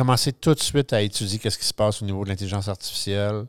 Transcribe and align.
commencez 0.00 0.32
tout 0.32 0.54
de 0.54 0.62
suite 0.62 0.94
à 0.94 1.02
étudier 1.02 1.38
qu'est-ce 1.38 1.58
qui 1.58 1.66
se 1.66 1.74
passe 1.74 2.00
au 2.00 2.06
niveau 2.06 2.24
de 2.24 2.30
l'intelligence 2.30 2.68
artificielle. 2.68 3.44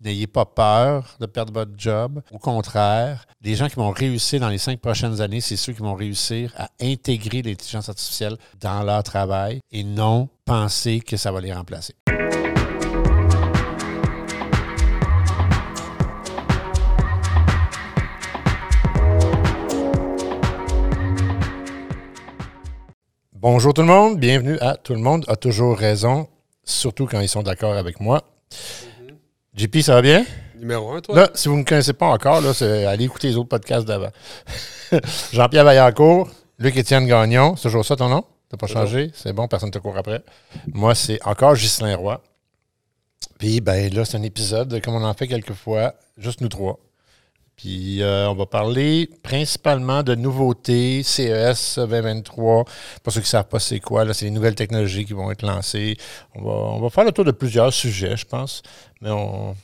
N'ayez 0.00 0.26
pas 0.26 0.44
peur 0.44 1.16
de 1.20 1.26
perdre 1.26 1.52
votre 1.52 1.70
job. 1.76 2.20
Au 2.32 2.38
contraire, 2.38 3.24
les 3.40 3.54
gens 3.54 3.68
qui 3.68 3.76
vont 3.76 3.92
réussir 3.92 4.40
dans 4.40 4.48
les 4.48 4.58
cinq 4.58 4.80
prochaines 4.80 5.20
années, 5.20 5.40
c'est 5.40 5.56
ceux 5.56 5.72
qui 5.72 5.80
vont 5.80 5.94
réussir 5.94 6.52
à 6.56 6.68
intégrer 6.80 7.42
l'intelligence 7.42 7.88
artificielle 7.88 8.36
dans 8.60 8.82
leur 8.82 9.04
travail 9.04 9.60
et 9.70 9.84
non 9.84 10.28
penser 10.44 10.98
que 10.98 11.16
ça 11.16 11.30
va 11.30 11.40
les 11.40 11.54
remplacer. 11.54 11.94
Bonjour 23.42 23.74
tout 23.74 23.82
le 23.82 23.88
monde, 23.88 24.20
bienvenue 24.20 24.56
à 24.60 24.76
Tout 24.76 24.94
le 24.94 25.00
monde 25.00 25.24
a 25.26 25.34
toujours 25.34 25.76
raison, 25.76 26.28
surtout 26.62 27.08
quand 27.08 27.18
ils 27.18 27.28
sont 27.28 27.42
d'accord 27.42 27.74
avec 27.74 27.98
moi. 27.98 28.22
JP, 29.56 29.80
ça 29.80 29.94
va 29.94 30.02
bien? 30.02 30.24
Numéro 30.56 30.92
un, 30.92 31.00
toi? 31.00 31.16
Là, 31.16 31.30
si 31.34 31.48
vous 31.48 31.56
ne 31.56 31.62
me 31.62 31.64
connaissez 31.64 31.92
pas 31.92 32.06
encore, 32.06 32.40
là, 32.40 32.52
allez 32.88 33.06
écouter 33.06 33.26
les 33.26 33.36
autres 33.36 33.48
podcasts 33.48 33.84
d'avant. 33.84 34.10
Jean-Pierre 35.32 35.64
Vaillancourt, 35.64 36.30
Luc-Étienne 36.60 37.08
Gagnon, 37.08 37.56
c'est 37.56 37.64
toujours 37.64 37.84
ça 37.84 37.96
ton 37.96 38.10
nom? 38.10 38.24
T'as 38.48 38.58
pas 38.58 38.68
changé? 38.68 39.10
C'est 39.12 39.32
bon, 39.32 39.48
personne 39.48 39.70
ne 39.70 39.72
te 39.72 39.78
court 39.80 39.98
après. 39.98 40.22
Moi, 40.72 40.94
c'est 40.94 41.18
encore 41.26 41.56
Ghislain 41.56 41.96
Roy. 41.96 42.22
Puis, 43.40 43.60
ben 43.60 43.92
là, 43.92 44.04
c'est 44.04 44.18
un 44.18 44.22
épisode, 44.22 44.80
comme 44.84 44.94
on 44.94 45.02
en 45.02 45.14
fait 45.14 45.26
quelques 45.26 45.54
fois, 45.54 45.94
juste 46.16 46.42
nous 46.42 46.48
trois. 46.48 46.78
Puis, 47.56 48.02
euh, 48.02 48.28
on 48.28 48.34
va 48.34 48.46
parler 48.46 49.08
principalement 49.22 50.02
de 50.02 50.14
nouveautés, 50.14 51.02
CES 51.02 51.78
2023. 51.78 52.64
Pour 53.02 53.12
ceux 53.12 53.20
qui 53.20 53.26
ne 53.26 53.28
savent 53.28 53.48
pas 53.48 53.60
c'est 53.60 53.78
quoi, 53.78 54.04
là, 54.04 54.14
c'est 54.14 54.24
les 54.24 54.30
nouvelles 54.30 54.54
technologies 54.54 55.04
qui 55.04 55.12
vont 55.12 55.30
être 55.30 55.42
lancées. 55.42 55.96
On 56.34 56.42
va, 56.42 56.50
on 56.50 56.80
va 56.80 56.90
faire 56.90 57.04
le 57.04 57.12
tour 57.12 57.24
de 57.24 57.30
plusieurs 57.30 57.72
sujets, 57.72 58.16
je 58.16 58.24
pense. 58.26 58.62
Mais 59.00 59.10
on, 59.10 59.54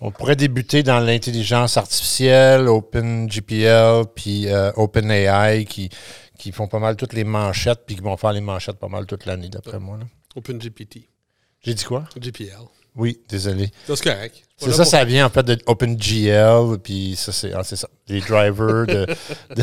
on 0.00 0.10
pourrait 0.10 0.36
débuter 0.36 0.82
dans 0.82 1.00
l'intelligence 1.00 1.76
artificielle, 1.76 2.68
OpenGPL, 2.68 4.04
puis 4.14 4.48
euh, 4.48 4.72
OpenAI, 4.76 5.64
qui, 5.64 5.90
qui 6.38 6.50
font 6.52 6.66
pas 6.66 6.78
mal 6.78 6.96
toutes 6.96 7.12
les 7.12 7.24
manchettes, 7.24 7.80
puis 7.86 7.96
qui 7.96 8.02
vont 8.02 8.16
faire 8.16 8.32
les 8.32 8.40
manchettes 8.40 8.78
pas 8.78 8.88
mal 8.88 9.06
toute 9.06 9.26
l'année, 9.26 9.48
d'après 9.48 9.78
moi. 9.78 9.98
là. 9.98 10.04
OpenGPT. 10.34 11.08
J'ai 11.60 11.74
dit 11.74 11.84
quoi? 11.84 12.04
GPL. 12.18 12.56
Oui, 12.94 13.18
désolé. 13.28 13.70
Ça, 13.86 13.96
c'est 13.96 14.04
correct. 14.04 14.42
C'est 14.58 14.70
ça, 14.72 14.84
ça 14.84 15.04
vient 15.04 15.26
en 15.26 15.28
fait 15.30 15.42
de 15.42 15.58
OpenGL, 15.66 16.78
puis 16.84 17.16
ça, 17.16 17.32
c'est 17.32 17.52
ah, 17.52 17.62
c'est 17.64 17.74
ça. 17.74 17.88
Les 18.06 18.20
drivers 18.20 18.86
de, 18.86 19.06
de, 19.56 19.62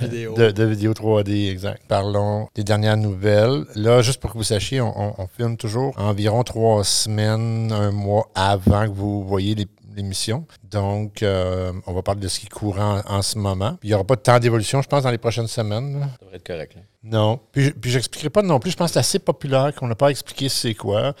vidéos. 0.00 0.34
de, 0.34 0.50
de 0.50 0.64
vidéos 0.64 0.92
3D, 0.94 1.50
exact. 1.50 1.82
Parlons 1.86 2.48
des 2.54 2.64
dernières 2.64 2.96
nouvelles. 2.96 3.64
Là, 3.74 4.00
juste 4.02 4.20
pour 4.20 4.32
que 4.32 4.38
vous 4.38 4.44
sachiez, 4.44 4.80
on, 4.80 4.98
on- 4.98 5.14
on 5.18 5.26
filme 5.26 5.56
toujours 5.58 5.92
environ 5.98 6.42
trois 6.44 6.82
semaines, 6.84 7.70
un 7.72 7.90
mois 7.90 8.30
avant 8.34 8.84
que 8.86 8.92
vous 8.94 9.22
voyez 9.26 9.54
les- 9.54 9.66
l'émission. 9.94 10.46
Donc, 10.70 11.22
euh, 11.22 11.72
on 11.86 11.94
va 11.94 12.02
parler 12.02 12.20
de 12.20 12.28
ce 12.28 12.38
qui 12.40 12.46
est 12.46 12.50
courant 12.50 13.00
en, 13.06 13.16
en 13.16 13.22
ce 13.22 13.38
moment. 13.38 13.78
Il 13.82 13.88
n'y 13.88 13.94
aura 13.94 14.04
pas 14.04 14.16
de 14.16 14.20
temps 14.20 14.38
d'évolution, 14.38 14.82
je 14.82 14.88
pense, 14.88 15.02
dans 15.04 15.10
les 15.10 15.16
prochaines 15.18 15.46
semaines. 15.46 16.00
là. 16.00 16.06
Ça 16.06 16.16
devrait 16.22 16.36
être 16.36 16.46
correct. 16.46 16.74
là. 16.74 16.82
Non. 17.02 17.40
Puis, 17.52 17.70
puis 17.70 17.90
j'expliquerai 17.90 18.28
pas 18.30 18.42
non 18.42 18.58
plus. 18.58 18.72
Je 18.72 18.76
pense 18.76 18.88
que 18.90 18.94
c'est 18.94 18.98
assez 18.98 19.18
populaire 19.18 19.72
qu'on 19.74 19.86
n'a 19.86 19.94
pas 19.94 20.08
expliqué 20.10 20.48
c'est 20.50 20.74
quoi. 20.74 21.14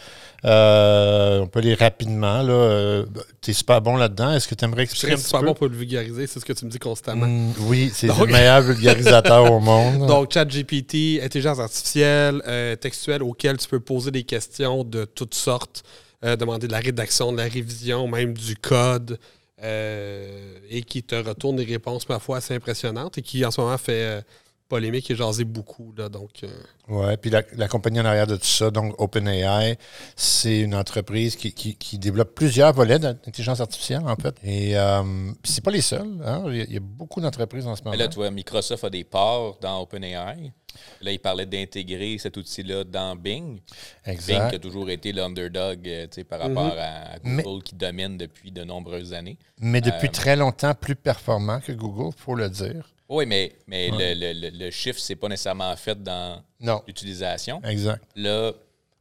Euh, 0.46 1.40
on 1.40 1.46
peut 1.48 1.58
aller 1.58 1.74
rapidement. 1.74 2.42
Là. 2.42 3.02
tu 3.40 3.50
es 3.50 3.54
super 3.54 3.80
bon 3.80 3.96
là-dedans. 3.96 4.32
Est-ce 4.32 4.46
que 4.46 4.54
tu 4.54 4.64
aimerais 4.64 4.86
Je 4.86 4.92
expliquer 4.92 5.06
un 5.14 5.16
serais 5.16 5.22
petit 5.22 5.26
super 5.26 5.40
peu? 5.40 5.46
bon 5.46 5.54
pour 5.54 5.68
le 5.68 5.76
vulgariser, 5.76 6.26
c'est 6.26 6.38
ce 6.38 6.44
que 6.44 6.52
tu 6.52 6.64
me 6.64 6.70
dis 6.70 6.78
constamment. 6.78 7.26
Mm, 7.26 7.52
oui, 7.62 7.90
c'est 7.92 8.06
le 8.06 8.26
meilleur 8.26 8.62
vulgarisateur 8.62 9.50
au 9.50 9.58
monde. 9.60 10.06
Donc, 10.08 10.32
ChatGPT, 10.32 11.20
intelligence 11.22 11.58
artificielle, 11.58 12.42
euh, 12.46 12.76
textuelle, 12.76 13.22
auquel 13.22 13.56
tu 13.56 13.66
peux 13.68 13.80
poser 13.80 14.10
des 14.10 14.22
questions 14.22 14.84
de 14.84 15.04
toutes 15.04 15.34
sortes, 15.34 15.82
euh, 16.24 16.36
demander 16.36 16.66
de 16.68 16.72
la 16.72 16.80
rédaction, 16.80 17.32
de 17.32 17.38
la 17.38 17.44
révision, 17.48 18.06
même 18.06 18.32
du 18.34 18.54
code, 18.56 19.18
euh, 19.62 20.58
et 20.70 20.82
qui 20.82 21.02
te 21.02 21.14
retourne 21.14 21.56
des 21.56 21.64
réponses 21.64 22.04
parfois 22.04 22.36
assez 22.38 22.54
impressionnantes 22.54 23.18
et 23.18 23.22
qui 23.22 23.44
en 23.44 23.50
ce 23.50 23.60
moment 23.60 23.78
fait 23.78 23.92
euh, 23.92 24.20
polémique 24.68 25.10
et 25.10 25.14
jaser 25.16 25.44
beaucoup. 25.44 25.92
Là, 25.96 26.08
donc, 26.08 26.30
euh, 26.42 26.48
Oui, 26.88 27.16
puis 27.20 27.30
la, 27.30 27.42
la 27.54 27.68
compagnie 27.68 28.00
en 28.00 28.04
arrière 28.04 28.26
de 28.26 28.36
tout 28.36 28.44
ça, 28.46 28.70
donc 28.70 28.94
OpenAI, 29.00 29.76
c'est 30.16 30.60
une 30.60 30.74
entreprise 30.74 31.36
qui, 31.36 31.52
qui- 31.52 31.76
qui 31.76 31.98
développe 31.98 32.34
plusieurs 32.34 32.72
volets 32.72 32.98
d'intelligence 32.98 33.60
artificielle, 33.60 34.02
en 34.06 34.16
fait. 34.16 34.34
Et 34.42 34.76
euh, 34.76 35.02
c'est 35.44 35.62
pas 35.64 35.70
les 35.70 35.80
seuls. 35.80 36.20
hein. 36.24 36.44
Il 36.48 36.56
y 36.56 36.60
a- 36.60 36.64
il 36.64 36.72
y 36.72 36.76
a 36.76 36.80
beaucoup 36.80 37.20
d'entreprises 37.20 37.66
en 37.66 37.76
ce 37.76 37.82
moment. 37.82 37.92
Mais 37.92 37.96
là, 38.02 38.08
tu 38.08 38.16
vois, 38.16 38.30
Microsoft 38.30 38.84
a 38.84 38.90
des 38.90 39.04
parts 39.04 39.56
dans 39.60 39.80
OpenAI. 39.82 40.52
Là, 41.00 41.10
il 41.10 41.18
parlait 41.18 41.46
d'intégrer 41.46 42.18
cet 42.18 42.36
outil-là 42.36 42.84
dans 42.84 43.16
Bing. 43.16 43.54
Bing 43.54 43.60
qui 44.04 44.10
exact. 44.10 44.54
a 44.54 44.58
toujours 44.58 44.90
été 44.90 45.10
l'underdog 45.12 45.88
euh, 45.88 46.04
tu 46.06 46.16
sais, 46.16 46.24
par 46.24 46.40
rapport 46.40 46.74
à, 46.78 47.14
à 47.14 47.18
Google 47.18 47.62
qui 47.62 47.74
domine 47.74 48.18
depuis 48.18 48.52
de 48.52 48.62
nombreuses 48.62 49.14
années. 49.14 49.38
Mais 49.58 49.80
depuis 49.80 50.08
Euh, 50.08 50.10
très 50.12 50.36
longtemps, 50.36 50.74
plus 50.74 50.94
performant 50.96 51.60
que 51.60 51.72
Google, 51.72 52.10
il 52.14 52.20
faut 52.22 52.34
le 52.34 52.50
dire. 52.50 52.90
Oui, 53.08 53.24
mais, 53.26 53.52
mais 53.66 53.88
le, 53.90 54.14
le, 54.14 54.32
le, 54.50 54.64
le 54.64 54.70
chiffre, 54.70 54.98
c'est 54.98 55.14
pas 55.16 55.28
nécessairement 55.28 55.74
fait 55.76 56.02
dans 56.02 56.42
l'utilisation. 56.86 57.60
exact. 57.64 58.02
Là, 58.16 58.52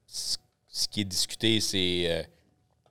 ce 0.07 0.87
qui 0.89 1.01
est 1.01 1.05
discuté, 1.05 1.59
c'est 1.59 2.03
euh, 2.07 2.23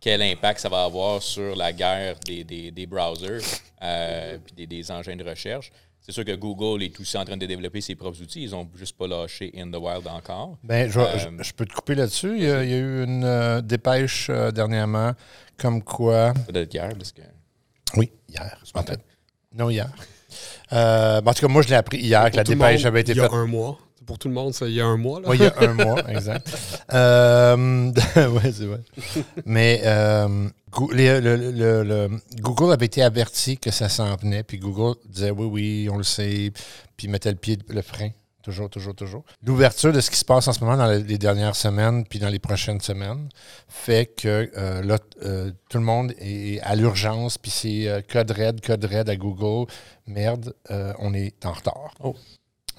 quel 0.01 0.23
impact 0.23 0.61
ça 0.61 0.69
va 0.69 0.85
avoir 0.85 1.23
sur 1.23 1.55
la 1.55 1.73
guerre 1.73 2.17
des, 2.27 2.43
des, 2.45 2.71
des 2.71 2.87
browsers 2.87 3.41
euh, 3.83 4.39
puis 4.45 4.55
des, 4.55 4.67
des 4.67 4.91
engins 4.91 5.17
de 5.17 5.25
recherche. 5.25 5.71
C'est 6.01 6.13
sûr 6.13 6.25
que 6.25 6.35
Google 6.35 6.83
est 6.83 7.01
aussi 7.01 7.17
en 7.17 7.25
train 7.25 7.37
de 7.37 7.47
développer 7.47 7.81
ses 7.81 7.95
propres 7.95 8.21
outils. 8.21 8.43
Ils 8.43 8.51
n'ont 8.51 8.69
juste 8.75 8.97
pas 8.97 9.07
lâché 9.07 9.51
In 9.57 9.71
the 9.71 9.77
Wild 9.77 10.07
encore. 10.07 10.59
Ben, 10.63 10.91
je, 10.91 11.01
Euh, 11.01 11.19
je- 11.39 11.43
je 11.45 11.53
peux 11.55 11.65
te 11.65 11.73
couper 11.73 11.95
là-dessus. 11.95 12.37
Il 12.37 12.45
y 12.45 12.51
a, 12.51 12.63
il 12.65 12.71
y 12.71 12.75
a 12.75 12.77
eu 12.79 13.05
une 13.05 13.25
euh, 13.25 13.61
dépêche 13.63 14.29
dernièrement 14.53 15.13
comme 15.57 15.83
quoi. 15.83 16.35
Peut-être 16.47 16.75
hier, 16.75 16.91
parce 16.99 17.13
que. 17.13 17.23
Oui, 17.97 18.11
hier, 18.29 18.61
en 18.75 18.83
fait. 18.83 19.01
Non, 19.55 19.71
hier. 19.71 19.89
Euh, 20.73 21.21
ben, 21.21 21.31
en 21.31 21.35
tout 21.35 21.47
cas, 21.47 21.53
moi, 21.53 21.63
je 21.63 21.69
l'ai 21.69 21.75
appris 21.77 21.99
hier 21.99 22.31
que 22.31 22.37
la 22.37 22.45
dépêche 22.45 22.81
monde, 22.81 22.87
avait 22.87 23.01
été 23.01 23.13
il 23.13 23.17
y 23.19 23.21
a 23.21 23.25
faite. 23.25 23.33
un 23.35 23.47
mois. 23.47 23.79
Pour 24.07 24.19
tout 24.19 24.29
le 24.29 24.35
monde, 24.35 24.53
ça, 24.53 24.67
il 24.67 24.75
y 24.75 24.81
a 24.83 24.87
un 24.87 24.99
mois. 24.99 25.21
Là. 25.21 25.29
Oui, 25.31 25.39
il 25.41 25.45
y 25.45 25.47
a 25.47 25.55
un 25.71 25.73
mois, 25.73 26.03
exact. 26.11 26.47
Euh, 26.93 27.57
oui, 28.17 28.53
c'est 28.55 28.67
vrai. 28.67 28.81
Mais 29.47 29.81
euh, 29.85 30.49
le- 30.93 31.21
le- 31.21 31.83
le- 31.83 32.11
Google 32.41 32.73
avait 32.73 32.85
été 32.87 33.03
averti 33.03 33.57
que 33.57 33.71
ça 33.71 33.89
s'en 33.89 34.15
venait, 34.17 34.43
puis 34.43 34.59
Google 34.59 34.97
disait 35.09 35.31
oui, 35.31 35.47
oui, 35.47 35.89
on 35.91 35.97
le 35.97 36.03
sait, 36.05 36.53
puis 36.99 37.09
mettait 37.09 37.31
le 37.31 37.37
pied, 37.37 37.59
le 37.69 37.81
frein. 37.81 38.11
Toujours, 38.45 38.69
toujours, 38.69 38.95
toujours. 38.95 39.25
L'ouverture 39.43 39.91
de 39.91 40.01
ce 40.01 40.11
qui 40.11 40.19
se 40.19 40.25
passe 40.25 40.47
en 40.49 40.53
ce 40.53 40.61
moment 40.63 40.77
dans 40.77 40.87
les 40.87 41.17
dernières 41.17 41.57
semaines, 41.57 42.05
puis 42.05 42.19
dans 42.19 42.29
les 42.29 42.39
prochaines 42.39 42.81
semaines, 42.81 43.31
fait 43.69 44.05
que 44.05 44.51
euh, 44.57 44.83
là, 44.83 44.99
euh, 45.23 45.51
tout 45.71 45.79
le 45.79 45.85
monde 45.85 46.13
est 46.19 46.61
à 46.61 46.77
l'urgence, 46.77 47.39
puis 47.39 47.51
c'est 47.51 47.89
euh, 47.89 48.03
code 48.07 48.31
red, 48.33 48.61
code 48.61 48.85
red 48.85 49.09
à 49.09 49.17
Google. 49.17 49.73
Merde, 50.07 50.55
on 50.99 51.15
est 51.15 51.47
en 51.47 51.53
retard. 51.53 51.95
Oh. 52.03 52.15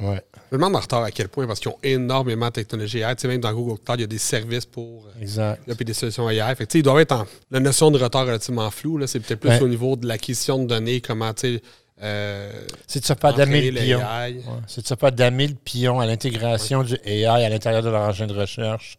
Ouais, 0.01 0.21
Je 0.51 0.57
me 0.57 0.61
demande 0.61 0.75
en 0.75 0.79
retard 0.81 1.03
à 1.03 1.09
quel 1.09 1.29
point, 1.29 1.47
parce 1.47 1.59
qu'ils 1.59 1.71
ont 1.71 1.79
énormément 1.81 2.47
de 2.47 2.51
technologie 2.51 2.99
AI. 2.99 3.15
Tu 3.15 3.21
sais, 3.21 3.27
même 3.29 3.39
dans 3.39 3.53
Google 3.53 3.79
Cloud, 3.83 3.99
il 3.99 4.01
y 4.01 4.03
a 4.03 4.07
des 4.07 4.17
services 4.17 4.65
pour. 4.65 5.07
exact. 5.19 5.65
Là, 5.67 5.73
puis 5.73 5.85
des 5.85 5.93
solutions 5.93 6.29
AI. 6.29 6.53
Fait 6.55 6.65
que, 6.65 6.71
tu 6.71 6.73
sais, 6.73 6.79
ils 6.79 6.83
doivent 6.83 6.99
être 6.99 7.13
en. 7.13 7.25
La 7.49 7.59
notion 7.61 7.89
de 7.91 7.97
retard 7.97 8.25
relativement 8.27 8.69
floue, 8.69 9.07
c'est 9.07 9.19
peut-être 9.21 9.39
plus 9.39 9.49
Ouais. 9.49 9.61
au 9.61 9.67
niveau 9.69 9.95
de 9.95 10.05
l'acquisition 10.05 10.59
de 10.59 10.67
données, 10.67 10.99
comment, 11.01 11.33
tu 11.33 11.55
sais. 11.55 11.61
Euh, 12.01 12.51
C'est 12.87 12.99
de 12.99 13.05
se 13.05 13.13
faire 13.13 13.33
damer 13.33 13.71
le 13.71 13.79
pion. 13.81 13.99
Ouais, 13.99 14.41
c'est 14.67 14.81
de 14.81 14.87
se 14.87 14.95
faire 14.95 15.11
damer 15.11 15.47
le 15.47 15.55
pion 15.55 15.99
à 15.99 16.05
l'intégration 16.05 16.83
du 16.83 16.97
AI 17.05 17.25
à 17.25 17.49
l'intérieur 17.49 17.81
de 17.83 17.89
leur 17.89 18.01
engin 18.01 18.27
de 18.27 18.33
recherche. 18.33 18.97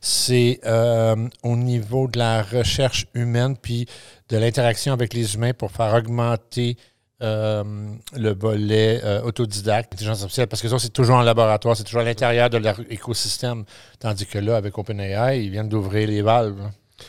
C'est 0.00 0.60
euh, 0.64 1.28
au 1.42 1.56
niveau 1.56 2.08
de 2.08 2.18
la 2.18 2.42
recherche 2.42 3.06
humaine 3.12 3.56
puis 3.60 3.86
de 4.30 4.38
l'interaction 4.38 4.94
avec 4.94 5.12
les 5.12 5.34
humains 5.34 5.52
pour 5.52 5.70
faire 5.70 5.92
augmenter 5.92 6.78
euh, 7.22 7.62
le 8.16 8.32
volet 8.32 8.98
euh, 9.04 9.20
autodidacte, 9.20 9.92
intelligence 9.92 10.22
artificielle, 10.22 10.46
parce 10.46 10.62
que 10.62 10.68
ça, 10.68 10.78
c'est 10.78 10.88
toujours 10.92 11.16
en 11.16 11.22
laboratoire, 11.22 11.76
c'est 11.76 11.84
toujours 11.84 12.00
à 12.00 12.04
l'intérieur 12.04 12.48
de 12.48 12.56
leur 12.56 12.80
écosystème. 12.88 13.64
Tandis 13.98 14.24
que 14.24 14.38
là, 14.38 14.56
avec 14.56 14.78
OpenAI, 14.78 15.44
ils 15.44 15.50
viennent 15.50 15.68
d'ouvrir 15.68 16.08
les 16.08 16.22
valves. 16.22 16.58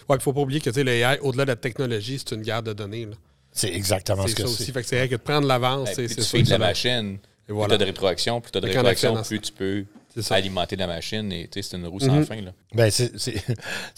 Ouais, 0.10 0.18
il 0.18 0.22
faut 0.22 0.34
pas 0.34 0.42
oublier 0.42 0.60
que 0.60 0.70
tu 0.70 0.74
sais, 0.74 0.84
le 0.84 0.92
AI, 0.92 1.18
au-delà 1.22 1.46
de 1.46 1.52
la 1.52 1.56
technologie, 1.56 2.20
c'est 2.20 2.36
une 2.36 2.42
guerre 2.42 2.62
de 2.64 2.74
données. 2.74 3.06
là. 3.06 3.14
C'est 3.52 3.74
exactement 3.74 4.24
ce 4.24 4.30
C'est 4.30 4.36
que 4.36 4.42
ça 4.44 4.48
aussi. 4.50 4.64
c'est. 4.66 4.72
Fait 4.72 4.82
que 4.82 4.88
c'est 4.88 4.98
vrai 4.98 5.08
que 5.10 5.16
de 5.16 5.20
prendre 5.22 5.48
l'avance, 5.48 5.90
Ben, 5.90 5.96
c'est 5.96 6.16
tu 6.16 6.22
ça 6.22 6.30
fais 6.30 6.40
que 6.42 6.46
de 6.46 6.52
la 6.52 6.58
machine, 6.58 7.18
Et 7.50 7.54
plus 7.54 7.68
tu 7.68 7.74
as 7.74 7.78
de 7.78 7.86
rétroaction, 7.86 8.42
plus 8.42 8.52
tu 8.52 8.58
as 8.58 8.62
de 8.62 8.68
rétroaction, 8.68 9.22
plus 9.24 9.40
tu 9.42 9.52
peux 9.52 9.86
alimenter 10.30 10.76
la 10.76 10.88
machine. 10.88 11.32
Et 11.32 11.48
tu 11.50 11.62
sais, 11.62 11.70
c'est 11.70 11.78
une 11.78 11.86
roue 11.88 12.00
sans 12.00 12.12
Mhm. 12.14 12.26
fin. 12.26 12.42
Là. 12.42 12.52
Ben, 12.74 12.90
c'est 12.92 13.36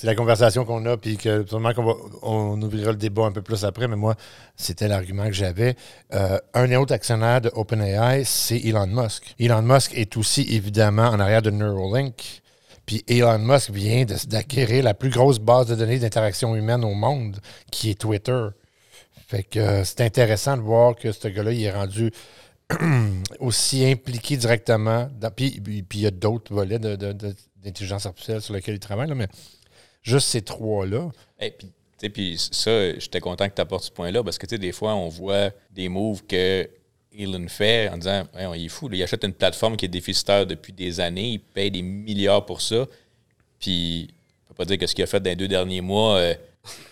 la 0.04 0.16
conversation 0.16 0.66
qu'on 0.66 0.86
a, 0.86 0.98
puis 0.98 1.18
que 1.18 1.46
sûrement 1.48 1.74
qu'on 1.74 1.84
va 1.86 1.94
on 2.24 2.62
ouvrira 2.62 2.92
le 2.92 2.98
débat 2.98 3.26
un 3.26 3.32
peu 3.32 3.42
plus 3.42 3.64
après, 3.66 3.88
mais 3.88 3.96
moi, 3.96 4.16
c'était 4.56 4.88
l'argument 4.88 5.28
que 5.28 5.34
j'avais. 5.34 5.76
Euh, 6.14 6.40
un 6.54 6.68
des 6.68 6.76
autres 6.76 6.94
actionnaires 6.94 7.42
de 7.42 7.52
OpenAI, 7.54 8.24
c'est 8.26 8.60
Elon 8.60 8.88
Musk. 8.88 9.36
Elon 9.40 9.62
Musk 9.62 9.94
est 9.96 10.18
aussi 10.18 10.48
évidemment 10.50 11.08
en 11.10 11.20
arrière 11.20 11.42
de 11.42 11.52
Neuralink. 11.52 12.42
Puis 12.86 13.04
Elon 13.08 13.40
Musk 13.40 13.70
vient 13.70 14.04
d'acquérir 14.28 14.84
la 14.84 14.94
plus 14.94 15.10
grosse 15.10 15.40
base 15.40 15.68
de 15.68 15.76
données 15.76 16.00
d'interaction 16.00 16.56
humaine 16.56 16.84
au 16.84 16.94
monde, 16.94 17.38
qui 17.72 17.90
est 17.92 18.00
Twitter. 18.00 18.48
Fait 19.28 19.44
que 19.44 19.60
euh, 19.60 19.84
c'est 19.84 20.02
intéressant 20.02 20.58
de 20.58 20.62
voir 20.62 20.96
que 20.96 21.12
ce 21.12 21.28
gars-là, 21.28 21.52
il 21.52 21.64
est 21.64 21.72
rendu 21.72 22.12
aussi 23.40 23.86
impliqué 23.86 24.38
directement. 24.38 25.10
dans- 25.20 25.32
puis 25.32 25.52
puis- 25.62 25.84
puis 25.84 26.00
il 26.00 26.02
y 26.04 26.08
a 26.08 26.12
d'autres 26.12 26.54
volets 26.54 26.80
d'intelligence 26.80 28.06
artificielle 28.06 28.42
sur 28.42 28.54
lesquels 28.54 28.76
ils 28.76 28.80
travaillent, 28.80 29.10
là, 29.10 29.16
mais 29.16 29.28
juste 30.02 30.28
ces 30.28 30.42
trois-là. 30.42 31.10
Et 31.40 31.52
puis, 31.52 31.68
tu 31.68 31.74
sais, 31.98 32.10
puis 32.10 32.38
ça, 32.52 32.98
j'étais 33.00 33.20
content 33.20 33.48
que 33.50 33.56
tu 33.56 33.62
apportes 33.62 33.86
ce 33.86 33.92
point-là 33.92 34.24
parce 34.24 34.38
que, 34.38 34.56
des 34.56 34.72
fois, 34.72 34.96
on 34.96 35.08
voit 35.10 35.52
des 35.72 35.90
moves 35.90 36.24
que 36.26 36.70
Elon 37.18 37.48
fait 37.48 37.90
en 37.90 37.98
disant 37.98 38.24
Voyons, 38.34 38.54
il 38.56 38.66
est 38.66 38.70
fou, 38.70 38.90
il 38.92 39.02
achète 39.04 39.24
une 39.24 39.34
plateforme 39.34 39.78
qui 39.78 39.86
est 39.86 39.90
déficitaire 39.90 40.46
depuis 40.48 40.74
des 40.74 41.00
années, 41.00 41.30
il 41.34 41.40
paye 41.40 41.70
des 41.72 41.82
milliards 41.84 42.46
pour 42.46 42.60
ça, 42.62 42.88
puis 43.60 44.10
on 44.46 44.50
peut 44.50 44.56
pas 44.56 44.66
dire 44.66 44.78
que 44.78 44.88
ce 44.88 44.96
qu'il 44.96 45.04
a 45.04 45.08
fait 45.08 45.20
dans 45.20 45.30
les 45.30 45.36
deux 45.36 45.48
derniers 45.48 45.82
mois 45.82 46.18
euh, 46.18 46.34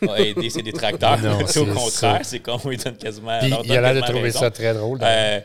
a 0.08 0.20
aidé 0.20 0.50
ses 0.50 0.62
détracteurs. 0.62 1.20
Au 1.58 1.66
contraire, 1.66 2.22
c'est 2.24 2.40
comme 2.40 2.60
il 2.72 2.78
donne 2.78 2.98
quasiment. 2.98 3.40
Puis 3.40 3.54
il 3.66 3.78
a 3.78 3.82
l'air 3.82 3.96
de 3.96 4.02
trouver 4.02 4.22
raison. 4.24 4.40
ça 4.40 4.52
très 4.52 4.74
drôle. 4.74 5.00
Euh, 5.02 5.40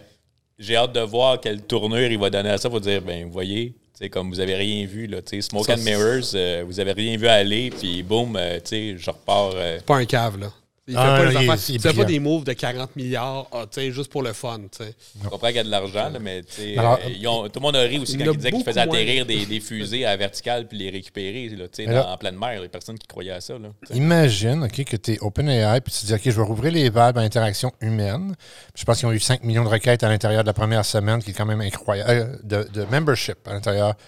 J'ai 0.58 0.76
hâte 0.76 0.92
de 0.92 1.00
voir 1.00 1.40
quelle 1.40 1.62
tournure 1.62 2.10
il 2.10 2.18
va 2.18 2.30
donner 2.30 2.50
à 2.50 2.58
ça 2.58 2.68
pour 2.70 2.80
dire 2.80 3.02
ben 3.02 3.24
vous 3.26 3.32
voyez, 3.32 3.74
comme 4.10 4.30
vous 4.30 4.40
avez 4.40 4.54
rien 4.54 4.86
vu, 4.86 5.06
là, 5.06 5.18
Smoke 5.24 5.66
Ça, 5.66 5.74
and 5.74 5.82
Mirrors, 5.84 6.30
euh, 6.34 6.64
vous 6.66 6.80
avez 6.80 6.92
rien 6.92 7.16
vu 7.16 7.26
aller, 7.28 7.70
puis 7.70 8.02
boum, 8.02 8.36
euh, 8.36 8.58
je 8.70 9.10
repars. 9.10 9.54
pas 9.84 9.96
un 9.96 10.04
cave, 10.04 10.38
là. 10.38 10.52
Il 10.88 10.94
fait 10.94 11.00
Ah, 11.02 11.16
pas, 11.18 11.24
les 11.24 11.36
affaires- 11.36 11.70
il 11.70 11.80
fait 11.80 11.92
pas 11.94 12.04
des 12.04 12.20
moves 12.20 12.44
de 12.44 12.52
40 12.52 12.94
milliards 12.94 13.48
ah, 13.50 13.64
tu 13.68 13.80
sais, 13.80 13.90
juste 13.90 14.08
pour 14.10 14.22
le 14.22 14.32
fun. 14.32 14.60
tu 14.70 14.84
sais. 14.84 14.94
Je 15.20 15.28
comprends 15.28 15.48
qu'il 15.48 15.56
y 15.56 15.58
a 15.58 15.64
de 15.64 15.68
l'argent, 15.70 16.10
là, 16.10 16.18
mais 16.20 16.42
tu 16.44 16.52
sais, 16.52 16.78
Alors, 16.78 17.00
euh, 17.04 17.08
ils 17.10 17.26
ont- 17.26 17.48
tout 17.48 17.58
le 17.58 17.62
monde 17.62 17.74
a 17.74 17.80
ri 17.80 17.98
aussi 17.98 18.16
quand 18.16 18.24
il 18.30 18.36
disait 18.36 18.52
qu'il 18.52 18.62
faisait 18.62 18.80
atterrir 18.80 19.26
des, 19.26 19.46
des 19.46 19.58
fusées 19.58 20.04
à 20.04 20.10
la 20.10 20.16
verticale 20.16 20.68
puis 20.68 20.78
les 20.78 20.90
récupérer 20.90 21.48
là, 21.48 21.66
tu 21.66 21.82
sais, 21.82 21.86
Mais 21.88 21.94
dans- 21.94 22.08
en 22.08 22.16
pleine 22.16 22.36
mer. 22.38 22.54
Il 22.54 22.62
y 22.62 22.64
a 22.64 22.68
personne 22.68 22.96
qui 22.98 23.06
croyait 23.08 23.32
à 23.32 23.40
ça. 23.40 23.54
Là. 23.58 23.68
Imagine 23.94 24.62
ok, 24.62 24.84
que 24.84 24.96
tu 24.96 25.14
es 25.14 25.18
OpenAI 25.20 25.80
puis 25.80 25.92
tu 25.92 26.06
dis 26.06 26.14
OK, 26.14 26.20
je 26.24 26.30
vais 26.30 26.42
rouvrir 26.42 26.72
les 26.72 26.88
valves 26.88 27.18
à 27.18 27.22
interaction 27.22 27.72
humaine. 27.80 28.36
Je 28.76 28.84
pense 28.84 28.98
qu'ils 28.98 29.08
ont 29.08 29.12
eu 29.12 29.18
5 29.18 29.42
millions 29.42 29.64
de 29.64 29.68
requêtes 29.68 30.04
à 30.04 30.08
l'intérieur 30.08 30.42
de 30.44 30.46
la 30.46 30.54
première 30.54 30.84
semaine, 30.84 31.20
qui 31.20 31.30
est 31.30 31.34
quand 31.34 31.46
même 31.46 31.62
incroyable. 31.62 32.10
euh, 32.10 32.36
de, 32.44 32.68
de 32.72 32.84
membership 32.84 33.38
à 33.46 33.52
l'intérieur 33.54 33.94
de 33.94 33.98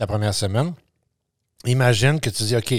la 0.00 0.06
première 0.08 0.34
semaine. 0.34 0.72
Imagine 1.66 2.18
que 2.20 2.28
tu 2.30 2.42
dis 2.42 2.56
OK, 2.56 2.74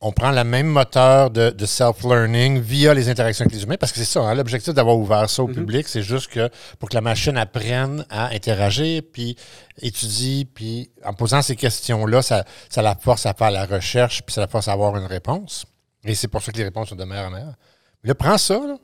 on 0.00 0.12
prend 0.12 0.30
le 0.30 0.44
même 0.44 0.66
moteur 0.66 1.30
de, 1.30 1.50
de 1.50 1.66
self-learning 1.66 2.60
via 2.60 2.92
les 2.92 3.08
interactions 3.08 3.44
avec 3.44 3.54
les 3.54 3.62
humains, 3.62 3.76
parce 3.78 3.92
que 3.92 3.98
c'est 3.98 4.04
ça, 4.04 4.20
hein, 4.20 4.34
l'objectif 4.34 4.74
d'avoir 4.74 4.96
ouvert 4.96 5.28
ça 5.30 5.42
au 5.42 5.48
public, 5.48 5.88
c'est 5.88 6.02
juste 6.02 6.30
que 6.30 6.50
pour 6.78 6.90
que 6.90 6.94
la 6.94 7.00
machine 7.00 7.36
apprenne 7.38 8.04
à 8.10 8.28
interagir, 8.28 9.02
puis 9.10 9.36
étudie, 9.80 10.44
puis 10.44 10.90
en 11.04 11.14
posant 11.14 11.40
ces 11.40 11.56
questions-là, 11.56 12.20
ça, 12.20 12.44
ça 12.68 12.82
la 12.82 12.94
force 12.94 13.24
à 13.24 13.32
faire 13.32 13.50
la 13.50 13.64
recherche, 13.64 14.22
puis 14.22 14.34
ça 14.34 14.42
la 14.42 14.48
force 14.48 14.68
à 14.68 14.72
avoir 14.72 14.96
une 14.96 15.06
réponse. 15.06 15.64
Et 16.04 16.14
c'est 16.14 16.28
pour 16.28 16.42
ça 16.42 16.52
que 16.52 16.58
les 16.58 16.64
réponses 16.64 16.90
sont 16.90 16.96
de 16.96 17.04
meilleure 17.04 17.28
en 17.28 17.30
meilleure. 17.30 17.54
Mais 18.02 18.08
là, 18.08 18.14
prends 18.14 18.38
ça, 18.38 18.58
là, 18.58 18.76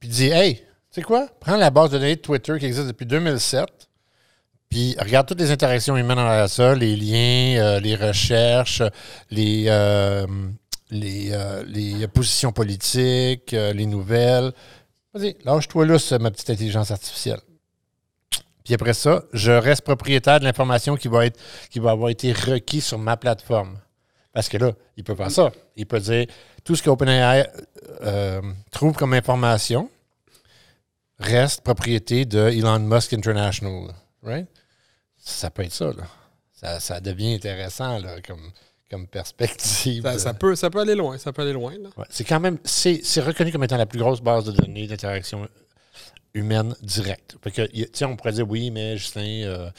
puis 0.00 0.08
dis, 0.08 0.28
hey, 0.28 0.56
tu 0.56 0.64
sais 0.90 1.02
quoi? 1.02 1.28
Prends 1.40 1.56
la 1.56 1.70
base 1.70 1.90
de 1.90 1.98
données 1.98 2.16
de 2.16 2.20
Twitter 2.20 2.58
qui 2.58 2.66
existe 2.66 2.88
depuis 2.88 3.06
2007, 3.06 3.83
puis 4.74 4.96
regarde 4.98 5.28
toutes 5.28 5.38
les 5.38 5.52
interactions 5.52 5.96
humaines 5.96 6.16
dans 6.16 6.48
ça, 6.48 6.74
les 6.74 6.96
liens, 6.96 7.62
euh, 7.62 7.78
les 7.78 7.94
recherches, 7.94 8.82
les, 9.30 9.66
euh, 9.68 10.26
euh, 10.92 11.64
les 11.68 12.08
positions 12.08 12.50
politiques, 12.50 13.52
les 13.52 13.86
nouvelles. 13.86 14.52
Vas-y, 15.12 15.36
lâche-toi 15.44 15.86
là, 15.86 16.18
ma 16.18 16.32
petite 16.32 16.50
intelligence 16.50 16.90
artificielle. 16.90 17.38
Puis 18.64 18.74
après 18.74 18.94
ça, 18.94 19.22
je 19.32 19.52
reste 19.52 19.82
propriétaire 19.82 20.40
de 20.40 20.44
l'information 20.44 20.96
qui 20.96 21.06
va 21.06 21.26
être 21.26 21.38
qui 21.70 21.78
va 21.78 21.92
avoir 21.92 22.10
été 22.10 22.32
requise 22.32 22.84
sur 22.84 22.98
ma 22.98 23.16
plateforme. 23.16 23.78
Parce 24.32 24.48
que 24.48 24.56
là, 24.56 24.72
il 24.96 25.04
peut 25.04 25.14
faire 25.14 25.30
ça. 25.30 25.52
Il 25.76 25.86
peut 25.86 26.00
dire 26.00 26.26
tout 26.64 26.74
ce 26.74 26.82
qu'OpenAI 26.82 27.46
euh, 28.02 28.42
trouve 28.72 28.94
comme 28.94 29.12
information 29.12 29.88
reste 31.20 31.60
propriété 31.60 32.24
de 32.24 32.48
Elon 32.48 32.80
Musk 32.80 33.12
International. 33.12 33.94
Right? 34.20 34.48
Ça 35.24 35.50
peut 35.50 35.62
être 35.62 35.72
ça, 35.72 35.86
là. 35.86 36.04
Ça, 36.52 36.80
ça 36.80 37.00
devient 37.00 37.34
intéressant 37.34 37.98
là, 37.98 38.20
comme, 38.20 38.50
comme 38.90 39.06
perspective. 39.08 40.02
Ça, 40.02 40.18
ça 40.18 40.34
peut, 40.34 40.54
ça 40.54 40.70
peut 40.70 40.80
aller 40.80 40.94
loin. 40.94 41.16
Ça 41.18 41.32
peut 41.32 41.42
aller 41.42 41.52
loin. 41.52 41.72
Là. 41.72 41.88
Ouais, 41.96 42.04
c'est 42.10 42.24
quand 42.24 42.40
même, 42.40 42.58
c'est 42.64 43.00
reconnu 43.20 43.50
comme 43.50 43.64
étant 43.64 43.76
la 43.76 43.86
plus 43.86 43.98
grosse 43.98 44.20
base 44.20 44.44
de 44.44 44.52
données 44.52 44.86
d'interaction 44.86 45.48
humaine 46.34 46.74
directe. 46.82 47.36
Fait 47.42 47.50
que, 47.50 48.04
on 48.04 48.16
pourrait 48.16 48.32
dire 48.32 48.48
oui, 48.48 48.70
mais 48.70 48.96
Justin, 48.98 49.20
euh, 49.44 49.70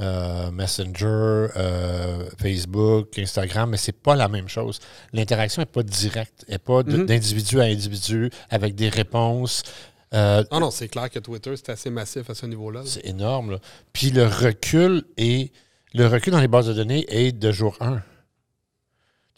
euh, 0.00 0.50
Messenger, 0.52 1.48
euh, 1.56 2.28
Facebook, 2.38 3.18
Instagram, 3.18 3.70
mais 3.70 3.76
c'est 3.76 3.92
pas 3.92 4.14
la 4.14 4.28
même 4.28 4.48
chose. 4.48 4.78
L'interaction 5.12 5.62
n'est 5.62 5.66
pas 5.66 5.82
directe, 5.82 6.44
elle 6.46 6.54
n'est 6.54 6.58
pas 6.58 6.82
Mhm. 6.82 7.06
d'individu 7.06 7.60
à 7.60 7.64
individu 7.64 8.30
avec 8.50 8.74
des 8.74 8.88
réponses. 8.88 9.62
Euh, 10.12 10.42
Non, 10.50 10.60
non, 10.60 10.70
c'est 10.70 10.88
clair 10.88 11.08
que 11.10 11.18
Twitter, 11.18 11.54
c'est 11.56 11.70
assez 11.70 11.90
massif 11.90 12.28
à 12.30 12.34
ce 12.34 12.46
niveau-là. 12.46 12.80
là. 12.80 12.86
c'est 12.86 13.06
énorme. 13.06 13.52
là. 13.52 13.58
Puis 13.92 14.10
le 14.10 14.26
recul 14.26 15.04
est 15.16 15.52
le 15.92 16.06
recul 16.06 16.32
dans 16.32 16.40
les 16.40 16.48
bases 16.48 16.66
de 16.68 16.72
données 16.72 17.04
est 17.08 17.32
de 17.32 17.52
jour 17.52 17.76
1. 17.80 18.02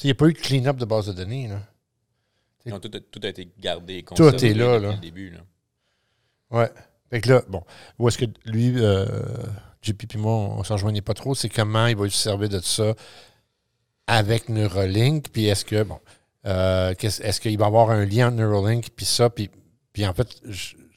Il 0.03 0.07
n'y 0.07 0.11
a 0.11 0.15
pas 0.15 0.27
eu 0.27 0.33
de 0.33 0.39
clean-up 0.39 0.77
de 0.77 0.85
base 0.85 1.07
de 1.07 1.13
données. 1.13 1.49
Là. 1.49 1.61
Non, 2.67 2.79
tout, 2.81 2.91
a, 2.95 3.01
tout 3.01 3.21
a 3.23 3.29
été 3.29 3.49
gardé. 3.59 4.03
Tout 4.03 4.15
conservé 4.15 4.51
est 4.51 4.55
là, 4.55 4.75
depuis 4.75 4.87
là. 4.87 4.93
le 4.95 5.01
début. 5.01 5.31
Là. 5.31 5.39
Ouais. 6.51 6.71
Fait 7.11 7.21
que 7.21 7.29
là, 7.29 7.43
bon, 7.49 7.63
où 7.99 8.09
est-ce 8.09 8.19
que 8.19 8.25
lui, 8.45 8.73
euh, 8.77 9.07
JP 9.83 10.07
puis 10.09 10.19
moi, 10.19 10.33
on 10.33 10.65
s'en 10.65 10.75
rejoignait 10.75 11.03
pas 11.03 11.15
trop, 11.15 11.35
c'est 11.35 11.49
comment 11.49 11.87
il 11.87 11.97
va 11.97 12.09
se 12.09 12.17
servir 12.17 12.49
de 12.49 12.61
ça 12.61 12.95
avec 14.07 14.49
Neuralink, 14.49 15.29
puis 15.31 15.47
est-ce 15.47 15.65
que, 15.65 15.83
bon, 15.83 16.01
euh, 16.47 16.95
est-ce 17.01 17.41
qu'il 17.41 17.57
va 17.59 17.65
y 17.65 17.69
avoir 17.69 17.91
un 17.91 18.05
lien 18.05 18.29
entre 18.29 18.37
Neuralink 18.37 18.89
puis 18.97 19.07
ça, 19.07 19.31
puis, 19.31 19.51
puis 19.93 20.07
en 20.07 20.15
fait, 20.15 20.29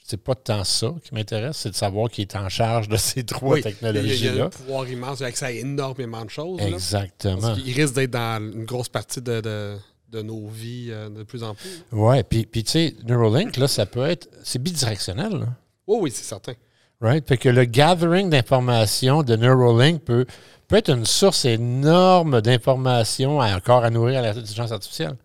c'est 0.04 0.22
pas 0.24 0.36
tant 0.36 0.64
ça 0.64 0.94
qui 1.04 1.14
m'intéresse, 1.14 1.58
c'est 1.58 1.72
de 1.72 1.76
savoir 1.76 2.10
qui 2.10 2.22
est 2.22 2.36
en 2.36 2.48
charge 2.50 2.88
de 2.90 2.98
ces 2.98 3.24
trois 3.24 3.54
Oui, 3.56 3.62
il 3.66 3.66
y 3.66 3.68
a- 3.68 3.70
il 3.70 3.74
y 3.74 3.88
a 3.88 3.94
technologies-là. 3.94 4.44
un 4.46 4.50
pouvoir 4.50 4.88
immense, 4.88 5.20
il 5.20 5.24
a 5.24 5.28
accès 5.28 5.46
à 5.46 5.52
énormément 5.52 6.24
de 6.24 6.30
choses. 6.30 6.62
Exactement. 6.62 7.56
Qu'il 7.56 7.74
risque 7.74 7.96
d'être 7.96 8.12
dans 8.12 8.40
une 8.54 8.66
grosse 8.66 8.90
partie 8.90 9.22
de, 9.22 9.42
de- 9.42 9.78
de 10.12 10.22
nos 10.22 10.48
vies 10.48 10.90
euh, 10.92 11.10
de 11.10 11.24
plus 11.24 11.44
en 11.44 11.56
plus. 11.56 11.70
Ouais, 11.92 12.24
puis, 12.24 12.46
puis 12.46 12.64
tu 12.64 12.72
sais, 12.72 12.96
Neuralink, 13.06 13.58
là, 13.58 13.68
ça 13.68 13.86
peut 13.86 14.06
être, 14.06 14.30
c'est 14.44 14.62
bidirectionnel, 14.62 15.32
là. 15.40 15.48
Oh 15.88 15.98
oui, 16.02 16.12
c'est 16.12 16.24
certain. 16.24 16.54
Right? 17.02 17.28
Fait 17.28 17.38
que 17.38 17.50
le 17.50 17.66
gathering 17.66 18.30
d'informations 18.30 19.24
de 19.24 19.36
Neuralink 19.36 20.04
peut, 20.04 20.26
peut 20.68 20.78
être 20.78 20.90
une 20.90 21.06
source 21.06 21.44
énorme 21.46 22.40
d'informations 22.42 23.40
encore 23.40 23.84
à 23.84 23.90
nourrir 23.90 24.20
à 24.20 24.22
l'intelligence 24.22 24.72
artificielle. 24.72 25.16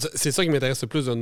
C'est- 0.00 0.18
ça 0.32 0.42
qui 0.44 0.50
m'intéresse 0.50 0.80
le 0.82 0.88
plus 0.88 1.06
de 1.06 1.14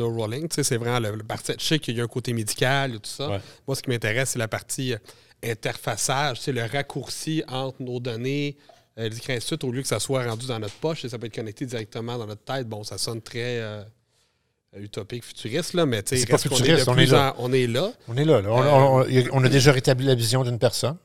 tu 0.48 0.54
sais, 0.56 0.62
C'est 0.62 0.76
vraiment 0.76 1.00
le, 1.00 1.16
le 1.16 1.22
parti. 1.24 1.52
Je 1.58 1.64
sais 1.64 1.78
qu'il 1.78 1.96
y 1.96 2.00
a 2.00 2.04
un 2.04 2.08
côté 2.08 2.32
médical 2.32 2.94
et 2.94 2.98
tout 2.98 3.10
ça. 3.10 3.28
Ouais. 3.28 3.40
Moi, 3.66 3.74
ce 3.76 3.82
qui 3.82 3.90
m'intéresse, 3.90 4.30
c'est 4.30 4.38
la 4.38 4.48
partie 4.48 4.94
euh, 4.94 4.98
interfaçage, 5.44 6.40
c'est 6.40 6.52
le 6.52 6.64
raccourci 6.64 7.42
entre 7.48 7.82
nos 7.82 8.00
données, 8.00 8.56
euh, 8.98 9.08
les 9.08 9.16
suite, 9.40 9.64
au 9.64 9.70
lieu 9.72 9.82
que 9.82 9.88
ça 9.88 10.00
soit 10.00 10.24
rendu 10.24 10.46
dans 10.46 10.58
notre 10.58 10.74
poche 10.76 11.04
et 11.04 11.08
ça 11.08 11.18
peut 11.18 11.26
être 11.26 11.34
connecté 11.34 11.66
directement 11.66 12.18
dans 12.18 12.26
notre 12.26 12.42
tête. 12.44 12.68
Bon, 12.68 12.82
ça 12.84 12.98
sonne 12.98 13.20
très 13.22 13.58
euh, 13.60 13.82
utopique, 14.76 15.24
futuriste, 15.24 15.74
là, 15.74 15.86
mais 15.86 16.02
tu 16.02 16.16
sais, 16.16 16.22
de 16.84 16.90
on 16.90 16.94
plus 16.94 17.02
est 17.04 17.06
là. 17.16 17.34
en- 17.38 17.44
on 17.44 17.52
est 17.52 17.66
là. 17.66 17.92
On 18.08 18.16
est 18.16 18.24
là. 18.24 18.40
là. 18.42 18.50
On, 18.50 18.58
on- 18.60 19.02
on- 19.02 19.28
on 19.32 19.44
a 19.44 19.48
déjà 19.48 19.72
rétabli 19.72 20.06
la 20.06 20.14
vision 20.14 20.44
d'une 20.44 20.58
personne. 20.58 20.96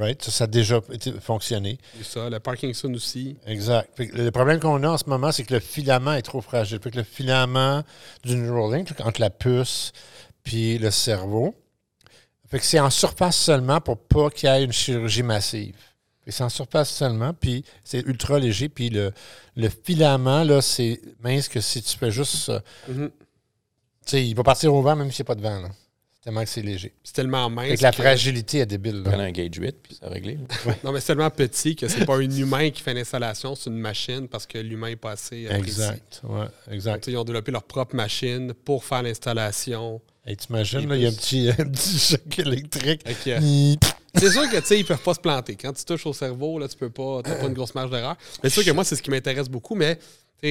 Right? 0.00 0.22
Ça, 0.22 0.30
ça 0.30 0.44
a 0.44 0.46
déjà 0.46 0.80
été- 0.92 1.12
fonctionné. 1.20 1.78
C'est 1.98 2.04
ça. 2.18 2.30
Le 2.30 2.40
Parkinson 2.40 2.92
aussi. 2.94 3.36
Exact. 3.46 3.90
Le 3.98 4.30
problème 4.30 4.58
qu'on 4.58 4.82
a 4.82 4.88
en 4.88 4.98
ce 4.98 5.04
moment, 5.08 5.30
c'est 5.30 5.44
que 5.44 5.52
le 5.54 5.60
filament 5.60 6.14
est 6.14 6.22
trop 6.22 6.40
fragile. 6.40 6.80
Fait 6.82 6.90
que 6.90 6.96
le 6.96 7.04
filament 7.04 7.82
du 8.24 8.34
Neuralink, 8.34 8.88
entre 9.00 9.20
la 9.20 9.30
puce 9.30 9.92
puis 10.42 10.78
le 10.78 10.90
cerveau, 10.90 11.54
fait 12.50 12.58
que 12.58 12.64
c'est 12.64 12.80
en 12.80 12.88
surface 12.90 13.36
seulement 13.36 13.80
pour 13.80 13.98
pas 13.98 14.30
qu'il 14.30 14.48
y 14.48 14.52
ait 14.52 14.64
une 14.64 14.72
chirurgie 14.72 15.22
massive. 15.22 15.76
C'est 16.26 16.44
en 16.44 16.48
surface 16.48 16.90
seulement, 16.90 17.34
puis 17.34 17.64
c'est 17.82 18.00
ultra 18.06 18.38
léger, 18.38 18.68
puis 18.68 18.88
le, 18.88 19.12
le 19.56 19.68
filament, 19.68 20.44
là, 20.44 20.62
c'est 20.62 21.00
mince 21.20 21.48
que 21.48 21.60
si 21.60 21.82
tu 21.82 21.98
fais 21.98 22.10
juste... 22.12 22.52
Mhm. 22.88 23.10
tu 23.10 23.16
sais, 24.06 24.26
il 24.26 24.34
va 24.34 24.44
partir 24.44 24.72
au 24.72 24.80
vent 24.80 24.94
même 24.94 25.10
s'il 25.10 25.24
n'y 25.24 25.26
a 25.26 25.34
pas 25.34 25.34
de 25.34 25.42
vent, 25.42 25.60
là. 25.60 25.68
Tellement 26.22 26.42
que 26.44 26.50
c'est 26.50 26.60
léger. 26.60 26.92
C'est 27.02 27.14
tellement 27.14 27.48
Fait 27.48 27.54
mince. 27.54 27.78
que 27.78 27.82
la 27.82 27.90
que- 27.92 27.96
fragilité 28.02 28.58
est 28.58 28.66
débile, 28.66 29.02
là. 29.02 29.18
un 29.18 29.30
Gage 29.30 29.56
8, 29.56 29.76
puis 29.82 29.94
ça 29.94 30.06
a 30.06 30.10
réglé. 30.10 30.38
Non, 30.84 30.92
mais 30.92 31.00
c'est 31.00 31.06
tellement 31.06 31.30
petit 31.30 31.74
que 31.76 31.88
c'est 31.88 32.04
pas 32.04 32.16
un 32.16 32.30
humain 32.30 32.68
qui 32.70 32.82
fait 32.82 32.92
l'installation, 32.92 33.54
c'est 33.54 33.70
une 33.70 33.78
machine 33.78 34.28
parce 34.28 34.46
que 34.46 34.58
l'humain 34.58 34.90
n'est 34.90 34.96
pas 34.96 35.12
assez 35.12 35.46
euh, 35.46 35.58
précis. 35.58 35.80
Exact. 35.80 36.20
Ouais, 36.24 36.44
exact. 36.70 36.94
Donc, 37.04 37.06
ils 37.06 37.16
ont 37.16 37.24
développé 37.24 37.50
leur 37.52 37.62
propre 37.62 37.96
machine 37.96 38.52
pour 38.52 38.84
faire 38.84 39.02
l'installation. 39.02 40.02
Hey, 40.26 40.36
t'imagines, 40.36 40.80
Et 40.80 40.86
là, 40.86 40.96
il 40.96 41.02
y 41.02 41.06
a 41.06 41.08
un 41.08 41.12
petit, 41.12 41.48
un 41.48 41.64
petit 41.70 41.98
choc 41.98 42.38
électrique. 42.38 43.00
Fait 43.08 43.38
C'est 44.14 44.30
sûr 44.30 44.50
que 44.50 44.58
tu 44.58 44.66
sais, 44.66 44.78
ils 44.78 44.84
peuvent 44.84 44.98
pas 45.02 45.14
se 45.14 45.20
planter. 45.20 45.56
Quand 45.56 45.72
tu 45.72 45.82
touches 45.86 46.04
au 46.04 46.12
cerveau, 46.12 46.58
là, 46.58 46.68
tu 46.68 46.76
peux 46.76 46.90
pas, 46.90 47.22
t'as 47.24 47.36
pas 47.36 47.46
une 47.46 47.54
grosse 47.54 47.74
marge 47.74 47.90
d'erreur. 47.90 48.16
Mais 48.42 48.50
c'est 48.50 48.56
sûr 48.62 48.64
que 48.70 48.74
moi, 48.74 48.84
c'est 48.84 48.94
ce 48.96 49.02
qui 49.02 49.08
m'intéresse 49.10 49.48
beaucoup. 49.48 49.74
Mais 49.74 49.98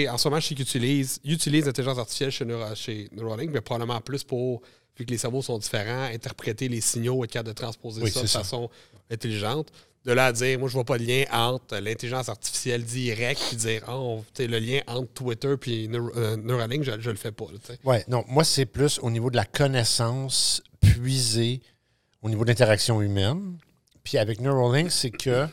en 0.10 0.18
ce 0.18 0.28
moment, 0.28 0.40
je 0.40 0.48
sais 0.48 0.56
qu'ils 0.56 0.64
utilisent, 0.66 1.20
ils 1.24 1.34
utilisent 1.34 1.68
l'intelligence 1.68 2.00
artificielle 2.00 2.32
chez 2.76 3.08
Neuralink, 3.12 3.52
mais 3.54 3.62
probablement 3.62 4.02
plus 4.02 4.24
pour, 4.24 4.62
vu 5.00 5.06
que 5.06 5.12
les 5.12 5.18
cerveaux 5.18 5.42
sont 5.42 5.58
différents, 5.58 6.04
interpréter 6.04 6.68
les 6.68 6.82
signaux 6.82 7.24
et 7.24 7.26
être 7.26 7.32
capable 7.32 7.50
de 7.50 7.54
transposer 7.60 8.02
Oui, 8.04 8.12
ça 8.12 8.22
de 8.22 8.28
ça. 8.28 8.40
façon 8.40 8.70
intelligente. 9.10 9.70
De 10.06 10.14
là 10.14 10.28
à 10.28 10.32
dire, 10.32 10.58
moi, 10.60 10.70
je 10.70 10.74
vois 10.74 10.86
pas 10.86 10.98
de 10.98 11.04
lien 11.04 11.26
entre 11.32 11.78
l'intelligence 11.78 12.30
artificielle 12.30 12.84
directe 12.84 13.42
puis 13.50 13.58
dire, 13.58 13.84
sais, 14.34 14.48
le 14.48 14.60
lien 14.60 14.80
entre 14.88 15.12
Twitter 15.14 15.56
puis 15.60 15.88
Neur- 15.90 16.12
euh, 16.16 16.38
Neuralink, 16.38 16.84
je, 16.84 16.92
je 17.00 17.10
le 17.10 17.18
fais 17.18 17.32
pas. 17.34 17.46
Ouais, 17.84 18.06
non, 18.08 18.24
moi, 18.28 18.44
c'est 18.44 18.66
plus 18.66 19.00
au 19.02 19.10
niveau 19.12 19.30
de 19.30 19.36
la 19.36 19.46
connaissance 19.46 20.62
puisée 20.80 21.62
au 22.22 22.30
niveau 22.30 22.44
de 22.44 22.50
l'interaction 22.50 23.02
humaine. 23.02 23.58
Puis 24.04 24.18
avec 24.18 24.40
Neuralink, 24.40 24.90
c'est 24.92 25.12
que 25.12 25.48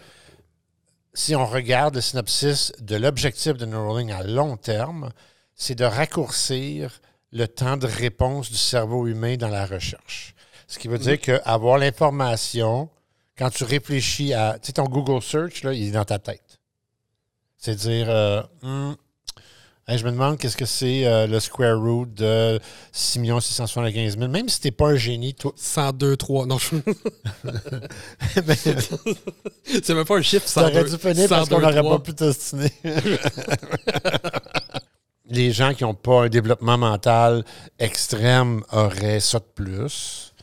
si 1.13 1.35
on 1.35 1.47
regarde 1.47 1.97
le 1.97 2.01
synopsis 2.01 2.73
de 2.81 2.97
l'objectif 2.97 3.55
de 3.55 3.67
Neuralink 3.67 4.11
à 4.13 4.23
long 4.23 4.57
terme, 4.57 5.11
c'est 5.55 5.75
de 5.75 5.85
raccourcir 5.85 7.01
le 7.37 7.47
temps 7.47 7.77
de 7.77 7.87
réponse 7.87 8.51
du 8.51 8.57
cerveau 8.57 9.07
humain 9.07 9.37
dans 9.37 9.49
la 9.49 9.67
recherche. 9.67 10.35
Ce 10.67 10.79
qui 10.79 10.89
veut 10.89 10.99
dire 10.99 11.21
qu'avoir 11.21 11.79
l'information, 11.79 12.89
quand 13.39 13.51
tu 13.51 13.65
réfléchis 13.65 14.33
à. 14.33 14.59
Tu 14.61 14.69
sais, 14.69 14.73
ton 14.73 14.85
Google 14.85 15.23
Search, 15.23 15.63
là, 15.63 15.73
il 15.73 15.89
est 15.89 15.93
dans 15.93 16.05
ta 16.05 16.19
tête. 16.19 16.59
C'est-à-dire, 17.59 18.07
euh, 18.09 18.43
hmm, 18.63 18.95
hey, 19.87 19.99
je 19.99 20.05
me 20.05 20.11
demande 20.11 20.39
qu'est-ce 20.39 20.57
que 20.57 20.65
c'est 20.65 21.07
euh, 21.07 21.27
le 21.27 21.39
square 21.41 21.79
root 21.79 22.07
de 22.07 22.59
6 22.93 23.21
675 23.41 24.19
000. 24.19 24.31
Même 24.31 24.49
si 24.49 24.61
t'es 24.61 24.71
pas 24.71 24.89
un 24.89 24.97
génie, 24.97 25.35
toi. 25.35 25.53
102, 25.57 26.17
3. 26.17 26.47
Non, 26.47 26.59
je... 26.59 26.75
c'est 29.83 29.95
même 29.95 30.05
pas 30.05 30.17
un 30.17 30.23
chiffre 30.23 30.49
102. 30.49 30.71
T'aurais 30.71 30.91
dû 30.91 30.97
finir 30.97 31.29
parce 31.29 31.49
qu'on 31.49 31.61
102, 31.61 31.67
n'aurait 31.67 31.83
3. 31.83 31.99
pas 31.99 32.03
pu 32.03 32.15
t'ostiner. 32.15 32.73
Les 35.29 35.51
gens 35.53 35.75
qui 35.75 35.85
n'ont 35.85 35.95
pas 35.95 36.25
un 36.25 36.29
développement 36.29 36.79
mental 36.79 37.45
extrême 37.79 38.63
auraient 38.73 39.21
ça 39.21 39.39
de 39.39 39.45
plus. 39.55 40.35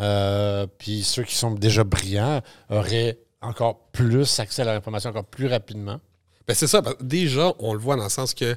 Euh, 0.00 0.66
puis 0.78 1.02
ceux 1.02 1.24
qui 1.24 1.34
sont 1.34 1.50
déjà 1.52 1.82
brillants 1.82 2.40
auraient 2.70 3.18
encore 3.40 3.90
plus 3.90 4.38
accès 4.38 4.62
à 4.62 4.66
l'information 4.66 5.10
encore 5.10 5.24
plus 5.24 5.46
rapidement. 5.46 6.00
Ben, 6.46 6.54
c'est 6.54 6.66
ça. 6.66 6.82
déjà, 7.00 7.52
on 7.58 7.74
le 7.74 7.80
voit 7.80 7.96
dans 7.96 8.04
le 8.04 8.10
sens 8.10 8.32
que 8.32 8.56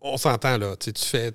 on 0.00 0.16
s'entend 0.16 0.56
là. 0.58 0.76
Tu 0.76 0.92
fais 0.96 1.32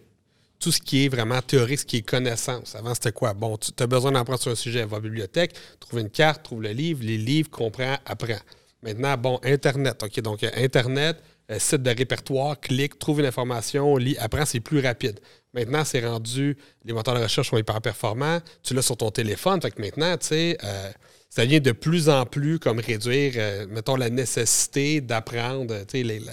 tout 0.59 0.71
ce 0.71 0.81
qui 0.81 1.05
est 1.05 1.09
vraiment 1.09 1.41
théorique, 1.41 1.79
ce 1.79 1.85
qui 1.85 1.97
est 1.97 2.01
connaissance. 2.01 2.75
Avant, 2.75 2.93
c'était 2.93 3.11
quoi? 3.11 3.33
Bon, 3.33 3.57
tu 3.57 3.71
as 3.77 3.87
besoin 3.87 4.11
d'apprendre 4.11 4.39
sur 4.39 4.51
un 4.51 4.55
sujet. 4.55 4.83
Va 4.85 4.97
à 4.97 4.99
la 4.99 5.03
bibliothèque, 5.03 5.53
trouve 5.79 5.99
une 5.99 6.09
carte, 6.09 6.43
trouve 6.43 6.63
le 6.63 6.71
livre, 6.71 7.03
les 7.03 7.17
livres, 7.17 7.49
comprends, 7.49 7.97
apprends. 8.05 8.39
Maintenant, 8.81 9.17
bon, 9.17 9.39
Internet. 9.43 10.03
OK, 10.03 10.19
donc 10.21 10.43
Internet, 10.43 11.21
site 11.59 11.83
de 11.83 11.89
répertoire, 11.91 12.59
clique, 12.59 12.97
trouve 12.99 13.19
une 13.19 13.25
information, 13.27 13.97
lis, 13.97 14.17
apprends, 14.19 14.45
c'est 14.45 14.59
plus 14.59 14.79
rapide. 14.79 15.19
Maintenant, 15.53 15.85
c'est 15.85 16.05
rendu, 16.05 16.57
les 16.83 16.91
moteurs 16.93 17.15
de 17.15 17.21
recherche 17.23 17.49
sont 17.49 17.57
hyper 17.57 17.79
performants, 17.81 18.39
tu 18.63 18.73
l'as 18.73 18.81
sur 18.81 18.97
ton 18.97 19.11
téléphone. 19.11 19.61
Fait 19.61 19.71
que 19.71 19.81
maintenant, 19.81 20.17
tu 20.17 20.27
sais, 20.27 20.57
euh, 20.63 20.91
ça 21.29 21.45
vient 21.45 21.59
de 21.59 21.71
plus 21.71 22.09
en 22.09 22.25
plus 22.25 22.59
comme 22.59 22.79
réduire, 22.79 23.33
euh, 23.37 23.65
mettons, 23.69 23.95
la 23.95 24.09
nécessité 24.09 25.01
d'apprendre, 25.01 25.77
tu 25.81 25.99
sais, 25.99 26.03
les, 26.03 26.19
les- 26.19 26.25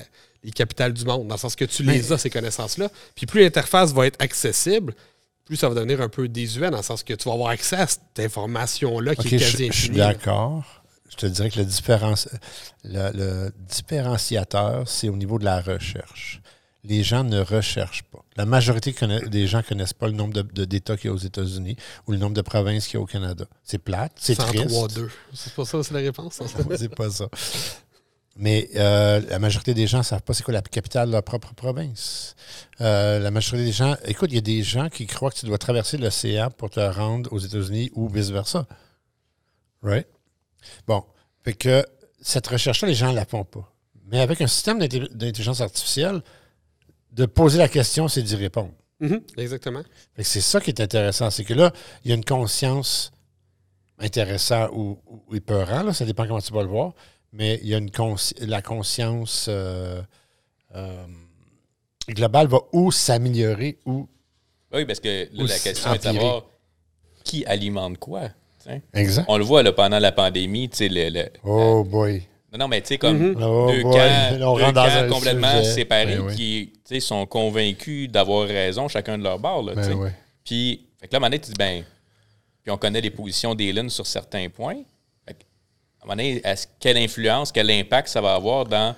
les 0.44 0.50
capitales 0.50 0.92
du 0.92 1.04
monde, 1.04 1.28
dans 1.28 1.36
le 1.36 1.40
sens 1.40 1.54
que 1.54 1.64
tu 1.64 1.84
les 1.84 2.12
as, 2.12 2.18
ces 2.18 2.28
connaissances-là. 2.30 2.90
Puis 3.14 3.26
plus 3.26 3.42
l'interface 3.42 3.92
va 3.92 4.08
être 4.08 4.20
accessible, 4.20 4.92
plus 5.44 5.54
ça 5.54 5.68
va 5.68 5.74
devenir 5.76 6.00
un 6.00 6.08
peu 6.08 6.26
désuet, 6.26 6.68
dans 6.70 6.78
le 6.78 6.82
sens 6.82 7.04
que 7.04 7.14
tu 7.14 7.28
vas 7.28 7.34
avoir 7.34 7.50
accès 7.50 7.76
à 7.76 7.86
cette 7.86 8.18
information-là 8.18 9.14
qui 9.14 9.36
est 9.36 9.38
je, 9.38 9.44
quasi 9.52 9.66
je 9.68 9.72
suis 9.72 9.84
infinie. 9.90 9.98
d'accord. 9.98 10.81
Je 11.12 11.16
te 11.16 11.26
dirais 11.26 11.50
que 11.50 11.58
le, 11.60 11.66
différenci- 11.66 12.28
le, 12.84 13.10
le 13.12 13.52
différenciateur, 13.68 14.88
c'est 14.88 15.08
au 15.08 15.16
niveau 15.16 15.38
de 15.38 15.44
la 15.44 15.60
recherche. 15.60 16.40
Les 16.84 17.04
gens 17.04 17.22
ne 17.22 17.38
recherchent 17.40 18.02
pas. 18.04 18.24
La 18.36 18.44
majorité 18.46 18.92
des 19.28 19.46
gens 19.46 19.58
ne 19.58 19.62
connaissent 19.62 19.92
pas 19.92 20.06
le 20.08 20.14
nombre 20.14 20.32
de- 20.34 20.42
de- 20.42 20.64
d'États 20.64 20.96
qu'il 20.96 21.08
y 21.08 21.10
a 21.10 21.14
aux 21.14 21.18
États-Unis 21.18 21.76
ou 22.06 22.12
le 22.12 22.18
nombre 22.18 22.34
de 22.34 22.40
provinces 22.42 22.86
qu'il 22.86 22.94
y 22.94 22.96
a 22.96 23.00
au 23.02 23.06
Canada. 23.06 23.44
C'est 23.62 23.78
plate, 23.78 24.12
c'est 24.16 24.34
triste. 24.34 24.70
103-2. 24.70 25.08
C'est 25.32 25.52
pas 25.54 25.64
ça, 25.64 25.82
c'est 25.84 25.94
la 25.94 26.00
réponse? 26.00 26.40
c'est 26.76 26.88
pas 26.88 27.10
ça. 27.10 27.26
Mais 28.34 28.70
euh, 28.76 29.20
la 29.28 29.38
majorité 29.38 29.74
des 29.74 29.86
gens 29.86 29.98
ne 29.98 30.02
savent 30.02 30.22
pas 30.22 30.32
c'est 30.32 30.42
quoi 30.42 30.54
la 30.54 30.62
capitale 30.62 31.08
de 31.08 31.12
leur 31.12 31.22
propre 31.22 31.52
province. 31.54 32.34
Euh, 32.80 33.18
la 33.18 33.30
majorité 33.30 33.66
des 33.66 33.72
gens, 33.72 33.94
écoute, 34.06 34.30
il 34.32 34.36
y 34.36 34.38
a 34.38 34.40
des 34.40 34.62
gens 34.62 34.88
qui 34.88 35.06
croient 35.06 35.30
que 35.30 35.38
tu 35.38 35.46
dois 35.46 35.58
traverser 35.58 35.98
l'océan 35.98 36.50
pour 36.50 36.70
te 36.70 36.80
rendre 36.80 37.30
aux 37.32 37.38
États-Unis 37.38 37.90
ou 37.94 38.08
vice-versa. 38.08 38.66
Right? 39.82 40.06
Bon. 40.86 41.04
Fait 41.44 41.54
que 41.54 41.84
cette 42.20 42.46
recherche-là, 42.46 42.88
les 42.88 42.94
gens 42.94 43.10
ne 43.10 43.16
la 43.16 43.24
font 43.26 43.44
pas. 43.44 43.72
Mais 44.06 44.20
avec 44.20 44.40
un 44.40 44.46
système 44.46 44.78
d'intelli- 44.78 45.08
d'intelligence 45.12 45.60
artificielle, 45.60 46.22
de 47.12 47.26
poser 47.26 47.58
la 47.58 47.68
question, 47.68 48.08
c'est 48.08 48.22
d'y 48.22 48.36
répondre. 48.36 48.72
Mhm, 49.00 49.20
exactement. 49.36 49.82
C'est 50.18 50.40
ça 50.40 50.60
qui 50.60 50.70
est 50.70 50.80
intéressant. 50.80 51.30
C'est 51.30 51.44
que 51.44 51.54
là, 51.54 51.72
il 52.04 52.10
y 52.10 52.12
a 52.12 52.14
une 52.14 52.24
conscience 52.24 53.10
intéressante 53.98 54.70
ou, 54.72 54.98
ou 55.06 55.34
épeurant, 55.34 55.82
là, 55.82 55.92
ça 55.92 56.04
dépend 56.04 56.26
comment 56.26 56.40
tu 56.40 56.52
vas 56.52 56.62
le 56.62 56.68
voir, 56.68 56.92
mais 57.32 57.58
il 57.62 57.68
y 57.68 57.74
a 57.74 57.78
une 57.78 57.90
consci- 57.90 58.34
la 58.44 58.62
conscience 58.62 59.46
euh, 59.48 60.02
euh, 60.74 61.06
globale 62.08 62.46
va 62.48 62.58
ou 62.72 62.90
s'améliorer 62.92 63.78
ou. 63.84 64.08
Oui, 64.72 64.84
parce 64.86 65.00
que 65.00 65.28
là, 65.32 65.44
la 65.44 65.58
question 65.58 65.92
est 65.94 65.98
de 65.98 66.02
savoir 66.02 66.44
qui 67.24 67.44
alimente 67.46 67.98
quoi. 67.98 68.30
Exact. 68.94 69.24
On 69.28 69.36
le 69.38 69.44
voit 69.44 69.62
là, 69.62 69.72
pendant 69.72 69.98
la 69.98 70.12
pandémie, 70.12 70.68
tu 70.68 70.76
sais, 70.78 70.88
le, 70.88 71.08
le- 71.10 71.28
Oh 71.44 71.84
boy. 71.84 72.22
Non, 72.52 72.58
non, 72.58 72.68
mais 72.68 72.80
tu 72.82 72.88
sais, 72.88 72.98
comme 72.98 73.34
Oh 73.40 73.70
deux 73.70 73.82
boy. 73.82 73.92
camps, 73.92 74.32
deux 74.66 74.72
dans 74.72 75.08
complètement 75.08 75.62
séparés 75.64 76.16
Ben 76.16 76.20
oui. 76.26 76.34
qui 76.36 76.72
tu 76.86 76.94
sais, 76.94 77.00
sont 77.00 77.24
convaincus 77.26 78.10
d'avoir 78.10 78.46
raison, 78.46 78.88
chacun 78.88 79.16
de 79.18 79.22
leur 79.22 79.38
bord. 79.38 79.62
Là, 79.62 79.74
Ben 79.74 79.92
oui. 79.94 80.10
Puis, 80.44 80.86
fait 81.00 81.08
que 81.08 81.12
là, 81.12 81.16
à 81.16 81.18
un 81.18 81.20
moment 81.20 81.30
donné, 81.30 81.40
tu 81.40 81.48
dis, 81.50 81.56
ben, 81.58 81.82
puis 82.62 82.70
on 82.70 82.76
connaît 82.76 83.00
les 83.00 83.10
positions 83.10 83.54
d'Elon 83.54 83.88
sur 83.88 84.06
certains 84.06 84.48
points. 84.48 84.82
Fait 85.26 85.34
que, 85.34 85.40
à 86.00 86.04
un 86.04 86.06
moment 86.06 86.16
donné, 86.16 86.42
quelle 86.78 86.96
influence, 86.98 87.50
quel 87.52 87.70
impact 87.70 88.08
ça 88.08 88.20
va 88.20 88.34
avoir 88.34 88.64
dans 88.66 88.94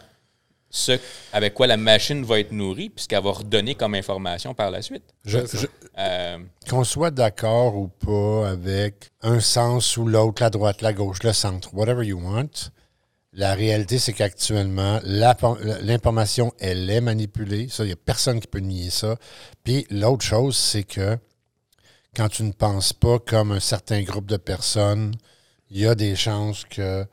ce 0.76 0.98
avec 1.32 1.54
quoi 1.54 1.66
la 1.66 1.76
machine 1.76 2.24
va 2.24 2.40
être 2.40 2.52
nourrie, 2.52 2.90
puis 2.90 3.04
ce 3.04 3.08
qu'elle 3.08 3.22
va 3.22 3.30
redonner 3.30 3.74
comme 3.74 3.94
information 3.94 4.54
par 4.54 4.70
la 4.70 4.82
suite? 4.82 5.04
Je- 5.24 5.38
je- 5.46 5.66
Euh, 5.96 6.38
Qu'on 6.68 6.82
soit 6.82 7.12
d'accord 7.12 7.76
ou 7.76 7.86
pas 7.86 8.48
avec 8.50 9.12
un 9.22 9.38
sens 9.38 9.96
ou 9.96 10.06
l'autre, 10.08 10.42
la 10.42 10.50
droite, 10.50 10.82
la 10.82 10.92
gauche, 10.92 11.22
le 11.22 11.32
centre, 11.32 11.72
whatever 11.72 12.04
you 12.04 12.18
want, 12.20 12.50
la 13.32 13.54
réalité, 13.54 13.98
c'est 14.00 14.12
qu'actuellement, 14.12 14.98
la- 15.04 15.36
l'information, 15.82 16.52
elle 16.58 16.90
est 16.90 17.00
manipulée. 17.00 17.68
Ça, 17.68 17.84
il 17.84 17.88
n'y 17.88 17.92
a 17.92 17.96
personne 17.96 18.40
qui 18.40 18.48
peut 18.48 18.58
nier 18.58 18.90
ça. 18.90 19.16
Puis 19.62 19.86
l'autre 19.90 20.24
chose, 20.24 20.56
c'est 20.56 20.82
que 20.82 21.16
quand 22.16 22.28
tu 22.28 22.42
ne 22.42 22.52
penses 22.52 22.92
pas 22.92 23.18
comme 23.20 23.52
un 23.52 23.60
certain 23.60 24.02
groupe 24.02 24.26
de 24.26 24.36
personnes, 24.36 25.14
il 25.70 25.78
y 25.80 25.86
a 25.86 25.94
des 25.94 26.16
chances 26.16 26.64
que 26.64 27.04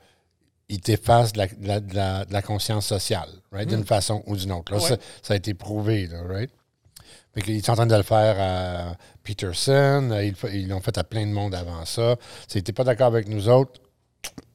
il 0.72 0.80
t'efface 0.80 1.32
de 1.32 1.38
la, 1.38 1.46
de 1.46 1.66
la- 1.68 1.80
de 1.80 1.94
la- 1.94 2.24
de 2.24 2.32
la 2.32 2.42
conscience 2.42 2.86
sociale, 2.86 3.28
right? 3.52 3.68
d'une 3.68 3.84
façon 3.84 4.22
ou 4.26 4.36
d'une 4.36 4.52
autre. 4.52 4.72
Là, 4.72 4.78
Ouais. 4.80 4.88
ça, 4.88 4.96
ça 5.22 5.34
a 5.34 5.36
été 5.36 5.54
prouvé, 5.54 6.06
là, 6.08 6.22
right? 6.26 6.50
Fait 7.34 7.42
qu'ils 7.42 7.64
sont 7.64 7.72
en 7.72 7.76
train 7.76 7.86
de 7.86 7.94
le 7.96 8.02
faire 8.02 8.36
à 8.38 8.96
Peterson, 9.22 10.10
euh, 10.12 10.24
ils, 10.24 10.34
ils 10.54 10.68
l'ont 10.68 10.80
fait 10.80 10.96
à 10.98 11.04
plein 11.04 11.26
de 11.26 11.32
monde 11.32 11.54
avant 11.54 11.84
ça. 11.84 12.16
Si 12.48 12.62
t'es 12.62 12.72
pas 12.72 12.84
d'accord 12.84 13.06
avec 13.06 13.28
nous 13.28 13.48
autres, 13.48 13.80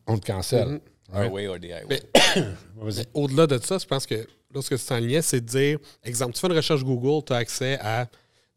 on 0.07 0.17
te 0.17 0.25
cancelle. 0.25 0.67
Mhm. 0.67 0.79
our 1.15 1.31
way 1.31 1.47
or 1.47 1.57
the 1.57 1.65
highway. 1.71 2.01
Mais- 2.35 2.43
Vas-y. 2.75 3.05
Au-delà 3.13 3.47
de 3.47 3.57
ça, 3.59 3.77
je 3.77 3.85
pense 3.85 4.05
que 4.05 4.27
lorsque 4.53 4.77
tu 4.77 4.83
t'enlignais, 4.85 5.21
c'est 5.21 5.39
de 5.41 5.45
dire, 5.45 5.79
exemple, 6.03 6.33
tu 6.33 6.41
fais 6.41 6.47
une 6.47 6.53
recherche 6.53 6.83
Google, 6.83 7.23
tu 7.25 7.31
as 7.33 7.37
accès 7.37 7.79
à 7.79 8.07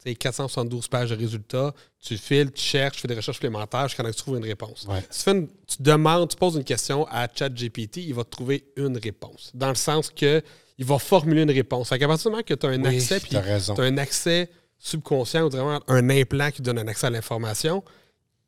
472 0.04 0.88
pages 0.88 1.10
de 1.10 1.16
résultats, 1.16 1.72
tu 2.00 2.16
files, 2.16 2.50
tu 2.52 2.62
cherches, 2.62 2.96
tu 2.96 3.00
fais 3.02 3.08
des 3.08 3.14
recherches 3.14 3.36
supplémentaires 3.36 3.88
jusqu'à 3.88 4.02
ce 4.02 4.08
que 4.08 4.12
tu 4.14 4.18
trouves 4.22 4.36
une 4.38 4.44
réponse. 4.44 4.86
Ouais. 4.88 5.02
Tu, 5.02 5.18
fais 5.18 5.32
une- 5.32 5.48
tu 5.48 5.76
demandes, 5.82 6.30
tu 6.30 6.36
poses 6.36 6.56
une 6.56 6.64
question 6.64 7.06
à 7.10 7.28
ChatGPT, 7.32 7.98
il 7.98 8.14
va 8.14 8.24
te 8.24 8.30
trouver 8.30 8.64
une 8.76 8.96
réponse. 8.96 9.50
Dans 9.54 9.68
le 9.68 9.74
sens 9.74 10.10
que 10.10 10.42
il 10.78 10.86
va 10.86 10.98
formuler 10.98 11.42
une 11.42 11.50
réponse. 11.50 11.90
Fait 11.90 11.98
qu'à 11.98 12.08
partir 12.08 12.30
du 12.30 12.32
moment 12.32 12.42
que 12.42 12.54
tu 12.54 12.64
as 12.66 12.70
un 12.70 12.82
Oui, 12.82 12.96
accès, 12.96 13.20
puis 13.20 13.28
tu 13.30 13.36
as 13.82 13.84
un 13.84 13.98
accès 13.98 14.48
subconscient 14.78 15.44
ou 15.46 15.50
vraiment 15.50 15.80
un 15.88 16.08
implant 16.08 16.50
qui 16.50 16.62
donne 16.62 16.78
un 16.78 16.88
accès 16.88 17.06
à 17.06 17.10
l'information, 17.10 17.84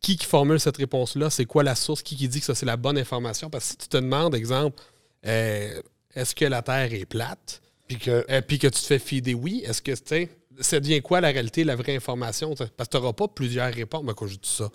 qui 0.00 0.16
qui 0.16 0.24
formule 0.26 0.58
cette 0.58 0.78
réponse-là, 0.78 1.28
c'est 1.28 1.44
quoi 1.44 1.62
la 1.62 1.74
source, 1.74 2.02
qui 2.02 2.16
qui 2.16 2.28
dit 2.28 2.40
que 2.40 2.46
ça 2.46 2.54
c'est 2.54 2.64
la 2.66 2.78
bonne 2.78 2.96
information? 2.96 3.50
Parce 3.50 3.64
que 3.66 3.70
si 3.72 3.76
tu 3.76 3.88
te 3.88 3.96
demandes, 3.98 4.34
exemple, 4.34 4.82
euh, 5.26 5.80
est-ce 6.14 6.34
que 6.34 6.46
la 6.46 6.62
Terre 6.62 6.92
est 6.94 7.04
plate, 7.04 7.60
Puis 7.86 7.98
que 7.98 8.24
euh, 8.30 8.40
puis 8.40 8.58
que 8.58 8.66
tu 8.66 8.80
te 8.80 8.86
fais 8.86 8.98
fider 8.98 9.34
oui, 9.34 9.62
est-ce 9.66 9.82
que 9.82 9.92
tu 9.92 9.98
sais, 10.06 10.30
ça 10.60 10.80
devient 10.80 11.00
quoi 11.02 11.20
la 11.20 11.28
réalité, 11.28 11.64
la 11.64 11.76
vraie 11.76 11.96
information? 11.96 12.54
Parce 12.54 12.70
que 12.70 12.84
tu 12.90 12.96
n'auras 12.96 13.12
pas 13.12 13.28
plusieurs 13.28 13.72
réponses. 13.72 14.02
Mais 14.04 14.12
quand 14.14 14.26
je 14.26 14.36
dis 14.36 14.48
ça, 14.48 14.70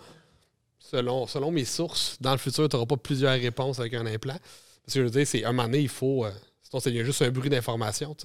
selon, 0.80 1.28
selon 1.28 1.52
mes 1.52 1.66
sources, 1.66 2.18
dans 2.22 2.32
le 2.32 2.38
futur, 2.38 2.68
tu 2.70 2.76
n'auras 2.76 2.86
pas 2.86 2.98
plusieurs 2.98 3.40
réponses 3.40 3.80
avec 3.80 3.94
un 3.94 4.06
implant. 4.06 4.38
Parce 4.84 4.94
que 4.94 5.00
je 5.00 5.02
veux 5.02 5.10
dire, 5.10 5.28
c'est 5.28 5.44
un 5.44 5.52
moment 5.52 5.64
donné, 5.68 5.80
il 5.80 5.90
faut. 5.90 6.26
euh, 6.26 6.32
sinon, 6.64 6.80
ça 6.80 6.90
devient 6.90 7.06
juste 7.06 7.22
un 7.22 7.30
bruit 7.32 7.50
d'information. 7.50 8.16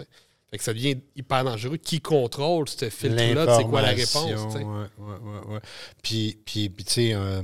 Fait 0.51 0.59
que 0.59 0.65
ça 0.65 0.73
devient 0.73 1.01
hyper 1.17 1.45
dangereux. 1.45 1.77
Qui 1.79 2.01
contrôle 2.01 2.69
ce 2.69 2.89
filtre-là? 2.91 3.57
C'est 3.57 3.65
quoi 3.65 3.83
la 3.83 3.89
réponse? 3.89 4.55
Ouais, 4.55 4.65
ouais, 4.65 5.55
ouais. 5.55 5.61
Puis, 6.03 6.39
puis, 6.45 6.69
puis 6.69 6.85
tu 6.85 6.93
sais, 6.93 7.15
euh, 7.15 7.43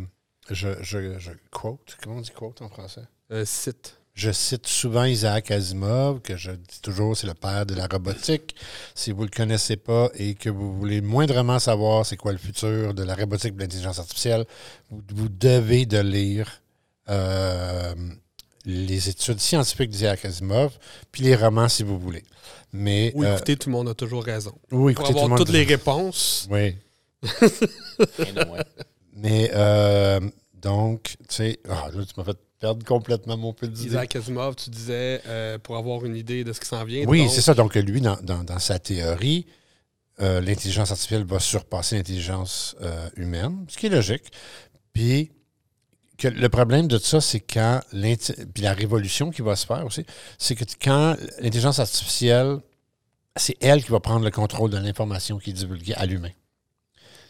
je, 0.51 0.69
je, 0.83 1.19
je 1.19 1.31
quote, 1.51 1.97
comment 2.03 2.17
on 2.17 2.21
dit 2.21 2.31
quote 2.31 2.63
en 2.63 2.69
français? 2.69 3.03
Euh, 3.33 3.45
site. 3.45 3.98
Je 4.19 4.33
cite 4.33 4.67
souvent 4.67 5.05
Isaac 5.05 5.53
Asimov, 5.53 6.21
que 6.23 6.37
je 6.37 6.51
dis 6.51 6.81
toujours, 6.83 7.17
c'est 7.17 7.29
le 7.29 7.35
père 7.35 7.65
de 7.67 7.77
la 7.77 7.87
robotique. 7.87 8.57
Si 8.97 9.13
vous 9.13 9.21
ne 9.21 9.27
le 9.27 9.31
connaissez 9.31 9.77
pas 9.77 10.09
et 10.17 10.35
que 10.35 10.51
vous 10.51 10.77
voulez 10.77 11.01
moindrement 11.01 11.61
savoir 11.61 12.05
c'est 12.05 12.17
quoi 12.17 12.33
le 12.33 12.39
futur 12.39 12.95
de 12.95 13.05
la 13.05 13.15
robotique 13.15 13.53
et 13.53 13.57
de 13.57 13.61
l'intelligence 13.61 14.01
artificielle, 14.01 14.45
vous, 14.91 15.01
vous 15.15 15.29
devez 15.29 15.87
de 15.87 15.99
lire 16.01 16.51
euh, 17.09 17.95
les 18.65 19.09
études 19.09 19.39
scientifiques 19.39 19.91
d'Isaac 19.91 20.25
Asimov, 20.25 20.77
puis 21.13 21.23
les 21.23 21.37
romans 21.37 21.69
si 21.69 21.85
vous 21.85 21.97
voulez. 21.97 22.25
Mais, 22.73 23.13
Ou 23.15 23.23
euh, 23.23 23.37
écoutez, 23.37 23.57
tout 23.57 23.69
le 23.69 23.77
monde 23.77 23.89
a 23.89 23.95
toujours 23.95 24.25
raison. 24.25 24.53
ou 24.73 24.79
Pour 24.79 24.91
écoutez 24.91 25.07
tout 25.11 25.13
le 25.13 25.19
avoir 25.21 25.29
monde. 25.29 25.39
toutes 25.39 25.51
les 25.55 25.63
réponses. 25.63 26.49
Oui. 26.51 26.75
Rien 27.23 28.33
de 28.35 28.45
moins. 28.47 28.59
Mais 29.15 29.49
euh, 29.55 30.19
donc, 30.55 31.15
tu 31.29 31.37
sais, 31.37 31.61
ah, 31.71 31.87
là, 31.95 32.05
tu 32.05 32.13
m'as 32.17 32.25
fait 32.25 32.37
perdre 32.59 32.85
complètement 32.85 33.37
mon 33.37 33.53
peu 33.53 33.69
d'idée. 33.69 33.89
Isaac 33.89 34.17
Asimov, 34.17 34.57
tu 34.57 34.71
disais, 34.71 35.23
euh, 35.27 35.59
pour 35.59 35.77
avoir 35.77 36.05
une 36.05 36.17
idée 36.17 36.45
de 36.45 36.53
ce 36.53 36.61
qui 36.61 36.67
s'en 36.67 36.85
vient. 36.85 37.05
Oui, 37.07 37.29
c'est 37.31 37.41
ça. 37.41 37.55
Donc, 37.55 37.75
lui, 37.77 38.01
dans, 38.01 38.17
dans- 38.23 38.45
dans 38.45 38.59
sa 38.59 38.79
théorie, 38.79 39.47
euh, 40.21 40.41
l'intelligence 40.41 40.91
artificielle 40.91 41.25
va 41.25 41.39
surpasser 41.39 41.97
l'intelligence 41.97 42.75
euh, 42.81 43.09
humaine, 43.17 43.65
ce 43.69 43.79
qui 43.79 43.87
est 43.87 43.91
logique. 43.91 44.25
Puis, 44.93 45.31
que 46.17 46.27
le 46.27 46.49
problème 46.49 46.89
de 46.89 46.99
ça, 46.99 47.21
c'est 47.21 47.39
quand 47.39 47.81
puis 47.93 48.63
la 48.65 48.73
révolution 48.73 49.31
qui 49.31 49.41
va 49.43 49.55
se 49.55 49.65
faire 49.65 49.87
aussi, 49.87 50.05
c'est 50.37 50.57
que 50.57 50.65
quand 50.83 51.15
l'intelligence 51.39 51.79
artificielle, 51.79 52.59
c'est 53.37 53.57
elle 53.61 53.85
qui 53.85 53.93
va 53.93 54.01
prendre 54.01 54.25
le 54.25 54.33
contrôle 54.33 54.71
de 54.71 54.79
l'information 54.79 55.39
qui 55.39 55.51
est 55.51 55.53
divulguée 55.53 55.95
à 55.95 56.07
l'humain. 56.07 56.33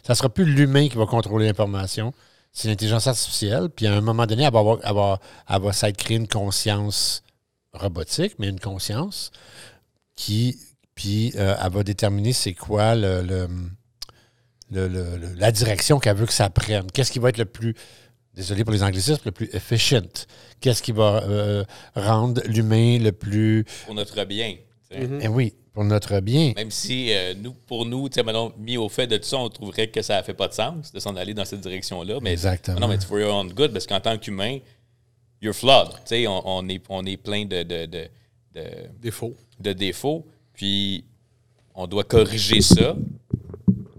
Ça 0.01 0.13
ne 0.13 0.17
sera 0.17 0.29
plus 0.29 0.45
l'humain 0.45 0.89
qui 0.89 0.97
va 0.97 1.05
contrôler 1.05 1.45
l'information, 1.45 2.15
c'est 2.51 2.67
l'intelligence 2.67 3.07
artificielle. 3.07 3.69
Puis 3.69 3.87
à 3.87 3.93
un 3.93 4.01
moment 4.01 4.25
donné, 4.25 4.43
elle 4.43 4.53
va, 4.53 4.59
avoir, 4.59 4.79
elle 4.83 4.93
va, 4.93 5.19
elle 5.49 5.61
va 5.61 5.73
s'être 5.73 5.97
créée 5.97 6.17
une 6.17 6.27
conscience 6.27 7.23
robotique, 7.73 8.33
mais 8.39 8.47
une 8.49 8.59
conscience 8.59 9.31
qui, 10.15 10.57
puis 10.95 11.31
euh, 11.35 11.55
elle 11.63 11.71
va 11.71 11.83
déterminer 11.83 12.33
c'est 12.33 12.53
quoi 12.53 12.95
le, 12.95 13.21
le- 13.21 13.47
le- 14.71 15.33
la 15.35 15.51
direction 15.51 15.99
qu'elle 15.99 16.17
veut 16.17 16.25
que 16.25 16.33
ça 16.33 16.49
prenne. 16.49 16.89
Qu'est-ce 16.91 17.11
qui 17.11 17.19
va 17.19 17.29
être 17.29 17.37
le 17.37 17.45
plus, 17.45 17.75
désolé 18.33 18.63
pour 18.63 18.73
les 18.73 18.83
anglicismes, 18.83 19.21
le 19.25 19.31
plus 19.31 19.49
efficient? 19.53 20.01
Qu'est-ce 20.59 20.83
qui 20.83 20.91
va 20.91 21.23
euh, 21.23 21.63
rendre 21.95 22.41
l'humain 22.45 22.99
le 22.99 23.11
plus... 23.11 23.65
Pour 23.85 23.95
notre 23.95 24.23
bien. 24.25 24.55
Eh 25.21 25.27
oui, 25.27 25.53
pour 25.79 25.85
notre 25.85 26.19
bien. 26.19 26.51
Même 26.57 26.71
si, 26.71 27.13
euh, 27.13 27.33
nous, 27.41 27.53
pour 27.53 27.85
nous, 27.85 28.09
tu 28.09 28.15
sais, 28.15 28.23
maintenant, 28.23 28.51
mis 28.57 28.75
au 28.75 28.89
fait 28.89 29.07
de 29.07 29.15
tout 29.15 29.23
ça, 29.23 29.37
on 29.37 29.47
trouverait 29.47 29.87
que 29.87 30.01
ça 30.01 30.17
ne 30.17 30.23
fait 30.23 30.33
pas 30.33 30.49
de 30.49 30.53
sens 30.53 30.91
de 30.91 30.99
s'en 30.99 31.15
aller 31.15 31.33
dans 31.33 31.45
cette 31.45 31.61
direction-là. 31.61 32.19
Mais 32.21 32.33
Exactement. 32.33 32.81
Non, 32.81 32.87
mais 32.89 32.95
it's 32.95 33.05
for 33.05 33.17
your 33.17 33.33
own 33.33 33.47
good, 33.53 33.71
parce 33.71 33.87
qu'en 33.87 34.01
tant 34.01 34.17
qu'humain, 34.17 34.57
you're 35.41 35.55
flawed. 35.55 35.91
Tu 35.99 35.99
sais, 36.07 36.27
on, 36.27 36.41
on 36.45 36.67
est, 36.67 36.83
on 36.89 37.05
est 37.05 37.15
plein 37.15 37.45
de, 37.45 37.63
de, 37.63 37.85
de, 37.85 38.09
de- 38.55 38.89
Défaut. 39.01 39.37
de 39.61 39.71
défauts, 39.71 40.25
puis 40.51 41.05
on 41.73 41.87
doit 41.87 42.03
corriger 42.03 42.59
ça. 42.59 42.97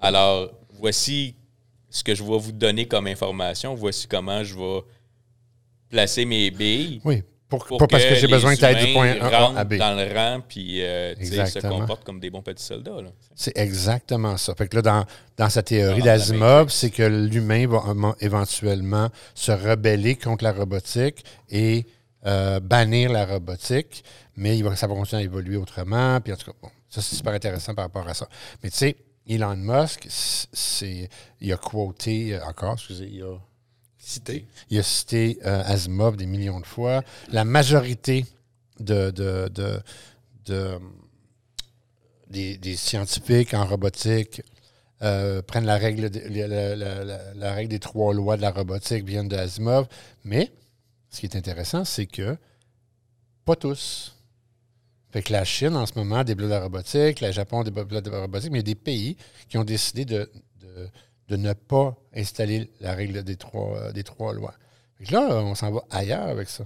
Alors, 0.03 0.51
voici 0.79 1.35
ce 1.89 2.05
que 2.05 2.15
je 2.15 2.23
vais 2.23 2.39
vous 2.39 2.53
donner 2.53 2.87
comme 2.87 3.07
information. 3.07 3.75
Voici 3.75 4.07
comment 4.07 4.45
je 4.45 4.55
vais 4.55 4.81
placer 5.89 6.27
mes 6.27 6.51
billes. 6.51 7.01
Oui, 7.07 7.23
pour, 7.51 7.67
Pour 7.67 7.79
pas 7.79 7.89
parce 7.89 8.05
que 8.05 8.15
j'ai 8.15 8.29
besoin 8.29 8.55
que 8.55 8.61
tu 8.61 8.65
ailles 8.65 8.87
du 8.87 8.93
point 8.93 9.17
A 9.21 9.59
à 9.59 9.65
B. 9.65 9.75
dans 9.75 9.95
le 9.95 10.15
rang, 10.15 10.41
puis 10.49 10.83
euh, 10.83 11.15
se 11.17 11.59
comportent 11.67 12.05
comme 12.05 12.21
des 12.21 12.31
bons 12.31 12.43
petits 12.43 12.65
soldats. 12.65 12.93
C'est 13.35 13.59
exactement 13.59 14.37
ça. 14.37 14.55
Fait 14.55 14.69
que 14.69 14.77
là, 14.77 14.83
dans, 14.83 15.05
dans 15.37 15.51
sa 15.51 15.63
théorie 15.63 16.03
d'Asimov, 16.03 16.71
c'est 16.71 16.91
que 16.91 17.03
l'humain 17.03 17.67
va 17.67 17.83
éventuellement 18.21 19.09
se 19.35 19.53
rebeller 19.53 20.15
contre 20.17 20.45
la 20.45 20.53
robotique 20.53 21.25
et 21.51 21.87
euh, 22.27 22.61
bannir 22.61 23.11
la 23.11 23.27
robotique, 23.27 24.05
mais 24.37 24.57
il 24.57 24.63
va, 24.63 24.77
ça 24.77 24.87
va 24.87 24.95
continuer 24.95 25.23
à 25.23 25.25
évoluer 25.25 25.57
autrement. 25.57 26.21
Puis 26.21 26.33
en 26.33 26.37
tout 26.37 26.53
cas, 26.53 26.57
bon, 26.63 26.69
ça, 26.89 27.03
c'est 27.03 27.17
super 27.17 27.33
intéressant 27.33 27.75
par 27.75 27.87
rapport 27.87 28.07
à 28.09 28.15
ça. 28.15 28.29
Mais 28.63 28.71
tu 28.71 28.77
sais, 28.77 28.97
Elon 29.29 29.57
Musk, 29.57 30.07
c'est, 30.09 31.09
il 31.41 31.53
a 31.53 31.57
quoté, 31.57 32.35
euh, 32.35 32.45
encore, 32.45 32.75
excusez, 32.75 33.09
il 33.11 33.23
a, 33.23 33.37
Cité. 34.03 34.47
il 34.71 34.79
a 34.79 34.83
cité 34.83 35.39
euh, 35.45 35.63
Asimov 35.67 36.17
des 36.17 36.27
millions 36.27 36.59
de 36.59 36.67
fois. 36.67 37.03
La 37.31 37.45
majorité 37.45 38.25
de, 38.81 39.11
de, 39.11 39.49
de- 39.49 39.81
de- 40.47 40.79
des, 42.29 42.77
scientifiques 42.77 43.53
en 43.55 43.67
robotique 43.67 44.43
euh, 45.03 45.43
prennent 45.43 45.67
la 45.67 45.77
règle, 45.77 46.09
des 46.11 47.79
trois 47.79 48.15
lois 48.15 48.37
de 48.37 48.43
la 48.43 48.51
robotique, 48.53 49.05
viennent 49.05 49.29
de 49.29 49.37
Asimov. 49.37 49.87
Mais 50.25 50.51
ce 51.11 51.21
qui 51.21 51.27
est 51.27 51.37
intéressant, 51.37 51.85
c'est 51.85 52.07
que 52.07 52.37
pas 53.45 53.57
tous. 53.57 54.17
Fait 55.13 55.23
que 55.23 55.33
la 55.33 55.45
Chine, 55.45 55.77
en 55.77 55.87
ce 55.87 55.93
moment, 55.97 56.23
développe 56.25 56.51
la 56.51 56.63
robotique, 56.63 57.21
le 57.21 57.33
Japon 57.33 57.65
développe 57.65 57.91
la 57.91 58.21
robotique, 58.21 58.51
mais 58.53 58.61
il 58.61 58.69
y 58.69 58.71
a 58.71 58.75
des 58.75 58.75
pays 58.77 59.17
qui 59.49 59.59
ont 59.59 59.65
décidé 59.65 60.05
de 60.05 60.31
ne 61.29 61.53
pas 61.53 61.97
installer 62.15 62.71
la 62.81 62.95
règle 62.95 63.23
des 63.23 63.37
trois, 63.37 63.77
euh, 63.79 63.93
des 63.93 64.03
trois 64.05 64.33
lois. 64.35 64.55
Là, 65.11 65.21
on 65.43 65.55
s'en 65.55 65.71
va 65.71 65.83
ailleurs 65.91 66.29
avec 66.29 66.49
ça. 66.49 66.65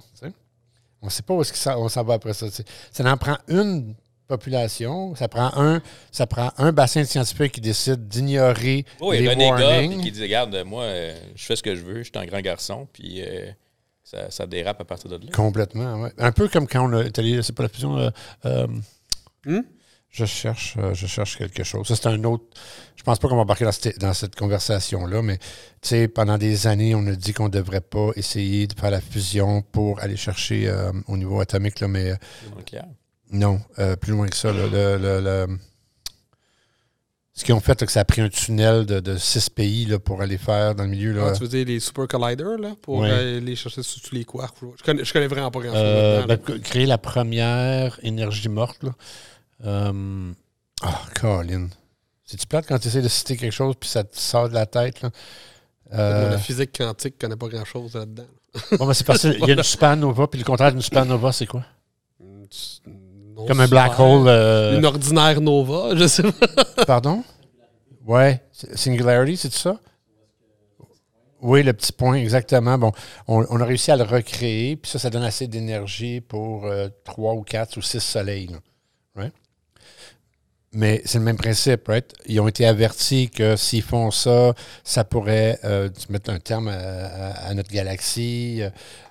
On 1.03 1.07
ne 1.07 1.11
sait 1.11 1.23
pas 1.23 1.35
où 1.35 1.41
est-ce 1.43 1.53
que 1.53 1.59
ça- 1.59 1.79
on 1.79 1.89
s'en 1.89 2.03
va 2.03 2.15
après 2.15 2.33
ça. 2.35 2.47
Ça 2.91 3.05
en 3.13 3.17
prend 3.17 3.37
une 3.49 3.95
population, 4.27 5.15
ça 5.15 5.29
prend 5.29 5.51
un, 5.57 5.83
ça 6.11 6.27
prend 6.27 6.51
un 6.57 6.73
bassin 6.73 7.03
de 7.03 7.07
scientifiques 7.07 7.53
qui 7.53 7.61
décide 7.61 8.09
d'ignorer 8.09 8.85
Oui, 9.01 9.21
les 9.21 9.29
renégat, 9.29 9.51
warnings. 9.69 9.93
puis 9.95 10.03
qui 10.05 10.13
dit 10.13 10.23
Regarde, 10.23 10.57
moi, 10.67 10.85
euh, 10.85 11.15
je 11.37 11.45
fais 11.45 11.57
ce 11.57 11.63
que 11.63 11.75
je 11.75 11.83
veux, 11.83 11.99
je 11.99 12.05
suis 12.05 12.13
un 12.17 12.25
grand 12.25 12.41
garçon, 12.41 12.89
puis 12.93 13.23
euh, 13.23 13.51
ça, 14.03 14.31
ça 14.31 14.47
dérape 14.47 14.81
à 14.81 14.85
partir 14.85 15.11
de 15.11 15.17
là. 15.27 15.31
Complètement, 15.33 16.03
oui. 16.03 16.09
Un 16.19 16.33
peu 16.33 16.49
comme 16.49 16.67
quand 16.67 16.91
on 16.91 16.93
allé, 16.95 17.43
c'est 17.43 17.53
pas 17.55 17.65
la 17.65 17.69
fusion. 17.69 17.99
euh, 17.99 18.11
euh, 18.47 18.67
Hmm? 19.47 19.61
Je 20.17 20.27
cherche, 20.27 20.77
euh, 20.79 20.95
je 20.95 21.09
cherche 21.09 21.37
quelque 21.37 21.65
chose. 21.65 21.89
Ça, 21.89 21.97
c'est 21.97 22.07
un 22.07 22.23
autre. 22.23 22.45
Je 22.95 23.03
pense 23.03 23.19
pas 23.19 23.27
qu'on 23.29 23.35
va 23.35 23.43
embarquer 23.43 23.65
dans 23.65 23.73
cette, 23.73 23.99
dans 23.99 24.15
cette 24.15 24.37
conversation-là, 24.37 25.23
mais 25.23 25.39
tu 25.39 25.45
sais, 25.89 26.07
pendant 26.09 26.39
des 26.39 26.69
années, 26.69 26.95
on 26.95 27.05
a 27.09 27.17
dit 27.17 27.33
qu'on 27.33 27.47
ne 27.47 27.53
devrait 27.53 27.81
pas 27.81 28.11
essayer 28.15 28.69
de 28.69 28.79
faire 28.79 28.93
la 28.93 29.01
fusion 29.01 29.63
pour 29.63 29.99
aller 30.01 30.17
chercher 30.17 30.69
euh, 30.69 30.93
au 31.09 31.17
niveau 31.17 31.41
atomique, 31.41 31.81
là, 31.81 31.89
mais 31.89 32.13
euh, 32.13 32.17
nucléaire. 32.57 32.87
non, 33.33 33.61
euh, 33.81 33.97
plus 33.97 34.13
loin 34.13 34.29
que 34.29 34.37
ça. 34.37 34.53
là, 34.53 34.67
le, 34.73 34.99
le- 34.99 35.21
le- 35.21 35.59
Ce 37.37 37.43
qu'ils 37.45 37.53
ont 37.55 37.61
fait, 37.61 37.81
là, 37.81 37.85
que 37.89 37.93
ça 37.93 37.99
a 38.01 38.05
pris 38.05 38.21
un 38.21 38.29
tunnel 38.29 38.87
de, 38.87 39.01
de 39.01 39.17
six 39.17 39.51
pays 39.51 39.87
là, 39.87 39.99
pour 39.99 40.23
aller 40.23 40.39
faire 40.39 40.77
dans 40.77 40.85
le 40.85 40.91
milieu. 40.91 41.13
Là, 41.13 41.31
Ah, 41.31 41.33
tu 41.33 41.41
veux 41.43 41.49
dire 41.49 41.67
les 41.67 41.81
Super 41.81 42.07
Colliders, 42.07 42.59
là, 42.59 42.77
pour 42.81 43.03
les 43.05 43.57
chercher 43.57 43.83
sur 43.83 44.01
tous 44.01 44.15
les 44.15 44.25
quarks? 44.25 44.55
Je 44.79 44.85
connais, 44.85 45.05
je 45.05 45.13
connais 45.13 45.27
vraiment 45.27 45.51
pas 45.51 45.59
grand-chose 45.59 45.83
Euh, 45.85 46.27
ben, 46.27 46.39
créer 46.61 46.87
la 46.87 46.99
première 46.99 47.99
énergie 48.05 48.49
morte. 48.49 48.85
Là. 48.85 48.93
Euh, 49.65 50.33
Ah, 50.83 51.01
Colin. 51.21 51.69
C'est-tu 52.25 52.47
plate 52.47 52.67
quand 52.67 52.79
tu 52.79 52.89
essaies 52.89 53.03
de 53.03 53.09
citer 53.09 53.37
quelque 53.37 53.53
chose 53.53 53.75
puis 53.79 53.89
ça 53.89 54.03
te 54.05 54.17
sort 54.19 54.49
de 54.49 54.55
la 54.55 54.67
tête? 54.67 55.03
Là? 55.03 55.11
Moi, 55.91 56.01
Euh, 56.01 56.31
La 56.31 56.39
physique 56.39 56.77
quantique, 56.77 57.15
je 57.17 57.27
connais 57.27 57.37
pas 57.37 57.49
grand-chose 57.49 57.95
là-dedans. 57.95 58.27
bon, 58.79 58.87
ben, 58.87 58.95
c'est 58.95 59.05
parce 59.05 59.21
qu'il 59.23 59.39
y 59.41 59.51
a 59.51 59.55
une 59.55 59.63
supernova, 59.75 60.27
puis 60.27 60.39
le 60.39 60.45
contraire 60.45 60.73
d'une 60.73 60.81
supernova, 60.83 61.33
c'est 61.33 61.47
quoi? 61.47 61.65
Non 62.21 63.47
Comme 63.47 63.61
un 63.61 63.69
black 63.69 63.93
super. 63.93 64.07
hole. 64.07 64.29
euh, 64.29 64.79
Une 64.79 64.85
ordinaire 64.87 65.41
nova, 65.41 65.91
je 65.97 66.07
sais 66.07 66.23
pas. 66.23 66.85
Pardon? 66.87 67.25
Ouais. 68.07 68.43
Singularity, 68.53 69.37
c'est 69.37 69.53
ça? 69.53 69.79
Oui, 71.41 71.63
le 71.63 71.73
petit 71.75 71.93
point, 71.93 72.15
exactement. 72.15 72.79
Bon, 72.79 72.93
on, 73.29 73.45
on 73.51 73.61
a 73.61 73.65
réussi 73.65 73.91
à 73.91 73.97
le 73.97 74.05
recréer, 74.05 74.77
puis 74.77 74.91
ça, 74.91 74.99
ça 74.99 75.11
donne 75.11 75.25
assez 75.25 75.47
d'énergie 75.47 76.21
pour 76.23 76.65
euh, 76.67 76.89
trois 77.05 77.35
ou 77.35 77.43
quatre 77.43 77.77
ou 77.77 77.83
six 77.83 78.01
soleils. 78.01 78.47
là. 78.47 78.59
Right? 79.17 79.35
Mais 80.75 81.03
c'est 81.05 81.19
le 81.19 81.25
même 81.25 81.37
principe, 81.37 81.87
right? 81.87 82.13
Ils 82.27 82.41
ont 82.41 82.49
été 82.49 82.67
avertis 82.67 83.31
que 83.31 83.55
s'ils 83.55 83.83
font 83.83 84.11
ça, 84.11 84.55
ça 84.83 85.05
pourrait 85.05 85.59
euh, 85.63 85.89
mettre 86.09 86.31
un 86.31 86.41
terme 86.41 86.69
à, 86.69 87.55
notre 87.55 87.71
galaxie. 87.71 88.61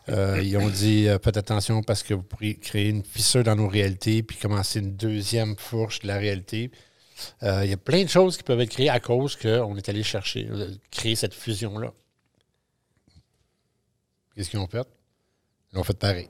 Euh, 0.10 0.42
ils 0.44 0.58
ont 0.58 0.70
dit 0.70 1.08
euh, 1.08 1.18
faites 1.24 1.38
attention 1.38 1.82
parce 1.82 2.04
que 2.04 2.14
vous 2.14 2.24
pourriez 2.24 2.56
créer 2.56 2.90
une 2.90 3.04
fissure 3.04 3.46
dans 3.46 3.56
nos 3.56 3.70
réalités 3.70 4.24
puis 4.24 4.36
commencer 4.36 4.80
une 4.80 4.96
deuxième 4.98 5.56
fourche 5.58 6.00
de 6.00 6.08
la 6.08 6.18
réalité. 6.18 6.70
Il 7.42 7.70
y 7.70 7.74
a 7.74 7.78
plein 7.78 8.04
de 8.04 8.10
choses 8.10 8.36
qui 8.36 8.44
peuvent 8.44 8.60
être 8.60 8.72
créées 8.72 8.90
à 8.90 9.00
cause 9.00 9.38
qu'on 9.38 9.78
est 9.78 9.88
allé 9.88 10.04
chercher, 10.04 10.50
créer 10.92 11.16
cette 11.16 11.34
fusion-là. 11.34 11.94
Qu'est-ce 14.36 14.50
qu'ils 14.50 14.60
ont 14.60 14.68
fait? 14.68 14.86
Ils 15.72 15.80
ont 15.80 15.84
fait 15.84 15.98
pareil. 15.98 16.28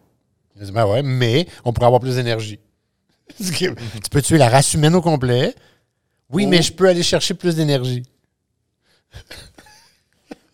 Ils 0.56 0.62
ont 0.62 0.66
dit, 0.66 0.72
ben 0.72 0.86
ouais, 0.86 1.02
mais 1.02 1.48
on 1.66 1.74
pourrait 1.74 1.88
avoir 1.88 2.02
plus 2.02 2.18
d'énergie. 2.18 2.60
tu 3.38 4.10
peux 4.12 4.22
tuer 4.22 4.38
la 4.38 4.50
race 4.50 4.74
humaine 4.74 4.96
au 4.96 5.02
complet. 5.02 5.56
Oui, 6.30 6.44
Oh. 6.46 6.50
mais 6.50 6.62
je 6.62 6.72
peux 6.74 6.88
aller 6.88 7.04
chercher 7.04 7.34
plus 7.34 7.56
d'énergie. 7.56 8.04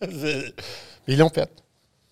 Ils 1.06 1.18
l'ont 1.18 1.28
fait. 1.30 1.50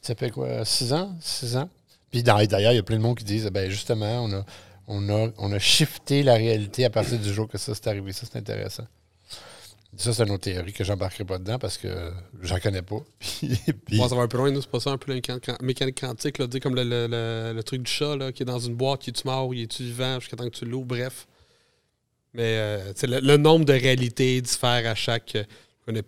Ça 0.03 0.15
fait 0.15 0.31
quoi? 0.31 0.65
Six 0.65 0.93
ans? 0.93 1.17
Six 1.21 1.57
ans? 1.57 1.69
Puis 2.11 2.23
d'ailleurs, 2.23 2.73
il 2.73 2.77
y 2.77 2.79
a 2.79 2.83
plein 2.83 2.97
de 2.97 3.03
monde 3.03 3.19
qui 3.19 3.25
disent, 3.25 3.47
ben 3.47 3.71
justement, 3.71 4.25
on 4.25 4.33
a, 4.33 4.45
on 4.87 5.09
a, 5.11 5.31
on 5.39 5.53
a 5.53 5.59
shifté 5.59 6.23
la 6.23 6.35
réalité 6.35 6.85
à 6.85 6.91
partir 6.91 7.19
du 7.19 7.33
jour 7.33 7.47
que 7.49 7.59
ça 7.59 7.75
s'est 7.75 7.89
arrivé. 7.89 8.13
Ça, 8.13 8.27
c'est 8.31 8.39
intéressant. 8.39 8.85
Ça, 9.99 10.13
c'est 10.15 10.23
une 10.23 10.31
autre 10.31 10.45
théorie 10.45 10.73
que 10.73 10.85
j'embarquerai 10.85 11.25
pas 11.25 11.39
dedans 11.39 11.59
parce 11.59 11.77
que 11.77 11.89
j'en 12.43 12.59
connais 12.61 12.83
pas. 12.83 13.01
Puis, 13.21 13.99
ça 13.99 14.15
va 14.15 14.23
un 14.23 14.29
peu 14.29 14.39
loin, 14.39 14.51
nous, 14.51 14.61
c'est 14.63 14.71
pas 14.71 14.79
ça, 14.81 14.91
un 14.91 14.97
peu 14.97 15.11
la 15.13 15.17
mécanique, 15.61 16.01
quantique, 16.01 16.39
là, 16.39 16.47
comme 16.63 16.77
le, 16.77 16.85
le- 16.85 17.07
le- 17.09 17.53
le 17.55 17.63
truc 17.65 17.83
du 17.83 17.91
chat 17.91 18.15
là, 18.17 18.31
qui 18.33 18.45
est 18.45 18.47
dans 18.47 18.61
une 18.61 18.75
boîte, 18.77 19.01
qui 19.01 19.11
est-tu 19.11 19.23
mort, 19.27 19.53
il 19.53 19.63
est-tu 19.65 19.83
vivant, 19.83 20.21
jusqu'à 20.21 20.37
temps 20.37 20.49
que 20.49 20.57
tu 20.57 20.65
l'ouvres, 20.65 20.87
bref. 20.87 21.27
Mais 22.35 22.43
euh, 22.59 22.93
le, 23.03 23.37
nombre 23.37 23.65
de 23.65 23.73
réalités 23.73 24.41
diffère 24.41 24.89
à 24.89 24.95
chaque. 24.95 25.35
euh, 25.89 26.03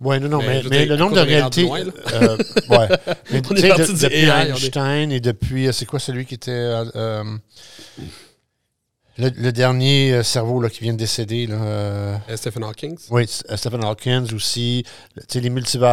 Ouais, 0.00 0.18
non, 0.20 0.28
non, 0.28 0.38
Mais 0.40 0.62
mais, 0.68 0.84
le 0.84 0.96
nombre 0.96 1.14
de 1.14 1.20
réalités. 1.20 1.62
loin, 1.62 1.80
euh, 1.80 2.36
ouais. 2.68 2.88
Mais 3.30 3.40
On 3.48 3.54
est 3.54 3.62
de- 3.78 3.92
du 3.94 4.02
depuis 4.02 4.16
AI, 4.16 4.30
on 4.30 4.56
est- 4.56 4.64
Einstein 4.64 5.12
et 5.12 5.20
depuis. 5.20 5.68
euh, 5.68 5.72
C'est 5.72 5.86
quoi 5.86 5.98
celui 6.00 6.26
qui 6.26 6.34
était. 6.34 6.50
Le, 9.20 9.30
le 9.36 9.52
dernier 9.52 10.12
euh, 10.12 10.22
cerveau 10.22 10.60
là, 10.60 10.70
qui 10.70 10.80
vient 10.82 10.92
de 10.94 10.98
décéder, 10.98 11.46
là, 11.46 11.56
euh, 11.56 12.16
Euh, 12.30 12.36
Stephen 12.36 12.64
Hawking? 12.64 12.96
oui, 13.10 13.24
Stephen 13.26 13.84
Hawking 13.84 14.32
aussi, 14.34 14.84
tu 15.16 15.22
sais, 15.28 15.40
les 15.40 15.50
multivers, 15.50 15.88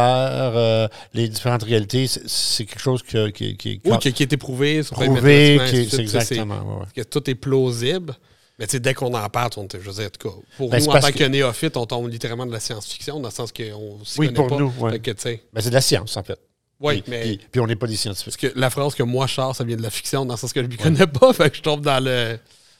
euh, 0.56 0.88
les 1.12 1.28
différentes 1.28 1.62
réalités, 1.64 2.06
c'est- 2.06 2.64
quelque 2.64 2.80
chose 2.80 3.02
que- 3.02 3.28
qui, 3.28 3.56
qui, 3.56 3.80
Oui, 3.84 3.98
qui, 3.98 4.12
qui 4.12 4.22
a 4.22 4.24
été 4.24 4.36
prouvé. 4.36 4.82
c'est 4.82 6.00
exactement. 6.00 6.54
ouais, 6.56 6.80
ouais. 6.80 6.86
que 6.96 7.02
tout 7.02 7.28
est 7.28 7.34
plausible. 7.34 8.14
Mais 8.58 8.66
dès 8.66 8.92
qu'on 8.94 9.14
en 9.14 9.28
parle, 9.28 9.50
on, 9.56 9.68
je 9.72 9.76
veux 9.78 9.92
dire, 9.92 10.06
en 10.06 10.08
tout 10.18 10.28
cas, 10.30 10.34
pour 10.56 10.70
Ben, 10.70 10.82
nous, 10.82 10.88
en 10.90 10.98
tant 10.98 11.12
que- 11.12 11.18
que 11.18 11.24
néophytes, 11.24 11.76
on 11.76 11.86
tombe 11.86 12.08
littéralement 12.08 12.44
de 12.46 12.50
la 12.52 12.58
science-fiction, 12.58 13.20
dans 13.20 13.28
le 13.28 13.34
sens 13.34 13.52
qu'on 13.52 13.98
s'y 14.04 14.18
Oui, 14.18 14.26
connaît 14.26 14.36
pour 14.36 14.48
pas. 14.48 14.56
nous, 14.58 14.72
ouais. 14.80 14.98
Ben, 14.98 15.14
c'est 15.60 15.68
de 15.68 15.74
la 15.74 15.80
science, 15.80 16.16
en 16.16 16.24
fait. 16.24 16.38
oui, 16.80 17.04
mais 17.06 17.20
Puis, 17.22 17.40
puis 17.52 17.60
on 17.60 17.66
n'est 17.68 17.76
pas 17.76 17.86
des 17.86 17.94
scientifiques. 17.96 18.24
parce 18.40 18.52
que 18.54 18.58
la 18.58 18.70
phrase 18.70 18.94
que 18.96 19.02
moi, 19.04 19.28
sors, 19.28 19.54
ça 19.54 19.62
vient 19.64 19.76
de 19.76 19.82
la 19.82 19.90
fiction, 19.90 20.24
dans 20.26 20.34
le 20.34 20.38
sens 20.38 20.52
que 20.52 20.60
je 20.60 20.66
ne 20.66 20.70
m'y 20.70 20.76
connais 20.76 21.06
pas, 21.06 21.32
fait 21.34 21.50
que 21.50 21.56
je 21.56 21.62
tombe 21.62 21.82
dans 21.82 22.02
le... 22.02 22.38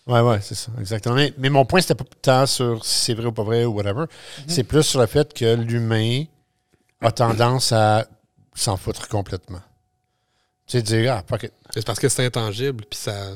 Oui, 0.09 0.21
oui, 0.21 0.37
c'est 0.41 0.55
ça, 0.55 0.73
exactement. 0.81 1.15
Mais, 1.15 1.35
mais 1.37 1.51
mon 1.51 1.67
point, 1.67 1.83
c'était 1.83 1.95
pas 1.95 2.05
tant 2.23 2.47
sur 2.47 2.85
si 2.85 2.99
c'est 3.05 3.15
vrai 3.15 3.27
ou 3.27 3.33
pas 3.33 3.43
vrai 3.43 3.65
ou 3.65 3.75
whatever. 3.75 4.01
Mhm. 4.01 4.45
C'est 4.49 4.65
plus 4.65 4.83
sur 4.83 5.01
le 5.01 5.07
fait 5.07 5.35
que 5.35 5.55
l'humain 5.55 6.25
a 7.03 7.13
tendance 7.13 7.73
à 7.73 8.07
s'en 8.55 8.77
foutre 8.77 9.07
complètement. 9.09 9.61
Tu 10.67 10.79
sais, 10.79 10.83
dire, 10.83 11.13
ah, 11.13 11.25
fuck 11.29 11.43
it. 11.45 11.53
C'est 11.75 11.85
parce 11.85 11.99
que 11.99 12.09
c'est 12.09 12.25
intangible, 12.25 12.85
puis 12.89 12.99
ça... 12.99 13.33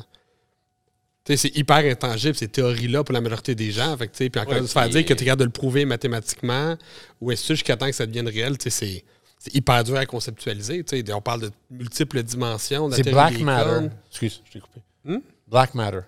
Tu 1.24 1.32
sais, 1.32 1.36
c'est 1.36 1.56
hyper 1.56 1.76
intangible, 1.76 2.34
ces 2.34 2.48
théories-là, 2.48 3.04
pour 3.04 3.12
la 3.12 3.20
majorité 3.20 3.54
des 3.54 3.70
gens. 3.70 3.96
Fait 3.96 4.08
que, 4.08 4.12
tu 4.12 4.24
sais, 4.24 4.30
puis 4.30 4.40
encore 4.40 4.54
Ouais, 4.54 4.66
se 4.66 4.72
faire 4.72 4.88
dire 4.88 5.04
que 5.04 5.14
tu 5.14 5.22
es 5.22 5.26
capable 5.26 5.40
de 5.40 5.44
le 5.44 5.52
prouver 5.52 5.84
mathématiquement, 5.84 6.76
ou 7.20 7.30
est-ce 7.30 7.48
que 7.48 7.54
jusqu'à 7.54 7.76
temps 7.76 7.86
que 7.86 7.92
ça 7.92 8.06
devienne 8.06 8.28
réel, 8.28 8.58
tu 8.58 8.70
sais, 8.70 8.70
c'est... 8.70 9.04
C'est 9.44 9.56
hyper 9.56 9.82
dur 9.82 9.96
à 9.96 10.06
conceptualiser. 10.06 10.84
tu 10.84 10.96
sais. 11.04 11.12
On 11.12 11.20
parle 11.20 11.40
de 11.40 11.50
multiples 11.68 12.22
dimensions. 12.22 12.88
de 12.88 12.94
C'est 12.94 13.10
Black 13.10 13.40
Matter. 13.40 13.88
Excuse, 14.08 14.40
je 14.44 14.52
t'ai 14.52 14.60
coupé. 14.60 14.80
Hmm? 15.04 15.18
Black 15.48 15.74
Matter. 15.74 16.02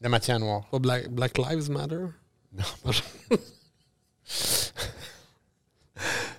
La 0.00 0.08
matière 0.08 0.38
noire. 0.38 0.64
Pas 0.70 0.78
Black, 0.78 1.08
Black 1.10 1.38
Lives 1.38 1.70
Matter? 1.70 2.04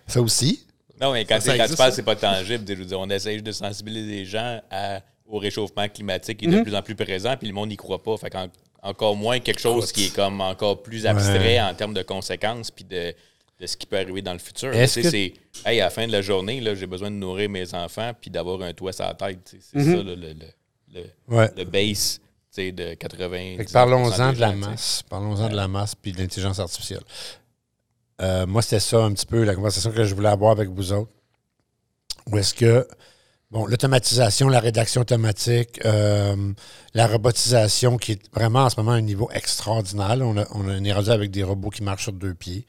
Ça 0.07 0.21
aussi? 0.21 0.65
Non, 0.99 1.13
mais 1.13 1.25
quand, 1.25 1.39
Ça 1.39 1.53
tu- 1.53 1.57
quand 1.57 1.67
tu 1.67 1.75
parles, 1.75 1.91
ça? 1.91 1.95
c'est 1.97 2.03
pas 2.03 2.15
tangible. 2.15 2.63
Je 2.67 2.73
veux 2.73 2.85
dire, 2.85 2.99
on 2.99 3.09
essaye 3.09 3.41
de 3.41 3.51
sensibiliser 3.51 4.11
les 4.11 4.25
gens 4.25 4.61
à- 4.71 5.01
au 5.25 5.37
réchauffement 5.37 5.87
climatique 5.87 6.37
qui 6.39 6.45
est 6.45 6.49
de 6.49 6.57
Mhm. 6.57 6.63
plus 6.63 6.75
en 6.75 6.81
plus 6.81 6.95
présent, 6.95 7.35
puis 7.37 7.47
le 7.47 7.53
monde 7.53 7.69
n'y 7.69 7.77
croit 7.77 8.01
pas. 8.01 8.17
Fait 8.17 8.33
encore 8.81 9.15
moins 9.15 9.39
quelque 9.39 9.59
chose 9.61 9.91
qui 9.91 10.05
est 10.05 10.15
comme 10.15 10.41
encore 10.41 10.81
plus 10.81 11.05
abstrait 11.05 11.59
en 11.61 11.73
termes 11.73 11.93
de 11.93 12.01
conséquences 12.01 12.71
puis 12.71 12.83
de, 12.85 13.13
de 13.59 13.65
ce 13.67 13.77
qui 13.77 13.85
peut 13.85 13.97
arriver 13.97 14.21
dans 14.21 14.33
le 14.33 14.39
futur. 14.39 14.71
Que- 14.71 14.87
c'est 14.87 15.33
hey, 15.65 15.79
à 15.81 15.85
la 15.85 15.89
fin 15.89 16.07
de 16.07 16.11
la 16.11 16.21
journée, 16.21 16.59
là, 16.61 16.73
j'ai 16.75 16.87
besoin 16.87 17.11
de 17.11 17.15
nourrir 17.15 17.49
mes 17.49 17.73
enfants 17.75 18.11
puis 18.19 18.31
d'avoir 18.31 18.61
un 18.61 18.73
toit 18.73 18.91
sur 18.93 19.05
la 19.05 19.13
tête. 19.13 19.55
C'est 19.71 19.79
Mhm. 19.79 19.95
ça 19.97 20.03
le, 20.03 20.15
le, 20.15 20.33
le, 20.93 21.03
Ouais. 21.27 21.49
le 21.55 21.63
base 21.65 22.19
de 22.57 22.93
80 22.95 23.57
Fait 23.57 23.65
que 23.65 23.71
Parlons-en 23.71 24.33
de 24.33 24.39
la 24.39 24.51
masse. 24.53 25.03
Parlons-en 25.09 25.49
de 25.49 25.55
la 25.55 25.67
masse 25.67 25.95
puis 25.95 26.11
de 26.11 26.17
l'intelligence 26.17 26.59
artificielle. 26.59 27.03
Euh, 28.21 28.45
moi, 28.45 28.61
c'était 28.61 28.79
ça 28.81 28.97
un 29.03 29.13
petit 29.13 29.25
peu 29.25 29.43
la 29.43 29.55
conversation 29.55 29.91
que 29.91 30.03
je 30.03 30.13
voulais 30.13 30.29
avoir 30.29 30.51
avec 30.51 30.67
vous 30.69 30.91
autres. 30.91 31.11
Où 32.27 32.37
est-ce 32.37 32.53
que, 32.53 32.85
bon, 33.49 33.65
l'automatisation, 33.65 34.49
la 34.49 34.59
rédaction 34.59 35.01
automatique, 35.01 35.79
euh, 35.85 36.51
la 36.93 37.07
robotisation 37.07 37.97
qui 37.97 38.13
est 38.13 38.33
vraiment 38.33 38.63
en 38.65 38.69
ce 38.69 38.77
moment 38.77 38.91
à 38.91 38.95
un 38.95 39.01
niveau 39.01 39.29
extraordinaire. 39.31 40.17
On, 40.19 40.35
a, 40.37 40.45
on 40.53 40.67
a- 40.67 40.73
on 40.73 40.83
est 40.83 40.91
rendu 40.93 41.11
avec 41.11 41.31
des 41.31 41.43
robots 41.43 41.69
qui 41.69 41.81
marchent 41.83 42.03
sur 42.03 42.13
deux 42.13 42.33
pieds, 42.33 42.65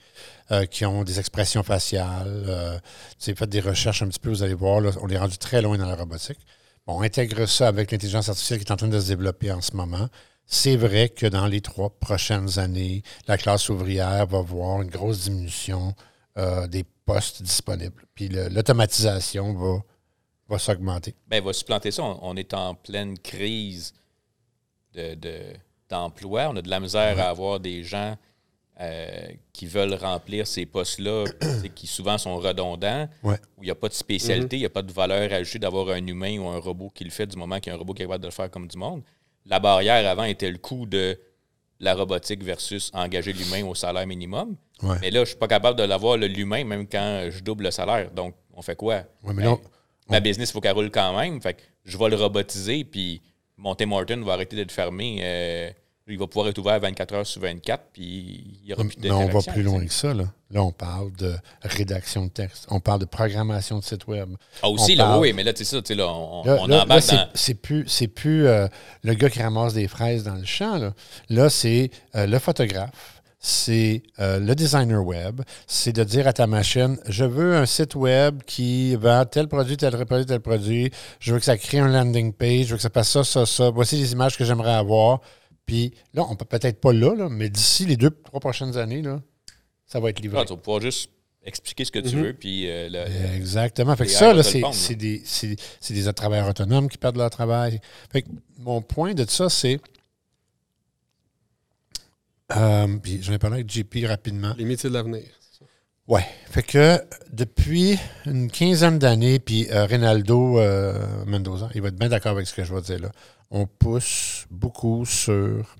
euh, 0.53 0.67
qui 0.67 0.85
ont 0.87 1.03
des 1.03 1.19
expressions 1.19 1.65
faciales. 1.65 2.81
Sais, 3.19 3.35
faites 3.35 3.51
des 3.51 3.61
recherches 3.61 4.03
un 4.03 4.09
petit 4.09 4.21
peu, 4.21 4.29
vous 4.31 4.43
allez 4.45 4.55
voir, 4.55 4.81
là, 4.81 4.91
on 5.03 5.09
est 5.09 5.19
rendu 5.19 5.37
très 5.39 5.63
loin 5.63 5.77
dans 5.79 5.87
la 5.89 5.97
robotique. 5.97 6.39
Bon, 6.87 6.99
on 6.99 7.03
intègre 7.03 7.47
ça 7.47 7.69
avec 7.69 7.91
l'intelligence 7.93 8.29
artificielle 8.29 8.59
qui 8.61 8.65
est 8.67 8.73
en 8.73 8.77
train 8.77 8.89
de 8.89 8.99
se 9.01 9.09
développer 9.09 9.53
en 9.53 9.61
ce 9.61 9.77
moment. 9.77 10.09
C'est 10.47 10.77
vrai 10.77 11.09
que 11.09 11.27
dans 11.27 11.47
les 11.47 11.61
trois 11.61 11.91
prochaines 11.91 12.59
années, 12.59 13.03
la 13.29 13.37
classe 13.39 13.69
ouvrière 13.69 14.27
va 14.27 14.41
voir 14.41 14.83
une 14.83 14.91
grosse 14.91 15.25
diminution 15.25 15.95
euh, 16.39 16.67
des 16.67 16.85
postes 17.05 17.43
disponibles. 17.43 18.05
Puis 18.15 18.29
l'automatisation 18.29 19.55
va, 19.55 19.79
va 20.49 20.59
s'augmenter. 20.59 21.15
Ben, 21.29 21.37
il 21.37 21.45
va 21.45 21.53
supplanter 21.53 21.91
ça. 21.93 22.03
On, 22.03 22.19
on 22.23 22.37
est 22.37 22.53
en 22.55 22.75
pleine 22.75 23.17
crise 23.19 23.93
de, 24.95 25.15
de- 25.15 25.55
d'emploi. 25.89 26.49
on 26.51 26.57
a 26.57 26.63
de 26.63 26.71
la 26.71 26.81
misère 26.81 27.19
à 27.21 27.29
avoir 27.29 27.61
des 27.61 27.85
gens 27.85 28.17
euh, 28.81 29.29
qui 29.53 29.67
veulent 29.67 29.93
remplir 29.95 30.47
ces 30.47 30.65
postes-là, 30.67 31.25
qui 31.75 31.87
souvent 31.87 32.17
sont 32.19 32.37
redondants, 32.39 33.09
Ouais. 33.23 33.37
où 33.59 33.63
il 33.63 33.67
n'y 33.67 33.71
a 33.71 33.75
pas 33.75 33.89
de 33.89 33.95
spécialité, 33.95 34.57
il 34.57 34.61
n'y 34.61 34.67
a 34.67 34.71
pas 34.71 34.83
de 34.83 34.93
valeur 34.93 35.33
ajoutée 35.33 35.59
d'avoir 35.59 35.91
un 35.91 36.07
humain 36.07 36.39
ou 36.39 36.49
un 36.49 36.59
robot 36.59 36.91
qui 36.95 37.05
le 37.05 37.11
fait 37.11 37.27
du 37.27 37.37
moment 37.37 37.61
qu'il 37.61 37.71
y 37.71 37.73
a 37.73 37.77
un 37.77 37.79
robot 37.79 37.93
qui 37.93 38.03
est 38.03 38.07
capable 38.07 38.23
de 38.23 38.29
le 38.29 38.33
faire 38.33 38.51
comme 38.51 38.67
du 38.69 38.79
monde. 38.79 39.03
La 39.47 39.59
barrière 39.61 40.09
avant 40.09 40.25
était 40.25 40.51
le 40.51 40.59
coût 40.59 40.87
de 40.87 41.19
la 41.79 41.95
robotique 41.95 42.43
versus 42.43 42.91
engager 42.95 43.33
l'humain 43.33 43.65
au 43.67 43.75
salaire 43.75 44.07
minimum. 44.07 44.57
Ouais. 44.83 44.97
Mais 45.01 45.11
là, 45.11 45.21
je 45.25 45.31
suis 45.31 45.39
pas 45.39 45.49
capable 45.49 45.79
de 45.79 45.85
l'avoir, 45.85 46.17
l'humain, 46.17 46.65
même 46.65 46.87
quand 46.87 47.29
je 47.31 47.43
double 47.43 47.65
le 47.65 47.71
salaire. 47.71 48.11
Donc, 48.13 48.35
on 48.55 48.63
fait 48.63 48.77
quoi? 48.77 49.03
Ouais, 49.23 49.33
mais 49.35 49.45
Ben, 49.45 49.59
ma 50.09 50.21
business, 50.21 50.51
il 50.51 50.53
faut 50.53 50.61
qu'elle 50.61 50.73
roule 50.75 50.91
quand 50.91 51.17
même. 51.19 51.41
Fait 51.41 51.55
que 51.55 51.61
je 51.85 51.97
vais 51.99 52.09
le 52.09 52.17
robotiser, 52.17 52.85
puis 52.85 53.21
mon 53.57 53.75
Tim 53.75 53.93
Horton 53.93 54.23
va 54.25 54.35
arrêter 54.35 54.57
d'être 54.57 54.73
fermé. 54.73 55.21
euh, 55.23 55.71
il 56.11 56.19
va 56.19 56.27
pouvoir 56.27 56.49
être 56.49 56.59
ouvert 56.59 56.79
24 56.81 57.15
heures 57.15 57.27
sur 57.27 57.41
24, 57.43 57.83
puis 57.93 58.59
il 58.63 58.67
n'y 58.67 58.73
aura 58.73 58.85
plus 58.85 58.97
Mais 59.03 59.11
on 59.11 59.29
va 59.29 59.41
plus 59.53 59.63
loin 59.63 59.85
que 59.85 59.93
ça. 59.93 60.13
Là. 60.15 60.25
là, 60.51 60.63
on 60.63 60.73
parle 60.73 61.13
de 61.13 61.35
rédaction 61.63 62.25
de 62.27 62.31
texte. 62.31 62.67
On 62.71 62.81
parle 62.81 63.01
de 63.01 63.05
programmation 63.05 63.79
de 63.79 63.85
site 63.85 64.07
web. 64.07 64.29
Ah, 64.63 64.69
aussi, 64.69 64.93
On 64.93 64.97
là, 64.97 65.05
parle- 65.05 65.21
oui, 65.21 65.33
mais 65.33 65.43
là, 65.45 65.53
tu 65.53 65.65
sais 65.65 65.77
ça, 65.77 65.83
tu 65.83 65.89
sais, 65.89 65.95
là, 65.95 66.09
on, 66.09 66.45
Là, 66.45 66.59
on 66.61 66.67
là- 66.67 66.83
embarque 66.85 67.03
c'est, 67.03 67.17
dans... 67.17 67.29
c'est 67.35 67.55
plus, 67.55 67.85
c'est 67.89 68.09
plus 68.09 68.47
euh, 68.47 68.67
le 69.03 69.15
gars 69.15 69.31
qui 69.31 69.43
ramasse 69.43 69.75
des 69.75 69.89
fraises 69.89 70.25
dans 70.25 70.35
le 70.35 70.45
champ. 70.45 70.79
Là, 70.79 70.93
Là, 71.29 71.49
c'est 71.51 71.91
euh, 72.17 72.27
le 72.27 72.39
photographe, 72.39 73.23
c'est 73.43 74.03
euh, 74.19 74.39
le 74.39 74.55
designer 74.55 75.03
web, 75.03 75.41
c'est 75.67 75.93
de 75.93 76.05
dire 76.05 76.27
à 76.29 76.33
ta 76.35 76.47
machine, 76.47 76.99
je 77.09 77.25
veux 77.25 77.57
un 77.57 77.65
site 77.65 77.95
web 77.95 78.43
qui 78.45 78.95
vend 78.97 79.25
tel 79.25 79.49
produit, 79.49 79.79
tel 79.79 79.93
produit, 80.05 80.27
tel 80.27 80.41
produit, 80.41 80.91
je 81.21 81.33
veux 81.33 81.39
que 81.39 81.47
ça 81.47 81.57
crée 81.57 81.79
un 81.79 81.89
landing 81.89 82.35
page, 82.35 82.67
je 82.67 82.71
veux 82.73 82.77
que 82.77 82.83
ça 82.83 82.91
fasse 82.91 83.09
ça, 83.09 83.25
ça, 83.25 83.47
ça, 83.47 83.71
voici 83.71 83.97
les 83.97 84.13
images 84.13 84.37
que 84.37 84.45
j'aimerais 84.45 84.75
avoir. 84.75 85.21
Puis 85.71 85.93
là, 86.15 86.27
on 86.29 86.35
peut 86.35 86.45
peut-être 86.47 86.81
pas 86.81 86.93
là, 86.93 87.15
là, 87.15 87.29
mais 87.29 87.49
d'ici 87.49 87.87
les 87.87 87.97
deux, 87.97 88.11
trois 88.11 88.41
prochaines 88.41 88.77
années, 88.77 89.03
là, 89.03 89.23
ça 89.87 90.01
va 90.01 90.11
être 90.11 90.19
livré. 90.19 90.41
Ah, 90.41 90.45
tu 90.45 90.53
vas 90.53 90.57
pouvoir 90.57 90.81
juste 90.83 91.11
expliquer 91.45 91.85
ce 91.85 91.93
que 91.93 92.01
tu 92.01 92.17
veux, 92.17 92.33
puis 92.35 92.69
euh, 92.69 92.89
le- 92.91 93.37
Exactement. 93.37 93.95
Fait 93.95 94.07
que 94.07 94.11
ça, 94.11 94.33
là, 94.35 94.43
c'est, 94.43 94.97
des, 94.97 95.23
des 96.03 96.13
travailleurs 96.13 96.49
autonomes 96.49 96.89
qui 96.89 96.99
perdent 96.99 97.19
leur 97.19 97.31
travail. 97.31 97.81
Fait 98.13 98.23
que 98.23 98.29
mon 98.59 98.83
point 98.83 99.15
de 99.15 99.25
ça, 99.29 99.49
c'est. 99.49 99.79
Euh, 102.57 102.97
puis 103.01 103.23
j'en 103.23 103.33
ai 103.35 103.39
parlé 103.39 103.59
avec 103.59 103.71
JP 103.71 104.07
rapidement. 104.09 104.55
Les 104.59 104.65
métiers 104.65 104.89
de 104.89 104.95
l'avenir. 104.95 105.23
Ouais. 106.09 106.27
Fait 106.47 106.63
que 106.63 107.01
depuis 107.33 107.99
une 108.27 108.51
quinzaine 108.51 108.99
d'années, 108.99 109.39
puis 109.39 109.69
euh, 109.71 109.87
Ronaldo 109.87 110.59
euh, 110.59 111.25
Mendoza, 111.27 111.69
il 111.75 111.83
va 111.83 111.89
être 111.89 111.97
bien 111.97 112.09
d'accord 112.09 112.33
avec 112.33 112.47
ce 112.47 112.55
que 112.55 112.65
je 112.65 112.75
vais 112.75 112.81
dire 112.81 112.99
là. 113.01 113.13
On 113.53 113.67
pousse 113.67 114.47
beaucoup 114.51 115.05
sur 115.05 115.77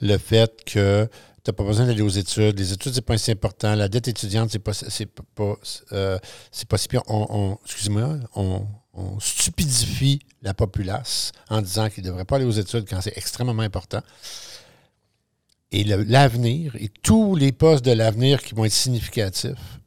le 0.00 0.18
fait 0.18 0.64
que 0.64 1.08
tu 1.44 1.50
n'as 1.50 1.52
pas 1.52 1.64
besoin 1.64 1.86
d'aller 1.86 2.02
aux 2.02 2.08
études. 2.08 2.58
Les 2.58 2.72
études, 2.72 2.92
c'est 2.92 3.00
pas 3.00 3.18
si 3.18 3.30
important. 3.30 3.74
La 3.74 3.88
dette 3.88 4.08
étudiante, 4.08 4.50
c'est 4.50 4.58
pas, 4.58 4.74
c'est 4.74 5.06
pas, 5.06 5.54
euh, 5.92 6.18
c'est 6.50 6.68
pas 6.68 6.78
si. 6.78 6.88
On, 7.08 7.58
excusez-moi, 7.64 8.18
on, 8.34 8.66
on 8.94 9.20
stupidifie 9.20 10.20
la 10.42 10.54
populace 10.54 11.32
en 11.48 11.62
disant 11.62 11.88
qu'ils 11.88 12.04
ne 12.04 12.08
devraient 12.08 12.24
pas 12.24 12.36
aller 12.36 12.44
aux 12.44 12.50
études 12.50 12.88
quand 12.88 13.00
c'est 13.00 13.16
extrêmement 13.16 13.62
important. 13.62 14.00
Et 15.72 15.84
l'avenir, 15.84 16.76
et 16.76 16.88
tous 16.88 17.34
les 17.34 17.52
postes 17.52 17.84
de 17.84 17.92
l'avenir 17.92 18.42
qui 18.42 18.54
vont 18.54 18.64
être 18.64 18.72
significatifs, 18.72 19.80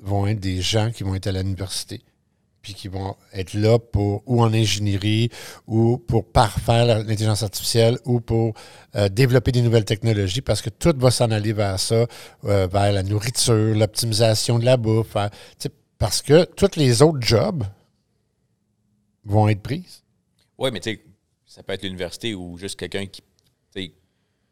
vont 0.00 0.26
être 0.26 0.40
des 0.40 0.60
gens 0.60 0.90
qui 0.90 1.02
vont 1.02 1.14
être 1.14 1.26
à 1.26 1.32
l'université, 1.32 2.02
puis 2.62 2.74
qui 2.74 2.88
vont 2.88 3.14
être 3.32 3.52
là 3.54 3.78
pour, 3.78 4.22
ou 4.26 4.42
en 4.42 4.52
ingénierie, 4.54 5.28
ou 5.66 5.98
pour 5.98 6.30
parfaire 6.30 6.86
l'intelligence 6.86 7.42
artificielle, 7.42 7.98
ou 8.04 8.20
pour 8.20 8.54
euh, 8.96 9.08
développer 9.08 9.52
des 9.52 9.62
nouvelles 9.62 9.84
technologies, 9.84 10.40
parce 10.40 10.62
que 10.62 10.70
tout 10.70 10.94
va 10.96 11.10
s'en 11.10 11.30
aller 11.30 11.52
vers 11.52 11.78
ça, 11.78 12.06
euh, 12.44 12.66
vers 12.66 12.92
la 12.92 13.02
nourriture, 13.02 13.74
l'optimisation 13.76 14.58
de 14.58 14.64
la 14.64 14.76
bouffe, 14.76 15.16
sais, 15.58 15.70
parce 15.98 16.22
que 16.22 16.44
tous 16.44 16.76
les 16.76 17.02
autres 17.02 17.20
jobs 17.20 17.64
vont 19.24 19.48
être 19.48 19.60
prises. 19.60 20.04
Oui, 20.56 20.70
mais 20.72 20.80
tu 20.80 20.90
sais, 20.90 21.04
ça 21.46 21.62
peut 21.62 21.72
être 21.72 21.82
l'université 21.82 22.34
ou 22.34 22.56
juste 22.56 22.78
quelqu'un 22.78 23.06
qui. 23.06 23.22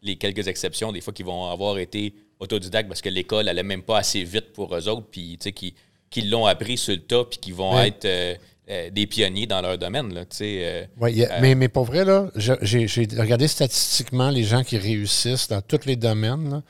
Les 0.06 0.16
quelques 0.16 0.46
exceptions, 0.48 0.92
des 0.92 1.00
fois, 1.00 1.12
qui 1.12 1.22
vont 1.24 1.50
avoir 1.50 1.78
été 1.78 2.14
autodidactes 2.38 2.88
parce 2.88 3.00
que 3.02 3.08
l'école 3.08 3.46
n'allait 3.46 3.62
même 3.62 3.82
pas 3.82 3.98
assez 3.98 4.22
vite 4.24 4.52
pour 4.52 4.74
eux 4.74 4.88
autres, 4.88 5.06
puis 5.10 5.36
qui, 5.38 5.74
qui 6.10 6.22
l'ont 6.22 6.46
appris 6.46 6.76
sur 6.78 6.94
le 6.94 7.00
tas, 7.00 7.24
puis 7.24 7.38
qui 7.38 7.52
vont 7.52 7.72
être 7.80 8.04
euh, 8.04 8.34
euh, 8.70 8.90
des 8.90 9.06
pionniers 9.06 9.46
dans 9.46 9.60
leur 9.60 9.78
domaine. 9.78 10.12
Là, 10.14 10.24
euh, 10.42 10.84
a- 11.24 11.40
mais, 11.40 11.54
mais 11.54 11.68
pour 11.68 11.84
vrai, 11.84 12.04
là, 12.04 12.30
j'ai 12.36 12.86
regardé 13.18 13.48
statistiquement 13.48 14.30
les 14.30 14.44
gens 14.44 14.62
qui 14.62 14.76
réussissent 14.78 15.48
dans 15.48 15.60
tous 15.62 15.86
les 15.86 15.96
domaines, 15.96 16.50
là, 16.50 16.62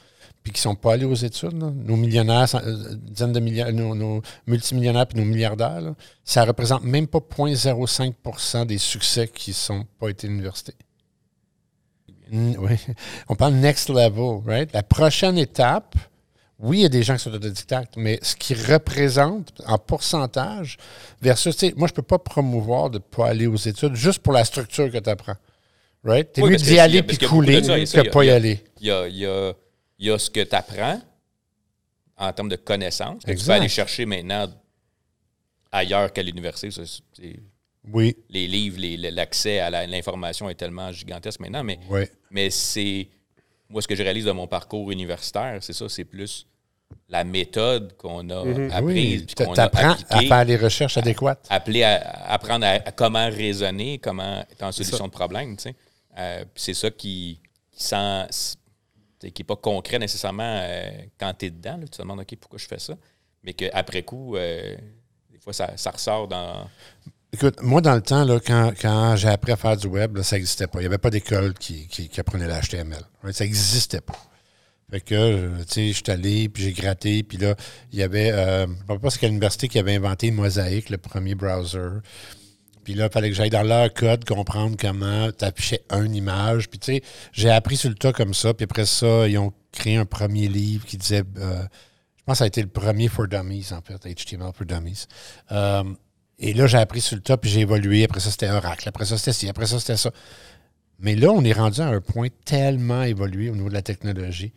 puis 0.42 0.52
qui 0.52 0.58
ne 0.60 0.62
sont 0.62 0.74
pas 0.76 0.92
allés 0.92 1.04
aux 1.04 1.14
études. 1.14 1.58
là. 1.60 1.72
Nos 1.74 1.96
millionnaires, 1.96 2.46
dizaines 2.94 3.32
de 3.32 3.40
milliards, 3.40 3.72
nos, 3.72 3.94
nos 3.96 4.22
multimillionnaires 4.46 5.06
puis 5.08 5.18
nos 5.18 5.24
milliardaires, 5.24 5.80
là, 5.80 5.94
ça 6.22 6.44
représente 6.44 6.84
même 6.84 7.08
pas 7.08 7.18
0,05% 7.20 8.66
des 8.66 8.78
succès 8.78 9.28
qui 9.28 9.50
ne 9.50 9.54
sont 9.54 9.84
pas 9.98 10.08
été 10.10 10.26
à 10.26 10.30
l'université. 10.30 10.72
N- 12.32 12.56
oui. 12.58 12.76
On 13.28 13.34
parle 13.36 13.54
next 13.54 13.88
level, 13.88 14.40
right? 14.46 14.72
La 14.72 14.82
prochaine 14.82 15.38
étape, 15.38 15.94
oui, 16.58 16.78
il 16.78 16.82
y 16.82 16.86
a 16.86 16.88
des 16.88 17.02
gens 17.02 17.14
qui 17.16 17.22
sont 17.22 17.32
autodidactes, 17.32 17.94
mais 17.96 18.18
ce 18.22 18.34
qu'ils 18.34 18.60
représentent 18.72 19.52
en 19.66 19.78
pourcentage 19.78 20.76
versus, 21.20 21.56
tu 21.56 21.68
sais, 21.68 21.74
moi, 21.76 21.86
je 21.86 21.92
ne 21.92 21.96
peux 21.96 22.02
pas 22.02 22.18
promouvoir 22.18 22.90
de 22.90 22.98
ne 22.98 23.02
pas 23.02 23.28
aller 23.28 23.46
aux 23.46 23.56
études 23.56 23.94
juste 23.94 24.20
pour 24.20 24.32
la 24.32 24.44
structure 24.44 24.90
que 24.90 24.98
tu 24.98 25.10
apprends. 25.10 25.36
Right? 26.04 26.32
T'es 26.32 26.42
Oui, 26.42 26.50
mieux 26.50 26.56
d'y 26.56 26.78
aller 26.78 27.02
puis 27.02 27.18
couler 27.18 27.60
de 27.60 27.84
ça, 27.84 28.02
que 28.02 28.08
a- 28.08 28.10
pas 28.10 28.24
y 28.24 28.30
aller. 28.30 28.62
Il 28.80 28.86
y 28.86 28.90
a, 28.90 29.06
il 29.08 29.16
y 29.16 29.26
a- 29.26 29.52
il 29.98 30.06
y 30.06 30.10
a 30.10 30.18
ce 30.18 30.30
que 30.30 30.40
tu 30.44 30.54
apprends 30.54 31.00
en 32.16 32.32
termes 32.32 32.48
de 32.48 32.56
connaissances 32.56 33.24
que 33.24 33.32
tu 33.32 33.44
peux 33.44 33.50
aller 33.52 33.68
chercher 33.68 34.06
maintenant 34.06 34.46
ailleurs 35.72 36.12
qu'à 36.12 36.22
l'université. 36.22 36.70
Oui, 37.92 38.16
Les 38.30 38.46
livres, 38.48 38.78
l'accès 39.10 39.60
à 39.60 39.86
l'information 39.86 40.48
est 40.50 40.54
tellement 40.54 40.90
gigantesque 40.92 41.40
maintenant, 41.40 41.62
mais, 41.64 41.78
oui. 41.90 42.02
mais 42.30 42.50
c'est. 42.50 43.08
Moi, 43.68 43.82
ce 43.82 43.88
que 43.88 43.96
je 43.96 44.02
réalise 44.02 44.24
de 44.26 44.32
mon 44.32 44.46
parcours 44.46 44.90
universitaire, 44.90 45.58
c'est 45.60 45.72
ça, 45.72 45.88
c'est 45.88 46.04
plus 46.04 46.46
la 47.08 47.24
méthode 47.24 47.96
qu'on 47.96 48.28
a 48.30 48.38
apprise, 48.40 48.56
Mhm. 48.70 48.84
Oui, 48.84 49.24
puis 49.26 49.34
qu'on 49.44 49.54
tu 49.54 49.60
a 49.60 49.64
apprends 49.64 49.96
à 50.10 50.20
faire 50.22 50.44
les 50.44 50.56
recherches 50.56 50.96
adéquates. 50.96 51.46
appelé 51.50 51.82
à, 51.82 51.96
à 51.96 52.34
apprendre 52.34 52.64
à, 52.64 52.70
à 52.70 52.92
comment 52.92 53.28
raisonner, 53.28 53.98
comment 53.98 54.44
être 54.50 54.62
en 54.62 54.70
solution 54.72 55.06
de 55.06 55.12
problème. 55.12 55.56
tu 55.56 55.64
sais. 55.64 55.74
Euh, 56.18 56.44
c'est 56.54 56.74
ça 56.74 56.90
qui, 56.90 57.40
qui 57.72 57.82
sent, 57.82 58.26
qui 59.20 59.32
n'est 59.38 59.44
pas 59.44 59.56
concret 59.56 59.98
nécessairement 59.98 60.60
euh, 60.62 60.88
quand 61.18 61.32
tu 61.38 61.46
es 61.46 61.50
dedans. 61.50 61.76
là. 61.76 61.84
tu 61.84 61.90
te 61.90 62.02
demandes, 62.02 62.20
OK, 62.20 62.36
pourquoi 62.40 62.58
je 62.58 62.66
fais 62.66 62.78
ça? 62.78 62.94
Mais 63.42 63.52
qu'après 63.52 64.02
coup, 64.02 64.36
euh, 64.36 64.76
des 65.30 65.38
fois, 65.38 65.52
ça, 65.52 65.76
ça 65.76 65.90
ressort 65.90 66.28
dans. 66.28 66.68
Écoute, 67.36 67.60
moi, 67.60 67.82
dans 67.82 67.94
le 67.94 68.00
temps, 68.00 68.24
là, 68.24 68.40
quand, 68.40 68.72
quand 68.80 69.14
j'ai 69.16 69.28
appris 69.28 69.52
à 69.52 69.56
faire 69.56 69.76
du 69.76 69.88
web, 69.88 70.18
ça 70.22 70.36
n'existait 70.36 70.66
pas. 70.66 70.78
Il 70.78 70.84
n'y 70.84 70.86
avait 70.86 70.96
pas 70.96 71.10
d'école 71.10 71.52
qui, 71.52 71.86
qui, 71.86 72.08
apprenait 72.18 72.46
l'HTML. 72.48 73.02
right? 73.22 73.36
Ça 73.36 73.44
n'existait 73.44 74.00
pas. 74.00 74.16
Fait 74.90 75.02
que, 75.02 75.14
euh, 75.14 75.58
tu 75.58 75.74
sais, 75.74 75.88
je 75.88 75.92
suis 75.92 76.10
allé, 76.10 76.48
puis 76.48 76.62
j'ai 76.62 76.72
gratté, 76.72 77.22
puis 77.22 77.36
là, 77.36 77.54
il 77.92 77.98
y 77.98 78.02
avait, 78.02 78.32
euh, 78.32 78.64
je 78.64 78.72
ne 78.72 78.78
rappelle 78.88 79.00
pas 79.00 79.10
c'est 79.10 79.18
quelle 79.18 79.32
université 79.32 79.68
qui 79.68 79.78
avait 79.78 79.96
inventé 79.96 80.30
Mosaic, 80.30 80.88
le 80.88 80.96
premier 80.96 81.34
browser. 81.34 81.98
Puis 82.84 82.94
là, 82.94 83.04
il 83.04 83.12
fallait 83.12 83.28
que 83.28 83.36
j'aille 83.36 83.50
dans 83.50 83.64
leur 83.64 83.92
code 83.92 84.24
comprendre 84.24 84.78
comment 84.80 85.30
tu 85.30 85.44
affichais 85.44 85.82
une 85.90 86.14
image. 86.14 86.70
Puis 86.70 86.78
tu 86.78 86.94
sais, 86.94 87.02
j'ai 87.32 87.50
appris 87.50 87.76
sur 87.76 87.90
le 87.90 87.96
tas 87.96 88.14
comme 88.14 88.32
ça. 88.32 88.54
Puis 88.54 88.64
après 88.64 88.86
ça, 88.86 89.28
ils 89.28 89.36
ont 89.36 89.52
créé 89.72 89.96
un 89.96 90.06
premier 90.06 90.48
livre 90.48 90.86
qui 90.86 90.96
disait, 90.96 91.22
euh, 91.36 91.62
je 92.16 92.22
pense 92.24 92.32
que 92.32 92.38
ça 92.38 92.44
a 92.44 92.46
été 92.46 92.62
le 92.62 92.68
premier 92.68 93.08
for 93.08 93.28
Dummies, 93.28 93.66
en 93.72 93.82
fait, 93.82 93.98
HTML 94.06 94.52
for 94.54 94.64
Dummies. 94.64 95.06
Et 96.38 96.52
là, 96.52 96.66
j'ai 96.66 96.78
appris 96.78 97.00
sur 97.00 97.16
le 97.16 97.22
tas, 97.22 97.36
puis 97.36 97.50
j'ai 97.50 97.60
évolué. 97.60 98.04
Après 98.04 98.20
ça, 98.20 98.30
c'était 98.30 98.50
Oracle. 98.50 98.88
Après 98.88 99.04
ça, 99.06 99.16
c'était 99.16 99.32
ci. 99.32 99.48
Après 99.48 99.66
ça, 99.66 99.80
c'était 99.80 99.96
ça. 99.96 100.10
Mais 100.98 101.14
là, 101.14 101.30
on 101.30 101.42
est 101.44 101.52
rendu 101.52 101.80
à 101.80 101.88
un 101.88 102.00
point 102.00 102.28
tellement 102.44 103.02
évolué 103.02 103.50
au 103.50 103.54
niveau 103.54 103.68
de 103.68 103.74
la 103.74 103.82
technologie 103.82 104.52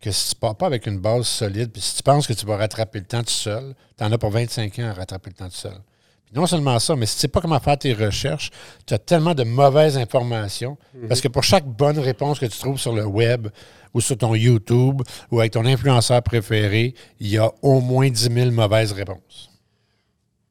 que 0.00 0.10
si 0.10 0.30
tu 0.30 0.36
ne 0.36 0.40
pars 0.40 0.56
pas 0.56 0.66
avec 0.66 0.86
une 0.86 0.98
base 0.98 1.26
solide, 1.26 1.70
puis 1.70 1.82
si 1.82 1.96
tu 1.96 2.02
penses 2.02 2.26
que 2.26 2.32
tu 2.32 2.46
vas 2.46 2.56
rattraper 2.56 3.00
le 3.00 3.04
temps 3.04 3.22
tout 3.22 3.30
seul, 3.30 3.74
tu 3.98 4.04
en 4.04 4.10
as 4.10 4.18
pour 4.18 4.30
25 4.30 4.78
ans 4.78 4.88
à 4.88 4.92
rattraper 4.94 5.30
le 5.30 5.36
temps 5.36 5.48
tout 5.48 5.56
seul. 5.56 5.78
Puis 6.24 6.34
non 6.34 6.46
seulement 6.46 6.78
ça, 6.78 6.96
mais 6.96 7.06
si 7.06 7.14
tu 7.14 7.18
ne 7.18 7.20
sais 7.20 7.28
pas 7.28 7.40
comment 7.40 7.60
faire 7.60 7.76
tes 7.76 7.92
recherches, 7.92 8.50
tu 8.86 8.94
as 8.94 8.98
tellement 8.98 9.34
de 9.34 9.44
mauvaises 9.44 9.98
informations. 9.98 10.78
Parce 11.08 11.20
que 11.20 11.28
pour 11.28 11.42
chaque 11.42 11.66
bonne 11.66 11.98
réponse 11.98 12.38
que 12.38 12.46
tu 12.46 12.58
trouves 12.58 12.78
sur 12.78 12.94
le 12.94 13.04
web 13.04 13.48
ou 13.92 14.00
sur 14.00 14.16
ton 14.16 14.34
YouTube 14.34 15.02
ou 15.30 15.40
avec 15.40 15.52
ton 15.52 15.66
influenceur 15.66 16.22
préféré, 16.22 16.94
il 17.18 17.28
y 17.28 17.38
a 17.38 17.50
au 17.62 17.80
moins 17.80 18.08
10 18.08 18.30
000 18.32 18.50
mauvaises 18.52 18.92
réponses. 18.92 19.49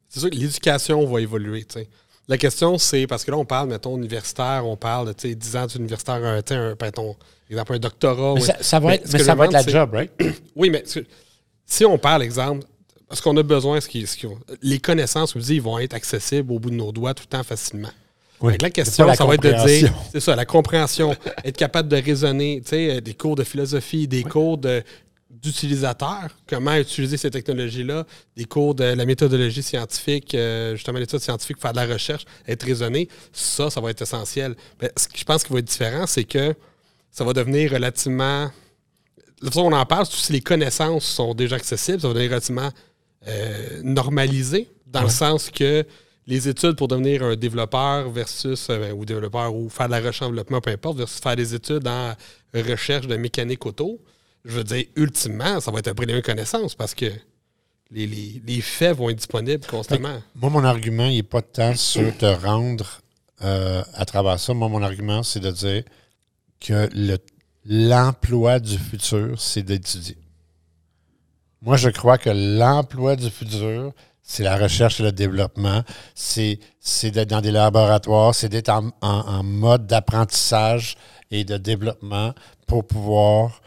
C'est 0.10 0.20
sûr 0.20 0.30
que 0.30 0.36
l'éducation 0.36 1.06
va 1.06 1.22
évoluer. 1.22 1.66
La 2.28 2.38
question, 2.38 2.78
c'est 2.78 3.08
parce 3.08 3.24
que 3.24 3.32
là, 3.32 3.38
on 3.38 3.46
parle, 3.46 3.70
mettons, 3.70 3.98
universitaire, 3.98 4.64
on 4.66 4.76
parle 4.76 5.08
de 5.10 5.14
tu 5.14 5.30
sais, 5.30 5.36
10 5.36 5.56
ans 5.56 5.66
d'universitaire, 5.68 6.16
un, 6.16 6.42
un, 6.52 6.76
mettons, 6.82 7.16
exemple, 7.50 7.74
un 7.74 7.80
doctorat. 7.80 8.34
Mais 8.36 8.42
ça, 8.42 8.58
ça 8.62 8.80
va 8.80 8.90
Mais 8.90 8.96
être, 8.96 9.14
mais 9.14 9.20
ça 9.20 9.36
va 9.36 9.46
être 9.46 9.52
la 9.54 9.64
job, 9.66 9.94
right? 9.94 10.12
Oui, 10.56 10.70
mais 10.70 10.84
si 11.66 11.86
on 11.86 11.98
parle, 11.98 12.24
exemple, 12.24 12.66
ce 13.12 13.22
qu'on 13.22 13.36
a 13.38 13.44
besoin, 13.44 13.80
ce 13.82 13.88
qui, 13.88 14.06
ce 14.06 14.16
qui- 14.18 14.28
les 14.62 14.80
connaissances, 14.80 15.34
vous 15.36 15.42
dites, 15.42 15.50
ils 15.56 15.62
vont 15.62 15.80
être 15.80 15.94
accessibles 15.94 16.52
au 16.52 16.60
bout 16.60 16.70
de 16.70 16.76
nos 16.76 16.92
doigts 16.92 17.14
tout 17.14 17.24
le 17.26 17.38
temps 17.38 17.44
facilement. 17.44 17.90
Oui. 18.42 18.58
Que 18.58 18.64
la 18.64 18.70
question, 18.70 19.06
la 19.06 19.16
ça 19.16 19.26
va 19.26 19.34
être 19.34 19.44
de 19.44 19.66
dire, 19.68 19.94
c'est 20.12 20.20
ça, 20.20 20.36
la 20.36 20.46
compréhension, 20.46 21.16
être 21.44 21.58
capable 21.58 21.90
de 21.90 21.98
raisonner, 21.98 22.62
tu 22.62 22.70
sais, 22.70 22.98
euh, 22.98 23.02
des 23.02 23.14
cours 23.14 23.36
de 23.36 23.44
philosophie, 23.44 24.08
des 24.08 24.24
cours 24.24 24.58
de 24.58 24.82
d'utilisateurs, 25.42 26.30
comment 26.48 26.76
utiliser 26.76 27.18
ces 27.18 27.32
technologies-là, 27.32 28.06
des 28.36 28.46
cours 28.46 28.76
de 28.76 28.84
la 28.84 29.06
méthodologie 29.06 29.64
scientifique, 29.64 30.36
euh, 30.36 30.76
justement 30.76 31.00
l'étude 31.00 31.20
scientifique, 31.20 31.60
faire 31.60 31.72
de 31.72 31.78
la 31.78 31.86
recherche, 31.86 32.26
être 32.48 32.64
raisonné, 32.64 33.08
ça, 33.32 33.70
ça 33.70 33.80
va 33.80 33.92
être 33.92 34.02
essentiel. 34.02 34.56
Mais 34.82 34.92
ce 34.98 35.08
que 35.08 35.18
je 35.18 35.24
pense 35.24 35.44
qui 35.44 35.54
va 35.54 35.60
être 35.60 35.66
différent, 35.66 36.06
c'est 36.08 36.26
que 36.26 36.54
ça 37.12 37.24
va 37.24 37.34
devenir 37.34 37.72
relativement 37.72 38.50
la 39.42 39.50
façon 39.50 39.62
on 39.62 39.72
en 39.72 39.86
parle, 39.86 40.06
si 40.06 40.34
les 40.34 40.42
connaissances 40.42 41.06
sont 41.06 41.34
déjà 41.34 41.56
accessibles, 41.56 42.02
ça 42.02 42.08
va 42.08 42.14
devenir 42.14 42.32
relativement 42.32 42.70
euh, 43.28 43.82
normalisé, 43.84 44.68
dans 44.86 45.04
le 45.04 45.10
sens 45.10 45.50
que 45.50 45.86
les 46.28 46.48
études 46.48 46.76
pour 46.76 46.88
devenir 46.88 47.24
un 47.24 47.36
développeur 47.36 48.10
versus, 48.10 48.68
euh, 48.70 48.92
ou 48.92 49.06
développeur, 49.06 49.56
ou 49.56 49.70
faire 49.70 49.88
de 49.88 49.92
la 49.92 49.98
recherche 50.00 50.22
en 50.24 50.30
développement, 50.30 50.62
peu 50.62 50.72
importe, 50.72 50.98
versus 50.98 51.20
faire 51.20 51.36
des 51.36 51.56
études 51.56 51.88
en 51.88 52.14
recherche 52.54 53.08
de 53.08 53.16
mécanique 53.16 53.66
auto, 53.66 54.00
je 54.46 54.52
veux 54.58 54.64
dire, 54.64 54.86
ultimement, 54.96 55.60
ça 55.60 55.72
va 55.72 55.80
être 55.80 55.88
un 55.90 55.94
prix 55.94 56.06
de 56.06 56.20
connaissance 56.22 56.76
parce 56.76 56.94
que 56.96 57.12
les, 57.92 58.06
les- 58.08 58.62
faits 58.62 58.96
vont 58.96 59.10
être 59.10 59.18
disponibles 59.18 59.66
constamment. 59.66 60.22
Moi, 60.36 60.50
mon 60.50 60.64
argument, 60.64 61.06
il 61.08 61.16
n'est 61.18 61.24
pas 61.24 61.42
tant 61.42 61.76
sur 61.76 62.16
te 62.18 62.26
rendre 62.26 63.02
euh, 63.42 63.84
à 63.94 64.06
travers 64.06 64.40
ça. 64.40 64.54
Moi, 64.54 64.70
mon 64.70 64.84
argument, 64.84 65.24
c'est 65.24 65.40
de 65.40 65.52
dire 65.52 65.84
que 66.60 66.90
le- 66.94 67.18
l'emploi 67.66 68.60
du 68.60 68.78
futur, 68.78 69.40
c'est 69.42 69.64
d'étudier. 69.64 70.18
Moi, 71.62 71.76
je 71.78 71.90
crois 71.90 72.18
que 72.18 72.30
l'emploi 72.30 73.16
du 73.16 73.30
futur, 73.30 73.92
c'est 74.22 74.44
la 74.44 74.56
recherche 74.58 75.00
et 75.00 75.04
le 75.04 75.12
développement, 75.12 75.84
c'est 76.16 76.60
d'être 77.04 77.30
dans 77.30 77.42
des 77.42 77.52
laboratoires, 77.52 78.34
c'est 78.36 78.50
d'être 78.50 78.70
en- 78.70 78.92
en 79.02 79.44
mode 79.44 79.88
d'apprentissage 79.88 80.96
et 81.32 81.44
de 81.44 81.58
développement 81.58 82.34
pour 82.68 82.86
pouvoir 82.88 83.62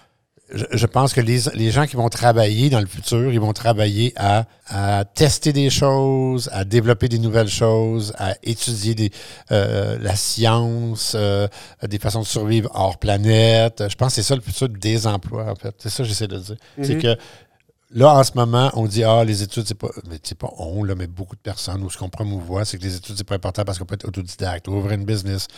je, 0.53 0.65
je 0.71 0.87
pense 0.87 1.13
que 1.15 1.21
les, 1.21 1.41
les 1.55 1.71
gens 1.71 1.87
qui 1.87 1.97
vont 1.97 2.09
travailler 2.09 2.71
dans 2.71 2.81
le 2.81 2.87
futur, 2.87 3.33
ils 3.33 3.41
vont 3.41 3.53
travailler 3.53 4.13
à, 4.17 4.45
à 4.67 5.05
tester 5.05 5.53
des 5.53 5.71
choses, 5.71 6.49
à 6.53 6.65
développer 6.65 7.09
des 7.09 7.19
nouvelles 7.19 7.49
choses, 7.49 8.13
à 8.19 8.35
étudier 8.43 8.95
des, 8.95 9.11
euh, 9.51 9.99
la 10.01 10.15
science, 10.15 11.15
euh, 11.15 11.49
des 11.89 11.99
façons 11.99 12.21
de 12.21 12.27
survivre 12.27 12.71
hors 12.75 12.99
planète. 12.99 13.85
Je 13.89 13.95
pense 13.97 14.09
que 14.09 14.15
c'est 14.17 14.23
ça 14.23 14.35
le 14.35 14.43
futur 14.43 14.69
des 14.69 15.07
emplois, 15.07 15.51
en 15.51 15.55
fait. 15.55 15.75
C'est 15.79 15.89
ça 15.89 16.03
que 16.03 16.09
j'essaie 16.09 16.29
de 16.29 16.39
dire. 16.39 16.57
C'est 16.83 16.99
que 16.99 17.17
là, 17.91 18.15
en 18.15 18.23
ce 18.25 18.33
moment, 18.35 18.71
on 18.75 18.87
dit 18.87 19.05
Ah, 19.05 19.25
les 19.25 19.43
études, 19.43 19.67
c'est 19.67 19.75
pas. 19.79 19.89
Mais 20.11 20.19
c'est 20.23 20.39
pas 20.39 20.51
on, 20.59 20.85
là, 20.85 20.95
mais 20.95 21.07
beaucoup 21.07 21.37
de 21.37 21.41
personnes, 21.41 21.83
ou 21.83 21.91
ce 21.91 21.97
qu'on 21.97 22.11
promouvoit, 22.11 22.65
c'est 22.65 22.79
que 22.79 22.85
les 22.85 22.97
études, 22.97 23.17
c'est 23.17 23.25
pas 23.27 23.37
important 23.37 23.65
parce 23.65 23.79
qu'on 23.79 23.87
peut 23.87 23.95
être 23.95 24.07
autodidacte, 24.09 24.69
ou 24.69 24.73
ouvrir 24.73 24.99
une 24.99 25.05
business, 25.05 25.49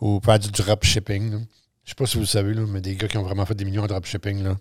ou 0.00 0.20
faire 0.24 0.38
du 0.38 0.50
dropshipping. 0.50 1.44
Je 1.90 1.92
sais 1.92 1.96
pas 1.96 2.06
si 2.06 2.14
vous 2.18 2.20
le 2.20 2.26
savez, 2.26 2.54
là, 2.54 2.62
mais 2.68 2.80
des 2.80 2.94
gars 2.94 3.08
qui 3.08 3.18
ont 3.18 3.24
vraiment 3.24 3.44
fait 3.44 3.56
des 3.56 3.64
millions 3.64 3.82
en 3.82 3.86
dropshipping, 3.88 4.44
là, 4.44 4.56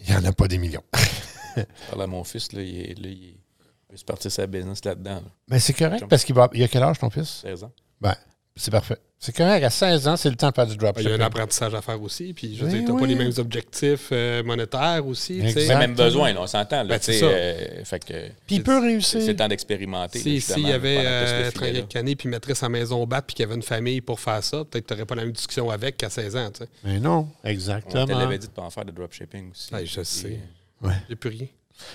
il 0.00 0.10
n'y 0.10 0.16
en 0.16 0.24
a 0.24 0.32
pas 0.32 0.48
des 0.48 0.58
millions. 0.58 0.82
Parle 1.88 2.02
à 2.02 2.06
mon 2.08 2.24
fils, 2.24 2.50
là, 2.50 2.62
il, 2.62 2.80
est, 2.80 2.98
là, 3.00 3.08
il, 3.08 3.12
est- 3.12 3.28
il 3.28 3.92
veut 3.92 3.96
se 3.96 4.04
partir 4.04 4.32
sa 4.32 4.44
business 4.48 4.84
là-dedans. 4.84 5.14
là. 5.14 5.30
Mais 5.46 5.60
c'est 5.60 5.72
correct 5.72 6.04
parce 6.10 6.24
qu'il 6.24 6.34
va. 6.34 6.50
Il 6.52 6.64
a 6.64 6.66
quel 6.66 6.82
âge 6.82 6.98
ton 6.98 7.10
fils? 7.10 7.42
16 7.42 7.62
ans. 7.62 7.72
Ben, 8.00 8.16
c'est 8.56 8.70
parfait. 8.70 8.96
C'est 9.18 9.34
correct. 9.34 9.62
À 9.64 9.70
16 9.70 10.08
ans, 10.08 10.16
c'est 10.16 10.28
le 10.28 10.36
temps 10.36 10.50
de 10.50 10.54
faire 10.54 10.66
du 10.66 10.74
Il 10.74 10.76
y 10.82 10.84
a 10.86 10.92
dropshipping. 10.92 11.20
un 11.20 11.24
apprentissage 11.24 11.74
à 11.74 11.80
faire 11.82 12.00
aussi, 12.02 12.32
puis 12.34 12.54
je 12.56 12.64
veux 12.64 12.70
dire, 12.70 12.82
t'as 12.86 12.92
pas 12.92 13.00
oui. 13.00 13.08
les 13.08 13.14
mêmes 13.14 13.32
objectifs 13.38 14.08
euh, 14.12 14.42
monétaires 14.42 15.06
aussi. 15.06 15.42
tu 15.52 15.66
même 15.68 15.94
besoin, 15.94 16.32
là, 16.34 16.42
on 16.42 16.46
s'entend. 16.46 16.84
Ben, 16.84 16.98
tu 16.98 17.06
c'est 17.06 17.12
sais, 17.14 17.18
ça. 17.20 17.26
euh, 17.26 17.84
fait 17.84 18.04
que 18.04 18.12
Puis 18.46 18.56
il 18.56 18.62
peut 18.62 18.78
c'est 18.78 18.86
réussir. 18.86 19.20
c'est 19.22 19.26
le 19.28 19.36
temps 19.36 19.48
d'expérimenter. 19.48 20.18
Si- 20.18 20.24
S'il 20.24 20.34
justement, 20.40 20.68
y 20.68 20.72
avait 20.72 20.98
euh, 21.04 21.50
travaillé 21.50 21.82
Canet 21.88 22.18
puis 22.18 22.28
mettrait 22.28 22.54
sa 22.54 22.68
maison 22.68 23.02
au 23.02 23.06
bat 23.06 23.22
puis 23.22 23.34
qu'il 23.34 23.42
y 23.44 23.46
avait 23.46 23.56
une 23.56 23.62
famille 23.62 24.00
pour 24.02 24.20
faire 24.20 24.42
ça, 24.44 24.64
peut-être 24.64 24.84
que 24.84 24.88
tu 24.88 24.94
n'aurais 24.94 25.06
pas 25.06 25.14
la 25.14 25.22
même 25.24 25.32
discussion 25.32 25.70
avec 25.70 25.96
qu'à 25.96 26.10
16 26.10 26.36
ans. 26.36 26.50
Tu. 26.50 26.64
Mais 26.84 26.98
non, 27.00 27.28
On 27.42 27.42
te 27.42 27.48
exactement. 27.48 28.06
l'avait 28.18 28.38
dit 28.38 28.46
de 28.48 28.52
pas 28.52 28.62
en 28.62 28.70
faire 28.70 28.84
de 28.84 28.92
dropshipping 28.92 29.50
aussi. 29.50 29.72
Ouais, 29.74 29.86
je 29.86 30.02
sais. 30.02 30.38
euh, 30.84 30.88
J'ai 31.08 31.16
plus 31.16 31.30
rien. 31.30 31.46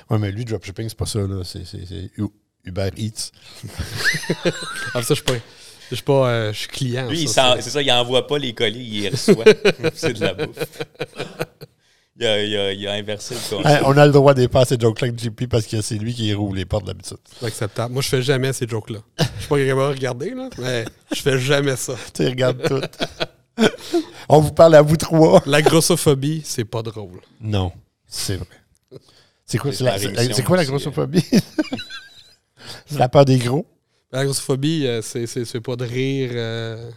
Oui, 0.09 0.17
mais 0.19 0.31
lui, 0.31 0.43
dropshipping, 0.45 0.89
c'est 0.89 0.97
pas 0.97 1.05
ça. 1.05 1.19
là. 1.19 1.43
C'est 1.43 1.61
Uber 2.65 2.89
Eats. 2.97 3.31
Ah, 4.93 5.01
ça, 5.01 5.09
je 5.09 5.13
suis 5.15 5.23
pas. 5.23 5.33
Je 5.91 5.95
suis 5.97 6.03
pas. 6.03 6.29
euh, 6.29 6.53
je 6.53 6.57
suis 6.59 6.67
client. 6.69 7.07
Lui, 7.09 7.21
il 7.23 7.29
ça, 7.29 7.57
c'est- 7.59 7.69
ça, 7.69 7.81
il 7.81 7.91
envoie 7.91 8.25
pas 8.25 8.37
les 8.39 8.53
colis, 8.53 8.79
il 8.79 9.01
les 9.03 9.09
reçoit. 9.09 9.45
c'est 9.93 10.13
de 10.13 10.21
la 10.21 10.33
bouffe. 10.33 10.57
Il 12.17 12.25
a, 12.25 12.43
il 12.43 12.55
a- 12.57 12.71
il 12.73 12.87
a 12.87 12.93
inversé 12.93 13.33
le 13.35 13.39
concept. 13.57 13.65
Hey, 13.69 13.81
on 13.85 13.97
a 13.97 14.05
le 14.05 14.11
droit 14.11 14.33
de 14.33 14.47
faire 14.47 14.65
ces 14.67 14.77
jokes-là 14.79 15.07
avec 15.09 15.19
JP 15.19 15.47
parce 15.49 15.65
que 15.65 15.81
c'est 15.81 15.95
lui 15.95 16.13
qui 16.13 16.33
roule 16.33 16.55
les 16.55 16.65
portes 16.65 16.85
d'habitude. 16.85 17.17
c'est 17.39 17.45
acceptable. 17.45 17.93
Moi, 17.93 18.01
je 18.01 18.07
fais 18.09 18.21
jamais 18.21 18.53
ces 18.53 18.67
jokes-là. 18.67 18.99
Je 19.19 19.23
suis 19.39 19.47
pas 19.49 19.57
capable 19.57 19.89
de 19.93 19.95
regarder, 19.97 20.29
là, 20.35 20.49
mais 20.59 20.85
je 21.15 21.21
fais 21.21 21.39
jamais 21.39 21.75
ça. 21.75 21.93
Tu 22.13 22.23
sais, 22.23 22.29
regarde 22.29 22.61
tout. 22.63 22.81
on 24.29 24.39
vous 24.39 24.51
parle 24.53 24.75
à 24.75 24.81
vous 24.81 24.97
trois. 24.97 25.41
La 25.45 25.61
grossophobie, 25.61 26.41
c'est 26.45 26.65
pas 26.65 26.81
drôle. 26.83 27.19
Non, 27.41 27.71
c'est 28.07 28.35
vrai. 28.37 28.47
C'est 29.45 29.57
quoi, 29.57 29.71
C'est 29.73 29.77
c'est 29.99 30.37
la, 30.37 30.43
quoi 30.43 30.55
la 30.57 30.65
grossophobie? 30.65 31.25
c'est 32.85 32.97
la 32.99 33.09
peur 33.09 33.25
des 33.25 33.37
gros? 33.37 33.65
La 34.11 34.25
grossophobie, 34.25 34.85
euh, 34.87 35.01
c'est, 35.01 35.61
pas 35.61 35.75
de 35.75 35.85
rire. 35.85 36.31
euh, 36.33 36.91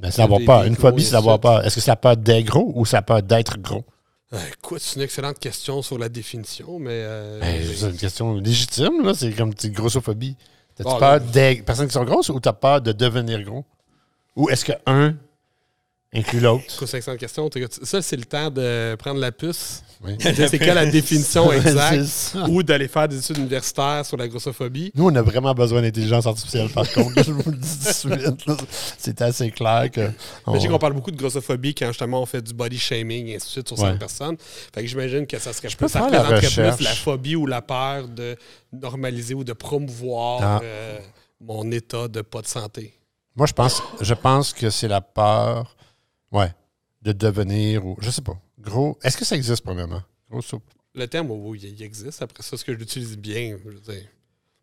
Mais 0.00 0.10
c'est 0.10 0.22
d'avoir 0.22 0.40
peur. 0.44 0.64
Une 0.64 0.76
phobie, 0.76 1.02
c'est 1.04 1.12
d'avoir 1.12 1.40
peur. 1.40 1.64
Est-ce 1.64 1.80
que 1.80 1.86
la 1.88 1.96
peur 1.96 2.16
d'être 2.16 2.44
gros 2.46 2.72
ou 2.74 2.84
la 2.92 3.02
peur 3.02 3.22
d'être 3.22 3.56
gros? 3.58 3.84
Euh, 4.32 4.38
écoute, 4.58 4.80
c'est 4.80 4.96
une 4.96 5.02
excellente 5.02 5.38
question 5.38 5.80
sur 5.80 5.96
la 5.98 6.08
définition, 6.08 6.78
mais. 6.78 6.90
euh, 6.92 7.40
Ben, 7.40 7.62
c'est 7.74 7.86
une 7.90 7.96
question 7.96 8.34
légitime, 8.36 9.02
là. 9.04 9.14
C'est 9.14 9.32
comme 9.32 9.52
une 9.62 9.70
grossophobie. 9.72 10.36
T'as-tu 10.76 10.90
Ah, 10.92 10.98
peur 10.98 11.20
des 11.20 11.62
personnes 11.64 11.86
qui 11.86 11.92
sont 11.94 12.04
grosses 12.04 12.28
ou 12.30 12.40
t'as 12.40 12.52
peur 12.52 12.80
de 12.82 12.92
devenir 12.92 13.40
gros? 13.42 13.64
Ou 14.36 14.50
est-ce 14.50 14.64
que 14.64 14.72
un 14.86 15.14
inclut 16.14 16.40
l'autre? 16.40 16.64
écoute, 16.64 16.86
c'est 16.88 16.92
une 16.92 16.98
excellente 16.98 17.18
question. 17.20 17.48
T'es- 17.48 17.66
Ça, 17.82 18.00
c'est 18.02 18.16
le 18.16 18.24
temps 18.24 18.50
de 18.50 18.94
prendre 18.98 19.20
la 19.20 19.32
puce. 19.32 19.82
Oui. 20.04 20.16
C'est 20.20 20.58
quoi 20.58 20.74
la 20.74 20.86
définition 20.90 21.50
exacte? 21.52 22.36
ou 22.48 22.62
d'aller 22.62 22.88
faire 22.88 23.08
des 23.08 23.18
études 23.18 23.38
universitaires 23.38 24.04
sur 24.04 24.16
la 24.16 24.28
grossophobie. 24.28 24.92
Nous, 24.94 25.06
on 25.08 25.14
a 25.14 25.22
vraiment 25.22 25.54
besoin 25.54 25.80
d'intelligence 25.82 26.26
artificielle, 26.26 26.68
par 26.68 26.90
contre. 26.92 27.22
je 27.24 27.32
vous 27.32 27.50
le 27.50 27.56
dis 27.56 27.68
tout 28.02 28.08
de 28.08 28.58
suite. 28.58 28.66
C'est 28.98 29.22
assez 29.22 29.50
clair 29.50 29.90
que. 29.90 30.02
Je 30.06 30.10
on- 30.46 30.58
qu'on 30.68 30.78
parle 30.78 30.92
beaucoup 30.92 31.10
de 31.10 31.16
grossophobie 31.16 31.74
quand 31.74 31.86
justement 31.88 32.20
on 32.22 32.26
fait 32.26 32.42
du 32.42 32.52
body 32.52 32.78
shaming 32.78 33.28
et 33.28 33.36
ainsi 33.36 33.46
de 33.46 33.50
suite 33.52 33.68
sur 33.68 33.76
Ouais. 33.78 33.82
certaines 33.84 33.98
personnes. 33.98 34.36
Fait 34.74 34.82
que 34.82 34.86
j'imagine 34.86 35.26
que 35.26 35.38
ça 35.38 35.52
serait 35.52 35.68
peux 35.68 35.76
plus, 35.86 35.88
ça 35.88 36.00
faire 36.08 36.10
la 36.10 36.38
plus 36.40 36.84
la 36.84 36.90
phobie 36.94 37.36
ou 37.36 37.46
la 37.46 37.62
peur 37.62 38.08
de 38.08 38.36
normaliser 38.72 39.34
ou 39.34 39.44
de 39.44 39.52
promouvoir 39.52 40.40
Ah. 40.42 40.60
euh, 40.62 40.98
mon 41.40 41.70
état 41.70 42.08
de 42.08 42.20
pas 42.20 42.42
de 42.42 42.46
santé. 42.46 42.92
Moi, 43.36 43.46
je 43.46 43.52
pense, 43.52 43.82
je 44.00 44.14
pense 44.14 44.52
que 44.52 44.70
c'est 44.70 44.86
la 44.88 45.00
peur, 45.00 45.74
ouais, 46.34 46.52
de 47.02 47.12
devenir 47.12 47.86
ou 47.86 47.96
je 48.00 48.10
sais 48.10 48.22
pas. 48.22 48.36
Gros. 48.58 48.98
Est-ce 49.02 49.16
que 49.16 49.24
ça 49.24 49.36
existe 49.36 49.62
premièrement? 49.64 50.02
Gros 50.30 50.42
soupe. 50.42 50.64
Le 50.94 51.06
terme, 51.08 51.30
oui, 51.30 51.60
il 51.62 51.82
existe. 51.82 52.22
Après 52.22 52.42
ça, 52.42 52.54
est-ce 52.54 52.64
que 52.64 52.72
je 52.72 52.78
l'utilise 52.78 53.16
bien? 53.18 53.56
Je 53.64 53.68
veux 53.70 53.80
dire, 53.80 54.06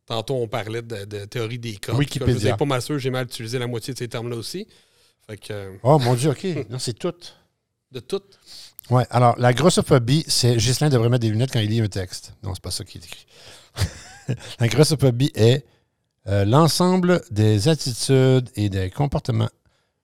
tantôt, 0.05 0.35
on 0.35 0.47
parlait 0.47 0.81
de, 0.81 1.05
de 1.05 1.25
théorie 1.25 1.59
des 1.59 1.75
corps. 1.75 1.97
Wikipédia. 1.97 2.33
Je 2.35 2.39
suis 2.47 2.57
pas 2.57 2.65
mal 2.65 2.81
sûr, 2.81 2.97
j'ai 2.99 3.09
mal 3.09 3.25
utilisé 3.25 3.59
la 3.59 3.67
moitié 3.67 3.93
de 3.93 3.99
ces 3.99 4.07
termes-là 4.07 4.37
aussi. 4.37 4.67
Fait 5.27 5.37
que, 5.37 5.53
euh, 5.53 5.71
Oh 5.83 5.99
mon 5.99 6.15
Dieu, 6.15 6.29
OK. 6.31 6.45
Non, 6.69 6.79
c'est 6.79 6.93
tout. 6.97 7.13
de 7.91 7.99
tout. 7.99 8.21
Ouais, 8.89 9.05
alors 9.09 9.37
la 9.37 9.53
grossophobie, 9.53 10.23
c'est 10.27 10.55
Ghislain 10.57 10.89
devrait 10.89 11.09
mettre 11.09 11.21
des 11.21 11.29
lunettes 11.29 11.51
quand 11.51 11.59
il 11.59 11.69
lit 11.69 11.81
un 11.81 11.87
texte. 11.87 12.33
Non, 12.43 12.53
c'est 12.55 12.63
pas 12.63 12.71
ça 12.71 12.83
qui 12.83 12.97
est 12.97 13.05
écrit. 13.05 13.25
la 14.59 14.67
grossophobie 14.67 15.31
est 15.35 15.65
euh, 16.27 16.45
l'ensemble 16.45 17.21
des 17.31 17.67
attitudes 17.67 18.49
et 18.55 18.69
des 18.69 18.89
comportements 18.89 19.49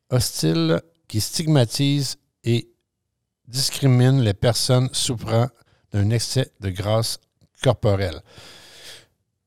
hostiles 0.10 0.82
qui 1.08 1.22
stigmatisent 1.22 2.18
et 2.44 2.70
discriminent 3.48 4.22
les 4.22 4.34
personnes 4.34 4.90
souffrant 4.92 5.48
d'un 5.92 6.10
excès 6.10 6.52
de 6.60 6.70
grâce 6.70 7.20
corporelle. 7.64 8.22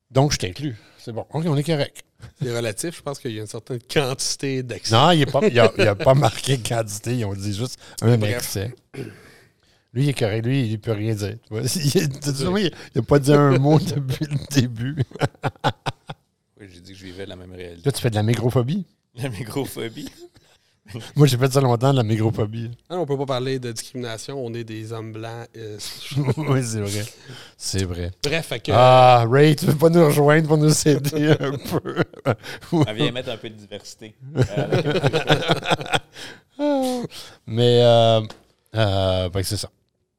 Donc, 0.09 0.31
je 0.33 0.37
t'inclus. 0.37 0.75
C'est 0.97 1.11
bon. 1.11 1.25
OK, 1.31 1.45
on 1.47 1.57
est 1.57 1.63
correct. 1.63 2.03
C'est 2.41 2.55
relatif. 2.55 2.97
Je 2.97 3.01
pense 3.01 3.19
qu'il 3.19 3.31
y 3.31 3.37
a 3.39 3.41
une 3.41 3.47
certaine 3.47 3.79
quantité 3.91 4.61
d'accès. 4.63 4.93
Non, 4.93 5.11
il 5.11 5.25
n'a 5.77 5.95
pas 5.95 6.13
marqué 6.13 6.59
quantité. 6.59 7.17
Ils 7.17 7.25
ont 7.25 7.33
dit 7.33 7.53
juste 7.53 7.79
un 8.01 8.17
Bref. 8.17 8.35
excès. 8.37 8.75
Lui, 9.93 10.03
il 10.03 10.09
est 10.09 10.17
correct. 10.17 10.45
Lui, 10.45 10.65
il 10.67 10.71
ne 10.73 10.77
peut 10.77 10.91
rien 10.91 11.15
dire. 11.15 11.37
Tu 11.43 11.49
vois, 11.49 11.61
Il 12.61 12.71
n'a 12.95 13.01
pas 13.01 13.19
dit 13.19 13.33
un 13.33 13.57
mot 13.57 13.79
depuis 13.79 14.25
le 14.25 14.37
début. 14.61 14.95
Oui, 16.59 16.67
j'ai 16.71 16.79
dit 16.81 16.91
que 16.93 16.97
je 16.97 17.05
vivais 17.05 17.25
la 17.25 17.35
même 17.35 17.51
réalité. 17.53 17.81
Là, 17.85 17.91
tu 17.91 18.01
fais 18.01 18.09
de 18.09 18.15
la 18.15 18.23
mégrophobie. 18.23 18.85
La 19.15 19.29
microphobie. 19.29 20.09
Moi, 21.15 21.27
j'ai 21.27 21.37
fait 21.37 21.51
ça 21.51 21.61
longtemps, 21.61 21.91
de 21.91 21.97
la 21.97 22.03
mégrophobie. 22.03 22.71
Ah 22.89 22.95
non, 22.95 23.01
on 23.01 23.05
peut 23.05 23.17
pas 23.17 23.25
parler 23.25 23.59
de 23.59 23.71
discrimination. 23.71 24.43
On 24.43 24.53
est 24.53 24.63
des 24.63 24.91
hommes 24.93 25.11
blancs. 25.13 25.47
euh, 25.57 25.77
oui, 26.37 26.63
c'est 26.63 26.79
vrai. 26.81 27.05
C'est 27.57 27.83
vrai. 27.85 28.11
Bref, 28.23 28.45
fait 28.47 28.59
que, 28.59 28.71
Ah, 28.73 29.25
Ray, 29.29 29.55
tu 29.55 29.65
veux 29.65 29.75
pas 29.75 29.89
nous 29.89 30.05
rejoindre 30.05 30.47
pour 30.47 30.57
nous 30.57 30.87
aider 30.87 31.31
un 31.39 31.51
peu? 31.57 32.03
Elle 32.87 32.95
vient 32.95 33.11
mettre 33.11 33.29
un 33.29 33.37
peu 33.37 33.49
de 33.49 33.55
diversité. 33.55 34.15
Mais, 37.47 37.81
euh, 37.83 38.21
euh, 38.75 39.29
fait 39.31 39.41
que 39.41 39.47
c'est 39.47 39.57
ça. 39.57 39.69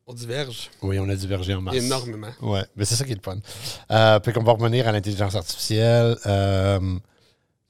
on 0.07 0.13
diverge 0.15 0.71
Oui, 0.83 0.99
on 0.99 1.09
a 1.09 1.15
divergé 1.15 1.55
en 1.55 1.61
masse. 1.61 1.75
énormément. 1.77 2.29
Ouais, 2.41 2.65
mais 2.77 2.85
c'est 2.85 2.97
ça 2.97 3.05
qui 3.05 3.13
est 3.13 3.17
le 3.17 3.21
fun. 3.23 3.39
Euh, 3.91 4.19
puis 4.21 4.33
qu'on 4.33 4.43
va 4.43 4.53
revenir 4.53 4.89
à 4.89 4.93
l'intelligence 4.93 5.35
artificielle. 5.35 6.17
Euh, 6.27 6.81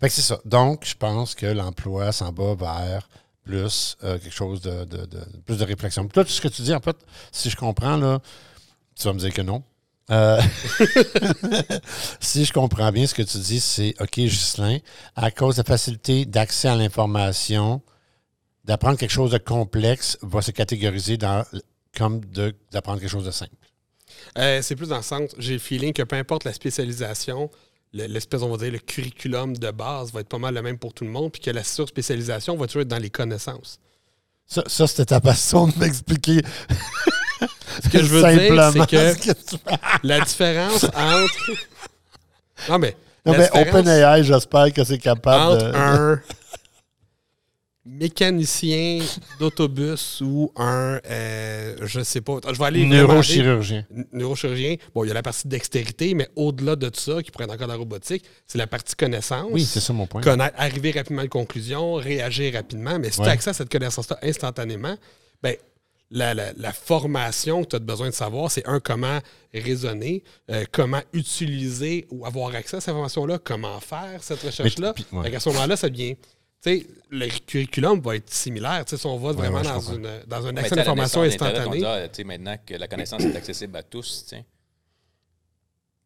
fait 0.03 0.09
que 0.09 0.15
c'est 0.15 0.23
ça. 0.23 0.41
Donc, 0.45 0.85
je 0.85 0.97
pense 0.97 1.35
que 1.37 1.47
l'emploi 1.47 2.11
s'en 2.11 2.33
va 2.33 2.55
vers 2.55 3.09
plus 3.45 3.97
euh, 4.03 4.19
quelque 4.19 4.35
chose 4.35 4.61
de, 4.61 4.85
plus 5.47 5.59
de 5.59 5.65
réflexion. 5.65 6.07
Tout 6.09 6.25
ce 6.27 6.41
que 6.41 6.49
tu 6.49 6.63
dis, 6.63 6.75
en 6.75 6.81
fait, 6.81 6.97
si 7.31 7.51
je 7.51 7.57
comprends, 7.57 7.97
là, 7.97 8.21
tu 8.97 9.05
vas 9.05 9.13
me 9.13 9.19
dire 9.21 9.33
que 9.33 9.43
non. 9.43 9.63
Euh, 10.11 10.43
si 12.21 12.45
je 12.45 12.53
comprends 12.53 12.91
bien 12.91 13.07
ce 13.07 13.15
que 13.15 13.23
tu 13.23 13.39
dis, 13.39 13.61
c'est 13.61 13.95
OK, 14.01 14.17
Ghislain, 14.17 14.79
à 15.15 15.31
cause 15.31 15.57
de 15.57 15.61
la 15.61 15.65
facilité 15.65 16.25
d'accès 16.25 16.67
à 16.67 16.75
l'information, 16.75 17.81
d'apprendre 18.65 18.99
quelque 18.99 19.13
chose 19.13 19.31
de 19.31 19.39
complexe 19.39 20.19
va 20.23 20.43
se 20.43 20.51
catégoriser 20.51 21.17
dans 21.17 21.45
comme 21.97 22.21
d'apprendre 22.73 23.01
quelque 23.01 23.11
chose 23.11 23.27
de 23.27 23.31
simple. 23.31 23.53
Euh, 24.39 24.63
c'est 24.63 24.77
plus 24.77 24.89
dans 24.89 24.97
le 24.97 25.03
sens, 25.03 25.31
j'ai 25.39 25.55
le 25.55 25.59
feeling 25.59 25.93
que 25.93 26.03
peu 26.03 26.17
importe 26.17 26.45
la 26.45 26.53
spécialisation, 26.53 27.51
le- 27.93 28.07
l'espèce, 28.07 28.43
on 28.43 28.51
va 28.51 28.57
dire, 28.57 28.73
le 28.73 28.79
curriculum 28.79 29.57
de 29.57 29.71
base 29.71 30.13
va 30.13 30.21
être 30.21 30.29
pas 30.29 30.39
mal 30.39 30.55
le 30.55 30.63
même 30.63 30.79
pour 30.79 30.93
tout 30.95 31.05
le 31.05 31.11
monde, 31.11 31.33
puis 31.33 31.41
que 31.41 31.51
la 31.51 31.65
surspécialisation 31.65 32.57
va 32.57 32.67
toujours 32.67 32.83
être 32.83 32.89
dans 32.89 32.99
les 32.99 33.11
connaissances. 33.11 33.79
Ça, 34.47 34.63
ça 34.67 34.87
c'était 34.87 35.07
ta 35.07 35.21
façon 35.21 35.69
de 35.69 35.79
m'expliquer. 35.79 36.43
Ce 37.83 37.89
que 37.89 37.99
je 38.03 38.05
veux 38.05 38.21
dire, 38.23 38.73
c'est 38.73 38.87
que 38.87 39.15
que 39.33 39.33
tu 39.33 39.57
la 40.03 40.21
différence 40.21 40.85
entre. 40.85 41.51
Non, 42.69 42.79
mais. 42.79 42.97
Non, 43.25 43.35
mais 43.39 43.49
OpenAI, 43.53 44.25
j'espère 44.25 44.73
que 44.73 44.83
c'est 44.85 44.99
capable 44.99 45.63
entre 45.63 45.71
de. 45.71 45.77
un 45.77 46.21
mécanicien 47.85 49.01
d'autobus 49.39 50.21
ou 50.25 50.53
un, 50.57 51.01
euh, 51.11 51.77
je 51.83 52.01
sais 52.03 52.21
pas, 52.21 52.39
je 52.53 52.59
vais 52.59 52.65
aller 52.65 52.87
Neurochirurgien. 52.87 53.85
Neurochirurgien. 54.13 54.77
Bon, 54.95 55.05
il 55.05 55.09
y 55.09 55.11
a 55.11 55.15
la 55.15 55.23
partie 55.23 55.49
dextérité, 55.49 56.15
mais 56.15 56.29
au-delà 56.37 56.77
de 56.77 56.91
ça, 56.95 57.23
qui 57.23 57.31
pourrait 57.31 57.45
être 57.45 57.53
encore 57.55 57.69
la 57.69 57.77
robotique, 57.77 58.25
c'est 58.47 58.59
la 58.59 58.67
partie 58.67 58.95
connaissance. 58.95 59.49
Oui, 59.51 59.65
c'est 59.65 59.81
ça 59.81 59.93
mon 59.93 60.07
point. 60.07 60.21
Connaître, 60.21 60.55
arriver 60.59 60.91
rapidement 60.93 61.23
à 61.23 61.25
une 61.25 61.31
conclusion, 61.31 61.95
réagir 61.95 62.55
rapidement. 62.55 62.99
Mais 62.99 63.11
si 63.11 63.21
tu 63.21 63.27
as 63.29 63.33
accès 63.33 63.51
à 63.51 63.55
cette 63.55 63.71
connaissance-là 63.71 64.19
instantanément, 64.23 64.97
ben, 65.43 65.57
la, 66.15 66.35
la- 66.35 66.53
la 66.53 66.73
formation 66.73 67.65
que 67.65 67.71
tu 67.71 67.77
as 67.77 67.79
besoin 67.79 68.09
de 68.11 68.15
savoir, 68.15 68.51
c'est 68.51 68.69
un, 68.69 68.81
comment 68.81 69.19
raisonner, 69.55 70.23
euh, 70.51 70.65
comment 70.71 71.01
utiliser 71.15 72.07
ou 72.11 72.27
avoir 72.27 72.55
accès 72.55 72.77
à 72.77 72.81
cette 72.81 72.91
information-là, 72.91 73.39
comment 73.43 73.81
faire 73.81 74.19
cette 74.23 74.43
recherche-là. 74.43 74.95
ouais. 75.13 75.31
Qu'à 75.31 75.41
ce 75.41 75.49
moment-là, 75.49 75.75
ça 75.77 75.89
devient. 75.89 76.17
Le 76.65 77.29
curriculum 77.47 78.01
va 78.01 78.17
être 78.17 78.31
similaire. 78.31 78.85
Tu 78.85 78.91
sais, 78.91 78.97
si 78.97 79.07
on 79.07 79.19
va 79.19 79.33
vraiment 79.33 79.59
ouais, 79.59 79.65
dans, 79.65 79.81
une, 79.81 80.09
dans 80.27 80.47
un 80.47 80.53
mais 80.53 80.61
accès 80.61 80.71
tu 80.71 80.75
sais, 80.75 80.75
à 80.75 80.77
la 80.77 80.85
d'information 80.85 81.21
on 81.21 81.25
instantanée. 81.25 81.79
dit, 81.79 81.85
ah, 81.85 82.09
tu 82.09 82.15
sais, 82.17 82.25
maintenant 82.25 82.57
que 82.65 82.75
la 82.75 82.89
connaissance 82.89 83.23
est 83.23 83.37
accessible 83.37 83.77
à 83.77 83.83
tous, 83.83 84.23
tu 84.29 84.37
sais, 84.37 84.45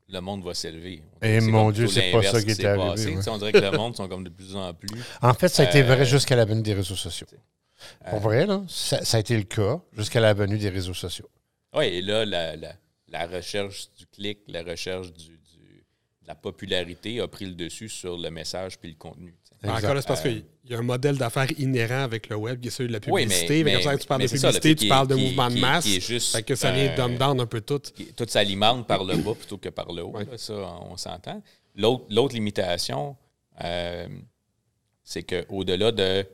le 0.08 0.20
monde 0.20 0.44
va 0.44 0.54
s'élever. 0.54 1.02
Eh, 1.20 1.40
C'est 1.40 1.46
mon 1.50 1.70
Dieu, 1.70 1.86
c'est 1.88 2.10
pas 2.12 2.22
ça 2.22 2.42
qui 2.42 2.50
est 2.50 2.64
arrivé, 2.64 3.16
ouais. 3.16 3.28
On 3.28 3.38
dirait 3.38 3.52
que 3.52 3.58
le 3.58 3.70
monde 3.76 3.96
sont 3.96 4.08
comme 4.08 4.24
de 4.24 4.30
plus 4.30 4.54
en 4.56 4.72
plus. 4.72 4.88
En 5.20 5.34
fait, 5.34 5.48
ça 5.48 5.62
a 5.64 5.66
été 5.66 5.82
vrai 5.82 6.00
Euh, 6.00 6.04
jusqu'à 6.04 6.36
la 6.36 6.44
venue 6.44 6.62
des 6.62 6.74
réseaux 6.74 6.94
sociaux. 6.96 7.26
Pour 8.08 8.20
vrai, 8.20 8.46
là, 8.46 8.62
ça, 8.68 9.04
ça 9.04 9.16
a 9.18 9.20
été 9.20 9.36
le 9.36 9.42
cas 9.42 9.80
jusqu'à 9.92 10.20
la 10.20 10.32
venue 10.32 10.58
des 10.58 10.70
réseaux 10.70 10.94
sociaux. 10.94 11.28
Oui, 11.74 11.84
et 11.86 12.02
là, 12.02 12.24
la, 12.24 12.56
la- 12.56 12.74
la 13.08 13.26
recherche 13.26 13.88
du 13.98 14.06
clic, 14.06 14.38
la 14.48 14.62
recherche 14.62 15.12
du, 15.12 15.28
du- 15.28 15.84
de 16.22 16.26
la 16.28 16.34
popularité 16.34 17.20
a 17.20 17.28
pris 17.28 17.44
le 17.46 17.52
dessus 17.54 17.88
sur 17.88 18.16
le 18.16 18.30
message 18.30 18.78
puis 18.78 18.90
le 18.90 18.96
contenu. 18.96 19.34
Encore 19.68 19.94
là, 19.94 20.00
c'est 20.02 20.08
parce 20.08 20.20
Euh, 20.26 20.30
qu'il 20.30 20.44
y 20.70 20.74
a 20.74 20.78
un 20.78 20.82
modèle 20.82 21.16
d'affaires 21.16 21.46
inhérent 21.58 22.02
avec 22.02 22.28
le 22.28 22.36
web 22.36 22.60
qui 22.60 22.68
est 22.68 22.70
celui 22.70 22.88
de 22.88 22.92
la 22.94 22.98
Oui, 23.06 23.22
mais- 23.22 23.22
publicité. 23.24 23.64
mais, 23.64 23.64
mais- 23.64 23.72
comme 23.82 23.92
ça, 23.92 23.98
tu 23.98 24.06
parles 24.06 24.22
de 24.22 24.26
ça, 24.26 24.32
publicité, 24.48 24.68
fait 24.70 24.74
tu 24.74 24.88
parles 24.88 25.08
de 25.08 25.14
mouvement 25.14 25.48
de 25.50 25.58
masse. 25.58 25.86
est 25.86 26.00
juste, 26.00 26.32
fait 26.34 26.42
que 26.42 26.54
ça 26.54 26.70
vient 26.72 26.92
euh, 26.98 27.18
down 27.18 27.40
un 27.40 27.46
peu 27.46 27.60
tout. 27.60 27.78
qui- 27.78 28.12
tout 28.12 28.26
s'alimente 28.28 28.86
par 28.86 29.04
le 29.04 29.16
bas 29.16 29.34
plutôt 29.34 29.58
que 29.58 29.68
par 29.68 29.92
le 29.92 30.02
haut. 30.02 30.10
Ouais. 30.16 30.24
là, 30.24 30.36
ça, 30.38 30.54
on 30.54 30.96
s'entend. 30.96 31.42
L'autre 31.76 32.34
limitation, 32.34 33.16
euh, 33.64 34.08
c'est 35.04 35.22
qu'au-delà 35.22 35.92
de 35.92 36.26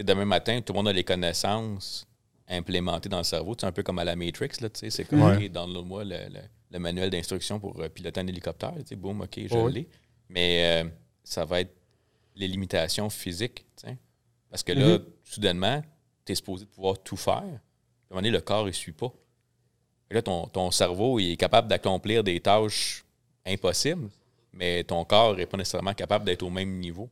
demain 0.00 0.24
matin, 0.24 0.60
tout 0.60 0.72
le 0.72 0.78
monde 0.78 0.88
a 0.88 0.92
les 0.92 1.04
connaissances 1.04 2.06
implémentées 2.48 3.08
dans 3.08 3.18
le 3.18 3.24
cerveau. 3.24 3.54
C'est 3.58 3.66
un 3.66 3.72
peu 3.72 3.82
comme 3.82 3.98
à 3.98 4.04
la 4.04 4.16
Matrix. 4.16 4.48
C'est 4.74 5.04
comme, 5.04 5.22
Ouais. 5.22 5.48
Download-moi 5.48 6.04
le, 6.04 6.10
le- 6.28 6.40
le 6.72 6.78
manuel 6.78 7.08
d'instruction 7.10 7.60
pour 7.60 7.80
euh, 7.80 7.88
piloter 7.88 8.20
un 8.20 8.26
hélicoptère. 8.26 8.72
Boum, 8.96 9.20
OK, 9.22 9.38
je 9.48 9.54
Ouais. 9.54 9.70
l'ai. 9.72 9.88
Mais 10.28 10.82
euh, 10.82 10.88
ça 11.22 11.44
va 11.44 11.60
être 11.60 11.72
les 12.34 12.48
limitations 12.48 13.08
physiques. 13.10 13.64
Parce 14.50 14.62
que 14.62 14.72
là, 14.72 14.98
soudainement, 15.24 15.82
tu 16.26 16.32
es 16.32 16.34
supposé 16.34 16.64
de 16.66 16.70
pouvoir 16.70 16.98
tout 17.02 17.16
faire. 17.16 17.42
Puis 17.42 17.48
à 17.50 17.50
un 17.52 18.14
moment 18.14 18.18
donné, 18.22 18.30
le 18.30 18.40
corps, 18.40 18.66
ne 18.66 18.70
suit 18.72 18.92
pas. 18.92 19.10
Et 20.10 20.14
là, 20.14 20.22
ton, 20.22 20.46
ton 20.46 20.70
cerveau 20.70 21.18
il 21.18 21.32
est 21.32 21.36
capable 21.36 21.68
d'accomplir 21.68 22.22
des 22.22 22.38
tâches 22.40 23.04
impossibles, 23.46 24.10
mais 24.52 24.84
ton 24.84 25.04
corps 25.06 25.34
n'est 25.36 25.46
pas 25.46 25.56
nécessairement 25.56 25.94
capable 25.94 26.26
d'être 26.26 26.42
au 26.42 26.50
même 26.50 26.78
niveau. 26.78 27.08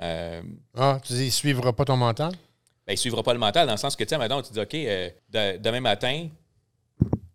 Euh, 0.00 0.42
Ah, 0.74 1.00
tu 1.02 1.14
dis, 1.14 1.22
il 1.22 1.26
ne 1.26 1.30
suivra 1.30 1.72
pas 1.72 1.84
ton 1.86 1.96
mental? 1.96 2.32
ben, 2.32 2.92
il 2.92 2.92
ne 2.92 2.96
suivra 3.00 3.22
pas 3.22 3.32
le 3.32 3.38
mental 3.38 3.66
dans 3.66 3.72
le 3.72 3.78
sens 3.78 3.96
que, 3.96 4.04
tu 4.04 4.10
sais, 4.10 4.18
maintenant, 4.18 4.42
tu 4.42 4.52
dis, 4.52 4.60
OK, 4.60 4.74
euh, 4.74 5.10
de- 5.30 5.56
demain 5.58 5.80
matin, 5.80 6.28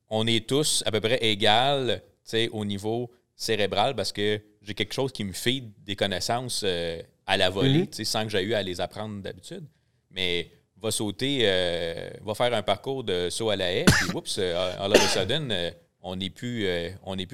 on 0.09 0.28
est 0.28 0.47
tous 0.47 0.84
à 0.86 0.91
peu 0.91 1.01
près 1.01 1.18
égal 1.24 2.01
tu 2.24 2.30
sais, 2.30 2.49
au 2.49 2.64
niveau 2.66 3.11
cérébral 3.36 3.95
parce 3.95 4.11
que 4.11 4.41
j'ai 4.61 4.73
quelque 4.73 4.93
chose 4.93 5.11
qui 5.11 5.23
me 5.23 5.34
fait 5.34 5.63
des 5.86 5.95
connaissances 5.95 6.63
euh, 6.65 7.01
à 7.25 7.38
la 7.38 7.49
volée, 7.49 7.88
tu 7.88 7.97
sais, 7.97 8.03
sans 8.03 8.23
que 8.23 8.29
j'aie 8.29 8.43
eu 8.43 8.53
à 8.53 8.63
les 8.63 8.81
apprendre 8.81 9.21
d'habitude. 9.21 9.65
Mais 10.11 10.51
va 10.84 10.91
sauter, 10.91 11.39
euh, 11.43 12.09
va 12.23 12.36
faire 12.36 12.53
un 12.53 12.61
parcours 12.61 13.03
de 13.03 13.29
saut 13.29 13.49
à 13.49 13.55
la 13.55 13.71
haie, 13.71 13.86
puis 13.86 14.11
oups, 14.15 14.38
euh, 14.38 14.75
all 14.79 14.91
of 14.91 14.97
a 14.97 15.07
sudden, 15.07 15.49
euh, 15.51 15.71
on 16.01 16.17
n'est 16.17 16.29
plus, 16.29 16.67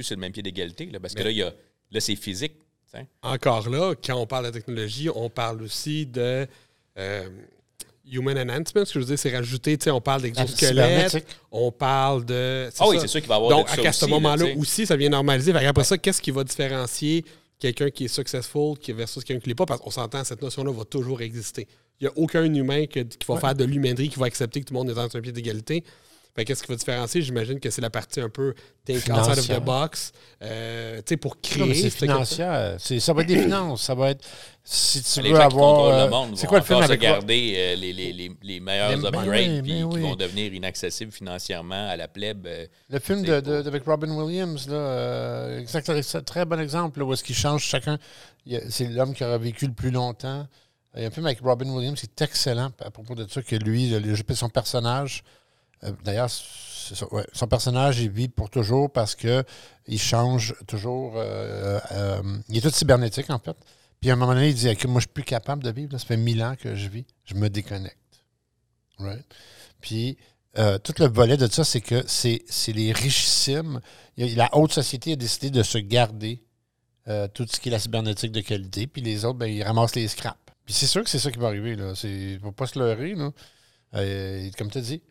sur 0.02 0.16
le 0.16 0.22
même 0.22 0.32
pied 0.32 0.44
d'égalité. 0.44 0.90
Parce 1.02 1.16
que 1.16 1.24
là, 1.24 1.32
y 1.32 1.42
a, 1.42 1.52
là 1.92 2.00
c'est 2.00 2.16
physique. 2.16 2.54
Encore 3.22 3.70
là, 3.70 3.94
quand 3.96 4.16
on 4.16 4.26
parle 4.26 4.46
de 4.46 4.52
technologie, 4.52 5.10
on 5.14 5.30
parle 5.30 5.62
aussi 5.62 6.06
de 6.06 6.48
human 8.12 8.38
enhancement. 8.38 8.86
Ce 8.86 8.94
que 8.94 9.00
je 9.00 9.06
veux 9.06 9.06
dire, 9.06 9.20
c'est 9.20 9.36
rajouter, 9.36 9.78
tu 9.78 9.86
sais, 9.86 9.92
on 9.92 10.02
parle 10.02 10.22
d'exosquelettes, 10.24 10.70
cybernétique. 11.12 11.26
on 11.52 11.72
parle 11.72 12.26
de. 12.26 12.70
Ah 12.80 12.88
oui, 12.88 12.98
c'est 13.00 13.08
sûr 13.08 13.20
qu'il 13.22 13.30
va 13.30 13.36
y 13.36 13.38
avoir 13.38 13.52
Donc, 13.52 13.66
de 13.76 13.82
ça 13.82 13.90
à 13.90 13.94
ce 13.94 14.06
là, 14.06 14.10
moment-là 14.12 14.46
aussi, 14.58 14.86
ça 14.86 14.96
vient 14.96 15.10
normaliser. 15.10 15.54
Fait 15.54 15.66
après 15.66 15.84
ça, 15.84 15.98
qu'est-ce 15.98 16.22
qui 16.22 16.32
va 16.32 16.44
différencier 16.44 17.24
quelqu'un 17.60 17.90
qui 17.90 18.06
est 18.06 18.08
successful 18.10 18.78
qui- 18.80 18.92
versus 18.94 19.24
quelqu'un 19.24 19.40
qui 19.42 19.48
ne 19.48 19.52
l'est 19.52 19.56
pas? 19.56 19.66
Parce 19.66 19.82
qu'on 19.82 19.92
s'entend, 19.92 20.24
cette 20.24 20.42
notion-là 20.42 20.72
va 20.72 20.86
toujours 20.86 21.22
exister. 21.22 21.68
Il 22.02 22.06
n'y 22.06 22.08
a 22.08 22.14
aucun 22.18 22.44
humain 22.54 22.86
que- 22.86 23.02
qui 23.02 23.26
va 23.28 23.38
faire 23.38 23.54
de 23.56 23.66
l'humainerie 23.66 24.08
qui 24.10 24.18
va 24.20 24.26
accepter 24.28 24.62
que 24.62 24.66
tout 24.66 24.74
le 24.74 24.80
monde 24.80 24.90
est 24.90 24.94
dans 24.94 25.16
un 25.18 25.22
pied 25.22 25.32
d'égalité. 25.34 25.84
Fait 26.40 26.46
qu'est-ce 26.46 26.64
qui 26.64 26.70
va 26.72 26.78
différencier? 26.78 27.22
J'imagine 27.22 27.60
que 27.60 27.70
c'est 27.70 27.82
la 27.82 27.90
partie 27.90 28.22
un 28.22 28.30
peu 28.30 28.54
think 28.86 29.00
outside 29.10 29.40
of 29.40 29.48
the 29.50 29.60
box. 29.62 30.14
euh, 30.42 30.98
tu 31.00 31.04
sais, 31.10 31.18
pour 31.18 31.42
créer. 31.42 31.74
c'est 31.74 31.90
financière. 31.90 32.78
Ça 32.80 33.12
va 33.14 33.22
être 33.24 33.28
des 33.28 33.38
finances. 33.44 33.82
Ça 33.84 33.94
va 33.94 34.12
être. 34.12 34.26
Si 34.64 35.02
tu 35.02 35.22
Les 35.22 35.32
veux 35.32 35.36
gens 35.36 35.50
qui 35.50 35.56
avoir. 35.56 35.74
contrôlent 35.74 35.94
euh, 35.96 36.06
le 36.06 36.10
monde 36.12 36.38
c'est 36.38 36.44
vont 36.44 36.50
quoi 36.50 36.60
le 36.60 36.64
film 36.66 36.82
avec. 36.82 37.02
garder 37.02 37.54
euh, 37.58 37.76
les, 37.76 37.92
les, 37.92 38.14
les, 38.14 38.32
les 38.42 38.60
meilleurs 38.62 38.92
Mais- 38.98 39.12
ben 39.12 39.20
upgrades 39.20 39.50
oui, 39.50 39.62
puis 39.64 39.74
qui 39.74 40.00
vont 40.00 40.16
devenir 40.16 40.54
inaccessibles 40.54 41.12
financièrement 41.12 41.90
à 41.90 41.98
la 41.98 42.08
plèbe. 42.08 42.48
euh, 42.48 42.68
Le 42.90 43.00
film 43.00 43.24
de, 43.24 43.42
de- 43.42 43.68
avec 43.68 43.84
Robin 43.84 44.12
Williams, 44.12 44.68
là, 44.70 44.76
euh, 44.76 45.60
exact- 45.60 46.02
c'est 46.02 46.18
un 46.20 46.22
très 46.22 46.46
bon 46.46 46.60
exemple, 46.60 47.00
là, 47.00 47.06
où 47.06 47.12
est-ce 47.14 47.24
qu'il 47.24 47.36
change 47.36 47.64
chacun. 47.64 47.98
C'est 48.70 48.88
l'homme 48.88 49.14
qui 49.14 49.26
aura 49.26 49.38
vécu 49.38 49.66
le 49.68 49.74
plus 49.74 49.92
longtemps. 49.92 50.48
Il 50.96 51.02
y 51.02 51.04
a 51.04 51.08
un 51.08 51.12
film 51.12 51.26
avec 51.26 51.40
Robin 51.42 51.70
Williams 51.70 52.00
qui 52.00 52.06
est 52.08 52.22
excellent 52.24 52.72
à 52.80 52.92
propos 52.92 53.14
de 53.16 53.28
ça, 53.30 53.42
que 53.42 53.56
lui, 53.56 53.94
son 54.34 54.50
personnage, 54.50 55.24
euh, 55.26 55.30
d'ailleurs, 56.04 56.30
ça, 56.30 57.06
ouais, 57.12 57.26
son 57.34 57.48
personnage, 57.48 58.00
il 58.00 58.10
vit 58.10 58.28
pour 58.28 58.50
toujours 58.50 58.92
parce 58.92 59.16
que 59.16 59.44
il 59.88 60.00
change 60.00 60.56
toujours. 60.68 61.14
euh, 61.18 61.80
euh, 61.92 62.22
il 62.50 62.58
est 62.58 62.62
tout 62.62 62.70
cybernétique, 62.70 63.30
en 63.30 63.40
fait. 63.40 63.58
Puis 64.02 64.10
à 64.10 64.14
un 64.14 64.16
moment 64.16 64.34
donné, 64.34 64.50
il 64.50 64.56
dit 64.56 64.68
Moi, 64.88 64.96
je 64.96 65.06
suis 65.06 65.14
plus 65.14 65.24
capable 65.24 65.64
de 65.64 65.72
vivre. 65.72 65.94
là, 65.94 66.00
ça 66.00 66.06
fait 66.06 66.18
mille 66.18 66.42
ans 66.44 66.56
que 66.58 66.76
je 66.76 66.88
vis. 66.88 67.06
Je 67.26 67.36
me 67.36 67.50
déconnecte. 67.50 67.98
Right? 68.98 69.26
Puis 69.82 70.18
euh, 70.58 70.78
tout 70.78 70.94
le 71.00 71.08
volet 71.08 71.38
de 71.38 71.48
ça, 71.48 71.64
c'est 71.64 71.82
que 71.82 72.04
c'est 72.08 72.42
les 72.74 72.92
richissimes. 72.92 73.80
La 74.18 74.50
haute 74.56 74.74
société 74.74 75.14
a 75.14 75.16
décidé 75.16 75.52
de 75.52 75.64
se 75.64 75.78
garder 75.78 76.44
euh, 77.08 77.28
tout 77.28 77.46
ce 77.50 77.60
qui 77.60 77.70
est 77.70 77.72
la 77.72 77.80
cybernétique 77.80 78.32
de 78.32 78.42
qualité, 78.42 78.88
puis 78.88 79.02
les 79.02 79.26
autres, 79.26 79.38
ben, 79.40 79.48
ils 79.48 79.64
ramassent 79.64 79.96
les 79.96 80.08
scraps. 80.08 80.38
Puis 80.66 80.74
c'est 80.74 80.88
sûr 80.88 81.04
que 81.04 81.10
c'est 81.10 81.20
ça 81.20 81.32
qui 81.32 81.40
va 81.40 81.48
arriver. 81.48 81.72
Il 82.04 82.34
ne 82.34 82.40
faut 82.40 82.52
pas 82.52 82.68
se 82.68 82.78
leurrer. 82.78 83.16
Là. 83.16 83.32
Euh, 83.96 84.50
comme 84.58 84.70
tu 84.70 84.78
as 84.78 84.82
dit. 84.82 85.02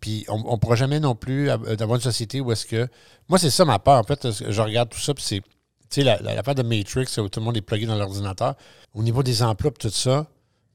Puis 0.00 0.24
on 0.28 0.52
ne 0.52 0.56
pourra 0.58 0.74
jamais 0.76 0.98
non 1.00 1.14
plus 1.14 1.50
av- 1.50 1.68
avoir 1.80 1.96
une 1.96 2.02
société 2.02 2.40
où 2.40 2.50
est-ce 2.52 2.66
que. 2.66 2.88
Moi, 3.28 3.38
c'est 3.38 3.50
ça 3.50 3.64
ma 3.64 3.78
peur. 3.78 3.98
En 4.00 4.04
fait, 4.04 4.28
je 4.30 4.60
regarde 4.60 4.88
tout 4.88 4.98
ça, 4.98 5.14
puis 5.14 5.24
c'est. 5.24 5.40
Tu 5.88 6.00
sais, 6.00 6.02
la- 6.02 6.18
la- 6.20 6.42
de 6.54 6.62
Matrix, 6.62 7.06
où 7.18 7.28
tout 7.28 7.38
le 7.40 7.44
monde 7.44 7.56
est 7.56 7.60
plugué 7.62 7.86
dans 7.86 7.94
l'ordinateur, 7.96 8.56
au 8.92 9.02
niveau 9.04 9.22
des 9.22 9.42
emplois, 9.42 9.70
tout 9.70 9.88
ça, 9.90 10.26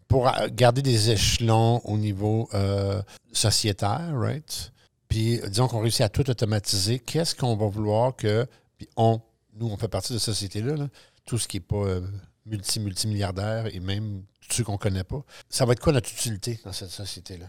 pour 0.07 0.27
euh, 0.29 0.47
garder 0.51 0.81
des 0.81 1.09
échelons 1.11 1.81
au 1.83 1.97
niveau 1.97 2.47
euh, 2.53 3.01
sociétaire, 3.33 4.11
right? 4.13 4.71
Puis 5.09 5.41
disons 5.49 5.67
qu'on 5.67 5.81
réussit 5.81 6.01
à 6.01 6.09
tout 6.09 6.29
automatiser, 6.29 6.99
qu'est-ce 6.99 7.35
qu'on 7.35 7.57
va 7.57 7.67
vouloir 7.67 8.15
que. 8.15 8.47
Puis 8.77 8.87
on, 8.95 9.19
nous, 9.55 9.67
on 9.67 9.75
fait 9.75 9.89
partie 9.89 10.13
de 10.13 10.17
cette 10.17 10.33
société-là, 10.33 10.77
là, 10.77 10.87
tout 11.25 11.37
ce 11.37 11.47
qui 11.49 11.57
n'est 11.57 11.61
pas 11.61 11.75
euh, 11.75 12.01
multi-multimilliardaire 12.45 13.67
et 13.75 13.79
même 13.79 14.23
ceux 14.49 14.63
qu'on 14.63 14.73
ne 14.73 14.77
connaît 14.77 15.03
pas. 15.03 15.23
Ça 15.49 15.65
va 15.65 15.73
être 15.73 15.79
quoi 15.81 15.93
notre 15.93 16.11
utilité 16.11 16.59
dans 16.65 16.71
cette 16.73 16.89
société-là? 16.89 17.47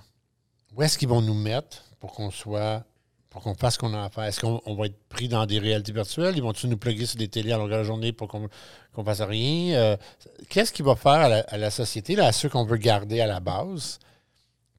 Où 0.77 0.83
est-ce 0.83 0.97
qu'ils 0.99 1.09
vont 1.09 1.21
nous 1.23 1.35
mettre 1.35 1.83
pour 2.01 2.13
qu'on 2.13 2.31
soit. 2.31 2.85
pour 3.31 3.43
qu'on 3.43 3.55
fasse 3.55 3.75
ce 3.75 3.79
qu'on 3.79 3.95
a 3.95 4.05
à 4.05 4.09
faire? 4.11 4.25
Est-ce 4.25 4.41
qu'on 4.41 4.61
on 4.67 4.75
va 4.75 4.87
être 4.87 4.99
pris 5.09 5.29
dans 5.29 5.47
des 5.47 5.59
réalités 5.59 5.93
virtuelles? 5.93 6.35
Ils 6.37 6.43
vont-ils 6.43 6.69
nous 6.69 6.77
plugger 6.77 7.07
sur 7.07 7.19
des 7.19 7.29
télés 7.29 7.53
à 7.53 7.57
longueur 7.59 7.79
de 7.81 7.85
journée 7.85 8.13
pour 8.13 8.29
qu'on 8.29 8.49
qu'on 8.93 9.05
fasse 9.05 9.21
rien? 9.23 9.75
Euh, 9.75 9.97
Qu'est-ce 10.49 10.73
qu'il 10.73 10.85
va 10.85 10.97
faire 10.97 11.13
à 11.13 11.29
la, 11.29 11.41
à 11.41 11.57
la 11.57 11.71
société, 11.71 12.15
là, 12.17 12.27
à 12.27 12.33
ceux 12.33 12.49
qu'on 12.49 12.65
veut 12.65 12.77
garder 12.77 13.21
à 13.21 13.27
la 13.27 13.41
base? 13.41 13.99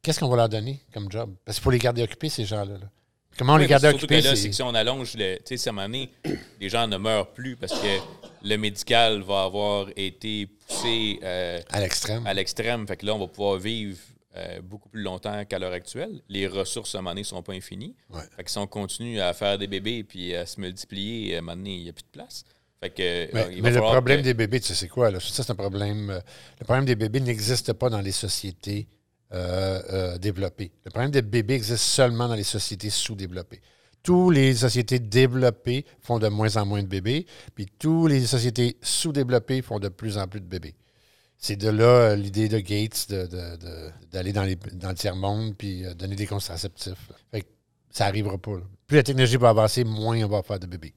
Qu'est-ce 0.02 0.20
qu'on 0.20 0.28
va 0.30 0.36
leur 0.38 0.50
donner 0.50 0.82
comme 0.94 1.10
job? 1.12 1.34
Parce 1.46 1.58
qu'il 1.58 1.64
faut 1.64 1.72
les 1.72 1.80
garder 1.80 2.04
occupés, 2.04 2.30
ces 2.30 2.46
gens-là. 2.46 2.74
là. 2.78 2.90
Comment 3.38 3.54
on 3.54 3.58
les 3.58 3.66
garde 3.66 3.82
surtout 3.82 3.98
occupés? 4.06 4.22
que 4.22 4.28
là, 4.28 4.36
c'est- 4.36 4.50
que 4.50 4.56
si 4.56 4.62
on 4.62 4.76
allonge 4.76 5.16
le. 5.16 5.40
Tu 5.44 5.58
sais, 5.58 5.72
moment 5.72 5.88
donné, 5.88 6.12
les 6.62 6.70
gens 6.70 6.86
ne 6.88 6.98
meurent 6.98 7.32
plus 7.32 7.56
parce 7.56 7.74
que 7.74 7.98
le 8.44 8.58
médical 8.58 9.22
va 9.22 9.44
avoir 9.44 9.88
été 9.96 10.46
poussé 10.48 11.20
euh, 11.24 11.60
À 11.72 11.80
l'extrême. 11.80 12.28
à 12.28 12.34
l'extrême. 12.36 12.86
Fait 12.88 12.98
que 12.98 13.06
là, 13.08 13.16
on 13.16 13.20
va 13.20 13.28
pouvoir 13.28 13.58
vivre 13.58 13.98
euh, 14.36 14.62
beaucoup 14.62 14.90
plus 14.90 15.02
longtemps 15.04 15.46
qu'à 15.46 15.60
l'heure 15.60 15.74
actuelle. 15.74 16.22
Les 16.30 16.48
ressources, 16.48 16.96
à 16.96 17.00
un 17.00 17.02
moment 17.02 17.12
donné, 17.12 17.22
ne 17.22 17.26
seront 17.26 17.44
pas 17.44 17.54
infinies. 17.54 17.96
Ouais. 18.10 18.22
Fait 18.36 18.44
que 18.44 18.50
si 18.52 18.58
on 18.58 18.68
continue 18.68 19.20
à 19.20 19.34
faire 19.34 19.58
des 19.58 19.68
bébés 19.68 20.04
puis 20.04 20.34
à 20.36 20.46
se 20.46 20.60
multiplier, 20.60 21.36
à 21.36 21.40
un 21.40 21.42
moment 21.42 21.56
donné, 21.56 21.76
il 21.76 21.84
n'y 21.84 21.90
a 21.90 21.94
plus 21.94 22.04
de 22.04 22.08
place. 22.12 22.44
Fait 22.82 22.90
que, 22.90 23.02
euh, 23.02 23.28
Mais, 23.34 23.48
il 23.56 23.62
va 23.62 23.70
mais 23.70 23.76
le 23.76 23.82
problème 23.82 24.20
que- 24.20 24.24
des 24.26 24.34
bébés, 24.34 24.60
tu 24.60 24.68
sais, 24.68 24.76
c'est 24.76 24.88
quoi? 24.90 25.10
Là? 25.12 25.20
Ça, 25.20 25.44
c'est 25.44 25.52
un 25.52 25.56
problème. 25.56 26.10
euh, 26.10 26.20
le 26.60 26.66
problème 26.66 26.86
des 26.86 26.96
bébés 26.96 27.20
n'existe 27.22 27.72
pas 27.74 27.90
dans 27.90 28.02
les 28.02 28.12
sociétés 28.12 28.88
euh, 29.34 29.82
euh, 29.92 30.18
développées. 30.18 30.72
Le 30.86 30.92
problème 30.92 31.12
des 31.12 31.22
bébés 31.22 31.56
existe 31.56 31.84
seulement 31.84 32.28
dans 32.28 32.36
les 32.36 32.44
sociétés 32.44 32.90
sous-développées. 32.90 33.62
Toutes 34.04 34.36
les 34.36 34.54
sociétés 34.54 35.00
développées 35.00 35.86
font 36.02 36.20
de 36.20 36.28
moins 36.28 36.58
en 36.58 36.66
moins 36.66 36.84
de 36.84 36.88
bébés, 36.88 37.26
puis 37.56 37.66
toutes 37.80 38.12
les 38.12 38.26
sociétés 38.26 38.76
sous-développées 38.82 39.62
font 39.62 39.80
de 39.80 39.88
plus 39.88 40.18
en 40.18 40.28
plus 40.28 40.42
de 40.42 40.46
bébés. 40.46 40.76
C'est 41.46 41.58
de 41.58 41.68
là 41.68 41.84
euh, 42.12 42.16
l'idée 42.16 42.48
de 42.48 42.58
Gates 42.60 43.10
de- 43.10 43.28
de- 43.28 43.58
de- 43.58 43.92
d'aller 44.14 44.32
dans, 44.32 44.44
les- 44.44 44.56
dans 44.56 44.88
le 44.88 44.96
tiers-monde 44.96 45.58
puis 45.58 45.86
euh, 45.86 45.94
donner 45.94 46.16
des 46.16 46.26
contraceptifs. 46.26 47.12
Fait 47.32 47.42
que 47.42 47.48
ça 47.90 48.06
n'arrivera 48.06 48.38
pas. 48.38 48.54
là. 48.60 48.64
Plus 48.88 48.96
la 48.96 49.04
technologie 49.04 49.36
va 49.36 49.50
avancer, 49.50 49.84
moins 49.84 50.24
on 50.24 50.30
va 50.30 50.42
faire 50.42 50.58
de 50.60 50.68
bébés. 50.68 50.94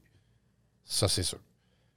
Ça, 0.85 1.09
c'est 1.09 1.23
sûr. 1.23 1.39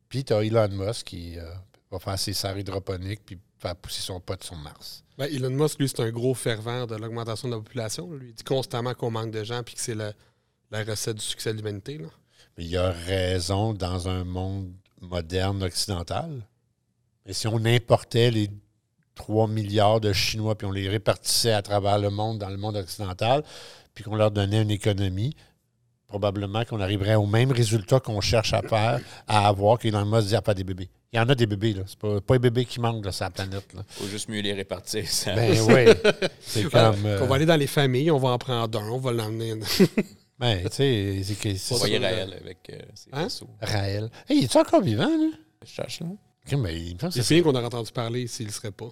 Puis 0.09 0.25
tu 0.25 0.33
as 0.33 0.43
Elon 0.43 0.67
Musk 0.71 1.07
qui 1.07 1.39
euh, 1.39 1.45
va 1.93 2.01
faire 2.01 2.19
ses 2.19 2.33
serres 2.33 2.59
hydroponiques 2.59 3.21
puis 3.25 3.39
faire 3.61 3.77
pousser 3.77 4.03
son 4.03 4.19
pote 4.19 4.43
sur 4.43 4.57
Mars. 4.57 5.05
Ben, 5.17 5.27
Elon 5.33 5.51
Musk, 5.51 5.79
lui, 5.79 5.89
c'est 5.89 6.01
un 6.01 6.11
gros 6.11 6.35
fervent 6.35 6.87
de 6.87 6.97
l'augmentation 6.97 7.47
de 7.49 7.55
la 7.55 7.61
population. 7.61 8.11
Lui, 8.13 8.31
il 8.31 8.35
dit 8.35 8.43
constamment 8.43 8.95
qu'on 8.95 9.13
manque 9.13 9.31
de 9.31 9.45
gens 9.45 9.63
puis 9.63 9.77
que 9.77 9.81
c'est 9.81 9.95
la 9.95 10.13
recette 10.73 11.19
du 11.19 11.25
succès 11.25 11.53
de 11.53 11.59
l'humanité. 11.59 11.99
Mais 12.59 12.65
il 12.65 12.77
a 12.77 12.91
raison 12.91 13.75
dans 13.75 14.09
un 14.09 14.25
monde 14.25 14.73
moderne 15.01 15.63
occidental. 15.63 16.45
Mais 17.31 17.35
si 17.35 17.47
on 17.47 17.65
importait 17.65 18.33
les 18.33 18.51
3 19.15 19.47
milliards 19.47 20.01
de 20.01 20.13
Chinois 20.13 20.59
puis 20.59 20.67
on 20.67 20.73
les 20.73 20.89
répartissait 20.89 21.53
à 21.53 21.63
travers 21.63 21.97
le 21.97 22.11
monde, 22.11 22.41
dans 22.41 22.49
le 22.49 22.57
monde 22.57 22.75
occidental, 22.75 23.45
puis 23.95 24.03
qu'on 24.03 24.17
leur 24.17 24.33
donnait 24.33 24.61
une 24.63 24.71
économie, 24.73 25.37
probablement 26.09 26.65
qu'on 26.65 26.81
arriverait 26.81 27.15
au 27.15 27.27
même 27.27 27.53
résultat 27.53 28.01
qu'on 28.01 28.21
cherche 28.21 28.53
à 28.53 28.63
faire, 28.63 28.99
à 29.29 29.47
avoir 29.47 29.79
qu'Elon 29.79 30.05
Musk 30.07 30.27
dit 30.27 30.35
à 30.35 30.43
faire 30.43 30.57
des 30.57 30.65
bébés. 30.65 30.91
Il 31.13 31.19
y 31.19 31.21
en 31.21 31.29
a 31.29 31.37
des 31.37 31.47
bébés, 31.47 31.73
là. 31.75 31.83
C'est 31.87 32.01
pas, 32.01 32.21
pas 32.21 32.35
les 32.35 32.41
bébés 32.41 32.65
qui 32.65 32.81
manquent 32.81 33.05
là, 33.05 33.13
sur 33.13 33.27
la 33.27 33.31
planète. 33.31 33.75
Là. 33.75 33.83
faut 33.91 34.09
juste 34.09 34.29
mieux 34.29 34.41
les 34.41 34.53
répartir. 34.53 35.09
ça. 35.09 35.33
Ben 35.37 35.57
oui. 35.69 35.85
C'est 36.41 36.65
comme. 36.65 37.07
euh, 37.07 37.21
On 37.23 37.27
va 37.27 37.37
aller 37.37 37.47
dans 37.47 37.55
les 37.55 37.69
familles, 37.69 38.11
on 38.11 38.19
va 38.19 38.31
en 38.31 38.39
prendre 38.39 38.77
un, 38.81 38.89
on 38.91 38.99
va 38.99 39.13
l'emmener. 39.13 39.55
ben, 40.41 40.63
tu 40.65 40.69
sais, 40.73 41.21
c'est 41.23 41.35
que- 41.39 41.49
Vous 41.75 41.79
voyez 41.79 41.99
Raël 41.99 42.37
avec 42.41 42.59
euh, 42.71 42.79
ses 42.93 43.11
Hein? 43.13 43.23
vaisseaux. 43.23 43.51
Raël. 43.63 44.11
Hey, 44.29 44.39
il 44.39 44.45
est 44.45 44.57
encore 44.57 44.83
vivant, 44.83 45.07
lui? 45.17 45.33
Je 45.65 45.71
cherche, 45.71 46.01
là. 46.01 46.07
Mais 46.57 46.97
C'est 47.11 47.35
bien 47.35 47.43
qu'on 47.43 47.55
aurait 47.55 47.65
entendu 47.65 47.93
parler 47.93 48.27
s'il 48.27 48.47
ne 48.47 48.53
serait 48.53 48.73
pas. 48.73 48.91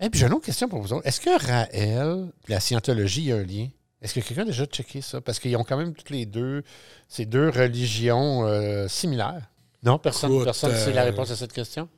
Et 0.00 0.10
puis 0.10 0.20
j'ai 0.20 0.26
une 0.26 0.32
autre 0.32 0.44
question 0.46 0.68
pour 0.68 0.80
vous 0.80 0.92
autres. 0.92 1.06
Est-ce 1.06 1.20
que 1.20 1.46
Raël 1.46 2.26
la 2.48 2.60
scientologie, 2.60 3.22
il 3.22 3.28
y 3.28 3.32
a 3.32 3.36
un 3.36 3.44
lien? 3.44 3.68
Est-ce 4.02 4.14
que 4.14 4.20
quelqu'un 4.20 4.42
a 4.42 4.46
déjà 4.46 4.66
checké 4.66 5.00
ça? 5.00 5.20
Parce 5.20 5.38
qu'ils 5.38 5.56
ont 5.56 5.64
quand 5.64 5.78
même 5.78 5.94
toutes 5.94 6.10
les 6.10 6.26
deux, 6.26 6.62
ces 7.08 7.24
deux 7.24 7.48
religions 7.48 8.44
euh, 8.44 8.86
similaires. 8.86 9.48
Non, 9.82 9.98
personne 9.98 10.30
ne 10.32 10.52
sait 10.52 10.92
la 10.92 11.02
euh, 11.02 11.04
réponse 11.04 11.30
à 11.30 11.36
cette 11.36 11.52
question. 11.52 11.88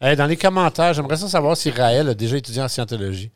Eh, 0.00 0.16
dans 0.16 0.26
les 0.26 0.36
commentaires, 0.36 0.94
j'aimerais 0.94 1.16
ça 1.16 1.28
savoir 1.28 1.56
si 1.56 1.70
Raël 1.70 2.08
a 2.08 2.14
déjà 2.14 2.36
étudié 2.36 2.62
en 2.62 2.68
scientologie. 2.68 3.30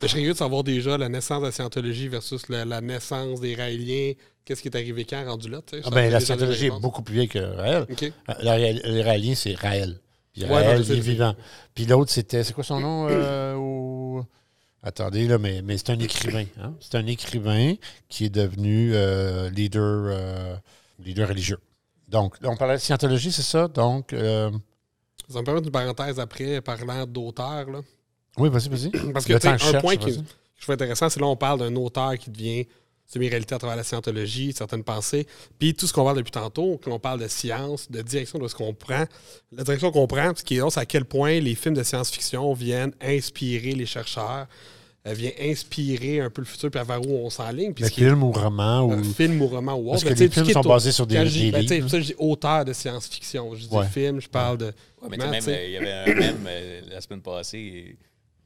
Mais 0.00 0.08
je 0.08 0.12
serais 0.12 0.20
curieux 0.20 0.32
de 0.32 0.38
savoir 0.38 0.64
déjà 0.64 0.96
la 0.96 1.08
naissance 1.08 1.40
de 1.40 1.46
la 1.46 1.52
scientologie 1.52 2.08
versus 2.08 2.48
la, 2.48 2.64
la 2.64 2.80
naissance 2.80 3.40
des 3.40 3.54
Raéliens. 3.54 4.14
Qu'est-ce 4.44 4.60
qui 4.62 4.68
est 4.68 4.76
arrivé 4.76 5.04
quand 5.04 5.24
rendu 5.24 5.48
là? 5.48 5.60
Ah 5.84 5.90
ben, 5.90 6.10
la 6.12 6.20
scientologie 6.20 6.66
est 6.66 6.80
beaucoup 6.80 7.02
plus 7.02 7.14
vieille 7.14 7.28
que 7.28 7.38
Raël. 7.38 7.86
OK. 7.90 8.12
Le 8.42 9.02
Raélien, 9.02 9.34
c'est 9.34 9.54
Raël. 9.54 9.98
Puis 10.32 10.42
Ouais, 10.44 10.48
Raël, 10.50 10.78
non, 10.78 10.82
est 10.82 10.86
sais. 10.86 10.94
vivant. 11.00 11.34
Puis 11.74 11.86
l'autre, 11.86 12.10
c'était. 12.10 12.42
C'est 12.44 12.52
quoi 12.52 12.64
son 12.64 12.80
nom? 12.80 13.06
euh, 13.08 13.54
au- 13.54 14.24
Attendez, 14.82 15.26
là, 15.28 15.38
mais, 15.38 15.62
mais 15.62 15.78
c'est 15.78 15.90
un 15.90 15.98
écrivain. 15.98 16.44
hein. 16.60 16.74
C'est 16.80 16.94
un 16.96 17.06
écrivain 17.06 17.74
qui 18.08 18.26
est 18.26 18.30
devenu 18.30 18.90
euh, 18.94 19.48
leader, 19.48 19.82
euh, 20.08 20.56
leader 20.98 21.28
religieux. 21.28 21.58
Donc, 22.08 22.38
là, 22.42 22.50
on 22.50 22.56
parlait 22.56 22.74
de 22.74 22.80
scientologie, 22.80 23.32
c'est 23.32 23.40
ça? 23.42 23.66
Donc, 23.68 24.08
Ça 24.10 25.38
me 25.40 25.42
permet 25.44 25.60
une 25.60 25.70
parenthèse 25.70 26.20
après, 26.20 26.60
parlant 26.60 27.06
d'auteur. 27.06 27.70
là. 27.70 27.80
oui, 28.36 28.50
vas-y, 28.50 28.68
vas-y. 28.68 28.90
Parce 29.12 29.24
que 29.24 29.32
un 29.46 29.56
cherche, 29.56 29.80
point 29.80 29.96
qui 29.96 30.12
je 30.12 30.62
trouve 30.62 30.74
intéressant, 30.74 31.08
c'est 31.08 31.20
là 31.20 31.26
on 31.26 31.36
parle 31.36 31.60
d'un 31.60 31.74
auteur 31.76 32.16
qui 32.18 32.30
devient 32.30 32.66
semi-réalité 33.06 33.54
à 33.54 33.58
travers 33.58 33.76
la 33.76 33.84
scientologie, 33.84 34.52
certaines 34.52 34.82
pensées. 34.84 35.26
Puis 35.58 35.74
tout 35.74 35.86
ce 35.86 35.92
qu'on 35.92 36.04
parle 36.04 36.16
depuis 36.16 36.30
tantôt, 36.32 36.78
qu'on 36.82 36.98
parle 36.98 37.20
de 37.20 37.28
science, 37.28 37.90
de 37.90 38.02
direction 38.02 38.38
de 38.38 38.48
ce 38.48 38.54
qu'on 38.54 38.74
prend. 38.74 39.04
La 39.52 39.62
direction 39.64 39.90
qu'on 39.92 40.06
prend, 40.06 40.32
ce 40.34 40.42
qui 40.42 40.56
est 40.56 40.70
c'est 40.70 40.80
à 40.80 40.86
quel 40.86 41.04
point 41.04 41.38
les 41.40 41.54
films 41.54 41.74
de 41.74 41.82
science-fiction 41.82 42.52
viennent 42.54 42.92
inspirer 43.00 43.72
les 43.72 43.86
chercheurs, 43.86 44.46
euh, 45.06 45.12
viennent 45.12 45.34
inspirer 45.38 46.20
un 46.20 46.30
peu 46.30 46.40
le 46.40 46.46
futur, 46.46 46.70
puis 46.70 46.80
vers 46.82 47.00
où 47.06 47.12
on 47.26 47.28
s'enligne. 47.30 47.74
Le 47.78 47.84
est- 47.86 47.94
film 47.94 48.22
ou 48.22 48.32
roman 48.32 48.80
ou. 48.80 48.92
un 48.92 49.02
film 49.04 49.40
ou 49.42 49.48
roman 49.48 49.74
ou 49.74 49.90
autre. 49.92 50.02
Parce 50.02 50.04
que 50.04 50.18
les 50.24 50.30
films 50.30 50.50
sont 50.50 50.66
au- 50.66 50.68
basés 50.70 50.92
sur 50.92 51.06
des- 51.06 51.16
quand 51.16 51.24
je 51.26 51.30
dis- 51.30 51.44
des 51.46 51.50
ben, 51.52 51.60
livres. 51.60 51.80
pour 51.82 51.90
ça, 51.90 52.00
je 52.00 52.04
dis 52.06 52.14
auteur 52.18 52.64
de 52.64 52.72
science-fiction. 52.72 53.54
Je 53.54 53.66
dis 53.66 53.74
Ouais. 53.74 53.86
film, 53.86 54.20
je 54.20 54.28
parle 54.28 54.56
de. 54.58 54.66
Ouais, 55.02 55.08
mais 55.10 55.16
même, 55.18 55.44
euh, 55.46 55.64
il 55.66 55.72
y 55.72 55.76
avait 55.76 55.92
un 55.92 56.06
même 56.14 56.44
euh, 56.46 56.80
la 56.90 57.00
semaine 57.02 57.20
passée, 57.20 57.96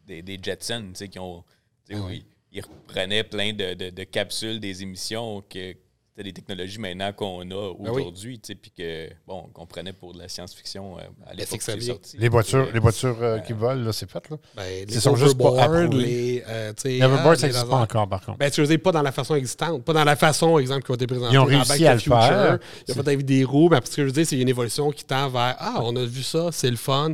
des, 0.06 0.20
des 0.22 0.36
Jetsons, 0.42 0.80
tu 0.88 0.94
sais, 0.94 1.08
qui 1.08 1.20
ont. 1.20 1.44
sais, 1.88 1.94
où 1.94 2.08
ils, 2.52 2.62
reprenaient 2.62 3.24
plein 3.24 3.52
de, 3.52 3.74
de- 3.74 3.90
de 3.90 4.04
capsules 4.04 4.60
des 4.60 4.82
émissions 4.82 5.42
que 5.48 5.74
c'était 6.10 6.30
des 6.30 6.32
technologies 6.32 6.80
maintenant 6.80 7.12
qu'on 7.12 7.42
a 7.42 7.44
Ben 7.44 7.74
oui. 7.78 7.88
aujourd'hui, 8.02 8.40
tu 8.40 8.48
sais, 8.48 8.54
puis 8.56 8.72
que, 8.76 9.08
bon, 9.24 9.42
qu'on 9.52 9.66
prenait 9.66 9.92
pour 9.92 10.14
de 10.14 10.18
la 10.18 10.26
science-fiction 10.28 10.98
euh, 10.98 11.02
à 11.24 11.34
c'est 11.36 11.76
l'époque. 11.76 12.00
Les 12.18 12.28
voitures, 12.28 12.58
Euh, 12.66 12.72
les 12.74 12.80
voitures 12.80 13.16
euh, 13.22 13.38
qui 13.38 13.52
volent, 13.52 13.84
là, 13.84 13.92
c'est 13.92 14.10
fait, 14.10 14.28
là. 14.28 14.36
Ben, 14.56 14.84
les 14.88 14.98
sont 14.98 15.14
juste 15.14 15.38
pas 15.38 15.84
les. 15.86 16.42
euh, 16.48 16.72
hoverboards, 17.04 17.32
ah, 17.32 17.36
ça 17.36 17.46
n'existe 17.46 17.68
pas 17.68 17.76
encore, 17.76 18.08
par 18.08 18.24
contre. 18.24 18.38
Ben, 18.38 18.50
tu 18.50 18.60
veux 18.60 18.66
dire, 18.66 18.80
pas 18.82 18.90
dans 18.90 19.02
la 19.02 19.12
façon 19.12 19.36
existante, 19.36 19.84
pas 19.84 19.92
dans 19.92 20.02
la 20.04 20.16
façon, 20.16 20.58
exemple, 20.58 20.82
qui 20.84 20.90
a 20.90 20.94
été 20.96 21.06
présentée. 21.06 21.34
Ils 21.34 21.38
ont 21.38 21.44
réussi 21.44 21.86
à 21.86 21.94
le 21.94 22.00
Future. 22.00 22.20
faire. 22.20 22.58
Il 22.88 22.96
y 22.96 22.98
a 22.98 23.02
pas 23.04 23.10
avec 23.12 23.24
des 23.24 23.44
roues, 23.44 23.68
mais 23.70 23.78
parce 23.78 23.94
que 23.94 24.02
je 24.02 24.06
veux 24.06 24.12
dire, 24.12 24.26
c'est 24.26 24.40
une 24.40 24.48
évolution 24.48 24.90
qui 24.90 25.04
tend 25.04 25.28
vers 25.28 25.54
Ah, 25.60 25.80
on 25.84 25.94
a 25.94 26.04
vu 26.04 26.24
ça, 26.24 26.48
c'est 26.50 26.70
le 26.70 26.76
fun, 26.76 27.12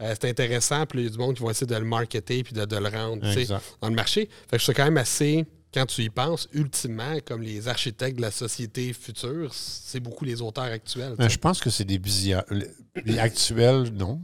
euh, 0.00 0.14
c'est 0.20 0.28
intéressant, 0.30 0.86
puis 0.86 1.00
il 1.00 1.04
y 1.04 1.06
a 1.08 1.10
du 1.10 1.18
monde 1.18 1.36
qui 1.36 1.42
va 1.42 1.50
essayer 1.50 1.66
de 1.66 1.74
le 1.76 1.84
marketer 1.84 2.42
puis 2.42 2.52
de, 2.52 2.64
de 2.64 2.76
le 2.76 2.88
rendre 2.88 3.22
dans 3.80 3.88
le 3.88 3.94
marché. 3.94 4.28
Fait 4.48 4.56
que 4.56 4.58
je 4.58 4.64
suis 4.64 4.72
quand 4.74 4.84
même 4.84 4.96
assez, 4.96 5.44
quand 5.72 5.86
tu 5.86 6.02
y 6.02 6.10
penses, 6.10 6.48
ultimement, 6.52 7.16
comme 7.24 7.42
les 7.42 7.68
architectes 7.68 8.16
de 8.16 8.22
la 8.22 8.30
société 8.30 8.92
future, 8.92 9.52
c'est 9.54 10.00
beaucoup 10.00 10.24
les 10.24 10.40
auteurs 10.42 10.64
actuels. 10.64 11.14
sais. 11.18 11.28
je 11.28 11.38
pense 11.38 11.60
que 11.60 11.70
c'est 11.70 11.84
des 11.84 11.98
visions. 11.98 12.42
Les 13.04 13.18
actuels, 13.18 13.90
non? 13.92 14.20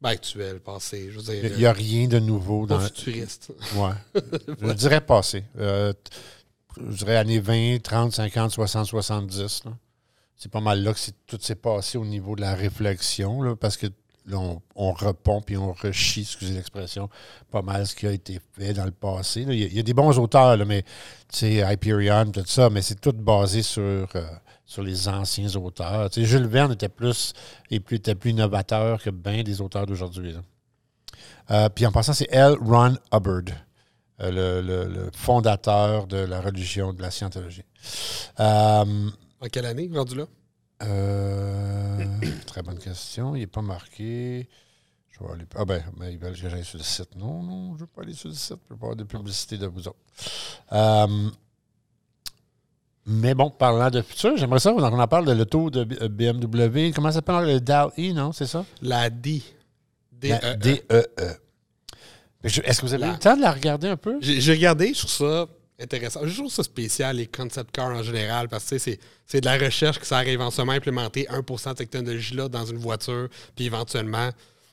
Ben, 0.00 0.10
actuels, 0.10 0.60
passés, 0.60 1.10
je 1.10 1.18
veux 1.18 1.24
dire. 1.34 1.44
Il 1.52 1.58
n'y 1.58 1.66
a 1.66 1.72
rien 1.74 2.08
de 2.08 2.18
nouveau 2.18 2.66
dans. 2.66 2.80
futuriste. 2.80 3.52
Ouais. 3.76 3.90
je 4.62 4.72
dirais 4.72 5.02
passé. 5.02 5.44
Euh, 5.58 5.92
je 6.78 6.96
dirais 6.96 7.16
années 7.16 7.40
20, 7.40 7.82
30, 7.82 8.12
50, 8.12 8.50
60, 8.50 8.86
70. 8.86 9.64
là. 9.66 9.72
C'est 10.36 10.50
pas 10.50 10.60
mal 10.62 10.82
là 10.82 10.94
que 10.94 10.98
c'est- 10.98 11.14
tout 11.26 11.38
s'est 11.42 11.54
passé 11.54 11.98
au 11.98 12.06
niveau 12.06 12.34
de 12.34 12.40
la 12.40 12.54
réflexion, 12.54 13.42
là, 13.42 13.56
parce 13.56 13.76
que 13.76 13.88
on, 14.32 14.60
on 14.74 14.92
repompe 14.92 15.50
et 15.50 15.56
on 15.56 15.72
rechie, 15.72 16.22
excusez 16.22 16.54
l'expression, 16.54 17.08
pas 17.50 17.62
mal 17.62 17.86
ce 17.86 17.94
qui 17.94 18.06
a 18.06 18.12
été 18.12 18.40
fait 18.52 18.72
dans 18.72 18.84
le 18.84 18.90
passé. 18.90 19.42
Il 19.48 19.74
y, 19.74 19.78
a- 19.78 19.82
des 19.82 19.94
bons 19.94 20.18
auteurs, 20.18 20.56
mais 20.66 20.84
Hyperion, 21.42 22.30
tout 22.30 22.44
ça, 22.46 22.70
mais 22.70 22.82
c'est 22.82 23.00
tout 23.00 23.12
basé 23.12 23.62
sur, 23.62 24.08
euh, 24.14 24.26
les 24.78 25.08
anciens 25.08 25.54
auteurs. 25.56 26.10
Jules 26.14 26.46
Verne 26.46 26.72
était 26.72 26.88
plus, 26.88 27.32
et 27.70 27.80
plus, 27.80 27.96
était 27.96 28.14
plus 28.14 28.30
innovateur 28.30 29.02
que 29.02 29.10
bien 29.10 29.42
des 29.42 29.60
auteurs 29.60 29.86
d'aujourd'hui. 29.86 30.34
Euh, 31.50 31.68
puis 31.68 31.86
en 31.86 31.92
passant, 31.92 32.12
c'est 32.12 32.28
L. 32.30 32.54
Ron 32.60 32.96
Hubbard, 33.12 33.56
euh, 34.20 34.62
le, 34.62 35.10
fondateur 35.12 36.06
de 36.06 36.18
la 36.18 36.40
religion 36.40 36.92
de 36.92 37.02
la 37.02 37.10
scientologie. 37.10 37.64
En 38.38 39.46
quelle 39.50 39.66
année, 39.66 39.88
là? 39.88 40.04
Euh, 40.82 42.04
très 42.46 42.62
bonne 42.62 42.78
question. 42.78 43.34
Il 43.36 43.40
n'est 43.40 43.46
pas 43.46 43.62
marqué. 43.62 44.48
Je 45.10 45.24
vais 45.24 45.32
aller. 45.32 45.44
Ah 45.54 45.64
ben, 45.64 45.82
ben, 45.96 46.08
ils 46.08 46.18
veulent 46.18 46.32
que 46.38 46.48
j'aille 46.48 46.64
sur 46.64 46.78
le 46.78 46.84
site. 46.84 47.14
Non, 47.16 47.42
non, 47.42 47.68
je 47.70 47.74
ne 47.74 47.78
veux 47.80 47.86
pas 47.86 48.02
aller 48.02 48.14
sur 48.14 48.28
le 48.28 48.34
site. 48.34 48.58
Je 48.68 48.74
ne 48.74 48.76
veux 48.76 48.76
pas 48.80 48.86
avoir 48.86 48.96
de 48.96 49.04
publicité 49.04 49.58
de 49.58 49.66
vous 49.66 49.86
autres. 49.88 49.98
Euh, 50.72 51.30
mais 53.06 53.34
bon, 53.34 53.50
parlant 53.50 53.90
de 53.90 54.02
futur, 54.02 54.36
j'aimerais 54.36 54.60
ça 54.60 54.72
qu'on 54.72 54.82
en 54.82 55.08
parle 55.08 55.24
de 55.26 55.32
l'auto 55.32 55.70
de 55.70 55.84
B- 55.84 55.98
euh, 56.02 56.08
BMW. 56.08 56.92
Comment 56.94 57.08
ça 57.08 57.14
s'appelle? 57.16 57.44
Le 57.46 57.60
DAL-E, 57.60 58.12
non? 58.12 58.32
C'est 58.32 58.46
ça? 58.46 58.64
La 58.82 59.10
D. 59.10 59.42
D. 60.12 60.28
La 60.28 60.44
euh, 60.44 60.54
D-E-E. 60.56 61.36
Mais 62.42 62.48
je- 62.50 62.60
Est-ce 62.62 62.80
que 62.80 62.86
vous 62.86 62.94
avez 62.94 63.06
eu 63.06 63.10
le 63.12 63.18
temps 63.18 63.36
de 63.36 63.42
la 63.42 63.52
regarder 63.52 63.88
un 63.88 63.96
peu? 63.96 64.18
J'ai 64.20 64.52
regardé, 64.52 64.92
trouve 64.92 65.10
ça 65.10 65.46
intéressant. 65.82 66.26
Je 66.26 66.36
trouve 66.36 66.50
ça 66.50 66.62
spécial, 66.62 67.16
les 67.16 67.26
concept 67.26 67.70
cars 67.72 67.88
en 67.96 68.02
général, 68.02 68.48
parce 68.48 68.64
que 68.68 68.78
c'est 68.78 68.98
de 69.40 69.44
la 69.44 69.56
recherche 69.58 69.98
qui 69.98 70.06
sert 70.06 70.18
à 70.18 70.24
éventuellement 70.26 70.72
implémenter 70.72 71.26
1% 71.30 71.72
de 71.72 71.78
cette 71.78 71.90
technologie-là 71.90 72.48
dans 72.48 72.64
une 72.64 72.78
voiture, 72.78 73.28
puis 73.56 73.66
éventuellement, 73.66 74.30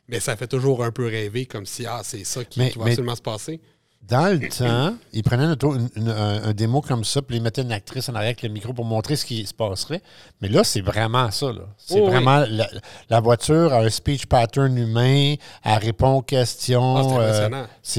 mais 0.08 0.20
ça 0.20 0.36
fait 0.36 0.47
toujours 0.47 0.84
un 0.84 0.91
peu 0.91 1.05
rêver, 1.05 1.45
comme 1.45 1.66
si, 1.66 1.86
ah, 1.86 2.01
c'est 2.03 2.24
ça 2.24 2.43
qui, 2.45 2.60
Mais- 2.60 2.72
qui 2.72 2.78
va 2.80 2.86
mais- 2.86 2.91
absolument 2.91 3.16
se 3.16 3.22
passer. 3.22 3.60
Dans 4.02 4.28
le 4.39 4.48
temps, 4.48 4.95
ils 5.12 5.22
prenaient 5.22 5.43
une 5.43 5.52
auto- 5.52 5.76
une- 5.76 5.89
une- 5.98 6.10
un, 6.10 6.43
un 6.45 6.54
démo 6.54 6.80
comme 6.80 7.04
ça, 7.04 7.22
puis 7.22 7.36
ils 7.38 7.41
mettaient 7.43 7.62
une 7.64 7.74
actrice 7.74 8.08
en 8.08 8.16
arrière 8.16 8.30
avec 8.30 8.41
le 8.41 8.48
micro 8.48 8.72
pour 8.72 8.86
montrer 8.86 9.18
ce 9.18 9.26
qui 9.26 9.45
se 9.45 9.54
passerait. 9.54 10.02
Mais 10.41 10.48
là, 10.48 10.64
c'est 10.64 10.80
vraiment 10.80 11.30
ça. 11.30 11.48
C'est 11.78 12.00
Oh, 12.00 12.06
oui. 12.06 12.12
vraiment 12.12 12.45
la, 12.50 12.70
la 13.10 13.20
voiture 13.20 13.74
a 13.74 13.80
un 13.82 13.89
speech 13.89 14.26
pattern 14.28 14.78
humain, 14.78 15.36
elle 15.64 15.78
répond 15.80 16.14
aux 16.16 16.20
Ah, 16.20 16.24
c'est 16.24 16.36
questions. 16.38 17.20
euh, 17.20 17.50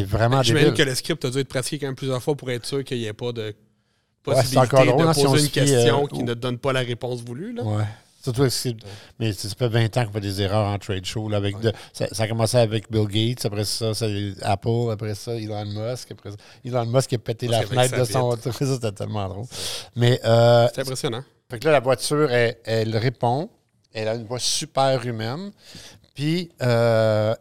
vraiment 0.07 0.43
J'imagine 0.43 0.69
débile. 0.71 0.85
que 0.85 0.89
le 0.89 0.95
script 0.95 1.25
a 1.27 1.31
dû 1.31 1.39
être 1.41 1.49
pratiqué 1.49 1.79
quand 1.79 1.87
même 1.89 1.95
plusieurs 1.95 2.23
fois 2.23 2.35
pour 2.35 2.51
être 2.51 2.65
sûr 2.65 2.83
qu'il 2.85 2.99
n'y 2.99 3.05
ait 3.05 3.13
pas 3.13 3.33
de 3.33 3.43
Ouais, 3.43 3.55
possibilité 4.35 4.51
c'est 4.55 4.59
encore 4.77 4.87
drôle, 4.87 5.03
de 5.05 5.09
hein, 5.09 5.13
si 5.15 5.25
poser 5.25 5.39
se 5.39 5.45
une 5.45 5.51
question 5.51 6.05
euh, 6.05 6.07
qui 6.07 6.21
au- 6.21 6.25
ne 6.25 6.35
donne 6.35 6.57
pas 6.59 6.73
la 6.73 6.81
réponse 6.81 7.23
voulue. 7.23 7.53
Là. 7.53 7.63
Ouais. 7.65 7.85
Surtout, 8.29 8.43
avec 8.43 8.53
ce- 8.53 8.69
mais 9.19 9.33
ça 9.33 9.49
fait 9.57 9.69
20 9.69 9.97
ans 9.97 10.05
qu'on 10.07 10.13
fait 10.13 10.21
des 10.21 10.43
erreurs 10.43 10.67
en 10.67 10.79
trade 10.79 11.05
show. 11.05 11.29
là, 11.29 11.37
avec 11.39 11.59
de- 11.61 11.73
ça, 11.93 12.07
ça 12.13 12.23
a 12.25 12.29
commencé 12.29 12.57
avec 12.57 12.91
Bill 12.91 13.07
Gates, 13.07 13.45
après 13.47 13.65
ça, 13.65 13.95
c'est 13.95 14.35
Apple, 14.43 14.91
après 14.93 15.15
ça, 15.15 15.35
Elon 15.35 15.65
Musk. 15.65 16.11
Après 16.13 16.31
ça, 16.31 16.37
Elon 16.65 16.87
Musk 16.87 17.13
a 17.13 17.19
pété 17.19 17.49
la 17.49 17.59
Parce 17.59 17.71
fenêtre 17.71 17.99
de 17.99 18.05
son. 18.05 18.37
Ça, 18.53 18.53
c'était 18.53 18.93
tellement 18.93 19.29
drôle. 19.29 19.47
Mais 19.97 20.21
euh, 20.25 20.69
C'est 20.75 20.83
impressionnant. 20.83 21.25
Fait 21.51 21.59
que 21.59 21.65
là, 21.65 21.73
la 21.73 21.81
voiture, 21.81 22.31
elle, 22.31 22.57
elle 22.65 22.97
répond. 22.97 23.49
Elle 23.93 24.09
a 24.09 24.15
une 24.15 24.27
voix 24.27 24.39
super 24.39 25.05
humaine. 25.07 25.51
Puis, 26.15 26.51
euh, 26.63 27.35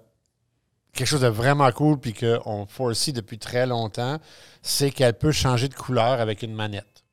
quelque 0.93 1.07
chose 1.07 1.21
de 1.21 1.27
vraiment 1.27 1.69
cool, 1.71 1.99
puis 1.99 2.13
qu'on 2.13 2.65
foresee 2.67 3.11
depuis 3.11 3.37
très 3.37 3.65
longtemps, 3.67 4.17
c'est 4.61 4.91
qu'elle 4.91 5.13
peut 5.15 5.31
changer 5.33 5.67
de 5.67 5.73
couleur 5.75 6.21
avec 6.21 6.41
une 6.43 6.53
manette. 6.53 7.03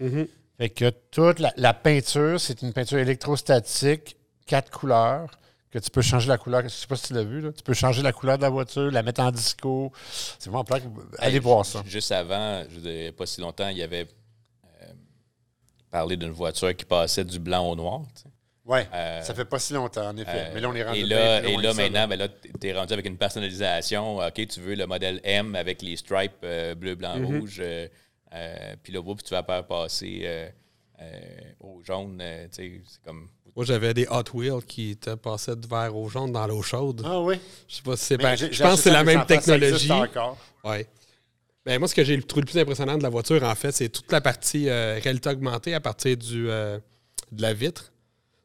Mhm. 0.00 0.26
Fait 0.60 0.68
que 0.68 0.90
toute 1.10 1.38
la, 1.38 1.54
la 1.56 1.72
peinture, 1.72 2.38
c'est 2.38 2.60
une 2.60 2.74
peinture 2.74 2.98
électrostatique, 2.98 4.16
quatre 4.46 4.70
couleurs, 4.70 5.30
que 5.70 5.78
tu 5.78 5.90
peux 5.90 6.02
changer 6.02 6.28
la 6.28 6.36
couleur. 6.36 6.62
Je 6.64 6.68
sais 6.68 6.86
pas 6.86 6.96
si 6.96 7.06
tu 7.06 7.14
l'as 7.14 7.22
vu, 7.24 7.40
là. 7.40 7.50
Tu 7.52 7.62
peux 7.62 7.72
changer 7.72 8.02
la 8.02 8.12
couleur 8.12 8.36
de 8.36 8.42
la 8.42 8.50
voiture, 8.50 8.90
la 8.90 9.02
mettre 9.02 9.22
en 9.22 9.30
disco. 9.30 9.90
C'est 10.38 10.50
vraiment 10.50 10.64
plat. 10.64 10.76
Allez 11.18 11.36
Hey, 11.36 11.40
voir 11.40 11.64
ça. 11.64 11.82
Juste 11.86 12.12
avant, 12.12 12.62
je 12.68 13.10
pas 13.12 13.24
si 13.24 13.40
longtemps, 13.40 13.68
il 13.68 13.78
y 13.78 13.82
avait 13.82 14.06
euh, 14.82 14.86
parlé 15.90 16.18
d'une 16.18 16.32
voiture 16.32 16.76
qui 16.76 16.84
passait 16.84 17.24
du 17.24 17.38
blanc 17.38 17.66
au 17.70 17.74
noir. 17.74 18.02
tu 18.14 18.22
sais. 18.22 18.28
Ouais, 18.66 18.86
Euh, 18.92 19.22
ça 19.22 19.32
fait 19.34 19.46
pas 19.46 19.58
si 19.58 19.72
longtemps, 19.72 20.08
en 20.08 20.16
effet. 20.18 20.30
Euh, 20.30 20.50
Mais 20.54 20.60
là, 20.60 20.68
on 20.68 20.74
est 20.74 20.84
rendu 20.84 21.00
Et 21.00 21.04
là, 21.06 21.42
et 21.42 21.56
là 21.56 21.72
maintenant, 21.72 22.06
ben 22.06 22.18
là, 22.18 22.28
tu 22.28 22.68
es 22.68 22.72
rendu 22.74 22.92
avec 22.92 23.06
une 23.06 23.16
personnalisation. 23.16 24.18
OK, 24.18 24.46
tu 24.46 24.60
veux 24.60 24.74
le 24.74 24.86
modèle 24.86 25.20
M 25.24 25.54
avec 25.56 25.80
les 25.80 25.96
stripes 25.96 26.44
bleu, 26.76 26.94
blanc, 26.96 27.16
Mm-hmm. 27.18 27.38
rouge. 27.40 27.62
Euh, 28.34 28.74
puis 28.82 28.92
là, 28.92 29.00
oups, 29.00 29.22
tu 29.24 29.30
vas 29.34 29.42
faire 29.42 29.66
passer 29.66 30.20
euh, 30.24 30.48
euh, 31.00 31.20
au 31.60 31.82
jaune. 31.82 32.18
euh, 32.22 32.44
tu 32.48 32.54
sais, 32.56 32.82
c'est 32.86 33.02
comme. 33.02 33.28
Moi, 33.56 33.64
j'avais 33.64 33.92
des 33.92 34.06
Hot 34.08 34.24
Wheels 34.34 34.64
qui 34.64 34.96
te 34.96 35.14
passaient 35.16 35.56
de 35.56 35.66
vert 35.66 35.94
au 35.96 36.08
jaune 36.08 36.30
dans 36.30 36.46
l'eau 36.46 36.62
chaude. 36.62 37.02
Ah 37.04 37.20
oui. 37.20 37.34
Je 37.68 37.76
sais 37.76 37.82
pas 37.82 37.96
si 37.96 38.04
c'est 38.04 38.16
ben, 38.16 38.36
Je 38.36 38.46
pense 38.46 38.76
que 38.76 38.82
c'est 38.82 38.90
ça 38.90 38.92
la 38.92 39.04
même 39.04 39.18
ça 39.20 39.24
technologie. 39.26 39.90
encore. 39.90 40.38
Ouais. 40.62 40.86
Ben, 41.66 41.78
moi, 41.78 41.88
ce 41.88 41.94
que 41.94 42.04
j'ai 42.04 42.20
trouvé 42.22 42.42
le 42.42 42.46
plus 42.46 42.58
impressionnant 42.60 42.96
de 42.96 43.02
la 43.02 43.08
voiture, 43.08 43.42
en 43.42 43.54
fait, 43.54 43.72
c'est 43.72 43.88
toute 43.88 44.10
la 44.12 44.20
partie 44.20 44.68
euh, 44.68 44.98
réalité 45.02 45.28
augmentée 45.30 45.74
à 45.74 45.80
partir 45.80 46.16
du, 46.16 46.48
euh, 46.48 46.78
de 47.32 47.42
la 47.42 47.52
vitre. 47.52 47.92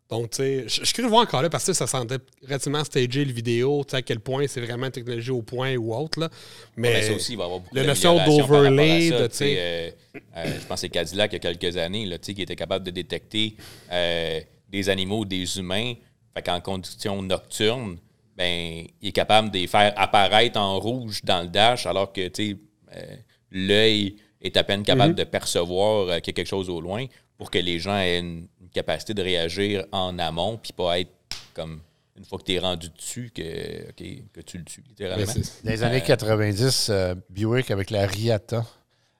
Donc, 0.09 0.31
tu 0.31 0.37
sais, 0.37 0.65
je 0.67 0.81
je 0.81 0.85
suis 0.85 1.03
voir 1.03 1.23
encore 1.23 1.41
là 1.41 1.49
parce 1.49 1.65
que 1.65 1.73
ça 1.73 1.87
sentait 1.87 2.19
relativement 2.43 2.83
stagé 2.83 3.25
le 3.25 3.33
vidéo, 3.33 3.83
tu 3.85 3.91
sais, 3.91 3.97
à 3.97 4.01
quel 4.03 4.19
point 4.19 4.45
c'est 4.47 4.61
vraiment 4.61 4.91
technologie 4.91 5.31
au 5.31 5.41
point 5.41 5.75
ou 5.75 5.95
autre. 5.95 6.19
Là. 6.19 6.29
Mais, 6.75 6.93
Mais 6.93 7.01
ça 7.01 7.13
aussi, 7.13 7.31
il 7.33 7.37
va 7.37 7.43
y 7.43 7.45
avoir 7.45 7.59
beaucoup 7.59 7.75
la 7.75 7.83
notion 7.83 8.23
d'overlay, 8.23 9.09
tu 9.09 9.15
sais, 9.31 9.55
euh, 9.57 9.89
euh, 10.37 10.59
je 10.59 10.65
pense 10.67 10.75
que 10.75 10.81
c'est 10.81 10.89
Cadillac, 10.89 11.31
il 11.31 11.43
y 11.43 11.47
a 11.47 11.53
quelques 11.53 11.77
années, 11.77 12.05
là, 12.05 12.19
tu 12.19 12.27
sais, 12.27 12.33
qui 12.35 12.43
était 12.43 12.55
capable 12.55 12.85
de 12.85 12.91
détecter 12.91 13.55
euh, 13.91 14.39
des 14.69 14.89
animaux, 14.89 15.25
des 15.25 15.57
humains. 15.57 15.93
Fait 16.35 16.43
qu'en 16.43 16.61
conditions 16.61 17.21
nocturnes, 17.23 17.97
ben, 18.37 18.85
il 19.01 19.07
est 19.07 19.11
capable 19.11 19.49
de 19.49 19.57
les 19.57 19.67
faire 19.67 19.91
apparaître 19.95 20.59
en 20.59 20.79
rouge 20.79 21.21
dans 21.23 21.41
le 21.41 21.47
dash, 21.47 21.87
alors 21.87 22.13
que 22.13 22.27
tu 22.27 22.59
sais, 22.91 23.05
l'œil 23.51 24.17
est 24.41 24.55
à 24.55 24.63
peine 24.63 24.83
capable 24.83 25.13
Mm-hmm. 25.13 25.17
de 25.17 25.23
percevoir 25.23 26.05
qu'il 26.21 26.27
y 26.27 26.29
a 26.29 26.33
quelque 26.33 26.45
chose 26.45 26.69
au 26.69 26.79
loin 26.79 27.05
pour 27.38 27.51
que 27.51 27.57
les 27.57 27.79
gens 27.79 27.97
aient 27.97 28.19
une, 28.19 28.47
capacité 28.73 29.13
de 29.13 29.21
réagir 29.21 29.86
en 29.93 30.19
amont, 30.19 30.57
puis 30.57 30.73
pas 30.73 30.99
être 30.99 31.11
comme 31.53 31.79
une 32.17 32.25
fois 32.25 32.38
que 32.39 32.43
tu 32.43 32.53
es 32.55 32.59
rendu 32.59 32.89
dessus, 32.89 33.31
que, 33.33 33.91
que 33.93 34.41
tu 34.41 34.57
le 34.57 34.65
tues, 34.65 34.83
littéralement. 34.86 35.25
C'est- 35.25 35.63
Dans 35.63 35.71
les 35.71 35.83
années 35.83 36.01
90, 36.01 36.88
euh, 36.89 37.15
Buick, 37.29 37.71
avec 37.71 37.89
la 37.89 38.05
Riata, 38.05 38.65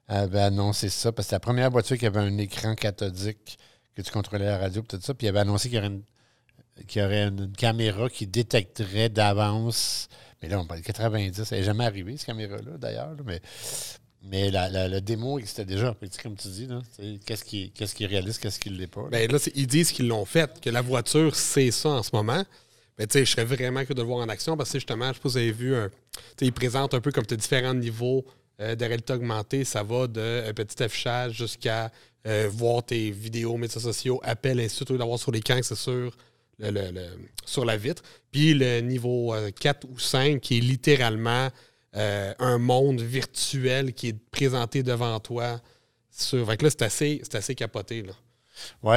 avait 0.08 0.40
annoncé 0.40 0.90
ça, 0.90 1.10
parce 1.10 1.26
que 1.26 1.28
c'était 1.28 1.36
la 1.36 1.40
première 1.40 1.70
voiture 1.70 1.96
qui 1.96 2.04
avait 2.04 2.20
un 2.20 2.36
écran 2.36 2.74
cathodique 2.74 3.58
que 3.94 4.02
tu 4.02 4.10
contrôlais 4.10 4.44
la 4.44 4.58
radio, 4.58 4.82
tout 4.82 5.00
ça. 5.00 5.14
Puis 5.14 5.26
il 5.26 5.30
avait 5.30 5.40
annoncé 5.40 5.68
qu'il 5.68 5.76
y 5.76 5.80
aurait 5.80 5.88
une, 5.88 6.02
qu'il 6.86 7.02
y 7.02 7.04
aurait 7.04 7.24
une 7.28 7.50
caméra 7.52 8.08
qui 8.10 8.26
détecterait 8.26 9.08
d'avance. 9.08 10.08
Mais 10.42 10.48
là, 10.48 10.60
on 10.60 10.66
parle 10.66 10.80
de 10.80 10.86
90. 10.86 11.44
Ça 11.44 11.56
n'est 11.56 11.62
jamais 11.62 11.86
arrivé, 11.86 12.16
cette 12.16 12.26
caméra-là, 12.26 12.76
d'ailleurs. 12.78 13.16
Mais, 13.24 13.40
Mais 14.28 14.50
la, 14.50 14.68
la- 14.68 14.88
le 14.88 15.00
démo 15.00 15.38
existait 15.38 15.64
déjà. 15.64 15.96
Comme 16.22 16.36
tu 16.36 16.48
dis, 16.48 16.68
qu'est-ce 17.24 17.44
qui, 17.44 17.70
qu'est-ce 17.70 17.94
qui 17.94 18.04
est 18.04 18.08
qu'est-ce 18.40 18.58
qui 18.58 18.70
ne 18.70 18.76
l'est 18.76 18.86
pas. 18.86 19.02
là. 19.02 19.08
Ben 19.10 19.30
là, 19.30 19.38
ils 19.54 19.66
disent 19.66 19.92
qu'ils 19.92 20.08
l'ont 20.08 20.24
fait, 20.24 20.60
que 20.60 20.70
la 20.70 20.82
voiture, 20.82 21.34
c'est 21.36 21.70
ça 21.70 21.90
en 21.90 22.02
ce 22.02 22.10
moment. 22.12 22.44
Mais 22.98 23.06
sais, 23.10 23.24
je 23.24 23.30
serais 23.30 23.44
vraiment 23.44 23.80
curieux 23.80 23.94
de 23.94 24.00
le 24.00 24.06
voir 24.08 24.18
en 24.24 24.28
action 24.28 24.56
parce 24.56 24.70
que 24.72 24.78
justement, 24.78 25.08
je 25.08 25.14
sais 25.14 25.20
pas 25.20 25.28
si 25.28 25.32
vous 25.34 25.36
avez 25.38 25.52
vu, 25.52 25.76
un, 25.76 25.90
ils 26.40 26.52
présentent 26.52 26.94
un 26.94 27.00
peu 27.00 27.12
comme 27.12 27.24
as 27.30 27.36
différents 27.36 27.74
niveaux 27.74 28.24
euh, 28.60 28.74
de 28.74 28.84
réalité 28.84 29.12
augmentée. 29.12 29.64
Ça 29.64 29.82
va 29.82 30.06
de 30.06 30.44
un 30.48 30.54
petit 30.54 30.82
affichage 30.82 31.34
jusqu'à 31.34 31.92
euh, 32.26 32.48
voir 32.50 32.82
tes 32.84 33.10
vidéos, 33.10 33.56
médias 33.58 33.80
sociaux, 33.80 34.18
appels, 34.24 34.58
ainsi 34.60 34.80
de 34.80 34.86
suite, 34.86 34.98
d'avoir 34.98 35.18
sur 35.18 35.30
l'écran, 35.30 35.58
que 35.60 35.66
c'est 35.66 35.74
sur, 35.76 36.16
le, 36.58 36.70
le- 36.70 36.90
sur 37.44 37.64
la 37.66 37.76
vitre. 37.76 38.02
Puis 38.32 38.54
le 38.54 38.80
niveau 38.80 39.34
euh, 39.34 39.50
4 39.50 39.86
ou 39.90 39.98
5 39.98 40.40
qui 40.40 40.56
est 40.56 40.60
littéralement 40.60 41.50
euh, 41.96 42.34
un 42.38 42.58
monde 42.58 43.00
virtuel 43.00 43.92
qui 43.94 44.08
est 44.08 44.18
présenté 44.30 44.82
devant 44.82 45.18
toi. 45.20 45.60
Sur... 46.10 46.46
Fait 46.46 46.56
que 46.56 46.64
là, 46.64 46.70
c'est 46.70 46.82
assez, 46.82 47.22
assez 47.32 47.54
capoté. 47.54 48.02
Là. 48.02 48.12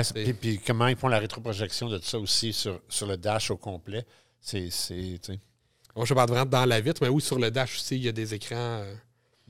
C'est- 0.04 0.14
puis, 0.24 0.34
puis 0.34 0.60
comment 0.66 0.88
ils 0.88 0.95
font 0.95 1.08
la 1.10 1.20
rétroprojection 1.20 1.89
de 1.89 1.97
tout 1.97 2.06
ça 2.06 2.20
aussi 2.20 2.54
sur, 2.54 2.80
sur 2.89 3.08
le 3.08 3.18
dash 3.18 3.52
au 3.52 3.58
complet? 3.58 4.06
C'est. 4.41 4.70
Moi, 5.95 6.06
je 6.06 6.14
parle 6.14 6.30
vraiment 6.30 6.45
dans 6.45 6.66
la 6.66 6.80
vitre, 6.80 7.02
mais 7.02 7.10
oui, 7.10 7.22
sur 7.22 7.38
le 7.39 7.52
dash 7.52 7.76
aussi, 7.76 7.95
il 7.97 8.04
y 8.04 8.08
a 8.08 8.12
des 8.14 8.34
écrans. 8.34 8.56
euh, 8.56 8.93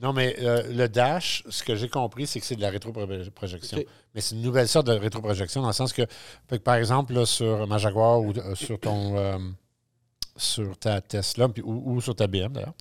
Non, 0.00 0.12
mais 0.12 0.34
euh, 0.40 0.64
le 0.72 0.88
dash, 0.88 1.44
ce 1.48 1.62
que 1.62 1.76
j'ai 1.76 1.88
compris, 1.88 2.26
c'est 2.26 2.40
que 2.40 2.46
c'est 2.46 2.56
de 2.56 2.60
la 2.62 2.70
rétroprojection. 2.70 3.76
Mais 4.14 4.20
c'est 4.20 4.34
une 4.34 4.42
nouvelle 4.42 4.66
sorte 4.66 4.86
de 4.88 4.92
rétroprojection 4.92 5.60
dans 5.60 5.68
le 5.68 5.72
sens 5.74 5.92
que, 5.92 6.02
par 6.64 6.74
exemple, 6.74 7.12
là, 7.12 7.24
sur 7.26 7.66
ma 7.68 7.78
Jaguar 7.78 8.20
ou 8.20 8.32
euh, 8.36 8.54
sur 8.56 8.80
ton. 8.80 9.54
sur 10.36 10.76
ta 10.78 11.00
Tesla 11.00 11.48
puis- 11.48 11.62
ou, 11.62 11.92
ou 11.96 12.00
sur 12.00 12.14
ta 12.16 12.26
BM 12.26 12.52
d'ailleurs. 12.52 12.74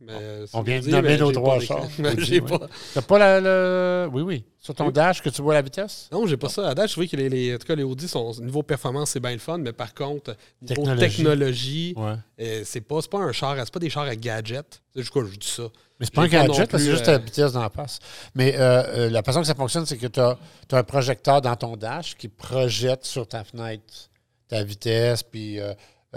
Mais, 0.00 0.12
euh, 0.12 0.46
On 0.52 0.62
vient 0.62 0.80
de 0.80 0.88
nommer 0.88 1.08
mais 1.08 1.16
nos 1.16 1.32
trois 1.32 1.58
d'écran. 1.58 1.80
chars. 1.82 1.88
Oui, 1.98 2.24
j'ai 2.24 2.40
pas. 2.40 2.60
T'as 2.94 3.02
pas 3.02 3.18
la, 3.18 3.40
le. 3.40 4.08
Oui, 4.12 4.22
oui. 4.22 4.44
Sur 4.60 4.74
ton 4.74 4.86
Oui. 4.86 4.92
dash 4.92 5.22
que 5.22 5.28
tu 5.30 5.40
vois 5.42 5.54
la 5.54 5.62
vitesse? 5.62 6.08
Non, 6.12 6.26
j'ai 6.26 6.36
pas 6.36 6.48
ça. 6.48 6.68
À 6.68 6.74
date, 6.74 6.88
je 6.88 6.92
trouvais 6.92 7.08
que 7.08 7.16
les, 7.16 7.28
les- 7.28 7.54
en 7.54 7.58
tout 7.58 7.66
cas, 7.66 7.74
les 7.74 7.82
Audi, 7.84 8.06
sont, 8.08 8.32
niveau 8.40 8.62
performance, 8.62 9.10
c'est 9.10 9.20
bien 9.20 9.32
le 9.32 9.38
fun, 9.38 9.58
mais 9.58 9.72
par 9.72 9.94
contre, 9.94 10.36
niveau 10.60 10.74
Technologie. 10.82 11.16
technologie, 11.16 11.94
Ouais. 11.96 12.14
euh, 12.40 12.62
c'est 12.64 12.80
pas, 12.82 12.98
un 13.14 13.32
char, 13.32 13.56
c'est 13.58 13.72
pas 13.72 13.78
des 13.78 13.90
chars 13.90 14.04
à 14.04 14.14
gadgets. 14.16 14.82
C'est 14.94 15.00
juste 15.00 15.12
quoi, 15.12 15.24
je 15.30 15.36
dis 15.36 15.46
ça. 15.46 15.64
Mais 16.00 16.06
c'est 16.06 16.14
pas 16.14 16.22
un 16.22 16.28
gadget, 16.28 16.70
c'est 16.70 16.78
juste 16.90 17.08
euh, 17.08 17.12
la 17.12 17.18
vitesse 17.18 17.52
dans 17.52 17.62
la 17.62 17.70
face. 17.70 17.98
Mais 18.34 18.54
euh, 18.56 18.82
euh, 19.06 19.10
la 19.10 19.22
façon 19.22 19.40
que 19.40 19.46
ça 19.46 19.54
fonctionne, 19.54 19.86
c'est 19.86 19.96
que 19.96 20.06
tu 20.06 20.20
as, 20.20 20.36
un 20.72 20.82
projecteur 20.84 21.40
dans 21.40 21.56
ton 21.56 21.76
dash 21.76 22.14
qui 22.16 22.28
projette 22.28 23.04
sur 23.04 23.26
ta 23.26 23.42
fenêtre 23.44 24.10
ta 24.48 24.62
vitesse, 24.64 25.22
puis 25.22 25.58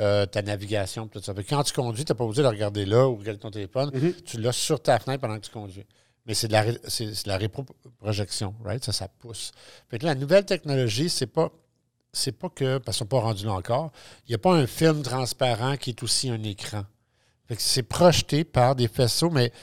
euh, 0.02 0.26
ta 0.26 0.42
navigation, 0.42 1.08
tout 1.08 1.22
ça. 1.22 1.34
Quand 1.48 1.64
tu 1.64 1.72
conduis, 1.74 2.04
tu 2.04 2.12
n'as 2.12 2.16
pas 2.18 2.26
besoin 2.26 2.44
de 2.44 2.50
regarder 2.50 2.86
là 2.86 3.08
ou 3.08 3.16
regarder 3.16 3.40
ton 3.40 3.52
téléphone. 3.52 3.92
Mhm. 3.94 4.14
Tu 4.26 4.40
l'as 4.42 4.52
sur 4.52 4.82
ta 4.82 5.00
fenêtre 5.00 5.22
pendant 5.22 5.36
que 5.40 5.46
tu 5.46 5.52
conduis. 5.52 5.86
Mais 6.26 6.34
c'est 6.34 6.48
de 6.48 6.54
la, 6.54 6.62
ré- 6.64 6.80
c'est, 6.88 7.14
c'est 7.16 7.26
de 7.26 7.30
la 7.30 7.38
rétroprojection, 7.38 8.54
right? 8.64 8.84
Ça, 8.84 8.92
ça 8.92 9.08
pousse. 9.08 9.52
Fait 9.90 10.00
que 10.00 10.06
là, 10.06 10.14
la 10.14 10.20
nouvelle 10.20 10.46
technologie, 10.46 11.10
c'est 11.10 11.28
pas. 11.28 11.50
C'est 12.14 12.34
pas 12.34 12.50
que, 12.50 12.78
parce 12.78 12.98
qu'ils 12.98 13.06
sont 13.06 13.06
pas 13.06 13.22
rendus 13.22 13.46
là 13.46 13.54
encore, 13.54 13.90
il 14.28 14.32
n'y 14.32 14.36
a 14.36 14.38
pas 14.38 14.54
un 14.54 14.68
film 14.68 15.02
transparent 15.02 15.78
qui 15.78 15.92
est 15.92 16.04
aussi 16.04 16.30
un 16.30 16.44
écran. 16.44 16.84
Fait 17.48 17.56
que 17.56 17.62
c'est 17.62 17.84
projeté 17.84 18.44
par 18.44 18.76
des 18.76 18.90
faisceaux, 18.90 19.30
mais 19.30 19.54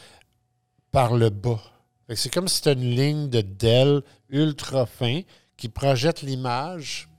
par 0.91 1.15
le 1.15 1.29
bas. 1.29 1.61
Fait 2.07 2.15
que 2.15 2.21
c'est 2.21 2.33
comme 2.33 2.49
si 2.49 2.57
c'était 2.57 2.73
une 2.73 2.89
ligne 2.97 3.29
de 3.29 3.43
Dell 3.43 4.01
ultra 4.31 4.87
fin 4.87 5.21
qui 5.59 5.69
projette 5.69 6.23
l'image, 6.23 7.11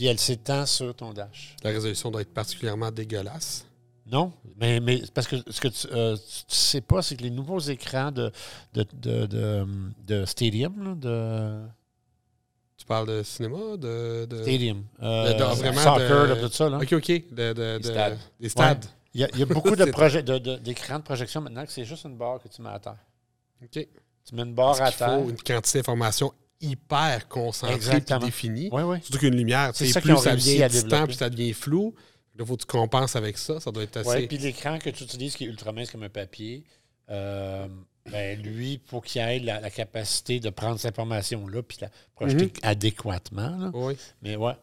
puis 0.00 0.06
elle 0.06 0.18
s'étend 0.18 0.64
sur 0.64 0.94
ton 0.94 1.12
dash. 1.12 1.56
La 1.62 1.68
résolution 1.68 2.10
doit 2.10 2.22
être 2.22 2.32
particulièrement 2.32 2.90
dégueulasse. 2.90 3.66
Non, 4.10 4.32
mais, 4.56 4.80
parce 5.12 5.26
que 5.26 5.36
ce 5.50 5.60
que 5.60 5.68
tu 5.68 5.88
ne 5.94 6.16
sais 6.48 6.80
pas, 6.80 7.02
c'est 7.02 7.16
que 7.16 7.22
les 7.22 7.28
nouveaux 7.28 7.58
écrans 7.58 8.10
de, 8.10 8.32
de, 8.72 8.86
de, 8.94 9.26
de, 9.26 9.66
de 10.06 10.24
Stadium, 10.24 10.82
là, 10.82 10.94
de 10.94 11.68
Tu 12.78 12.86
parles 12.86 13.08
de 13.08 13.22
cinéma, 13.22 13.76
de. 13.76 14.24
de- 14.24 14.40
Stadium, 14.42 14.84
euh, 15.02 15.34
de- 15.34 15.44
vraiment 15.56 15.82
soccer, 15.82 16.28
de- 16.34 16.46
tout 16.46 16.52
ça, 16.54 16.70
là. 16.70 16.78
Ok, 16.78 16.92
ok. 16.94 17.22
Stades. 17.82 18.18
Des 18.40 18.48
stades. 18.48 18.86
il, 19.12 19.20
y 19.20 19.24
a, 19.24 19.28
il 19.34 19.40
y 19.40 19.42
a 19.42 19.46
beaucoup 19.54 19.76
de 19.76 19.84
d'écrans 20.56 20.98
de, 20.98 21.04
projection 21.04 21.42
maintenant 21.42 21.66
que 21.66 21.72
c'est 21.72 21.84
juste 21.84 22.06
une 22.06 22.16
barre 22.16 22.40
que 22.42 22.48
tu 22.48 22.62
mets 22.62 22.70
à 22.70 22.78
terre. 22.78 22.96
Ok. 23.62 23.86
Tu 24.24 24.34
mets 24.34 24.44
une 24.44 24.54
barre 24.54 24.80
à 24.80 24.90
terre. 24.92 25.20
faut 25.20 25.28
une 25.28 25.36
quantité 25.36 25.80
d'informations 25.80 26.32
hyper 26.60 27.28
concentrée 27.28 27.96
et 27.96 28.18
définie. 28.18 28.68
Oui, 28.72 28.82
oui. 28.82 28.98
Surtout 29.02 29.18
qu'une 29.18 29.36
lumière, 29.36 29.70
C'est 29.74 29.86
tu 29.86 29.92
sais, 29.92 30.00
plus 30.00 30.16
ça 30.18 30.34
devient 30.36 30.62
à 30.62 30.68
distant, 30.68 31.04
plus 31.04 31.14
ça 31.14 31.30
devient 31.30 31.52
flou. 31.52 31.94
Là, 32.36 32.44
il 32.44 32.46
faut 32.46 32.56
que 32.56 32.62
tu 32.62 32.66
compenses 32.66 33.16
avec 33.16 33.38
ça. 33.38 33.60
Ça 33.60 33.70
doit 33.70 33.82
être 33.82 33.96
assez. 33.98 34.08
Oui, 34.10 34.26
puis 34.26 34.38
l'écran 34.38 34.78
que 34.78 34.90
tu 34.90 35.04
utilises 35.04 35.36
qui 35.36 35.44
est 35.44 35.48
ultra 35.48 35.72
mince 35.72 35.90
comme 35.90 36.02
un 36.02 36.08
papier, 36.08 36.64
euh, 37.10 37.66
ben 38.10 38.40
lui, 38.40 38.80
faut 38.86 39.00
qu'il 39.00 39.20
ait 39.20 39.38
la, 39.40 39.60
la 39.60 39.70
capacité 39.70 40.40
de 40.40 40.50
prendre 40.50 40.78
cette 40.78 40.90
information-là 40.98 41.62
puis 41.62 41.78
la 41.80 41.88
projeter 42.14 42.44
Mhm. 42.46 42.50
adéquatement. 42.62 43.56
là. 43.58 43.70
Oui. 43.74 43.96
Mais 44.22 44.36
ouais, 44.36 44.54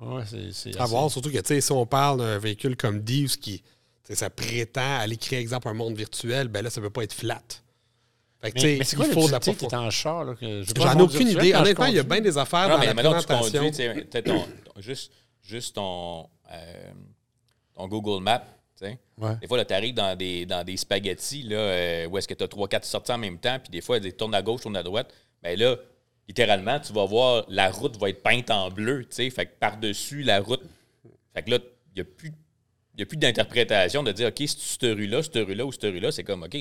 ouais 0.00 0.22
c'est. 0.26 0.76
À 0.78 0.82
assez- 0.82 0.90
voir, 0.90 1.10
surtout 1.10 1.30
que 1.30 1.38
tu 1.38 1.46
sais, 1.46 1.60
si 1.60 1.72
on 1.72 1.86
parle 1.86 2.18
d'un 2.18 2.38
véhicule 2.38 2.76
comme 2.76 3.00
Deeves 3.00 3.36
qui 3.38 3.62
ça 4.12 4.28
prétend 4.28 4.98
aller 4.98 5.16
créer, 5.16 5.38
exemple, 5.38 5.68
un 5.68 5.74
monde 5.74 5.94
virtuel, 5.94 6.48
ben 6.48 6.62
là, 6.62 6.70
ça 6.70 6.80
ne 6.80 6.86
peut 6.86 6.90
pas 6.92 7.04
être 7.04 7.12
flat. 7.12 7.42
Fait 8.42 8.52
que, 8.52 8.58
tu 8.58 8.66
Mais, 8.78 8.84
c'est 8.84 8.96
quoi 8.96 9.06
il 9.06 9.12
faut 9.12 9.20
l'utilité 9.28 9.44
qui 9.44 9.50
est 9.50 9.68
profondeur. 9.68 9.82
en 9.86 9.90
char? 9.90 10.24
Là, 10.24 10.34
que 10.34 10.62
J'en 10.76 10.98
ai 10.98 11.02
aucune 11.02 11.28
idée. 11.28 11.54
Honnêtement, 11.54 11.86
il 11.86 11.94
y 11.94 11.98
a 11.98 12.02
conduis. 12.02 12.20
bien 12.20 12.20
des 12.20 12.38
affaires 12.38 12.68
Non, 12.68 12.74
dans 12.74 12.80
mais 12.80 12.86
la 12.86 12.94
maintenant, 12.94 13.18
tu 13.20 13.26
présentation. 13.26 13.62
conduis, 13.64 14.06
tu 14.10 14.22
ton- 14.22 14.44
ton- 14.74 14.80
juste, 14.80 15.12
juste 15.42 15.74
ton, 15.76 16.26
euh, 16.52 16.90
ton 17.74 17.86
Google 17.88 18.22
Maps. 18.22 18.44
Ouais. 18.82 18.96
Des 19.42 19.46
fois, 19.46 19.62
tu 19.62 19.74
arrives 19.74 19.92
dans 19.94 20.16
des, 20.16 20.46
dans 20.46 20.64
des 20.64 20.78
spaghettis 20.78 21.42
là, 21.42 21.56
euh, 21.58 22.06
où 22.08 22.16
est-ce 22.16 22.26
que 22.26 22.32
tu 22.32 22.42
as 22.42 22.48
3-4 22.48 22.84
sorties 22.86 23.12
en 23.12 23.18
même 23.18 23.36
temps, 23.38 23.58
puis 23.58 23.70
des 23.70 23.82
fois, 23.82 23.98
ils 23.98 24.12
tournent 24.14 24.34
à 24.34 24.40
gauche, 24.40 24.62
tournent 24.62 24.76
à 24.78 24.82
droite. 24.82 25.12
Bien 25.42 25.54
là, 25.56 25.76
littéralement, 26.26 26.80
tu 26.80 26.94
vas 26.94 27.04
voir, 27.04 27.44
la 27.48 27.70
route 27.70 27.98
va 27.98 28.08
être 28.08 28.22
peinte 28.22 28.50
en 28.50 28.70
bleu, 28.70 29.02
tu 29.02 29.16
sais, 29.16 29.28
fait 29.28 29.44
que 29.44 29.50
par-dessus 29.60 30.22
la 30.22 30.40
route. 30.40 30.62
Fait 31.34 31.42
que 31.42 31.50
là, 31.50 31.58
il 31.94 31.96
n'y 31.96 32.00
a 32.00 32.04
plus, 32.04 32.32
il 32.94 33.00
y 33.00 33.02
a 33.02 33.06
plus 33.06 33.18
d'interprétation 33.18 34.02
de 34.02 34.12
dire, 34.12 34.28
OK, 34.28 34.36
c'est 34.38 34.58
cette 34.58 34.82
rue-là, 34.96 35.22
cette 35.22 35.34
rue-là 35.46 35.66
ou 35.66 35.72
cette 35.72 35.82
rue-là? 35.82 36.10
C'est 36.10 36.24
comme, 36.24 36.44
OK, 36.44 36.56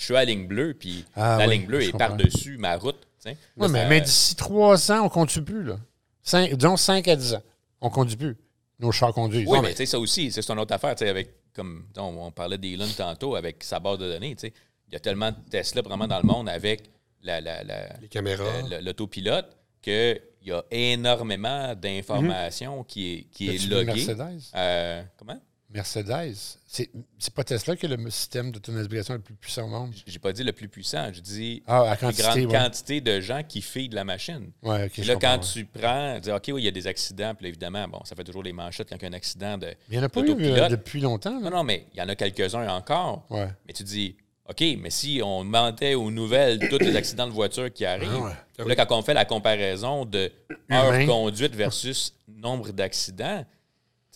je 0.00 0.04
suis 0.06 0.14
à 0.16 0.20
la 0.20 0.24
ligne 0.24 0.46
bleue, 0.46 0.72
puis 0.74 1.04
Ah 1.14 1.36
la 1.38 1.46
oui, 1.46 1.58
ligne 1.58 1.66
bleue 1.66 1.82
est 1.82 1.96
par-dessus 1.96 2.56
ma 2.56 2.76
route. 2.76 3.06
Là, 3.24 3.32
mais, 3.58 3.68
ça- 3.68 3.88
mais 3.88 4.00
d'ici 4.00 4.34
trois 4.34 4.90
ans, 4.90 5.00
on 5.02 5.04
ne 5.04 5.08
conduit 5.10 5.42
plus. 5.42 5.62
Là? 5.62 5.76
Cinq- 6.22 6.54
disons 6.54 6.76
5 6.78 7.06
à 7.06 7.16
10 7.16 7.34
ans. 7.34 7.42
On 7.82 7.88
ne 7.88 7.92
conduit 7.92 8.16
plus? 8.16 8.36
Nos 8.78 8.92
chars 8.92 9.12
conduisent. 9.12 9.46
Oui, 9.46 9.56
Non, 9.58 9.62
mais 9.62 9.70
tu 9.72 9.76
sais, 9.76 9.86
ça 9.86 9.98
aussi, 9.98 10.32
c'est 10.32 10.48
une 10.50 10.58
autre 10.58 10.74
affaire, 10.74 10.94
tu 10.94 11.04
sais, 11.04 11.10
avec, 11.10 11.28
comme 11.54 11.84
on, 11.98 12.02
on 12.26 12.30
parlait 12.30 12.56
d'Elon 12.56 12.88
tantôt, 12.96 13.36
avec 13.36 13.62
sa 13.62 13.78
base 13.78 13.98
de 13.98 14.10
données. 14.10 14.34
Il 14.42 14.92
y 14.94 14.96
a 14.96 15.00
tellement 15.00 15.30
de 15.32 15.36
Tesla 15.50 15.82
vraiment 15.82 16.08
dans 16.08 16.16
le 16.18 16.26
monde 16.26 16.48
avec 16.48 16.84
la, 17.22 17.42
la, 17.42 17.62
la- 17.62 17.88
Les 18.00 18.08
caméras. 18.08 18.62
la- 18.62 18.68
la- 18.68 18.80
l'autopilote 18.80 19.54
qu'il 19.82 20.18
y 20.42 20.52
a 20.52 20.62
énormément 20.70 21.74
d'informations 21.74 22.84
qui 22.84 23.12
est, 23.14 23.22
qui 23.30 23.48
est 23.48 23.54
As-tu 23.56 23.64
vu 23.68 23.70
loguée. 23.70 24.06
Mercedes? 24.06 24.50
Euh, 24.56 25.02
comment? 25.18 25.38
Mercedes. 25.72 26.34
C'est 26.66 26.90
c'est 27.18 27.32
pas 27.34 27.44
Tesla 27.44 27.76
qui 27.76 27.86
a 27.86 27.88
le 27.88 28.10
système 28.10 28.50
d'autonavigation 28.50 29.14
le 29.14 29.20
plus 29.20 29.34
puissant 29.34 29.64
au 29.64 29.68
monde? 29.68 29.92
J'ai 30.06 30.18
pas 30.18 30.32
dit 30.32 30.42
le 30.44 30.52
plus 30.52 30.68
puissant, 30.68 31.12
je 31.12 31.20
dis 31.20 31.62
Ah, 31.66 31.84
la 31.86 31.96
quantité, 31.96 32.22
grande 32.22 32.38
ouais. 32.38 32.46
quantité 32.58 33.00
de 33.00 33.20
gens 33.20 33.42
qui 33.46 33.62
filent 33.62 33.94
la 33.94 34.04
machine. 34.04 34.50
Ouais, 34.62 34.90
là, 34.98 35.16
quand 35.16 35.34
ouais. 35.34 35.40
tu 35.52 35.64
prends, 35.64 36.18
dis, 36.18 36.30
OK, 36.30 36.44
oui, 36.48 36.62
il 36.62 36.64
y 36.64 36.68
a 36.68 36.72
des 36.72 36.86
accidents, 36.86 37.34
puis 37.34 37.44
là, 37.44 37.48
évidemment, 37.48 37.86
bon, 37.88 38.00
ça 38.04 38.14
fait 38.16 38.24
toujours 38.24 38.42
les 38.42 38.52
manchettes 38.52 38.88
quand 38.88 38.96
il 38.96 39.02
y 39.02 39.06
a 39.06 39.08
un 39.08 39.12
accident 39.12 39.58
de. 39.58 39.66
Mais 39.66 39.76
il 39.90 39.98
n'y 39.98 39.98
en 40.00 40.06
a 40.06 40.08
pas 40.08 40.20
eu 40.20 40.30
euh, 40.30 40.68
depuis 40.68 41.00
longtemps. 41.00 41.38
là. 41.40 41.50
Non, 41.50 41.56
non, 41.58 41.64
mais 41.64 41.86
il 41.94 41.98
y 41.98 42.02
en 42.02 42.08
a 42.08 42.14
quelques-uns 42.16 42.68
encore. 42.68 43.26
Mais 43.30 43.72
tu 43.74 43.82
dis, 43.84 44.16
OK, 44.48 44.64
mais 44.78 44.90
si 44.90 45.20
on 45.24 45.44
mentait 45.44 45.94
aux 45.94 46.10
nouvelles 46.10 46.68
tous 46.68 46.78
les 46.78 46.96
accidents 46.96 47.26
de 47.28 47.32
voiture 47.32 47.72
qui 47.72 47.84
arrivent, 47.84 48.34
Ah 48.58 48.64
là, 48.64 48.74
quand 48.74 48.96
on 48.98 49.02
fait 49.02 49.14
la 49.14 49.24
comparaison 49.24 50.04
de 50.04 50.30
heure 50.72 51.06
conduite 51.06 51.54
versus 51.54 52.12
nombre 52.28 52.70
d'accidents, 52.72 53.44
tu 53.44 53.59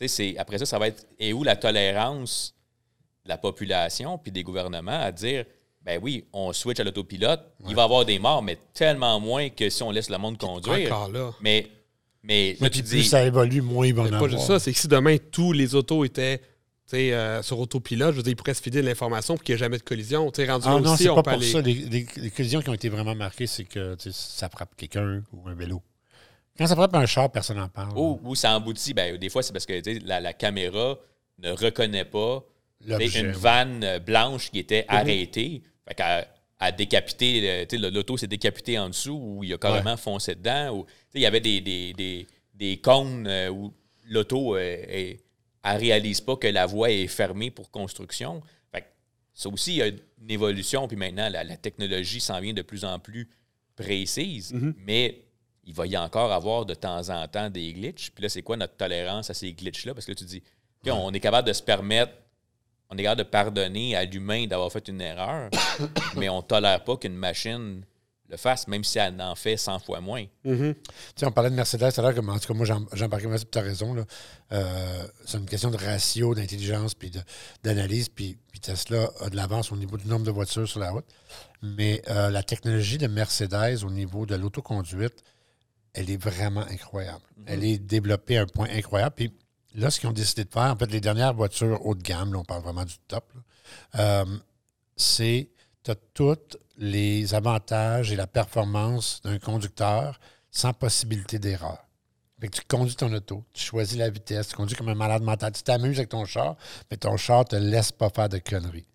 c'est- 0.09 0.37
après 0.39 0.59
ça, 0.59 0.67
ça 0.67 0.79
va 0.79 0.89
être 0.89 1.07
et 1.19 1.33
où 1.33 1.43
la 1.45 1.57
tolérance 1.57 2.55
de 3.25 3.29
la 3.31 3.39
population 3.39 4.19
puis 4.19 4.31
des 4.33 4.43
gouvernements 4.43 5.01
à 5.01 5.11
dire, 5.13 5.45
ben 5.83 5.99
oui, 6.03 6.25
on 6.33 6.53
switch 6.53 6.81
à 6.81 6.85
l'autopilote, 6.85 7.41
il 7.69 7.75
va 7.75 7.83
y 7.83 7.85
avoir 7.85 8.05
des 8.05 8.19
morts, 8.19 8.43
mais 8.43 8.59
tellement 8.73 9.19
moins 9.21 9.49
que 9.51 9.69
si 9.71 9.83
on 9.83 9.91
laisse 9.91 10.09
le 10.11 10.19
monde 10.19 10.39
conduire. 10.39 10.87
Encore 10.93 11.11
là. 11.11 11.31
Mais, 11.41 11.69
mais 12.23 12.57
Mais 12.61 12.67
là, 12.67 12.71
puis 12.71 12.83
tu 12.83 12.89
plus 12.89 12.97
dis, 13.03 13.05
ça 13.05 13.23
évolue, 13.25 13.61
moins 13.61 13.87
il 13.87 13.95
va 13.95 14.03
en 14.03 14.05
C'est 14.07 14.11
pas 14.11 14.17
avoir. 14.17 14.31
juste 14.31 14.47
ça, 14.47 14.59
c'est 14.59 14.73
que 14.73 14.79
si 14.79 14.89
demain 14.89 15.17
tous 15.31 15.53
les 15.53 15.75
autos 15.75 16.05
étaient 16.05 16.41
euh, 16.93 17.43
sur 17.43 17.59
autopilote, 17.59 18.13
je 18.13 18.17
veux 18.19 18.23
dire, 18.23 18.33
ils 18.33 18.37
pourraient 18.37 18.55
se 18.55 18.63
fider 18.63 18.81
de 18.81 18.87
l'information 18.87 19.35
pour 19.35 19.43
qu'il 19.43 19.55
n'y 19.55 19.57
ait 19.57 19.65
jamais 19.65 19.79
de 19.79 19.83
collision. 19.83 20.31
Tu 20.31 20.43
sais, 20.45 20.51
rendu 20.51 20.65
Ah 20.69 20.75
là 20.75 20.81
non, 20.81 20.93
aussi, 20.93 21.03
c'est 21.05 21.09
on 21.09 21.15
pas 21.17 21.23
pour 21.25 21.33
aller. 21.33 21.51
ça. 21.51 21.61
Les, 21.61 21.75
les- 21.75 22.07
les 22.17 22.31
collisions 22.31 22.61
qui 22.63 22.69
ont 22.71 22.75
été 22.75 22.89
vraiment 22.89 23.15
marquées, 23.17 23.47
c'est 23.49 23.65
que 23.65 23.97
ça 24.11 24.49
frappe 24.49 24.77
quelqu'un 24.77 25.23
ou 25.33 25.49
un 25.49 25.55
vélo. 25.55 25.83
Quand 26.57 26.67
ça 26.67 26.77
frappe 26.77 26.95
un 26.95 27.07
char, 27.07 27.31
personne 27.33 27.57
n'en 27.59 27.69
parle. 27.69 27.97
où 28.23 28.35
ça 28.35 28.55
aboutit, 28.55 28.95
ben, 28.95 29.17
des 29.17 29.29
fois, 29.29 29.43
c'est 29.43 29.53
parce 29.53 29.67
que 29.67 29.81
la, 30.07 30.21
la 30.21 30.33
caméra 30.33 30.99
ne 31.39 31.51
reconnaît 31.51 32.05
pas 32.05 32.45
une 33.07 33.33
vanne 33.33 33.83
euh, 33.85 33.99
blanche 33.99 34.51
qui 34.51 34.59
était 34.61 34.85
arrêtée. 34.89 35.63
Fait 35.89 35.95
qu'elle 35.95 36.29
a 36.61 36.71
décapité, 36.73 37.67
le- 37.73 37.91
l'auto 37.91 38.17
s'est 38.17 38.27
décapité 38.29 38.79
en 38.79 38.89
dessous 38.89 39.19
ou 39.21 39.43
il 39.45 39.53
a 39.53 39.59
carrément 39.59 39.97
foncé 39.97 40.35
dedans. 40.35 40.77
Ou, 40.77 40.87
il 41.15 41.23
y 41.23 41.27
avait 41.27 41.41
des, 41.41 41.61
des, 41.61 41.93
des, 41.93 42.27
des 42.55 42.77
cônes 42.79 43.27
euh, 43.27 43.49
où 43.51 43.73
l'auto, 44.07 44.57
euh, 44.57 44.77
elle 44.89 45.77
réalise 45.79 46.21
pas 46.21 46.37
que 46.37 46.47
la 46.47 46.67
voie 46.67 46.91
est 46.91 47.07
fermée 47.09 47.51
pour 47.51 47.71
construction. 47.71 48.43
Fait 48.73 48.83
que 48.83 48.87
ça 49.33 49.49
aussi, 49.49 49.73
il 49.73 49.77
y 49.79 49.83
a 49.83 49.87
une 49.89 50.31
évolution, 50.31 50.87
puis 50.87 50.97
maintenant, 50.97 51.29
la, 51.31 51.43
la 51.43 51.57
technologie 51.57 52.21
s'en 52.21 52.39
vient 52.41 52.53
de 52.53 52.63
plus 52.63 52.85
en 52.85 52.99
plus 53.01 53.29
précise, 53.75 54.53
mais 54.87 55.24
il 55.67 55.75
va 55.75 55.87
y 55.87 55.97
encore 55.97 56.33
avoir 56.33 56.67
de 56.67 56.75
temps 56.75 57.09
en 57.11 57.27
temps 57.29 57.51
des 57.51 57.73
glitches. 57.73 58.11
Puis 58.11 58.23
là, 58.23 58.29
c'est 58.29 58.43
quoi 58.43 58.57
notre 58.57 58.77
tolérance 58.77 59.31
à 59.31 59.35
ces 59.35 59.53
glitches-là? 59.53 59.95
Parce 59.95 60.07
que 60.07 60.13
là, 60.13 60.17
tu 60.17 60.25
dis, 60.25 60.43
on 60.87 61.13
est 61.13 61.21
capable 61.21 61.49
de 61.49 61.53
se 61.53 61.63
permettre, 61.63 62.13
on 62.91 62.97
est 62.99 63.03
capable 63.03 63.21
de 63.21 63.29
pardonner 63.29 63.97
à 63.97 64.05
l'humain 64.05 64.47
d'avoir 64.47 64.71
fait 64.71 64.87
une 64.89 65.01
erreur, 65.01 65.51
mais 66.17 66.29
on 66.29 66.39
ne 66.39 66.43
tolère 66.43 66.85
pas 66.85 66.97
qu'une 66.97 67.17
machine 67.17 67.85
le 68.31 68.37
fasse, 68.39 68.67
même 68.69 68.85
si 68.85 68.99
elle 68.99 69.21
en 69.21 69.35
fait 69.35 69.57
100 69.57 69.81
fois 69.81 70.01
moins. 70.01 70.25
Tu 70.45 70.75
sais, 71.17 71.27
on 71.27 71.33
parlait 71.33 71.51
de 71.51 71.55
Mercedes 71.55 71.93
tout 71.93 72.01
à 72.01 72.11
l'heure, 72.11 72.29
en 72.29 72.39
tout 72.39 72.53
cas, 72.53 72.55
moi, 72.55 72.67
moi, 72.67 73.39
tu 73.39 73.59
as 73.59 73.61
raison. 73.61 74.07
Euh, 74.53 75.07
c'est 75.27 75.39
une 75.39 75.47
question 75.47 75.71
de 75.71 75.77
ratio, 75.77 76.35
d'intelligence, 76.35 76.95
puis 76.95 77.13
d'analyse, 77.63 78.09
puis, 78.09 78.39
puis 78.51 78.61
Tesla 78.61 79.11
a 79.21 79.29
de 79.29 79.37
l'avance 79.37 79.73
au 79.73 79.77
niveau 79.77 79.99
du 79.99 80.09
nombre 80.09 80.25
de 80.25 80.31
voitures 80.31 80.67
sur 80.67 80.81
la 80.81 80.91
route. 80.91 81.05
Mais 81.63 82.03
euh, 82.09 82.31
la 82.31 82.43
technologie 82.43 82.99
de 82.99 83.07
Mercedes 83.09 83.85
au 83.85 83.91
niveau 83.91 84.25
de 84.25 84.35
l'autoconduite, 84.35 85.23
elle 85.95 86.11
est 86.11 86.23
vraiment 86.23 86.63
incroyable. 86.63 87.23
Elle 87.47 87.65
est 87.65 87.79
développée 87.79 88.37
à 88.39 88.43
un 88.43 88.47
point 88.47 88.69
incroyable. 88.71 89.15
Puis 89.15 89.33
là, 89.75 89.91
ce 89.91 90.01
qu'ils 90.01 90.09
ont 90.09 90.13
décidé 90.13 90.45
de 90.45 90.51
faire, 90.51 90.73
en 90.73 90.77
fait, 90.77 90.91
les 90.91 91.01
dernières 91.01 91.35
voitures 91.35 91.85
haut 91.87 91.95
de 91.95 92.03
gamme, 92.03 92.33
là, 92.33 92.41
on 92.41 92.45
parle 92.45 92.63
vraiment 92.63 92.85
du 92.85 92.99
top, 93.09 93.33
euh, 93.97 94.25
c'est 94.97 95.49
tu 95.83 95.91
as 95.91 95.97
tous 96.15 96.59
les 96.77 97.35
avantages 97.35 98.11
et 98.11 98.17
la 98.17 98.27
performance 98.27 99.21
d'un 99.23 99.39
conducteur 99.39 100.19
sans 100.51 100.73
possibilité 100.73 101.39
d'erreur. 101.39 101.79
Fait 102.41 102.49
que 102.49 102.57
tu 102.57 102.63
conduis 102.67 102.97
ton 102.97 103.13
auto, 103.13 103.45
tu 103.53 103.63
choisis 103.63 103.97
la 103.97 104.11
vitesse, 104.11 104.49
tu 104.49 104.57
conduis 104.57 104.77
comme 104.77 104.89
un 104.89 104.95
malade 104.95 105.23
mental, 105.23 105.53
tu 105.53 105.63
t'amuses 105.63 105.99
avec 105.99 106.11
ton 106.11 106.25
char, 106.25 106.57
mais 106.91 106.97
ton 106.97 107.17
char 107.17 107.41
ne 107.41 107.45
te 107.45 107.57
laisse 107.57 107.93
pas 107.93 108.11
faire 108.11 108.29
de 108.29 108.39
conneries. 108.39 108.87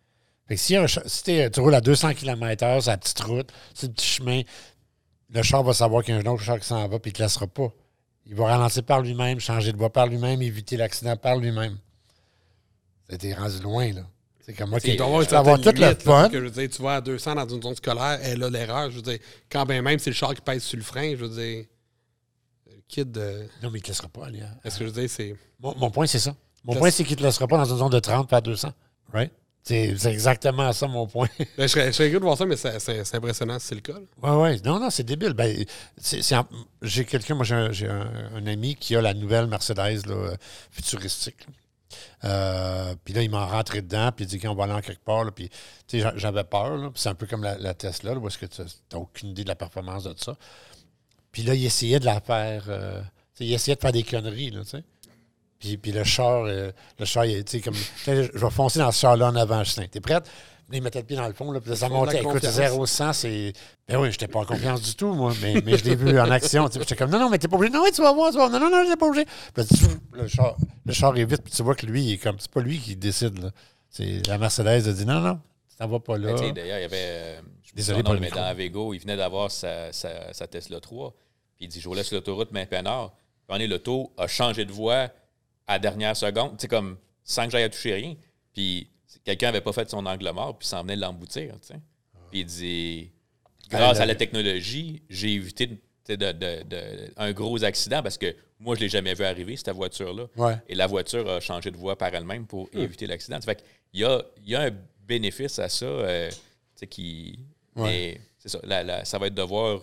Fait 0.48 0.56
que 0.56 0.62
si, 0.62 0.76
un 0.76 0.88
si 0.88 1.24
tu 1.24 1.60
roules 1.60 1.76
à 1.76 1.82
200 1.82 2.16
km/h 2.16 2.82
sur 2.82 2.92
la 2.92 2.98
petite 2.98 3.20
route, 3.22 3.52
sur 3.74 3.88
le 3.88 3.94
petit 3.94 4.08
chemin, 4.08 4.42
le 5.32 5.42
char 5.44 5.64
va 5.64 5.74
savoir 5.74 6.04
qu'il 6.04 6.16
y 6.16 6.18
a 6.18 6.22
un 6.22 6.26
autre 6.34 6.44
char 6.44 6.60
qui 6.60 6.66
s'en 6.68 6.88
va, 6.88 7.00
puis 7.00 7.12
il 7.12 7.14
ne 7.14 7.18
te 7.18 7.24
laissera 7.24 7.48
pas. 7.48 7.72
Il 8.26 8.36
va 8.36 8.46
ralentir 8.46 8.84
par 8.84 9.02
lui-même, 9.02 9.40
changer 9.40 9.72
de 9.72 9.78
voie 9.78 9.92
par 9.92 10.08
lui-même, 10.08 10.42
éviter 10.42 10.78
l'accident 10.78 11.16
par 11.18 11.38
lui-même. 11.38 11.78
C'était 13.10 13.34
rendu 13.34 13.60
loin, 13.62 13.92
là. 13.94 14.02
C'est 14.42 14.54
comme, 14.54 14.74
OK, 14.74 14.96
doit 14.96 15.26
tu 15.26 15.36
avoir 15.36 15.60
tout 15.62 15.70
le 15.72 15.80
là, 15.80 15.96
fun. 15.96 16.04
parce 16.04 16.30
que 16.32 16.40
je 16.40 16.44
veux 16.46 16.50
dire, 16.52 16.70
tu 16.70 16.82
vas 16.82 16.96
à 16.96 17.02
200 17.02 17.36
dans 17.36 17.48
une 17.48 17.62
zone 17.62 17.76
scolaire, 17.76 18.20
elle 18.24 18.44
a 18.44 18.50
l'erreur. 18.50 18.90
Je 18.90 18.96
veux 18.98 19.02
dire, 19.02 19.20
quand 19.52 19.66
bien 19.66 19.82
même 19.82 20.00
c'est 20.00 20.10
le 20.10 20.16
char 20.16 20.34
qui 20.34 20.42
pèse 20.42 20.64
sur 20.64 20.78
le 20.78 20.84
frein, 20.84 21.12
je 21.12 21.26
veux 21.26 21.30
dire, 21.30 21.66
le 22.68 22.82
kid, 22.88 23.16
euh, 23.18 23.44
Non, 23.62 23.70
mais 23.70 23.78
il 23.78 23.82
ne 23.82 23.84
te 23.84 23.88
laissera 23.90 24.08
pas 24.08 24.26
aller. 24.26 24.42
hein. 24.42 24.56
est-ce 24.64 24.80
que 24.80 24.86
je 24.86 24.90
veux 24.92 25.02
dire, 25.02 25.10
c'est. 25.10 25.36
Mon, 25.60 25.76
mon 25.76 25.92
point, 25.92 26.08
c'est 26.08 26.20
ça. 26.20 26.36
Mon 26.64 26.76
point, 26.76 26.90
c'est 26.92 27.04
qu'il 27.04 27.14
ne 27.16 27.20
te 27.20 27.24
laissera 27.26 27.48
pas 27.48 27.58
dans 27.58 27.66
une 27.72 27.78
zone 27.78 27.92
de 27.92 28.00
30 28.00 28.28
faire 28.30 28.42
200. 28.42 28.70
Right? 29.14 29.32
C'est 29.64 29.94
exactement 30.06 30.72
ça, 30.74 30.88
mon 30.88 31.06
point. 31.06 31.28
Ben, 31.58 31.64
je 31.64 31.68
serais 31.68 31.92
curieux 31.92 32.20
de 32.20 32.24
voir 32.24 32.38
ça, 32.38 32.46
mais 32.46 32.56
c'est- 32.58 33.16
impressionnant 33.16 33.60
si 33.60 33.68
c'est 33.68 33.76
le 33.76 33.82
cas. 33.82 34.00
Oui, 34.24 34.30
oui. 34.32 34.62
Non, 34.66 34.80
non, 34.80 34.90
c'est 34.90 35.04
débile. 35.04 35.34
Ben, 35.34 35.64
j'ai 36.82 37.06
quelqu'un, 37.06 37.36
moi, 37.36 37.44
j'ai 37.46 37.56
un, 37.56 37.72
j'ai 37.72 37.88
un- 37.88 38.32
un 38.36 38.48
ami 38.48 38.76
qui 38.76 38.96
a 38.96 39.02
la 39.02 39.14
nouvelle 39.14 39.48
Mercedes 39.48 40.06
là, 40.08 40.34
futuristique. 40.72 41.46
Euh, 42.24 42.96
puis 43.04 43.14
là, 43.14 43.22
il 43.22 43.30
m'a 43.30 43.46
rentré 43.46 43.82
dedans, 43.82 44.12
puis 44.16 44.26
il 44.26 44.28
dit 44.28 44.40
qu'on 44.40 44.56
va 44.56 44.64
aller 44.66 44.74
en 44.74 44.82
quelque 44.82 45.04
part. 45.04 45.32
Puis, 45.34 45.50
tu 45.50 45.56
sais, 45.88 46.00
j'a- 46.00 46.14
j'avais 46.16 46.44
peur. 46.44 46.92
c'est 46.96 47.10
un 47.10 47.16
peu 47.16 47.26
comme 47.28 47.44
la, 47.44 47.58
la 47.58 47.74
Tesla, 47.74 48.14
là, 48.14 48.20
où 48.20 48.28
est-ce 48.28 48.38
que 48.38 48.46
tu 48.46 48.62
n'as 48.62 48.98
aucune 48.98 49.30
idée 49.30 49.44
de 49.44 49.50
la 49.50 49.56
performance 49.56 50.04
de 50.04 50.14
ça. 50.18 50.36
Puis 51.32 51.44
là, 51.44 51.54
il 51.54 51.66
essayait 51.66 52.00
de 52.00 52.06
la 52.06 52.22
faire. 52.22 52.66
euh, 52.70 53.02
il 53.40 53.54
essayait 53.54 53.76
de 53.76 53.82
faire 53.82 53.92
des 53.92 54.04
conneries, 54.04 54.52
là, 54.52 54.62
tu 54.64 54.70
sais. 54.72 54.84
Puis, 55.60 55.78
puis 55.78 55.92
le 55.92 56.04
char, 56.06 56.46
euh, 56.46 56.72
le 56.98 57.06
char, 57.06 57.26
il, 57.26 57.44
tu 57.44 57.58
sais, 57.58 57.62
comme. 57.62 57.76
Je 58.06 58.12
vais 58.38 58.50
foncer 58.50 58.80
dans 58.80 58.92
ce 58.92 59.00
char-là 59.02 59.28
en 59.28 59.36
avant, 59.36 59.64
Justin. 59.64 59.86
T'es 59.92 60.00
prête? 60.00 60.30
Il 60.72 60.84
mettait 60.84 61.00
le 61.00 61.06
pied 61.06 61.18
dans 61.18 61.28
le 61.28 61.34
fond, 61.34 61.52
là, 61.52 61.60
puis 61.60 61.76
ça 61.76 61.90
montait. 61.90 62.20
Écoute, 62.20 62.34
confiance. 62.34 62.54
0 62.54 62.86
100, 62.86 63.14
c'est. 63.14 63.54
Ben 63.88 63.98
oui, 64.00 64.12
j'étais 64.12 64.28
pas 64.28 64.40
en 64.40 64.46
confiance 64.46 64.82
du 64.84 64.94
tout, 64.96 65.14
moi, 65.14 65.34
mais, 65.42 65.56
mais 65.66 65.78
je 65.78 65.84
l'ai 65.84 65.96
vu 65.96 66.18
en 66.20 66.30
action. 66.30 66.70
J'étais 66.72 66.96
comme, 66.96 67.10
non, 67.10 67.20
non, 67.20 67.30
mais 67.30 67.40
t'es 67.40 67.48
pas 67.48 67.56
obligé. 67.58 67.74
Non, 67.74 67.82
oui, 67.84 67.90
tu 67.92 68.02
vas 68.04 68.14
voir, 68.14 68.30
tu 68.32 68.38
vas 68.38 68.48
voir. 68.48 68.60
Non, 68.62 68.70
non, 68.70 68.78
non, 68.78 68.84
j'étais 68.86 68.96
pas 68.96 69.08
obligé. 69.08 69.26
Puis 69.26 69.34
là, 69.58 69.64
tu- 69.66 70.18
le, 70.18 70.28
char, 70.28 70.56
le 70.86 70.94
char 70.94 71.18
est 71.18 71.26
vite, 71.26 71.42
puis 71.42 71.52
tu 71.52 71.64
vois 71.64 71.74
que 71.76 71.86
lui, 71.88 72.04
il 72.04 72.14
est 72.14 72.18
comme. 72.20 72.36
C'est 72.40 72.52
pas 72.52 72.62
lui 72.62 72.78
qui 72.78 72.96
décide, 72.96 73.40
là. 73.42 73.50
C'est 73.90 74.26
la 74.28 74.38
Mercedes 74.38 74.68
a 74.88 74.94
dit, 74.94 75.06
non, 75.08 75.20
non, 75.20 75.40
t'en 75.80 75.88
vas 75.88 76.00
pas 76.00 76.18
là. 76.20 76.34
Ben, 76.36 76.54
D'ailleurs, 76.54 76.78
il 76.78 76.82
y 76.84 76.86
avait. 76.86 76.96
euh, 76.98 77.42
je 77.64 77.74
Désolé 77.74 77.98
Désolé 77.98 78.04
pour 78.04 78.14
le 78.14 78.20
mais 78.20 78.30
dans 78.30 78.44
Avego, 78.44 78.94
il 78.94 79.00
venait 79.00 79.18
d'avoir 79.18 79.50
sa, 79.50 79.92
sa- 79.92 80.32
sa 80.34 80.46
Tesla 80.48 80.80
3. 80.80 81.12
Puis 81.58 81.66
il 81.66 81.68
dit 81.68 81.82
Je 81.82 81.90
roulais 81.90 82.04
sur 82.04 82.16
l'autoroute 82.16 82.52
Main-Pénard. 82.52 83.12
Puis 83.48 83.58
on 83.58 83.60
est 83.60 83.68
l'auto 83.68 84.12
a 84.18 84.28
changé 84.28 84.66
de 84.66 84.72
voie 84.72 85.10
à 85.70 85.74
la 85.74 85.80
dernière 85.80 86.18
seconde, 86.18 86.58
tu 86.58 86.64
sais, 86.64 86.68
comme 86.68 86.98
sans 87.24 87.46
que 87.46 87.52
j'aille 87.52 87.64
à 87.64 87.70
toucher 87.70 87.94
rien. 87.94 88.16
Puis 88.54 88.90
quelqu'un 89.24 89.48
n'avait 89.48 89.62
pas 89.62 89.72
fait 89.74 89.90
son 89.90 90.06
angle 90.06 90.30
mort, 90.32 90.58
puis 90.58 90.68
s'en 90.68 90.82
venait 90.82 90.96
de 90.96 91.02
l'emboutir. 91.02 91.54
tu 91.62 91.68
sais. 91.68 91.80
Puis 92.32 92.40
il 92.42 92.46
dit 92.46 93.12
Grâce 93.70 94.00
à 94.00 94.06
la 94.08 94.16
technologie, 94.16 95.04
j'ai 95.10 95.34
évité 95.34 95.68
de- 96.08 97.12
un 97.18 97.32
gros 97.34 97.64
accident 97.64 98.02
parce 98.02 98.18
que 98.18 98.36
moi, 98.60 98.74
je 98.76 98.80
ne 98.80 98.86
l'ai 98.86 98.90
jamais 98.90 99.14
vu 99.14 99.24
arriver, 99.24 99.56
cette 99.56 99.70
voiture-là. 99.70 100.26
Ouais. 100.38 100.56
Et 100.68 100.74
la 100.74 100.88
voiture 100.88 101.30
a 101.30 101.40
changé 101.40 101.70
de 101.70 101.78
voie 101.78 101.96
par 101.98 102.14
elle-même 102.14 102.48
pour 102.48 102.68
éviter 102.74 103.06
l'accident. 103.06 103.40
Fait 103.42 103.56
qu'il 103.92 104.02
y 104.02 104.04
a, 104.06 104.22
il 104.44 104.50
y 104.50 104.56
a 104.56 104.62
un 104.64 104.72
bénéfice 105.08 105.60
à 105.60 105.70
ça 105.70 105.86
euh, 105.86 106.30
tu 106.32 106.36
sais, 106.76 106.88
qui. 106.88 107.40
Ouais. 107.76 107.84
Mais 107.88 108.22
c'est 108.40 108.50
ça. 108.50 108.60
la- 108.64 108.84
la- 108.84 109.06
ça 109.06 109.20
va 109.20 109.28
être 109.28 109.36
de 109.36 109.42
voir 109.44 109.82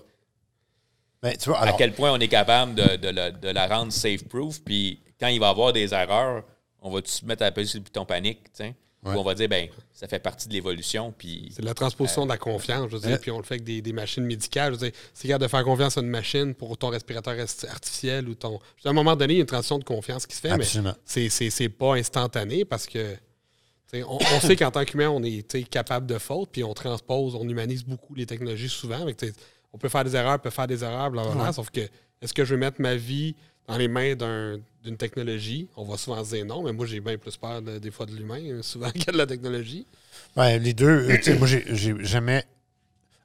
Ben, 1.22 1.36
tu 1.36 1.48
vois, 1.48 1.60
à 1.60 1.72
quel 1.74 1.92
point 1.92 2.12
on 2.12 2.18
est 2.20 2.28
capable 2.28 2.74
de, 2.74 2.96
de 2.96 3.08
la, 3.08 3.30
de 3.30 3.48
la 3.48 3.66
rendre 3.68 3.92
safe-proof. 3.92 4.60
Puis 4.64 5.00
quand 5.20 5.28
il 5.28 5.40
va 5.40 5.46
y 5.46 5.50
avoir 5.50 5.72
des 5.72 5.92
erreurs, 5.94 6.44
on 6.82 6.90
va 6.90 7.00
se 7.04 7.24
mettre 7.24 7.42
à 7.42 7.46
appuyer 7.46 7.66
sur 7.66 7.78
le 7.78 7.84
bouton 7.84 8.04
panique. 8.04 8.40
Ouais. 9.04 9.12
on 9.14 9.22
va 9.22 9.34
dire, 9.36 9.48
ben, 9.48 9.68
ça 9.92 10.08
fait 10.08 10.18
partie 10.18 10.48
de 10.48 10.52
l'évolution. 10.52 11.14
Puis 11.16 11.50
C'est 11.52 11.60
de 11.62 11.66
la 11.66 11.74
transposition 11.74 12.24
de 12.24 12.30
la 12.30 12.38
confiance, 12.38 12.88
je 12.90 12.96
veux 12.96 13.00
dire, 13.02 13.12
Euh. 13.12 13.18
puis 13.18 13.30
on 13.30 13.36
le 13.38 13.44
fait 13.44 13.54
avec 13.54 13.62
des, 13.64 13.80
des 13.80 13.92
machines 13.92 14.24
médicales. 14.24 14.74
Je 14.74 14.78
veux 14.80 14.90
dire, 14.90 14.98
c'est 15.14 15.28
capable 15.28 15.44
de 15.44 15.48
faire 15.48 15.62
confiance 15.62 15.96
à 15.96 16.00
une 16.00 16.08
machine 16.08 16.54
pour 16.54 16.76
ton 16.76 16.88
respirateur 16.88 17.36
artificiel 17.70 18.28
ou 18.28 18.34
ton. 18.34 18.58
À 18.84 18.88
un 18.88 18.92
moment 18.92 19.14
donné, 19.14 19.34
il 19.34 19.36
y 19.36 19.40
a 19.40 19.42
une 19.42 19.46
transition 19.46 19.78
de 19.78 19.84
confiance 19.84 20.26
qui 20.26 20.34
se 20.34 20.40
fait, 20.40 20.50
Absolument. 20.50 20.90
mais 20.96 21.00
c'est- 21.04 21.28
c'est 21.28 21.50
c'est 21.50 21.68
pas 21.68 21.94
instantané 21.94 22.64
parce 22.64 22.86
que. 22.86 23.16
On, 23.94 24.18
on 24.18 24.40
sait 24.40 24.56
qu'en 24.56 24.72
tant 24.72 24.84
qu'humain, 24.84 25.08
on 25.08 25.22
est 25.22 25.46
capable 25.70 26.06
de 26.06 26.18
faute, 26.18 26.50
puis 26.50 26.64
on 26.64 26.74
transpose, 26.74 27.36
on 27.36 27.48
humanise 27.48 27.84
beaucoup 27.84 28.14
les 28.16 28.26
technologies 28.26 28.68
souvent. 28.68 29.00
Avec, 29.02 29.24
on 29.72 29.78
peut 29.78 29.88
faire 29.88 30.02
des 30.04 30.16
erreurs, 30.16 30.34
on 30.34 30.38
peut 30.42 30.50
faire 30.50 30.66
des 30.66 30.82
erreurs, 30.82 31.10
blablabla, 31.12 31.52
sauf 31.52 31.70
que 31.70 31.80
est-ce 32.20 32.34
que 32.34 32.44
je 32.44 32.54
veux 32.54 32.60
mettre 32.60 32.80
ma 32.80 32.96
vie 32.96 33.36
dans 33.68 33.76
les 33.76 33.88
mains 33.88 34.14
d'un- 34.14 34.58
d'une 34.84 34.96
technologie? 34.96 35.68
On 35.76 35.84
va 35.84 35.96
souvent 35.96 36.22
dire 36.22 36.44
non, 36.46 36.62
mais 36.62 36.72
moi 36.72 36.86
j'ai 36.86 37.00
bien 37.00 37.18
plus 37.18 37.36
peur 37.36 37.62
de- 37.62 37.78
des 37.78 37.90
fois 37.90 38.06
de 38.06 38.12
l'humain, 38.14 38.40
euh, 38.42 38.62
souvent 38.62 38.90
que 38.90 39.10
de 39.10 39.16
la 39.16 39.26
technologie. 39.26 39.86
Ouais, 40.36 40.58
les 40.58 40.74
deux, 40.74 40.86
euh, 41.28 41.36
moi, 41.38 41.46
j'ai 41.48 42.04
jamais 42.04 42.44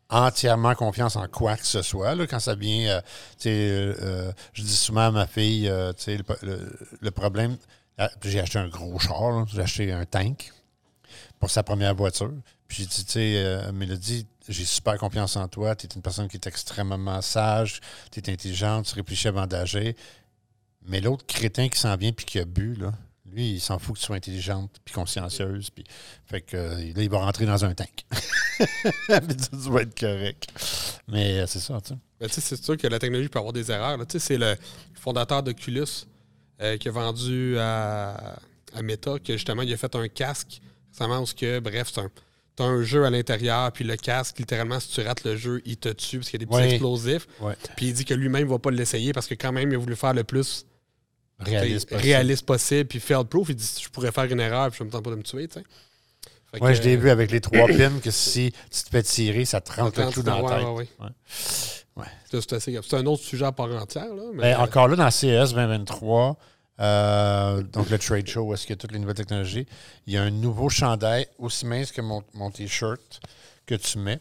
entièrement 0.10 0.76
confiance 0.76 1.16
en 1.16 1.28
quoi 1.28 1.56
que 1.58 1.66
ce 1.66 1.82
soit. 1.82 2.16
Là, 2.16 2.28
quand 2.28 2.40
ça 2.40 2.56
vient, 2.56 2.90
euh, 2.90 3.02
euh, 3.48 4.32
je 4.54 4.64
dis 4.64 4.76
souvent 4.76 5.08
à 5.08 5.12
ma 5.12 5.28
fille, 5.28 5.68
le, 5.68 5.94
le- 6.42 6.80
le 7.00 7.12
problème, 7.12 7.58
euh, 8.00 8.08
j'ai 8.24 8.40
acheté 8.40 8.60
un 8.60 8.68
gros 8.68 9.00
char, 9.00 9.48
j'ai 9.48 9.62
acheté 9.62 9.92
un 9.92 10.06
tank 10.06 10.52
pour 11.40 11.50
sa 11.50 11.64
première 11.64 11.96
voiture. 11.96 12.32
Puis 12.68 12.80
j'ai 12.84 12.86
dit, 12.86 13.06
tu 13.06 13.12
sais, 13.12 13.72
Mélodie, 13.74 14.28
j'ai 14.48 14.66
super 14.66 14.98
confiance 14.98 15.36
en 15.36 15.48
toi, 15.48 15.76
tu 15.76 15.88
es 15.88 15.90
une 15.96 16.02
personne 16.02 16.28
qui 16.28 16.38
est 16.38 16.48
extrêmement 16.48 17.22
sage, 17.22 17.80
tu 18.12 18.20
es 18.20 18.30
intelligente, 18.32 18.86
tu 18.86 18.96
réfléchis 18.96 19.28
avant 19.28 19.48
d'agir. 19.48 19.94
Mais 20.88 21.02
l'autre 21.02 21.26
crétin 21.26 21.70
qui 21.70 21.80
s'en 21.80 21.96
vient 21.96 22.12
puis 22.12 22.26
qui 22.26 22.40
a 22.40 22.46
bu, 22.46 22.74
là, 22.76 22.92
lui, 23.32 23.52
il 23.54 23.62
s'en 23.62 23.80
fout 23.80 23.96
que 23.96 24.00
tu 24.00 24.06
sois 24.06 24.16
intelligente 24.18 24.72
puis 24.84 24.94
consciencieuse. 24.94 25.70
Puis, 25.70 25.86
fait 26.26 26.42
que 26.42 26.58
euh, 26.58 26.76
là, 26.76 27.04
il 27.04 27.10
va 27.10 27.20
rentrer 27.20 27.46
dans 27.46 27.64
un 27.64 27.74
tank. 27.74 28.06
tu 28.60 28.68
tu 29.08 29.70
vas 29.70 29.82
être 29.82 29.98
correct. 29.98 30.48
Mais 31.08 31.40
euh, 31.40 31.48
c'est 31.48 31.60
ça, 31.60 31.80
tu 31.82 31.90
sais. 31.90 32.00
Ben, 32.20 32.28
tu 32.28 32.36
sais, 32.36 32.42
c'est 32.42 32.64
sûr 32.64 32.78
que 32.78 32.88
la 32.88 33.00
technologie 33.00 33.30
peut 33.30 33.40
avoir 33.40 33.54
des 33.54 33.72
erreurs. 33.72 33.98
Tu 34.00 34.06
sais, 34.14 34.20
C'est 34.20 34.38
le 34.38 34.56
fondateur 34.94 35.44
d'Oculus 35.44 35.86
euh, 36.62 36.78
qui 36.78 36.90
a 36.90 36.92
vendu 36.92 37.58
à, 37.58 38.38
à 38.74 38.82
Meta, 38.82 39.18
que 39.20 39.34
justement, 39.34 39.62
il 39.62 39.74
a 39.74 39.78
fait 39.78 39.96
un 39.96 40.08
casque 40.08 40.62
récemment 40.92 41.22
où 41.22 41.26
que, 41.26 41.60
bref, 41.60 41.90
c'est 41.94 42.02
un, 42.02 42.12
t'as 42.56 42.66
un 42.66 42.84
jeu 42.84 43.06
à 43.06 43.10
l'intérieur, 43.10 43.72
puis 43.72 43.86
le 43.86 43.96
casque, 43.96 44.40
littéralement, 44.40 44.80
si 44.80 44.90
tu 44.90 45.02
rates 45.02 45.24
le 45.24 45.38
jeu, 45.38 45.62
il 45.66 45.78
te 45.78 45.90
tue 45.90 46.18
parce 46.18 46.30
qu'il 46.30 46.42
y 46.42 46.44
a 46.44 46.46
des 46.46 46.52
petits 46.52 46.74
explosifs. 46.74 47.28
Puis 47.78 47.88
il 47.88 47.94
dit 47.94 48.06
que 48.06 48.14
lui-même 48.14 48.46
ne 48.46 48.50
va 48.52 48.60
pas 48.60 48.72
l'essayer 48.72 49.14
parce 49.14 49.28
que 49.28 49.36
quand 49.36 49.52
même, 49.54 49.72
il 49.72 49.76
a 49.76 49.78
voulu 49.78 49.96
faire 49.96 50.14
le 50.14 50.24
plus 50.24 50.66
Réaliste. 51.46 51.88
t'sais, 51.88 51.96
possible. 51.96 52.02
réaliste 52.12 52.46
possible, 52.46 52.86
puis 52.86 53.00
fail 53.00 53.26
proof. 53.26 53.50
Il 53.50 53.56
dit 53.56 53.82
je 53.82 53.90
pourrais 53.90 54.12
faire 54.12 54.26
une 54.26 54.40
erreur, 54.40 54.70
puis 54.70 54.80
je 54.80 54.84
me 54.84 54.90
tente 54.90 55.04
pas 55.04 55.12
de 55.12 55.16
me 55.16 55.24
tuer. 55.24 55.48
tu 55.48 55.60
sais. 55.60 55.66
Fait 56.52 56.60
Moi, 56.60 56.72
que, 56.72 56.76
je 56.78 56.82
l'ai 56.82 56.96
euh, 56.98 57.00
vu 57.00 57.10
avec 57.10 57.32
les 57.32 57.40
trois 57.40 57.68
pins 57.68 58.00
que 58.04 58.12
si 58.12 58.52
tu 58.70 58.84
te 58.84 58.90
fais 58.90 59.04
tirer, 59.04 59.46
ça 59.46 59.62
te 59.62 59.72
rentre 59.72 60.02
le 60.02 60.12
clou 60.12 60.24
dans 60.24 60.42
la 60.46 60.58
tête. 60.58 60.68
ouais, 60.68 60.74
ouais, 60.74 60.88
Ouais. 61.00 61.08
Ouais. 61.96 62.06
C'est 62.30 62.94
un 62.94 63.06
autre 63.06 63.24
sujet 63.24 63.46
à 63.46 63.52
part 63.52 63.70
entière. 63.70 64.14
Là, 64.14 64.24
mais, 64.34 64.54
Ben, 64.54 64.60
encore 64.60 64.88
là, 64.88 64.96
dans 64.96 65.12
CES 65.12 65.54
2023, 65.54 66.38
euh, 66.80 67.62
donc 67.64 67.90
le 67.90 68.00
trade 68.00 68.28
show 68.28 68.42
où 68.42 68.54
est-ce 68.54 68.64
qu'il 68.64 68.72
y 68.72 68.74
a 68.74 68.78
toutes 68.78 68.92
les 68.92 69.00
nouvelles 69.00 69.16
technologies, 69.16 69.66
il 70.08 70.14
y 70.14 70.18
a 70.18 70.24
un 70.24 70.32
nouveau 70.32 70.70
chandail 70.70 71.28
aussi 71.38 71.66
mince 71.66 71.92
que 71.92 72.02
mon, 72.02 72.24
mon 72.34 72.50
T-shirt 72.50 73.20
que 73.66 73.76
tu 73.76 74.00
mets, 74.00 74.20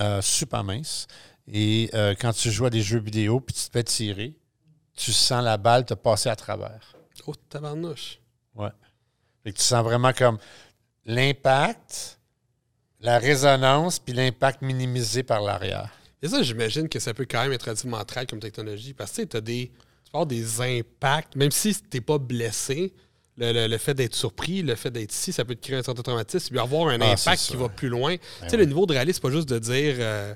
euh, 0.00 0.22
super 0.22 0.62
mince. 0.62 1.06
Et 1.52 1.90
euh, 1.94 2.14
quand 2.18 2.32
tu 2.32 2.50
joues 2.50 2.66
à 2.66 2.70
des 2.70 2.82
jeux 2.82 3.00
vidéo 3.00 3.40
puis 3.40 3.54
tu 3.54 3.64
te 3.64 3.72
fais 3.72 3.82
tirer, 3.82 4.34
tu 5.02 5.12
sens 5.12 5.42
la 5.42 5.56
balle 5.56 5.84
te 5.84 5.94
passer 5.94 6.28
à 6.28 6.36
travers. 6.36 6.94
Oh, 7.26 7.34
tabarnouche. 7.48 8.18
Ouais. 8.54 8.68
Fait 9.42 9.52
que 9.52 9.58
tu 9.58 9.64
sens 9.64 9.82
vraiment 9.84 10.12
comme 10.12 10.38
l'impact 11.06 12.18
La 13.00 13.18
résonance 13.18 13.98
puis 13.98 14.12
l'impact 14.12 14.60
minimisé 14.62 15.22
par 15.22 15.40
l'arrière. 15.40 15.90
Et 16.22 16.28
ça, 16.28 16.42
j'imagine 16.42 16.86
que 16.88 16.98
ça 16.98 17.14
peut 17.14 17.26
quand 17.30 17.42
même 17.42 17.52
être 17.52 17.62
relativement 17.62 18.04
track 18.04 18.28
comme 18.28 18.40
technologie. 18.40 18.92
Parce 18.92 19.12
que 19.12 19.22
tu 19.22 19.28
t'as 19.28 19.40
des, 19.40 19.68
tu 20.04 20.10
peux 20.10 20.18
avoir 20.18 20.26
des 20.26 20.60
impacts, 20.60 21.34
même 21.34 21.50
si 21.50 21.74
t'es 21.82 22.02
pas 22.02 22.18
blessé, 22.18 22.92
le, 23.38 23.52
le- 23.52 23.68
le 23.68 23.78
fait 23.78 23.94
d'être 23.94 24.14
surpris, 24.14 24.60
le 24.62 24.74
fait 24.74 24.90
d'être 24.90 25.14
ici, 25.14 25.32
ça 25.32 25.46
peut 25.46 25.54
te 25.54 25.62
créer 25.66 25.78
un 25.78 25.82
certain 25.82 26.02
traumatisme. 26.02 26.54
Y 26.54 26.58
avoir 26.58 26.88
un 26.88 27.00
Ah, 27.00 27.12
impact 27.12 27.40
qui 27.42 27.56
va 27.56 27.70
plus 27.70 27.88
loin. 27.88 28.16
tu 28.18 28.22
sais, 28.48 28.50
oui. 28.52 28.58
le 28.58 28.64
niveau 28.66 28.84
de 28.84 28.92
réalisme, 28.92 29.16
c'est 29.22 29.28
pas 29.28 29.34
juste 29.34 29.48
de 29.48 29.58
dire 29.58 29.94
euh, 29.98 30.34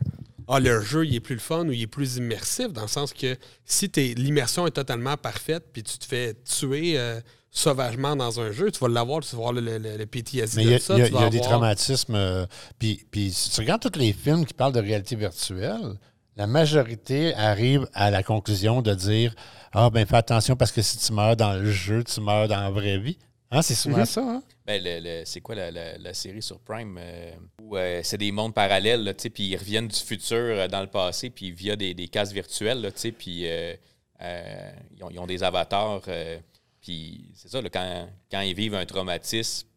Ah, 0.48 0.60
le 0.60 0.80
jeu, 0.80 1.06
il 1.06 1.14
est 1.14 1.20
plus 1.20 1.34
le 1.34 1.40
fun 1.40 1.66
ou 1.68 1.72
il 1.72 1.82
est 1.82 1.86
plus 1.86 2.16
immersif, 2.16 2.72
dans 2.72 2.82
le 2.82 2.88
sens 2.88 3.12
que 3.12 3.36
si 3.64 3.90
l'immersion 4.16 4.66
est 4.66 4.72
totalement 4.72 5.16
parfaite, 5.16 5.64
puis 5.72 5.82
tu 5.82 5.96
te 5.98 6.04
fais 6.04 6.34
tuer 6.44 6.98
euh, 6.98 7.20
sauvagement 7.50 8.16
dans 8.16 8.40
un 8.40 8.50
jeu, 8.52 8.70
tu 8.70 8.78
vas 8.80 8.88
l'avoir, 8.88 9.20
tu 9.22 9.34
vas 9.36 9.42
voir 9.42 9.52
le, 9.52 9.60
le, 9.78 10.06
PTSD 10.06 10.56
Mais 10.56 10.64
il 10.64 10.70
y 10.70 10.74
a, 10.74 10.78
ça. 10.80 10.94
il 10.94 10.98
y 11.00 11.02
a- 11.02 11.08
y 11.20 11.24
a 11.24 11.30
des 11.30 11.40
traumatismes. 11.40 12.14
euh, 12.14 12.46
puis, 12.78 13.06
puis 13.10 13.32
si 13.32 13.50
tu 13.50 13.60
regardes 13.60 13.80
tous 13.90 13.98
les 13.98 14.12
films 14.12 14.44
qui 14.44 14.54
parlent 14.54 14.72
de 14.72 14.80
réalité 14.80 15.16
virtuelle, 15.16 15.98
la 16.36 16.46
majorité 16.48 17.32
arrive 17.34 17.86
à 17.94 18.10
la 18.10 18.22
conclusion 18.24 18.82
de 18.82 18.92
dire 18.94 19.34
Ah, 19.72 19.88
ben 19.90 20.04
fais 20.04 20.16
attention 20.16 20.56
parce 20.56 20.72
que 20.72 20.82
si 20.82 20.98
tu 20.98 21.12
meurs 21.12 21.36
dans 21.36 21.52
le 21.54 21.70
jeu, 21.70 22.02
tu 22.02 22.20
meurs 22.20 22.48
dans 22.48 22.60
la 22.60 22.70
vraie 22.70 22.98
vie. 22.98 23.18
Hein, 23.54 23.62
c'est 23.62 23.74
souvent 23.74 23.98
Mhm. 23.98 24.04
ça, 24.06 24.20
hein? 24.22 24.42
Ben, 24.66 24.82
le- 24.82 25.00
le- 25.00 25.24
c'est 25.24 25.40
quoi 25.40 25.54
la, 25.54 25.70
la- 25.70 25.96
la 25.98 26.14
série 26.14 26.42
sur 26.42 26.58
Prime 26.60 26.96
euh, 27.00 27.32
où 27.62 27.76
euh, 27.76 28.00
c'est 28.02 28.18
des 28.18 28.32
mondes 28.32 28.54
parallèles, 28.54 29.04
là, 29.04 29.14
tu 29.14 29.22
sais, 29.22 29.30
puis 29.30 29.44
ils 29.48 29.56
reviennent 29.56 29.88
du 29.88 29.96
futur 29.98 30.36
euh, 30.38 30.68
dans 30.68 30.80
le 30.80 30.86
passé, 30.88 31.30
puis 31.30 31.50
via 31.52 31.76
des, 31.76 31.94
des 31.94 32.08
cases 32.08 32.32
virtuelles, 32.32 32.80
là, 32.80 32.90
tu 32.90 32.98
sais, 32.98 33.12
puis 33.12 33.46
euh, 33.48 33.74
euh, 34.22 34.72
ils, 34.96 35.04
ont, 35.04 35.10
ils 35.10 35.18
ont 35.18 35.26
des 35.26 35.42
avatars. 35.42 36.02
euh, 36.08 36.38
puis 36.80 37.30
c'est 37.34 37.48
ça, 37.48 37.60
là, 37.62 37.68
quand, 37.70 38.08
quand 38.30 38.40
ils 38.40 38.54
vivent 38.54 38.74
un 38.74 38.86
traumatisme 38.86 39.68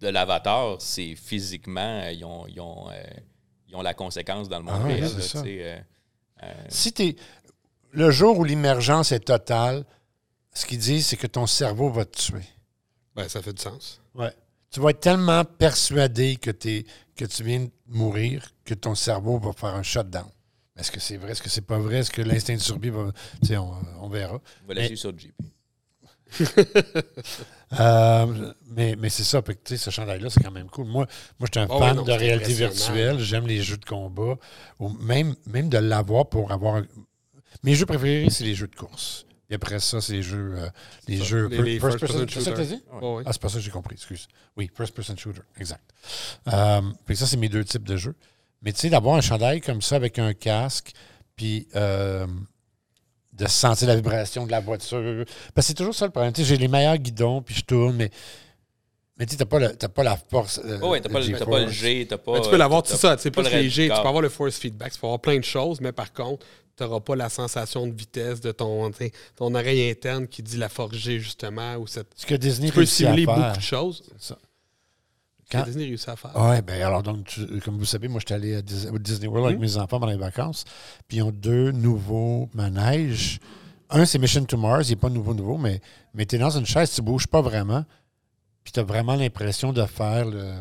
de 0.00 0.08
l'avatar, 0.08 0.80
c'est 0.80 1.14
physiquement, 1.16 2.00
euh, 2.04 2.12
ils 2.12 2.24
ont, 2.24 2.46
ils, 2.46 2.60
ont, 2.60 2.88
euh, 2.90 2.94
ils 3.68 3.74
ont 3.76 3.82
la 3.82 3.94
conséquence 3.94 4.48
dans 4.48 4.58
le 4.58 4.64
monde 4.64 4.80
Ah 4.84 4.86
réel. 4.86 5.02
là, 5.02 5.42
euh, 5.44 5.78
euh, 6.44 6.52
Si 6.68 6.92
t'es. 6.92 7.16
Le 7.90 8.10
jour 8.10 8.38
où 8.38 8.44
l'immergence 8.44 9.12
est 9.12 9.20
totale, 9.26 9.84
ce 10.54 10.66
qu'ils 10.66 10.78
disent, 10.78 11.06
c'est 11.06 11.16
que 11.16 11.26
ton 11.26 11.46
cerveau 11.46 11.90
va 11.90 12.04
te 12.04 12.16
tuer. 12.18 12.44
Ben, 13.18 13.28
ça 13.28 13.42
fait 13.42 13.52
du 13.52 13.60
sens. 13.60 14.00
Ouais. 14.14 14.32
Tu 14.70 14.78
vas 14.80 14.90
être 14.90 15.00
tellement 15.00 15.44
persuadé 15.44 16.36
que, 16.36 16.50
t'es- 16.52 16.84
que 17.16 17.24
tu 17.24 17.42
viens 17.42 17.60
de 17.64 17.70
mourir 17.88 18.48
que 18.64 18.74
ton 18.74 18.94
cerveau 18.94 19.38
va 19.40 19.52
faire 19.52 19.74
un 19.74 19.82
shutdown. 19.82 20.28
Est-ce 20.76 20.92
que 20.92 21.00
c'est 21.00 21.16
vrai? 21.16 21.32
Est-ce 21.32 21.42
que 21.42 21.48
c'est 21.50 21.62
pas 21.66 21.78
vrai? 21.80 21.96
Est-ce 21.96 22.12
que 22.12 22.22
l'instinct 22.22 22.54
de 22.54 22.60
survie 22.60 22.90
va. 22.90 23.10
Tu 23.42 23.48
sais, 23.48 23.56
on, 23.56 23.72
on 24.00 24.08
verra. 24.08 24.40
on 24.64 24.68
va 24.68 24.74
la 24.74 24.94
sur 24.94 25.12
JP. 25.18 25.32
Euh, 27.80 28.52
mais 28.70 28.96
mais 28.98 29.08
c'est 29.10 29.24
ça. 29.24 29.42
Fait 29.42 29.54
que, 29.54 29.60
tu 29.64 29.76
sais, 29.76 29.84
ce 29.84 29.90
chandail-là, 29.90 30.30
c'est 30.30 30.42
quand 30.42 30.50
même 30.50 30.70
cool. 30.70 30.86
Moi, 30.86 31.06
moi 31.38 31.48
je 31.52 31.58
suis 31.60 31.66
un 31.66 31.68
Oh 31.70 31.78
fan 31.80 31.96
non, 31.96 32.02
de 32.02 32.12
réalité 32.12 32.52
virtuelle. 32.54 33.18
J'aime 33.18 33.46
les 33.46 33.60
jeux 33.62 33.76
de 33.76 33.84
combat. 33.84 34.36
Ou 34.78 34.88
même, 34.90 35.34
même 35.46 35.68
de 35.68 35.76
l'avoir 35.78 36.28
pour 36.28 36.50
avoir. 36.52 36.76
un- 36.76 36.86
Mes 37.62 37.74
jeux 37.74 37.84
préférés, 37.86 38.28
c'est 38.30 38.44
les 38.44 38.54
jeux 38.54 38.68
de 38.68 38.74
course. 38.76 39.26
Et 39.50 39.54
après 39.54 39.78
ça, 39.80 40.00
c'est 40.00 40.12
les 40.12 40.22
jeux. 40.22 40.54
euh, 40.56 40.68
les 41.06 41.18
Ça, 41.18 41.24
jeux. 41.24 41.48
les- 41.48 41.62
les 41.62 41.80
first 41.80 41.98
first-person 41.98 42.26
person- 42.26 42.28
C'est 42.34 42.40
ça 42.44 42.50
que 42.52 42.56
t'as 42.56 42.64
shooter. 42.64 43.06
ouais. 43.06 43.22
Ah, 43.24 43.32
c'est 43.32 43.40
pas 43.40 43.48
ça 43.48 43.54
que 43.54 43.60
j'ai 43.64 43.70
compris, 43.70 43.94
excuse. 43.94 44.28
Oui, 44.56 44.70
first 44.76 44.94
person 44.94 45.16
shooter, 45.16 45.40
exact. 45.58 45.82
Euh, 46.52 46.82
fait 47.06 47.14
que 47.14 47.18
ça, 47.18 47.26
c'est 47.26 47.36
mes 47.38 47.48
deux 47.48 47.64
types 47.64 47.84
de 47.86 47.96
jeux. 47.96 48.14
Mais 48.60 48.72
tu 48.72 48.80
sais, 48.80 48.90
d'avoir 48.90 49.16
un 49.16 49.20
chandail 49.20 49.60
comme 49.60 49.80
ça 49.80 49.96
avec 49.96 50.18
un 50.18 50.34
casque, 50.34 50.92
puis 51.36 51.66
euh, 51.76 52.26
de 53.32 53.46
sentir 53.46 53.86
la 53.88 53.94
vibration 53.96 54.44
de 54.46 54.50
la 54.50 54.60
voiture. 54.60 55.24
Parce 55.54 55.66
que 55.66 55.68
c'est 55.68 55.74
toujours 55.74 55.94
ça 55.94 56.04
le 56.06 56.10
problème. 56.10 56.32
Tu 56.32 56.42
sais, 56.42 56.48
j'ai 56.48 56.56
les 56.56 56.68
meilleurs 56.68 56.98
guidons, 56.98 57.40
puis 57.40 57.54
je 57.54 57.62
tourne, 57.64 57.96
mais. 57.96 58.10
Mais 59.16 59.26
tu 59.26 59.32
sais, 59.32 59.38
t'as 59.38 59.46
pas, 59.46 59.58
le- 59.58 59.74
pas 59.88 60.02
la 60.04 60.16
force. 60.16 60.60
euh, 60.64 60.78
Oh, 60.82 60.90
ouais, 60.90 61.00
t'as 61.00 61.08
de 61.08 61.12
pas, 61.14 61.20
le- 61.20 61.38
pas. 61.66 61.66
G, 61.68 62.06
t'as 62.08 62.18
pas. 62.18 62.32
Mais 62.34 62.40
tu 62.40 62.50
peux 62.50 62.56
l'avoir, 62.56 62.82
c'est 62.86 62.96
ça, 62.96 63.16
c'est 63.18 63.30
pas 63.30 63.42
plus 63.42 63.52
le 63.52 63.58
léger. 63.62 63.88
Tu 63.88 63.94
peux 63.94 64.06
avoir 64.08 64.20
le 64.22 64.28
force 64.28 64.56
feedback, 64.58 64.92
tu 64.92 65.00
peux 65.00 65.06
avoir 65.06 65.20
plein 65.20 65.38
de 65.38 65.44
choses, 65.44 65.80
mais 65.80 65.90
par 65.92 66.12
contre, 66.12 66.44
tu 66.78 66.84
n'auras 66.84 67.00
pas 67.00 67.16
la 67.16 67.28
sensation 67.28 67.86
de 67.86 67.92
vitesse 67.92 68.40
de 68.40 68.52
ton, 68.52 68.90
ton 69.36 69.54
oreille 69.54 69.90
interne 69.90 70.26
qui 70.28 70.42
dit 70.42 70.56
la 70.56 70.68
force 70.68 70.94
G, 70.96 71.18
justement, 71.20 71.76
ou 71.76 71.86
cette... 71.86 72.08
Ce 72.16 72.24
que 72.24 72.34
Disney 72.36 72.68
Tu 72.68 72.74
peux 72.74 72.86
simuler 72.86 73.26
beaucoup 73.26 73.56
de 73.56 73.60
choses. 73.60 74.02
C'est 74.18 74.28
ça. 74.28 74.38
Que 75.50 75.56
Quand- 75.56 75.64
Disney 75.64 75.84
réussit 75.86 76.08
à 76.10 76.16
faire. 76.16 76.32
Oui, 76.36 76.60
bien 76.62 76.86
alors, 76.86 77.02
donc, 77.02 77.24
tu- 77.24 77.60
comme 77.60 77.78
vous 77.78 77.84
savez, 77.86 78.06
moi, 78.08 78.20
j'étais 78.20 78.34
allé 78.34 78.56
à 78.56 78.62
Disney 78.62 79.26
World 79.28 79.46
avec 79.46 79.58
Mhm. 79.58 79.64
mes 79.64 79.76
enfants 79.78 79.98
pendant 79.98 80.12
les 80.12 80.18
vacances. 80.18 80.64
Puis, 81.08 81.18
ils 81.18 81.22
ont 81.22 81.30
deux 81.32 81.72
nouveaux 81.72 82.48
manèges. 82.54 83.38
Un, 83.90 84.04
c'est 84.04 84.18
Mission 84.18 84.44
to 84.44 84.58
Mars. 84.58 84.88
Il 84.88 84.92
n'est 84.92 84.96
pas 84.96 85.08
nouveau, 85.08 85.32
nouveau, 85.32 85.56
mais, 85.56 85.80
mais 86.12 86.26
tu 86.26 86.36
es 86.36 86.38
dans 86.38 86.50
une 86.50 86.66
chaise, 86.66 86.92
tu 86.94 87.00
ne 87.00 87.06
bouges 87.06 87.26
pas 87.26 87.40
vraiment. 87.40 87.84
Puis, 88.68 88.72
tu 88.74 88.80
as 88.80 88.82
vraiment 88.82 89.14
l'impression 89.14 89.72
de 89.72 89.82
faire 89.86 90.26
le, 90.26 90.52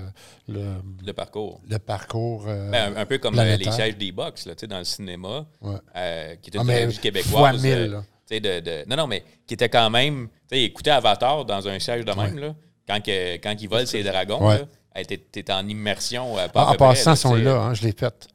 le, 0.47 0.75
Le 1.05 1.11
parcours. 1.11 1.59
le 1.69 1.77
parcours. 1.77 2.45
euh, 2.47 2.71
Ben, 2.71 2.93
un, 2.95 3.01
un 3.01 3.05
peu 3.05 3.17
comme 3.17 3.37
euh, 3.37 3.57
les 3.57 3.69
sièges 3.69 3.97
des 3.97 4.13
box 4.13 4.45
là, 4.45 4.55
tu 4.55 4.61
sais, 4.61 4.67
dans 4.67 4.77
le 4.77 4.85
cinéma, 4.85 5.45
Ouais. 5.61 5.75
euh, 5.93 6.35
qui 6.41 6.49
était 6.49 6.57
Ah, 6.65 6.79
une 6.83 6.93
québécoise. 6.93 7.61
mille, 7.61 7.73
euh, 7.73 7.87
là. 7.89 8.03
tu 8.25 8.35
sais, 8.35 8.39
de, 8.39 8.59
de- 8.61 8.89
non, 8.89 8.95
non, 8.95 9.07
mais 9.07 9.25
qui 9.45 9.55
était 9.55 9.67
quand 9.67 9.89
même. 9.89 10.29
Tu 10.49 10.55
sais, 10.55 10.63
écouter 10.63 10.91
Avatar 10.91 11.43
dans 11.43 11.67
un 11.67 11.79
siège 11.79 12.05
de 12.05 12.13
même, 12.13 12.39
là, 12.39 12.55
quand, 12.87 13.03
que, 13.03 13.35
quand 13.43 13.53
il 13.59 13.67
vole 13.67 13.85
ses 13.85 14.03
dragons, 14.03 14.47
Ouais. 14.47 14.59
là, 14.95 15.03
t'es, 15.03 15.17
t'es 15.17 15.51
en 15.51 15.67
immersion. 15.67 16.37
euh, 16.37 16.47
pas 16.47 16.61
Ah, 16.61 16.69
à 16.69 16.71
en 16.71 16.75
passant, 16.75 17.13
ils 17.13 17.17
sont 17.17 17.35
là, 17.35 17.55
hein, 17.61 17.73
je 17.73 17.81
l'ai 17.83 17.91
fait. 17.91 18.25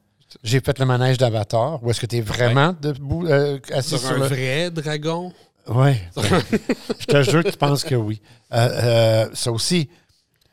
J'ai 0.43 0.61
fait 0.61 0.79
le 0.79 0.85
manège 0.85 1.16
d'Avatar, 1.16 1.83
où 1.83 1.91
est-ce 1.91 2.01
que 2.03 2.07
tu 2.07 2.16
es 2.16 2.20
vraiment 2.20 2.75
debout, 2.79 3.27
euh, 3.27 3.59
assis 3.73 3.89
Sur 3.91 4.01
sur, 4.01 4.11
un 4.12 4.18
le... 4.18 4.27
vrai 4.27 4.70
dragon? 4.70 5.33
Oui. 5.69 5.93
je 6.99 7.05
te 7.07 7.23
jure 7.23 7.45
que 7.45 7.51
tu 7.51 7.57
penses 7.57 7.85
que 7.85 7.95
oui. 7.95 8.21
Euh, 8.53 8.57
euh, 9.27 9.29
ça 9.35 9.53
aussi. 9.53 9.89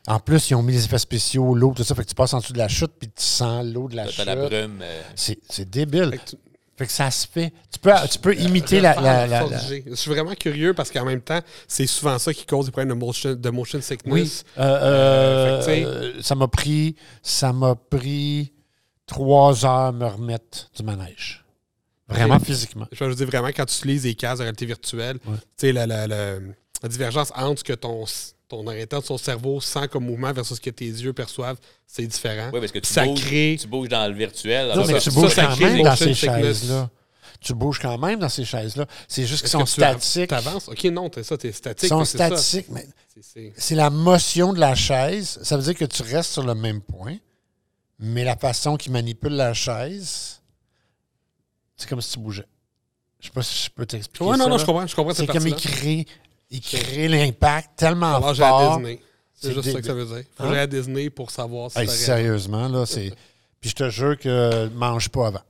En 0.06 0.18
plus, 0.18 0.50
ils 0.50 0.54
ont 0.54 0.62
mis 0.62 0.72
les 0.72 0.84
effets 0.84 0.98
spéciaux, 0.98 1.54
l'eau, 1.54 1.72
tout 1.76 1.84
ça. 1.84 1.94
Fait 1.94 2.02
que 2.04 2.08
tu 2.08 2.14
passes 2.14 2.32
en 2.34 2.38
dessous 2.38 2.52
de 2.54 2.58
la 2.58 2.68
chute, 2.68 2.92
puis 2.98 3.08
tu 3.08 3.22
sens 3.22 3.64
l'eau 3.66 3.88
de 3.88 3.96
la 3.96 4.08
chute. 4.08 4.24
la 4.24 4.34
brume. 4.36 4.80
euh, 4.82 5.02
C'est 5.14 5.68
débile. 5.68 6.10
Fait 6.10 6.18
que 6.18 6.30
tu- 6.30 6.36
Fait 6.78 6.86
que 6.86 6.92
ça 6.92 7.10
se 7.10 7.26
fait. 7.26 7.52
Tu 7.70 7.78
peux, 7.78 7.90
tu 8.10 8.18
peux 8.18 8.34
imiter 8.34 8.80
la. 8.80 8.94
la-. 9.26 9.44
Je 9.86 9.94
suis 9.94 10.10
vraiment 10.10 10.34
curieux 10.34 10.72
parce 10.72 10.90
qu'en 10.90 11.04
même 11.04 11.20
temps, 11.20 11.40
c'est 11.68 11.86
souvent 11.86 12.18
ça 12.18 12.32
qui 12.32 12.46
cause 12.46 12.66
des 12.66 12.72
problèmes 12.72 12.88
de 12.88 12.94
motion, 13.04 13.34
de 13.34 13.50
motion 13.50 13.78
Oui. 13.78 13.84
sickness. 13.84 14.44
Euh, 14.58 14.62
euh, 14.62 15.62
fait 15.62 15.82
que, 15.82 15.86
euh, 15.86 16.22
ça 16.22 16.34
m'a 16.34 16.48
pris. 16.48 16.96
Ça 17.22 17.52
m'a 17.52 17.74
pris 17.74 18.52
trois 19.06 19.64
heures 19.66 19.70
à 19.88 19.92
me 19.92 20.06
remettre 20.06 20.70
du 20.74 20.82
manège. 20.82 21.44
Vraiment 22.10 22.38
physiquement. 22.38 22.86
Je 22.92 23.04
veux 23.04 23.14
dire 23.14 23.26
vraiment, 23.26 23.48
quand 23.48 23.64
tu 23.66 23.74
utilises 23.78 24.02
des 24.02 24.14
cases 24.14 24.38
de 24.38 24.42
réalité 24.44 24.66
virtuelle, 24.66 25.18
Ouais. 25.26 25.36
tu 25.36 25.42
sais, 25.56 25.72
la, 25.72 25.86
la- 25.86 26.06
la- 26.06 26.38
la 26.82 26.88
divergence 26.88 27.32
entre 27.36 27.58
ce 27.60 27.64
que 27.64 27.72
ton, 27.72 28.04
ton 28.48 28.66
oreille 28.66 28.82
interne, 28.82 29.02
ton 29.02 29.18
cerveau 29.18 29.60
sent 29.60 29.88
comme 29.88 30.04
mouvement 30.06 30.32
versus 30.32 30.56
ce 30.56 30.60
que 30.60 30.70
tes 30.70 30.86
yeux 30.86 31.12
perçoivent, 31.12 31.58
c'est 31.86 32.06
différent. 32.06 32.50
Oui, 32.52 32.60
parce 32.60 32.72
que 32.72 32.78
tu 32.80 32.92
ça 32.92 33.04
bouges, 33.04 33.20
crée. 33.24 33.56
tu 33.60 33.66
bouges 33.68 33.88
dans 33.88 34.08
le 34.10 34.14
virtuel. 34.16 34.66
Non, 34.68 34.72
alors 34.72 34.86
mais 34.86 34.94
ça- 34.94 35.00
tu 35.00 35.10
ça, 35.10 35.20
bouges 35.20 35.34
ça 35.34 35.46
quand 35.46 35.56
même 35.58 35.82
dans 35.82 35.96
ces 35.96 36.14
chaises-là. 36.14 36.90
Tu 37.42 37.54
bouges 37.54 37.78
quand 37.78 37.96
même 37.96 38.18
dans 38.18 38.28
ces 38.28 38.44
chaises-là. 38.44 38.86
C'est 39.08 39.24
juste 39.26 39.40
qu'ils 39.42 39.50
sont 39.50 39.64
que 39.64 39.70
tu 39.70 39.82
av- 39.82 39.98
statiques. 40.00 40.28
t'avances? 40.28 40.68
Ok, 40.68 40.84
non, 40.84 41.08
t'es 41.08 41.22
ça, 41.22 41.38
t'es 41.38 41.52
statique. 41.52 41.84
Ils 41.84 41.88
sont 41.88 42.04
statiques, 42.04 42.66
mais 42.70 42.86
c'est 43.56 43.74
la 43.74 43.88
motion 43.88 44.52
de 44.52 44.60
la 44.60 44.74
chaise. 44.74 45.38
Ça 45.42 45.56
veut 45.56 45.62
dire 45.62 45.74
que 45.74 45.84
tu 45.86 46.02
restes 46.02 46.32
sur 46.32 46.42
le 46.44 46.54
même 46.54 46.80
point, 46.82 47.16
mais 47.98 48.24
la 48.24 48.36
façon 48.36 48.76
qu'ils 48.76 48.92
manipulent 48.92 49.36
la 49.36 49.54
chaise, 49.54 50.39
c'est 51.80 51.88
comme 51.88 52.00
si 52.00 52.12
tu 52.12 52.18
bougeais. 52.20 52.46
Je 53.20 53.26
sais 53.26 53.32
pas 53.32 53.42
si 53.42 53.64
je 53.64 53.70
peux 53.70 53.84
t'expliquer 53.86 54.24
Ouais, 54.24 54.36
non, 54.36 54.44
ça, 54.44 54.50
non, 54.50 54.56
là. 54.56 54.60
je 54.62 54.66
comprends, 54.66 54.86
je 54.86 54.94
comprends 54.96 55.14
C'est 55.14 55.26
comme 55.26 55.46
il 55.46 55.54
crée, 55.56 56.06
il 56.50 56.60
crée 56.60 57.08
l'impact 57.08 57.70
tellement 57.76 58.14
Alors, 58.16 58.32
j'ai 58.34 58.42
à 58.44 58.48
fort. 58.48 58.78
Disney. 58.78 59.00
C'est 59.34 59.52
juste 59.52 59.64
des- 59.64 59.72
ça 59.72 59.80
que 59.80 59.86
ça 59.86 59.94
veut 59.94 60.04
dire. 60.06 60.24
Faut 60.36 60.42
Hein? 60.44 60.46
que 60.48 60.52
j'aille 60.54 60.62
à 60.62 60.66
Disney 60.66 61.10
pour 61.10 61.30
savoir 61.30 61.70
si 61.70 61.78
Hey, 61.78 61.88
sérieusement, 61.88 62.68
là, 62.68 62.84
c'est... 62.86 63.12
Puis 63.60 63.70
je 63.70 63.74
te 63.74 63.88
jure 63.90 64.18
que 64.18 64.68
mange 64.68 65.08
pas 65.10 65.26
avant. 65.28 65.40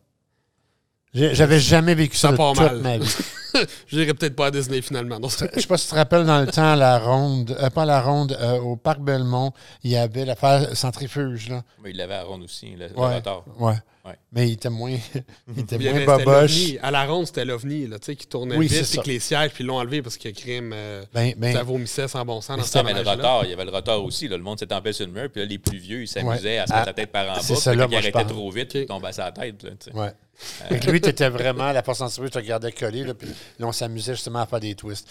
J'avais 1.12 1.58
jamais 1.58 1.94
vécu 1.96 2.16
ça, 2.16 2.30
Ça 2.30 2.36
part 2.36 2.52
toute 2.52 2.62
mal. 2.62 2.78
ma 2.78 2.98
vie. 2.98 3.10
J'irai 3.88 4.14
peut-être 4.14 4.36
pas 4.36 4.46
à 4.46 4.50
Disney 4.52 4.80
finalement. 4.80 5.18
Non, 5.18 5.28
Je 5.28 5.36
sais 5.38 5.66
pas 5.66 5.76
si 5.76 5.86
tu 5.86 5.90
te 5.90 5.94
rappelles 5.96 6.24
dans 6.24 6.40
le 6.40 6.46
temps, 6.46 6.72
à 6.72 6.76
la 6.76 7.00
ronde, 7.00 7.56
euh, 7.60 7.68
pas 7.68 7.82
à 7.82 7.86
la 7.86 8.00
ronde, 8.00 8.36
euh, 8.40 8.60
au 8.60 8.76
Parc 8.76 9.00
Belmont, 9.00 9.52
il 9.82 9.90
y 9.90 9.96
avait 9.96 10.24
l'affaire 10.24 10.76
centrifuge, 10.76 11.48
là. 11.48 11.64
Mais 11.82 11.90
il 11.90 11.96
l'avait 11.96 12.14
à 12.14 12.22
ronde 12.22 12.44
aussi, 12.44 12.76
le, 12.76 12.92
Ouais. 12.96 13.20
Ouais. 13.58 13.74
Ouais. 14.02 14.16
Mais 14.32 14.48
il 14.48 14.52
était 14.52 14.70
moins, 14.70 14.90
il 15.54 15.58
était 15.60 15.76
Il 15.76 15.82
y 15.82 15.90
moins 15.90 16.00
avait- 16.14 16.24
boboche. 16.24 16.60
À 16.80 16.90
la 16.90 17.04
ronde, 17.04 17.26
c'était 17.26 17.44
l'OVNI, 17.44 17.86
là, 17.86 17.98
tu 17.98 18.06
sais, 18.06 18.16
qui 18.16 18.26
tournait 18.26 18.56
Oui, 18.56 18.66
c'est 18.68 18.80
vite, 18.80 18.90
puis 18.92 18.98
que 19.00 19.08
les 19.08 19.20
sièges, 19.20 19.50
puis 19.50 19.62
ils 19.62 19.66
l'ont 19.66 19.76
enlevé 19.78 20.00
parce 20.00 20.16
que 20.16 20.30
crime, 20.30 20.72
euh, 20.74 21.04
Ben, 21.12 21.34
ben, 21.36 21.52
ça 21.54 21.62
vomissait 21.62 22.08
sans 22.08 22.24
bon 22.24 22.40
sens 22.40 22.72
dans 22.72 22.82
mais 22.82 22.94
le 22.94 23.00
rotor, 23.08 23.44
il 23.44 23.50
y 23.50 23.52
avait 23.52 23.64
le 23.66 23.70
rotor 23.70 24.02
aussi. 24.02 24.26
Là. 24.28 24.38
Le 24.38 24.42
monde 24.42 24.58
s'était 24.58 24.74
empêché 24.74 24.94
sur 24.98 25.06
le 25.06 25.12
mur. 25.12 25.28
Puis 25.30 25.42
là, 25.42 25.46
les 25.46 25.58
plus 25.58 25.76
vieux, 25.78 26.02
ils 26.02 26.08
s'amusaient 26.08 26.58
à 26.58 26.66
se 26.66 26.72
Ah, 26.72 26.76
mettre 26.76 26.86
la 26.88 26.92
tête 26.94 27.12
par 27.12 27.30
en 27.30 27.34
bas. 27.34 27.40
ça, 27.42 27.74
là, 27.74 27.84
quand 27.84 27.90
je 27.90 27.96
arrêtaient 27.96 28.12
parle. 28.12 28.26
trop 28.28 28.50
vite, 28.50 28.70
Ok. 28.70 28.80
ils 28.82 28.86
tombaient 28.86 29.12
sur 29.12 29.22
la 29.24 29.32
tête. 29.32 29.62
Là, 29.62 29.70
tu 29.72 29.90
sais. 29.90 29.96
ouais. 29.96 30.80
Que 30.80 30.90
lui, 30.90 31.00
t'étais 31.02 31.28
vraiment 31.28 31.64
à 31.64 31.72
la 31.74 31.82
force 31.82 31.98
centrifuge, 31.98 32.30
tu 32.30 32.32
te 32.32 32.38
regardais 32.38 32.72
coller, 32.72 33.04
là, 33.04 33.12
puis 33.12 33.28
là, 33.58 33.66
on 33.66 33.72
s'amusait 33.72 34.14
justement 34.14 34.38
à 34.38 34.46
faire 34.46 34.60
des 34.60 34.74
twists. 34.74 35.06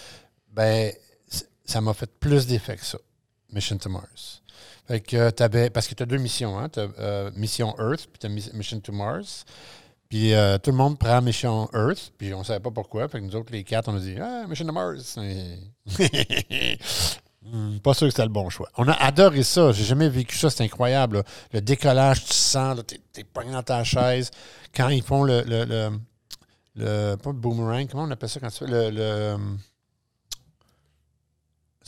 Ben, 0.52 0.92
ça 1.64 1.80
m'a 1.80 1.94
fait 1.94 2.10
plus 2.18 2.48
d'effet 2.48 2.76
que 2.76 2.84
ça, 2.84 2.98
Mission 3.52 3.78
to 3.78 3.88
Mars. 3.88 4.39
Fait 4.86 5.00
que 5.00 5.30
t'avais, 5.30 5.70
parce 5.70 5.86
que 5.88 5.94
tu 5.94 6.02
as 6.02 6.06
deux 6.06 6.18
missions, 6.18 6.58
hein. 6.58 6.68
Tu 6.68 6.80
as 6.80 7.30
Mission 7.36 7.74
Earth, 7.78 8.06
puis 8.12 8.18
tu 8.20 8.26
as 8.26 8.52
Mission 8.54 8.80
to 8.80 8.92
Mars. 8.92 9.44
Puis 10.08 10.34
euh, 10.34 10.58
tout 10.58 10.72
le 10.72 10.76
monde 10.76 10.98
prend 10.98 11.22
Mission 11.22 11.68
Earth, 11.72 12.12
puis 12.18 12.34
on 12.34 12.42
savait 12.42 12.58
pas 12.60 12.72
pourquoi. 12.72 13.06
Fait 13.08 13.20
nous 13.20 13.36
autres, 13.36 13.52
les 13.52 13.62
quatre, 13.62 13.88
on 13.88 13.96
a 13.96 14.00
dit 14.00 14.16
Ah, 14.20 14.44
Mission 14.48 14.66
to 14.66 14.72
Mars. 14.72 15.16
Hmm, 17.42 17.78
pas 17.78 17.94
sûr 17.94 18.06
que 18.06 18.10
c'était 18.10 18.24
le 18.24 18.28
bon 18.28 18.50
choix. 18.50 18.68
On 18.76 18.86
a 18.86 18.92
adoré 18.92 19.42
ça. 19.42 19.72
J'ai 19.72 19.84
jamais 19.84 20.10
vécu 20.10 20.36
ça. 20.36 20.50
C'est 20.50 20.62
incroyable. 20.62 21.24
Le 21.54 21.62
décollage, 21.62 22.26
tu 22.26 22.34
sens, 22.34 22.78
t'es, 22.86 23.00
t'es 23.14 23.24
pogné 23.24 23.50
dans 23.50 23.62
ta 23.62 23.82
chaise. 23.82 24.30
Quand 24.76 24.90
ils 24.90 25.02
font 25.02 25.24
le, 25.24 25.42
le, 25.46 25.64
le, 26.76 27.16
Pas 27.16 27.30
le 27.30 27.36
boomerang. 27.38 27.88
Comment 27.90 28.02
on 28.02 28.10
appelle 28.10 28.28
ça 28.28 28.40
quand 28.40 28.50
tu 28.50 28.58
fais 28.58 28.66
le. 28.70 28.90
le- 28.90 29.36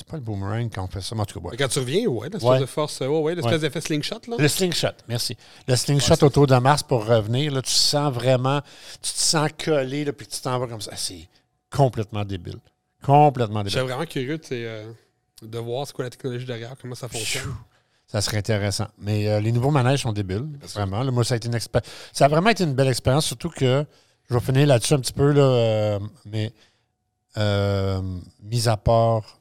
c'est 0.04 0.10
pas 0.10 0.16
le 0.16 0.22
boomerang 0.22 0.68
quand 0.72 0.84
on 0.84 0.88
fait 0.88 1.00
ça. 1.00 1.14
mais 1.14 1.22
En 1.22 1.24
tout 1.24 1.40
cas, 1.40 1.48
ouais. 1.48 1.56
Quand 1.56 1.68
tu 1.68 1.78
reviens, 1.78 2.06
ouais, 2.06 2.28
l'espèce 2.28 2.42
Ouais. 2.50 2.58
de 2.60 2.66
force, 2.66 3.00
ouais, 3.00 3.06
ouais, 3.06 3.34
l'espèce 3.34 3.60
d'effet 3.60 3.80
slingshot, 3.80 4.20
là. 4.28 4.36
Le 4.38 4.48
slingshot, 4.48 4.88
merci. 5.08 5.36
Le 5.68 5.76
slingshot 5.76 6.22
autour 6.24 6.46
de 6.46 6.56
Mars 6.56 6.82
pour 6.82 7.06
revenir, 7.06 7.52
là, 7.52 7.62
tu 7.62 7.70
sens 7.70 8.12
vraiment, 8.12 8.60
tu 9.00 9.12
te 9.12 9.18
sens 9.18 9.50
collé, 9.64 10.04
là, 10.04 10.12
puis 10.12 10.26
tu 10.26 10.40
t'en 10.40 10.58
vas 10.58 10.66
comme 10.66 10.80
ça. 10.80 10.92
C'est 10.96 11.28
complètement 11.70 12.24
débile. 12.24 12.58
Complètement 13.04 13.62
Je 13.64 13.68
suis 13.70 13.76
débile. 13.76 13.90
vraiment 13.92 14.06
curieux 14.06 14.38
sais, 14.42 14.64
euh, 14.66 14.92
de 15.42 15.58
voir 15.58 15.86
c'est 15.86 15.92
quoi 15.94 16.04
la 16.04 16.10
technologie 16.10 16.44
derrière, 16.46 16.74
comment 16.80 16.94
ça 16.94 17.08
fonctionne. 17.08 17.54
Ça 18.06 18.20
serait 18.20 18.38
intéressant. 18.38 18.88
Mais 18.98 19.28
euh, 19.28 19.40
les 19.40 19.52
nouveaux 19.52 19.70
manèges 19.70 20.02
sont 20.02 20.12
débiles, 20.12 20.46
vraiment. 20.74 21.02
Là, 21.02 21.10
moi, 21.10 21.24
ça 21.24 21.34
a 21.34 21.36
été 21.38 21.48
une 21.48 21.58
Ça 22.12 22.24
a 22.26 22.28
vraiment 22.28 22.50
été 22.50 22.64
une 22.64 22.74
belle 22.74 22.88
expérience, 22.88 23.24
surtout 23.26 23.48
que 23.50 23.86
je 24.28 24.34
vais 24.34 24.40
finir 24.40 24.66
là-dessus 24.66 24.94
un 24.94 25.00
petit 25.00 25.12
peu, 25.14 25.32
là, 25.32 25.42
euh, 25.42 25.98
mais 26.26 26.52
euh, 27.38 28.02
mis 28.42 28.68
à 28.68 28.76
part 28.76 29.40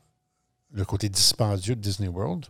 le 0.72 0.86
côté 0.86 1.10
dispendieux 1.10 1.76
de 1.76 1.82
Disney 1.82 2.08
World, 2.08 2.46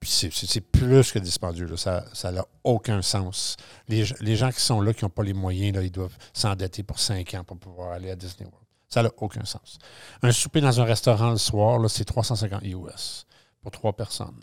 puis 0.00 0.10
c'est- 0.10 0.60
plus 0.60 1.10
que 1.12 1.18
dispendieux. 1.18 1.68
Ça 1.76 2.04
n'a 2.32 2.44
aucun 2.64 3.02
sens. 3.02 3.56
Les, 3.88 4.04
les 4.20 4.36
gens 4.36 4.50
qui 4.52 4.60
sont 4.60 4.80
là, 4.80 4.92
qui 4.94 5.04
n'ont 5.04 5.10
pas 5.10 5.22
les 5.24 5.32
moyens, 5.34 5.74
là, 5.76 5.82
ils 5.82 5.90
doivent 5.90 6.16
s'endetter 6.32 6.82
pour 6.82 6.98
cinq 7.00 7.34
ans 7.34 7.44
pour 7.44 7.58
pouvoir 7.58 7.92
aller 7.92 8.10
à 8.10 8.16
Disney 8.16 8.44
World. 8.48 8.66
Ça 8.88 9.02
n'a 9.02 9.10
aucun 9.18 9.44
sens. 9.44 9.78
Un 10.22 10.32
souper 10.32 10.60
dans 10.60 10.80
un 10.80 10.84
restaurant 10.84 11.30
le 11.30 11.36
soir, 11.36 11.78
c'est 11.90 12.04
350 12.04 12.62
US 12.64 13.26
pour 13.60 13.70
trois 13.70 13.92
personnes. 13.92 14.40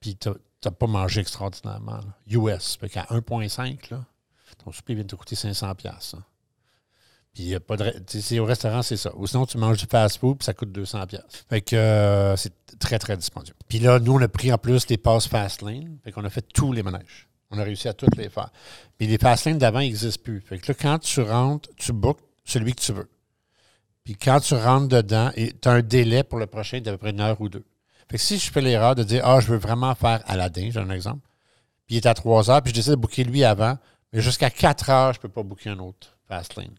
Puis 0.00 0.16
tu 0.16 0.28
n'as 0.28 0.70
pas 0.70 0.86
mangé 0.86 1.20
extraordinairement. 1.22 2.00
US. 2.28 2.76
Fait 2.76 2.88
qu'à 2.88 3.06
1,5, 3.10 3.90
là, 3.90 4.04
ton 4.62 4.70
souper 4.70 4.94
vient 4.94 5.02
de 5.04 5.08
te 5.08 5.16
coûter 5.16 5.34
500$. 5.34 5.74
piastres, 5.74 6.16
hein. 6.16 6.24
Puis 7.34 7.44
y 7.44 7.54
a 7.54 7.60
pas 7.60 7.76
de. 7.76 8.40
au 8.40 8.44
restaurant, 8.44 8.82
c'est 8.82 8.96
ça. 8.96 9.12
Ou 9.16 9.26
sinon, 9.26 9.46
tu 9.46 9.56
manges 9.58 9.78
du 9.78 9.86
fast-food, 9.86 10.38
puis 10.38 10.44
ça 10.44 10.54
coûte 10.54 10.70
200$. 10.76 11.06
piastres. 11.06 11.44
Fait 11.48 11.60
que 11.60 11.76
euh, 11.76 12.36
c'est 12.36 12.52
très, 12.78 12.98
très 12.98 13.16
dispendieux. 13.16 13.54
Puis 13.68 13.78
là, 13.78 13.98
nous, 14.00 14.14
on 14.14 14.20
a 14.20 14.28
pris 14.28 14.52
en 14.52 14.58
plus 14.58 14.88
les 14.88 14.98
passes 14.98 15.28
fast 15.28 15.62
lane. 15.62 15.98
Fait 16.02 16.12
qu'on 16.12 16.24
a 16.24 16.30
fait 16.30 16.46
tous 16.52 16.72
les 16.72 16.82
manèges. 16.82 17.28
On 17.50 17.58
a 17.58 17.62
réussi 17.62 17.88
à 17.88 17.92
toutes 17.92 18.16
les 18.16 18.28
faire. 18.28 18.50
Puis 18.98 19.06
les 19.06 19.18
fast 19.18 19.44
lanes 19.44 19.58
d'avant 19.58 19.80
n'existent 19.80 20.22
plus. 20.22 20.40
Fait 20.40 20.58
que 20.58 20.70
là, 20.70 20.76
quand 20.80 20.98
tu 20.98 21.20
rentres, 21.20 21.68
tu 21.76 21.92
bookes 21.92 22.20
celui 22.44 22.74
que 22.74 22.80
tu 22.80 22.92
veux. 22.92 23.08
Puis 24.04 24.16
quand 24.16 24.40
tu 24.40 24.54
rentres 24.54 24.88
dedans, 24.88 25.30
tu 25.36 25.68
as 25.68 25.70
un 25.70 25.82
délai 25.82 26.24
pour 26.24 26.38
le 26.38 26.46
prochain 26.46 26.80
d'à 26.80 26.92
peu 26.92 26.98
près 26.98 27.10
une 27.10 27.20
heure 27.20 27.40
ou 27.40 27.48
deux. 27.48 27.64
Fait 28.10 28.16
que 28.16 28.22
si 28.22 28.38
je 28.38 28.50
fais 28.50 28.60
l'erreur 28.60 28.96
de 28.96 29.04
dire, 29.04 29.22
ah, 29.24 29.38
je 29.38 29.46
veux 29.46 29.58
vraiment 29.58 29.94
faire 29.94 30.22
Aladdin, 30.26 30.70
j'ai 30.72 30.80
un 30.80 30.90
exemple, 30.90 31.24
puis 31.86 31.94
il 31.94 31.98
est 31.98 32.06
à 32.06 32.14
3 32.14 32.50
heures, 32.50 32.60
puis 32.60 32.70
je 32.70 32.74
décide 32.74 32.92
de 32.92 32.96
booker 32.96 33.22
lui 33.22 33.44
avant, 33.44 33.78
mais 34.12 34.20
jusqu'à 34.20 34.50
4 34.50 34.90
heures, 34.90 35.12
je 35.12 35.18
ne 35.18 35.22
peux 35.22 35.28
pas 35.28 35.44
booker 35.44 35.70
un 35.70 35.78
autre 35.78 36.16
fast 36.26 36.56
lane. 36.56 36.74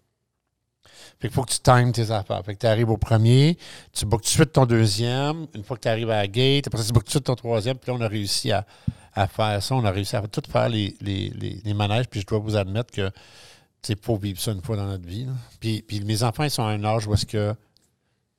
Fait 1.22 1.28
qu'il 1.28 1.36
faut 1.36 1.44
que 1.44 1.52
tu 1.52 1.60
times 1.60 1.92
tes 1.92 2.10
affaires. 2.12 2.42
Fait 2.44 2.56
que 2.56 2.60
tu 2.60 2.66
arrives 2.68 2.90
au 2.90 2.98
premier, 2.98 3.58
tu 3.94 4.06
bookes 4.06 4.22
tout 4.24 4.28
de 4.30 4.32
suite 4.34 4.52
ton 4.54 4.66
deuxième, 4.66 5.46
une 5.54 5.64
fois 5.64 5.78
que 5.78 5.84
tu 5.84 5.88
arrives 5.88 6.10
à 6.10 6.18
la 6.18 6.28
gate, 6.28 6.66
après 6.68 6.82
ça, 6.82 6.88
tu 6.88 6.94
bookes 6.94 7.04
tout 7.04 7.10
de 7.10 7.12
suite 7.12 7.24
ton 7.26 7.36
troisième, 7.36 7.78
puis 7.78 7.92
là, 7.92 7.98
on 8.00 8.02
a 8.02 8.08
réussi 8.08 8.52
à, 8.52 8.66
à 9.14 9.28
faire 9.28 9.62
ça. 9.62 9.76
On 9.76 9.86
a 9.86 9.92
réussi 9.92 10.16
à 10.16 10.22
tout 10.24 10.42
faire 10.52 10.68
les, 10.70 10.96
les, 11.02 11.30
les, 11.30 11.62
les 11.64 11.74
manèges, 11.74 12.08
puis 12.10 12.22
je 12.22 12.26
dois 12.26 12.40
vous 12.40 12.56
admettre 12.56 12.92
que 12.92 13.12
il 13.90 13.96
faut 14.02 14.16
vivre 14.16 14.40
ça 14.40 14.52
une 14.52 14.62
fois 14.62 14.76
dans 14.76 14.86
notre 14.86 15.08
vie. 15.08 15.26
là. 15.26 15.32
Puis, 15.60 15.82
puis 15.82 16.02
mes 16.02 16.22
enfants, 16.24 16.44
ils 16.44 16.52
sont 16.52 16.64
à 16.64 16.70
un 16.70 16.84
âge 16.84 17.08
où 17.08 17.14
est-ce 17.14 17.26
que. 17.26 17.54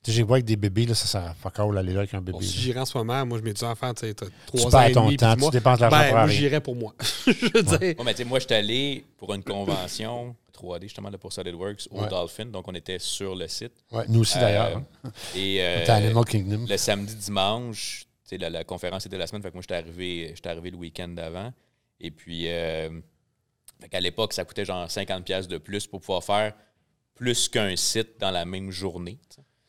Tu 0.03 0.11
sais, 0.11 0.17
j'ai 0.17 0.23
vois 0.23 0.35
avec 0.37 0.45
des 0.45 0.57
bébés, 0.57 0.85
là, 0.85 0.95
ça 0.95 1.05
sert 1.05 1.23
à 1.23 1.33
fuck 1.33 1.57
all 1.59 1.77
aller 1.77 1.93
là 1.93 1.99
avec 1.99 2.13
un 2.13 2.19
bébé. 2.19 2.33
Bon, 2.33 2.41
si 2.41 2.57
j'irais 2.59 2.81
en 2.81 2.85
ce 2.85 2.97
moment, 2.97 3.25
moi, 3.25 3.37
je 3.39 3.43
m'étais 3.43 3.65
en 3.65 3.73
faire, 3.75 3.93
tu 3.93 4.05
sais, 4.05 4.13
t'as 4.13 4.25
Tu 4.25 4.31
trois 4.57 4.67
ans 4.67 4.69
perds 4.79 4.87
et 4.89 4.91
ton 4.93 5.05
demi, 5.05 5.17
temps, 5.17 5.35
tu 5.35 5.49
dépenses 5.51 5.77
de 5.77 5.81
l'argent 5.83 5.97
ben, 5.97 6.03
pour 6.07 6.13
moi, 6.15 6.25
rien. 6.25 6.35
j'irais 6.37 6.59
pour 6.61 6.75
moi. 6.75 6.93
je 7.27 7.53
veux 7.53 7.63
dire. 7.63 7.79
Ouais, 7.79 7.95
mais 8.03 8.11
tu 8.13 8.17
sais, 8.17 8.25
moi, 8.25 8.39
j'étais 8.39 8.55
allé 8.55 9.05
pour 9.17 9.33
une 9.33 9.43
convention 9.43 10.35
3D, 10.53 10.83
justement, 10.83 11.09
là, 11.09 11.17
pour 11.17 11.33
SolidWorks, 11.33 11.87
au 11.91 12.01
Ouais. 12.01 12.07
Dolphin. 12.09 12.45
Donc, 12.45 12.67
on 12.67 12.75
était 12.75 12.99
sur 12.99 13.35
le 13.35 13.47
site. 13.47 13.73
Ouais, 13.91 14.05
nous 14.07 14.19
aussi, 14.21 14.37
d'ailleurs. 14.37 14.77
Euh, 14.77 14.79
hein. 15.05 15.11
Et 15.35 15.57
euh, 15.61 15.83
T'es 15.85 15.89
à 15.91 15.95
Animal 15.95 16.25
Kingdom. 16.25 16.65
le 16.69 16.77
samedi, 16.77 17.15
dimanche, 17.15 18.05
la, 18.31 18.49
la 18.49 18.63
conférence 18.63 19.05
était 19.05 19.17
la 19.17 19.27
semaine, 19.27 19.41
fait 19.43 19.49
que 19.49 19.53
moi, 19.55 19.61
j'étais 19.61 19.75
arrivé, 19.75 20.33
arrivé 20.45 20.71
le 20.71 20.77
week-end 20.77 21.07
d'avant. 21.09 21.51
Et 21.99 22.09
puis, 22.11 22.45
euh, 22.47 22.89
qu'à 23.91 23.99
l'époque, 23.99 24.33
ça 24.33 24.43
coûtait 24.45 24.65
genre 24.65 24.87
50$ 24.87 25.23
piastres 25.23 25.51
de 25.51 25.57
plus 25.57 25.85
pour 25.87 25.99
pouvoir 26.01 26.23
faire 26.23 26.53
plus 27.15 27.47
qu'un 27.47 27.75
site 27.75 28.19
dans 28.19 28.31
la 28.31 28.43
même 28.45 28.71
journée. 28.71 29.19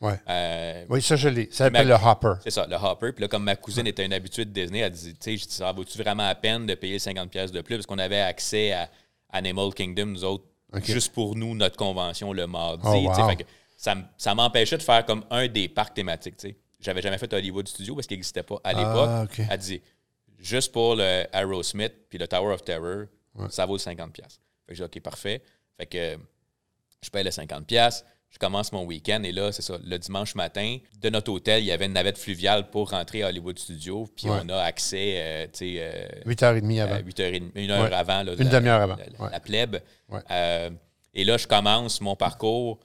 Ouais. 0.01 0.19
Euh, 0.27 0.85
Oui, 0.89 1.01
ça, 1.01 1.15
je 1.15 1.29
l'ai. 1.29 1.45
Ça 1.51 1.65
s'appelle 1.65 1.87
le 1.87 1.93
Hopper. 1.93 2.33
c'est 2.43 2.49
ça, 2.51 2.65
le 2.67 2.75
Hopper. 2.75 3.11
Puis 3.13 3.21
là, 3.21 3.27
comme 3.27 3.43
ma 3.43 3.55
cousine 3.55 3.87
était 3.87 4.05
une 4.05 4.13
habituée 4.13 4.45
de 4.45 4.51
Disney, 4.51 4.79
elle 4.79 4.91
dit, 4.91 5.13
tu 5.15 5.37
sais, 5.37 5.45
ça 5.49 5.71
vaut-tu 5.71 5.97
vraiment 5.97 6.23
la 6.25 6.35
peine 6.35 6.65
de 6.65 6.73
payer 6.75 6.97
50$ 6.97 7.27
piastres 7.29 7.55
de 7.55 7.61
plus? 7.61 7.75
Parce 7.77 7.85
qu'on 7.85 7.97
avait 7.99 8.19
accès 8.19 8.71
à 8.73 8.89
Animal 9.29 9.73
Kingdom, 9.73 10.07
nous 10.07 10.23
autres, 10.23 10.45
Juste 10.83 11.13
pour 11.13 11.35
nous, 11.35 11.55
notre 11.55 11.77
convention 11.77 12.33
le 12.33 12.47
mardi. 12.47 12.83
Oh, 12.85 13.07
tu 13.09 13.15
sais. 13.15 13.21
wow. 13.21 13.29
Fait 13.29 13.35
que 13.37 13.43
ça, 13.77 13.95
ça 14.17 14.35
m'empêchait 14.35 14.77
de 14.77 14.83
faire 14.83 15.05
comme 15.05 15.23
un 15.29 15.47
des 15.47 15.69
parcs 15.69 15.93
thématiques. 15.93 16.37
tu 16.37 16.49
sais. 16.49 16.57
J'avais 16.79 17.01
jamais 17.01 17.17
fait 17.17 17.31
Hollywood 17.33 17.67
Studio 17.67 17.95
parce 17.95 18.07
qu'il 18.07 18.17
n'existait 18.17 18.43
pas 18.43 18.59
à 18.63 18.73
l'époque. 18.73 19.39
Ah. 19.39 19.47
Elle 19.51 19.59
dit, 19.59 19.81
juste 20.37 20.71
pour 20.71 20.95
le 20.95 21.25
Aerosmith 21.33 21.93
puis 22.09 22.17
le 22.17 22.27
Tower 22.27 22.53
of 22.53 22.63
Terror, 22.63 23.05
ça 23.49 23.65
vaut 23.65 23.77
50$. 23.77 24.11
piastres. 24.11 24.41
Fait 24.65 24.73
que 24.73 24.75
j'ai 24.75 24.87
dit, 24.87 24.97
OK, 24.97 25.03
parfait. 25.03 25.41
Fait 25.77 25.85
que 25.85 26.17
je 27.01 27.09
paye 27.09 27.23
le 27.23 27.29
50$. 27.31 28.03
Je 28.35 28.39
commence 28.39 28.73
mon 28.73 28.83
week-end 28.83 29.23
et 29.23 29.31
là, 29.31 29.53
c'est 29.53 29.61
ça, 29.61 29.77
le 29.81 29.97
dimanche 29.97 30.35
matin, 30.35 30.77
de 31.01 31.09
notre 31.09 31.31
hôtel, 31.31 31.63
il 31.63 31.67
y 31.67 31.71
avait 31.71 31.85
une 31.85 31.93
navette 31.93 32.17
fluviale 32.17 32.69
pour 32.69 32.89
rentrer 32.91 33.23
à 33.23 33.29
Hollywood 33.29 33.57
Studio. 33.57 34.09
Puis 34.13 34.29
Ouais. 34.29 34.39
on 34.43 34.49
a 34.49 34.57
accès, 34.61 35.13
euh, 35.17 35.45
tu 35.45 35.59
sais, 35.59 35.75
euh, 35.79 36.05
8h30 36.25 36.81
avant. 36.81 36.95
à 36.95 36.99
8h30, 37.01 37.51
une 37.55 37.71
heure 37.71 37.85
Ouais. 37.85 37.93
avant. 37.93 38.23
là, 38.23 38.33
Une 38.37 38.49
demi-heure 38.49 38.81
avant, 38.81 38.97
La, 38.97 39.23
ouais. 39.25 39.31
la 39.31 39.39
plèbe. 39.39 39.77
Euh, 40.31 40.69
et 41.13 41.23
là, 41.23 41.37
je 41.37 41.47
commence 41.47 42.01
mon 42.01 42.17
parcours 42.17 42.77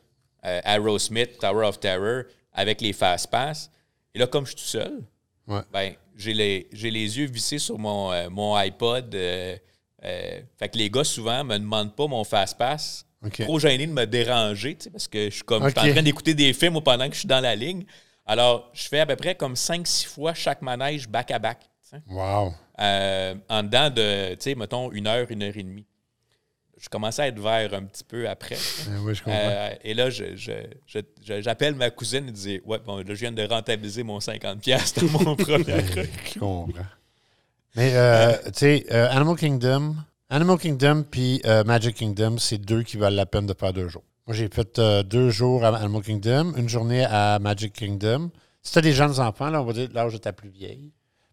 euh, 0.47 0.61
Aerosmith, 0.65 1.39
Tower 1.41 1.67
of 1.67 1.81
Terror, 1.81 2.23
avec 2.53 2.81
les 2.81 2.93
Fast 2.93 3.29
Pass. 3.29 3.73
Et 4.15 4.21
là, 4.21 4.29
comme 4.29 4.45
je 4.47 4.51
suis 4.53 4.57
tout 4.61 4.63
seul, 4.69 5.01
ben, 5.73 5.95
j'ai 6.17 6.33
les, 6.33 6.69
les 6.73 7.19
yeux 7.19 7.27
vissés 7.27 7.59
sur 7.59 7.77
mon, 7.77 8.13
euh, 8.13 8.31
mon 8.31 8.55
iPod. 8.55 9.13
euh, 9.17 9.57
euh, 10.05 10.41
fait 10.57 10.69
que 10.69 10.79
les 10.79 10.89
gars, 10.89 11.03
souvent, 11.03 11.43
me 11.43 11.59
demandent 11.59 11.95
pas 11.97 12.07
mon 12.07 12.23
Fast 12.23 12.57
Pass. 13.23 13.31
OK. 13.31 13.43
Trop 13.45 13.59
gêné 13.59 13.87
de 13.87 13.93
me 13.93 14.07
déranger, 14.07 14.77
tu 14.77 14.85
sais, 14.85 14.91
parce 14.91 15.09
que 15.09 15.27
je 15.27 15.35
suis 15.35 15.43
comme 15.43 15.65
je 15.65 15.71
suis 15.71 15.79
en 15.91 15.93
train 15.93 16.03
d'écouter 16.03 16.35
des 16.35 16.53
films 16.53 16.77
ou 16.77 16.81
pendant 16.81 17.07
que 17.09 17.15
je 17.15 17.21
suis 17.21 17.29
dans 17.29 17.41
la 17.41 17.55
ligne. 17.55 17.85
Alors, 18.27 18.71
je 18.73 18.87
fais 18.89 19.01
à 19.01 19.07
peu 19.07 19.17
près 19.17 19.35
comme 19.35 19.55
5-6 19.55 20.07
fois 20.07 20.35
chaque 20.35 20.63
manège 20.63 21.09
back-à-back. 21.09 21.59
Wow. 22.09 22.55
euh, 22.81 23.35
en 23.49 23.63
dedans 23.65 23.91
de, 23.91 24.31
tu 24.35 24.37
sais, 24.41 24.55
mettons, 24.55 24.93
une 24.93 25.09
heure, 25.09 25.27
une 25.31 25.43
heure 25.43 25.57
et 25.57 25.63
demie. 25.65 25.87
Je 26.79 26.89
commençais 26.89 27.23
à 27.23 27.27
être 27.27 27.39
vert 27.41 27.75
un 27.75 27.83
petit 27.83 28.05
peu 28.05 28.29
après. 28.29 28.57
Euh, 28.89 28.99
oui, 29.03 29.15
je 29.15 29.23
comprends. 29.23 29.39
Euh, 29.39 29.71
et 29.83 29.93
là, 29.93 30.09
je, 30.09 30.37
je- 30.37 30.53
je- 30.87 31.01
je- 31.23 31.41
j'appelle 31.43 31.75
ma 31.75 31.91
cousine 31.91 32.29
et 32.29 32.33
dis 32.33 32.61
Ouais, 32.65 32.79
bon, 32.79 32.99
là, 32.99 33.05
je 33.09 33.13
viens 33.15 33.33
de 33.33 33.43
rentabiliser 33.47 34.03
mon 34.05 34.19
50$ 34.21 35.01
de 35.01 35.07
mon 35.13 35.35
premier 35.37 35.65
je 36.33 36.39
comprends. 36.39 36.69
Mais, 37.75 37.93
euh, 37.95 38.37
tu 38.47 38.51
sais, 38.55 38.87
euh, 38.93 39.11
Animal 39.11 39.37
Kingdom, 39.37 39.97
Animal 40.33 40.59
Kingdom 40.59 41.03
puis 41.03 41.43
euh, 41.45 41.65
Magic 41.65 41.97
Kingdom, 41.97 42.39
c'est 42.39 42.59
deux 42.59 42.85
qui 42.85 42.97
valent 42.97 43.17
la 43.17 43.27
peine 43.27 43.47
de 43.47 43.55
faire 43.59 43.73
deux 43.73 43.89
jours. 43.89 44.05
Moi, 44.29 44.37
j'ai 44.37 44.49
fait 44.49 44.79
euh, 44.79 45.03
deux 45.03 45.29
jours 45.29 45.65
à 45.65 45.77
Animal 45.77 46.03
Kingdom, 46.03 46.55
une 46.57 46.69
journée 46.69 47.05
à 47.05 47.41
Magic 47.41 47.73
Kingdom. 47.73 48.31
Si 48.63 48.73
t'as 48.73 48.81
des 48.81 48.93
jeunes 48.93 49.19
enfants, 49.19 49.51
là, 49.51 49.61
on 49.61 49.65
va 49.65 49.73
dire 49.73 49.89
l'âge 49.93 50.13
de 50.13 50.19
ta 50.19 50.33
plus 50.33 50.49
vieille, 50.49 50.93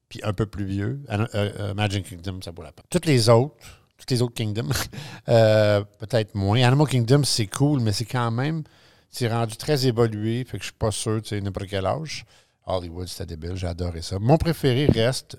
puis 0.10 0.20
un 0.24 0.34
peu 0.34 0.48
plus 0.48 0.66
vieux, 0.66 1.00
euh, 1.12 1.76
Magic 1.76 2.10
Kingdom, 2.10 2.40
ça 2.42 2.50
vaut 2.50 2.64
la 2.64 2.72
peine. 2.72 2.86
Toutes 2.90 3.06
les 3.06 3.30
autres, 3.30 3.56
toutes 4.00 4.10
les 4.10 4.24
autres 4.24 4.34
Kingdoms, 4.34 4.74
peut-être 5.28 6.34
moins. 6.34 6.60
Animal 6.64 6.88
Kingdom, 6.88 7.24
c'est 7.24 7.46
cool, 7.46 7.82
mais 7.82 7.92
c'est 7.92 8.06
quand 8.06 8.32
même, 8.32 8.64
c'est 9.12 9.28
rendu 9.28 9.58
très 9.58 9.86
évolué, 9.86 10.44
fait 10.44 10.58
que 10.58 10.64
je 10.64 10.70
suis 10.70 10.78
pas 10.78 10.90
sûr, 10.90 11.22
tu 11.22 11.30
sais, 11.30 11.42
n'importe 11.42 11.68
quel 11.68 11.86
âge. 11.86 12.26
Hollywood, 12.66 13.08
c'était 13.08 13.38
débile, 13.38 13.56
j'ai 13.56 13.68
adoré 13.68 14.02
ça. 14.02 14.18
Mon 14.18 14.38
préféré 14.38 14.88
reste, 14.88 15.38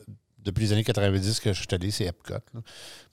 depuis 0.48 0.64
les 0.64 0.72
années 0.72 0.84
90 0.84 1.40
que 1.40 1.52
je 1.52 1.58
suis 1.58 1.68
allé, 1.72 1.90
c'est 1.90 2.06
Epcot. 2.06 2.34
là. 2.34 2.60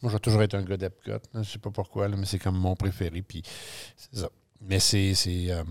Moi, 0.01 0.11
j'ai 0.11 0.19
toujours 0.19 0.41
été 0.41 0.55
un 0.57 0.63
gars 0.63 0.77
d'Epcot. 0.77 1.19
Je 1.35 1.43
sais 1.43 1.59
pas 1.59 1.69
pourquoi, 1.71 2.07
là, 2.07 2.15
mais 2.17 2.25
c'est 2.25 2.39
comme 2.39 2.57
mon 2.57 2.75
préféré. 2.75 3.21
Puis 3.21 3.43
c'est 3.97 4.19
ça. 4.21 4.29
Mais 4.61 4.79
c'est. 4.79 5.13
c'est, 5.13 5.51
euh, 5.51 5.63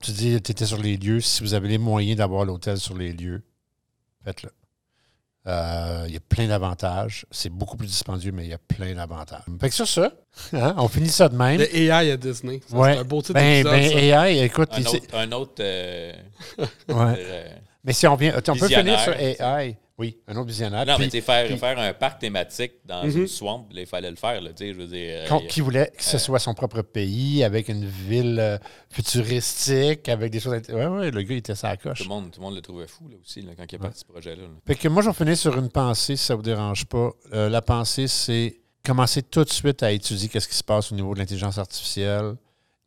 tu 0.00 0.12
dis, 0.12 0.40
tu 0.40 0.52
étais 0.52 0.66
sur 0.66 0.78
les 0.78 0.96
lieux. 0.96 1.20
Si 1.20 1.42
vous 1.42 1.52
avez 1.54 1.68
les 1.68 1.78
moyens 1.78 2.16
d'avoir 2.18 2.44
l'hôtel 2.44 2.78
sur 2.78 2.96
les 2.96 3.12
lieux, 3.12 3.42
faites-le. 4.24 4.50
Euh, 5.46 6.04
Il 6.06 6.12
y 6.14 6.16
a 6.16 6.20
plein 6.20 6.46
d'avantages. 6.48 7.26
C'est 7.30 7.48
beaucoup 7.50 7.76
plus 7.76 7.86
dispendieux, 7.86 8.30
mais 8.32 8.44
il 8.44 8.50
y 8.50 8.54
a 8.54 8.58
plein 8.58 8.94
d'avantages. 8.94 9.42
Fait 9.60 9.68
que 9.70 9.74
sur 9.74 9.88
ça, 9.88 10.12
hein, 10.52 10.74
on 10.78 10.86
finit 10.88 11.08
ça 11.08 11.28
de 11.28 11.36
même. 11.36 11.58
Le 11.58 11.74
AI 11.76 12.10
à 12.12 12.16
Disney. 12.16 12.60
Ça, 12.68 12.76
Ouais. 12.76 12.94
C'est 12.94 13.00
un 13.00 13.04
beau 13.04 13.20
titre 13.22 13.34
Ben, 13.34 13.64
ben. 13.64 13.74
AI, 13.74 14.44
écoute, 14.44 14.68
Un 14.72 14.84
autre, 14.84 15.14
un 15.14 15.32
autre, 15.32 15.54
euh, 15.60 16.12
ouais. 16.88 17.52
Euh, 17.80 17.84
Mais 17.84 17.92
si 17.92 18.06
on 18.06 18.14
vient, 18.16 18.34
on 18.36 18.56
peut 18.56 18.68
finir 18.68 19.00
sur 19.00 19.12
AI. 19.14 19.76
Oui, 19.98 20.16
un 20.28 20.34
autre 20.36 20.46
visionnaire. 20.48 20.86
Non, 20.86 20.96
Puis- 20.96 21.10
mais 21.12 21.20
faire, 21.20 21.46
puis- 21.46 21.58
faire 21.58 21.78
un 21.78 21.92
parc 21.92 22.20
thématique 22.20 22.72
dans 22.86 23.04
Mhm. 23.04 23.18
une 23.18 23.26
swamp, 23.26 23.66
là, 23.70 23.82
il 23.82 23.86
fallait 23.86 24.08
le 24.08 24.16
faire. 24.16 24.40
Là, 24.40 24.48
tu 24.54 24.64
sais, 24.64 24.72
je 24.72 24.78
veux 24.78 24.86
dire, 24.86 25.26
euh, 25.30 25.38
qui 25.46 25.60
voulait 25.60 25.92
que 25.94 26.02
ce 26.02 26.16
soit 26.16 26.38
son 26.38 26.54
propre 26.54 26.80
pays, 26.80 27.44
avec 27.44 27.68
une 27.68 27.84
ville 27.84 28.38
euh, 28.40 28.56
futuristique, 28.90 30.08
avec 30.08 30.32
des 30.32 30.40
choses. 30.40 30.54
Ouais, 30.70 30.86
ouais, 30.86 31.10
le 31.10 31.22
gars, 31.22 31.34
il 31.34 31.38
était 31.38 31.54
sa 31.54 31.76
tout, 31.76 31.88
coche. 31.88 32.00
le 32.00 32.06
monde, 32.08 32.30
tout 32.30 32.40
le 32.40 32.46
monde 32.46 32.54
le 32.54 32.62
trouvait 32.62 32.86
fou 32.86 33.08
là, 33.08 33.16
aussi 33.22 33.42
là, 33.42 33.52
quand 33.56 33.64
il 33.70 33.74
a 33.76 33.78
parti 33.78 34.00
ce 34.00 34.04
projet-là. 34.06 34.42
là. 34.42 34.48
Fait 34.66 34.74
que 34.74 34.88
moi, 34.88 35.02
je 35.02 35.08
vais 35.08 35.14
finir 35.14 35.36
sur 35.36 35.56
une 35.58 35.68
pensée, 35.68 36.16
si 36.16 36.24
ça 36.24 36.34
vous 36.34 36.42
dérange 36.42 36.86
pas. 36.86 37.10
Euh, 37.34 37.48
la 37.50 37.60
pensée, 37.60 38.08
c'est 38.08 38.56
commencer 38.84 39.22
tout 39.22 39.44
de 39.44 39.50
suite 39.50 39.82
à 39.82 39.92
étudier 39.92 40.28
qu'est-ce 40.30 40.48
qui 40.48 40.54
se 40.54 40.64
passe 40.64 40.90
au 40.92 40.94
niveau 40.94 41.12
de 41.14 41.18
l'intelligence 41.18 41.58
artificielle. 41.58 42.36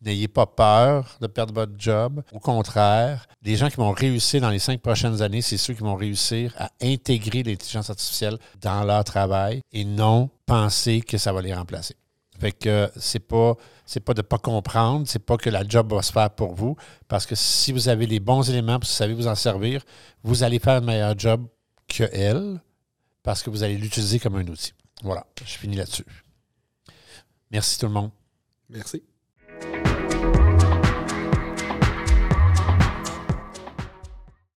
N'ayez 0.04 0.28
pas 0.28 0.46
peur 0.46 1.18
de 1.22 1.28
perdre 1.28 1.54
votre 1.54 1.74
job. 1.78 2.24
Au 2.34 2.40
contraire, 2.40 3.26
les 3.42 3.56
gens 3.56 3.70
qui 3.70 3.78
vont 3.78 3.92
réussir 3.92 4.42
dans 4.42 4.50
les 4.50 4.60
cinq 4.60 4.82
prochaines 4.82 5.22
années, 5.22 5.42
c'est 5.42 5.58
ceux 5.58 5.74
qui 5.74 5.82
vont 5.82 5.96
réussir 5.96 6.54
à 6.58 6.70
intégrer 6.82 7.42
l'intelligence 7.44 7.90
artificielle 7.90 8.38
dans 8.62 8.84
leur 8.84 9.04
travail 9.06 9.62
et 9.72 9.86
non 9.86 10.30
penser 10.46 11.02
que 11.02 11.18
ça 11.18 11.32
va 11.32 11.42
les 11.42 11.54
remplacer. 11.54 11.96
Fait 12.40 12.52
que 12.52 12.92
c'est 12.98 13.20
pas 13.20 13.56
c'est 13.86 14.00
pas 14.00 14.14
de 14.14 14.22
pas 14.22 14.38
comprendre, 14.38 15.08
c'est 15.08 15.20
pas 15.20 15.38
que 15.38 15.50
la 15.50 15.66
job 15.66 15.94
va 15.94 16.02
se 16.02 16.12
faire 16.12 16.30
pour 16.32 16.54
vous, 16.54 16.76
parce 17.08 17.26
que 17.26 17.36
si 17.36 17.72
vous 17.72 17.88
avez 17.88 18.06
les 18.06 18.20
bons 18.20 18.50
éléments, 18.50 18.80
vous 18.80 18.86
savez 18.86 19.14
vous 19.14 19.28
en 19.28 19.36
servir, 19.36 19.84
vous 20.24 20.44
allez 20.44 20.60
faire 20.60 20.78
un 20.78 20.82
meilleur 20.82 21.18
job 21.18 21.46
que 21.88 22.04
elle, 22.12 22.60
parce 23.22 23.44
que 23.44 23.50
vous 23.50 23.64
allez 23.64 23.78
l'utiliser 23.78 24.20
comme 24.20 24.36
un 24.36 24.48
outil. 24.48 24.74
Voilà, 25.04 25.26
je 25.46 25.58
finis 25.58 25.76
là-dessus. 25.76 26.06
Merci 27.52 27.78
tout 27.78 27.88
le 27.88 27.94
monde. 27.94 28.12
Merci. 28.70 29.04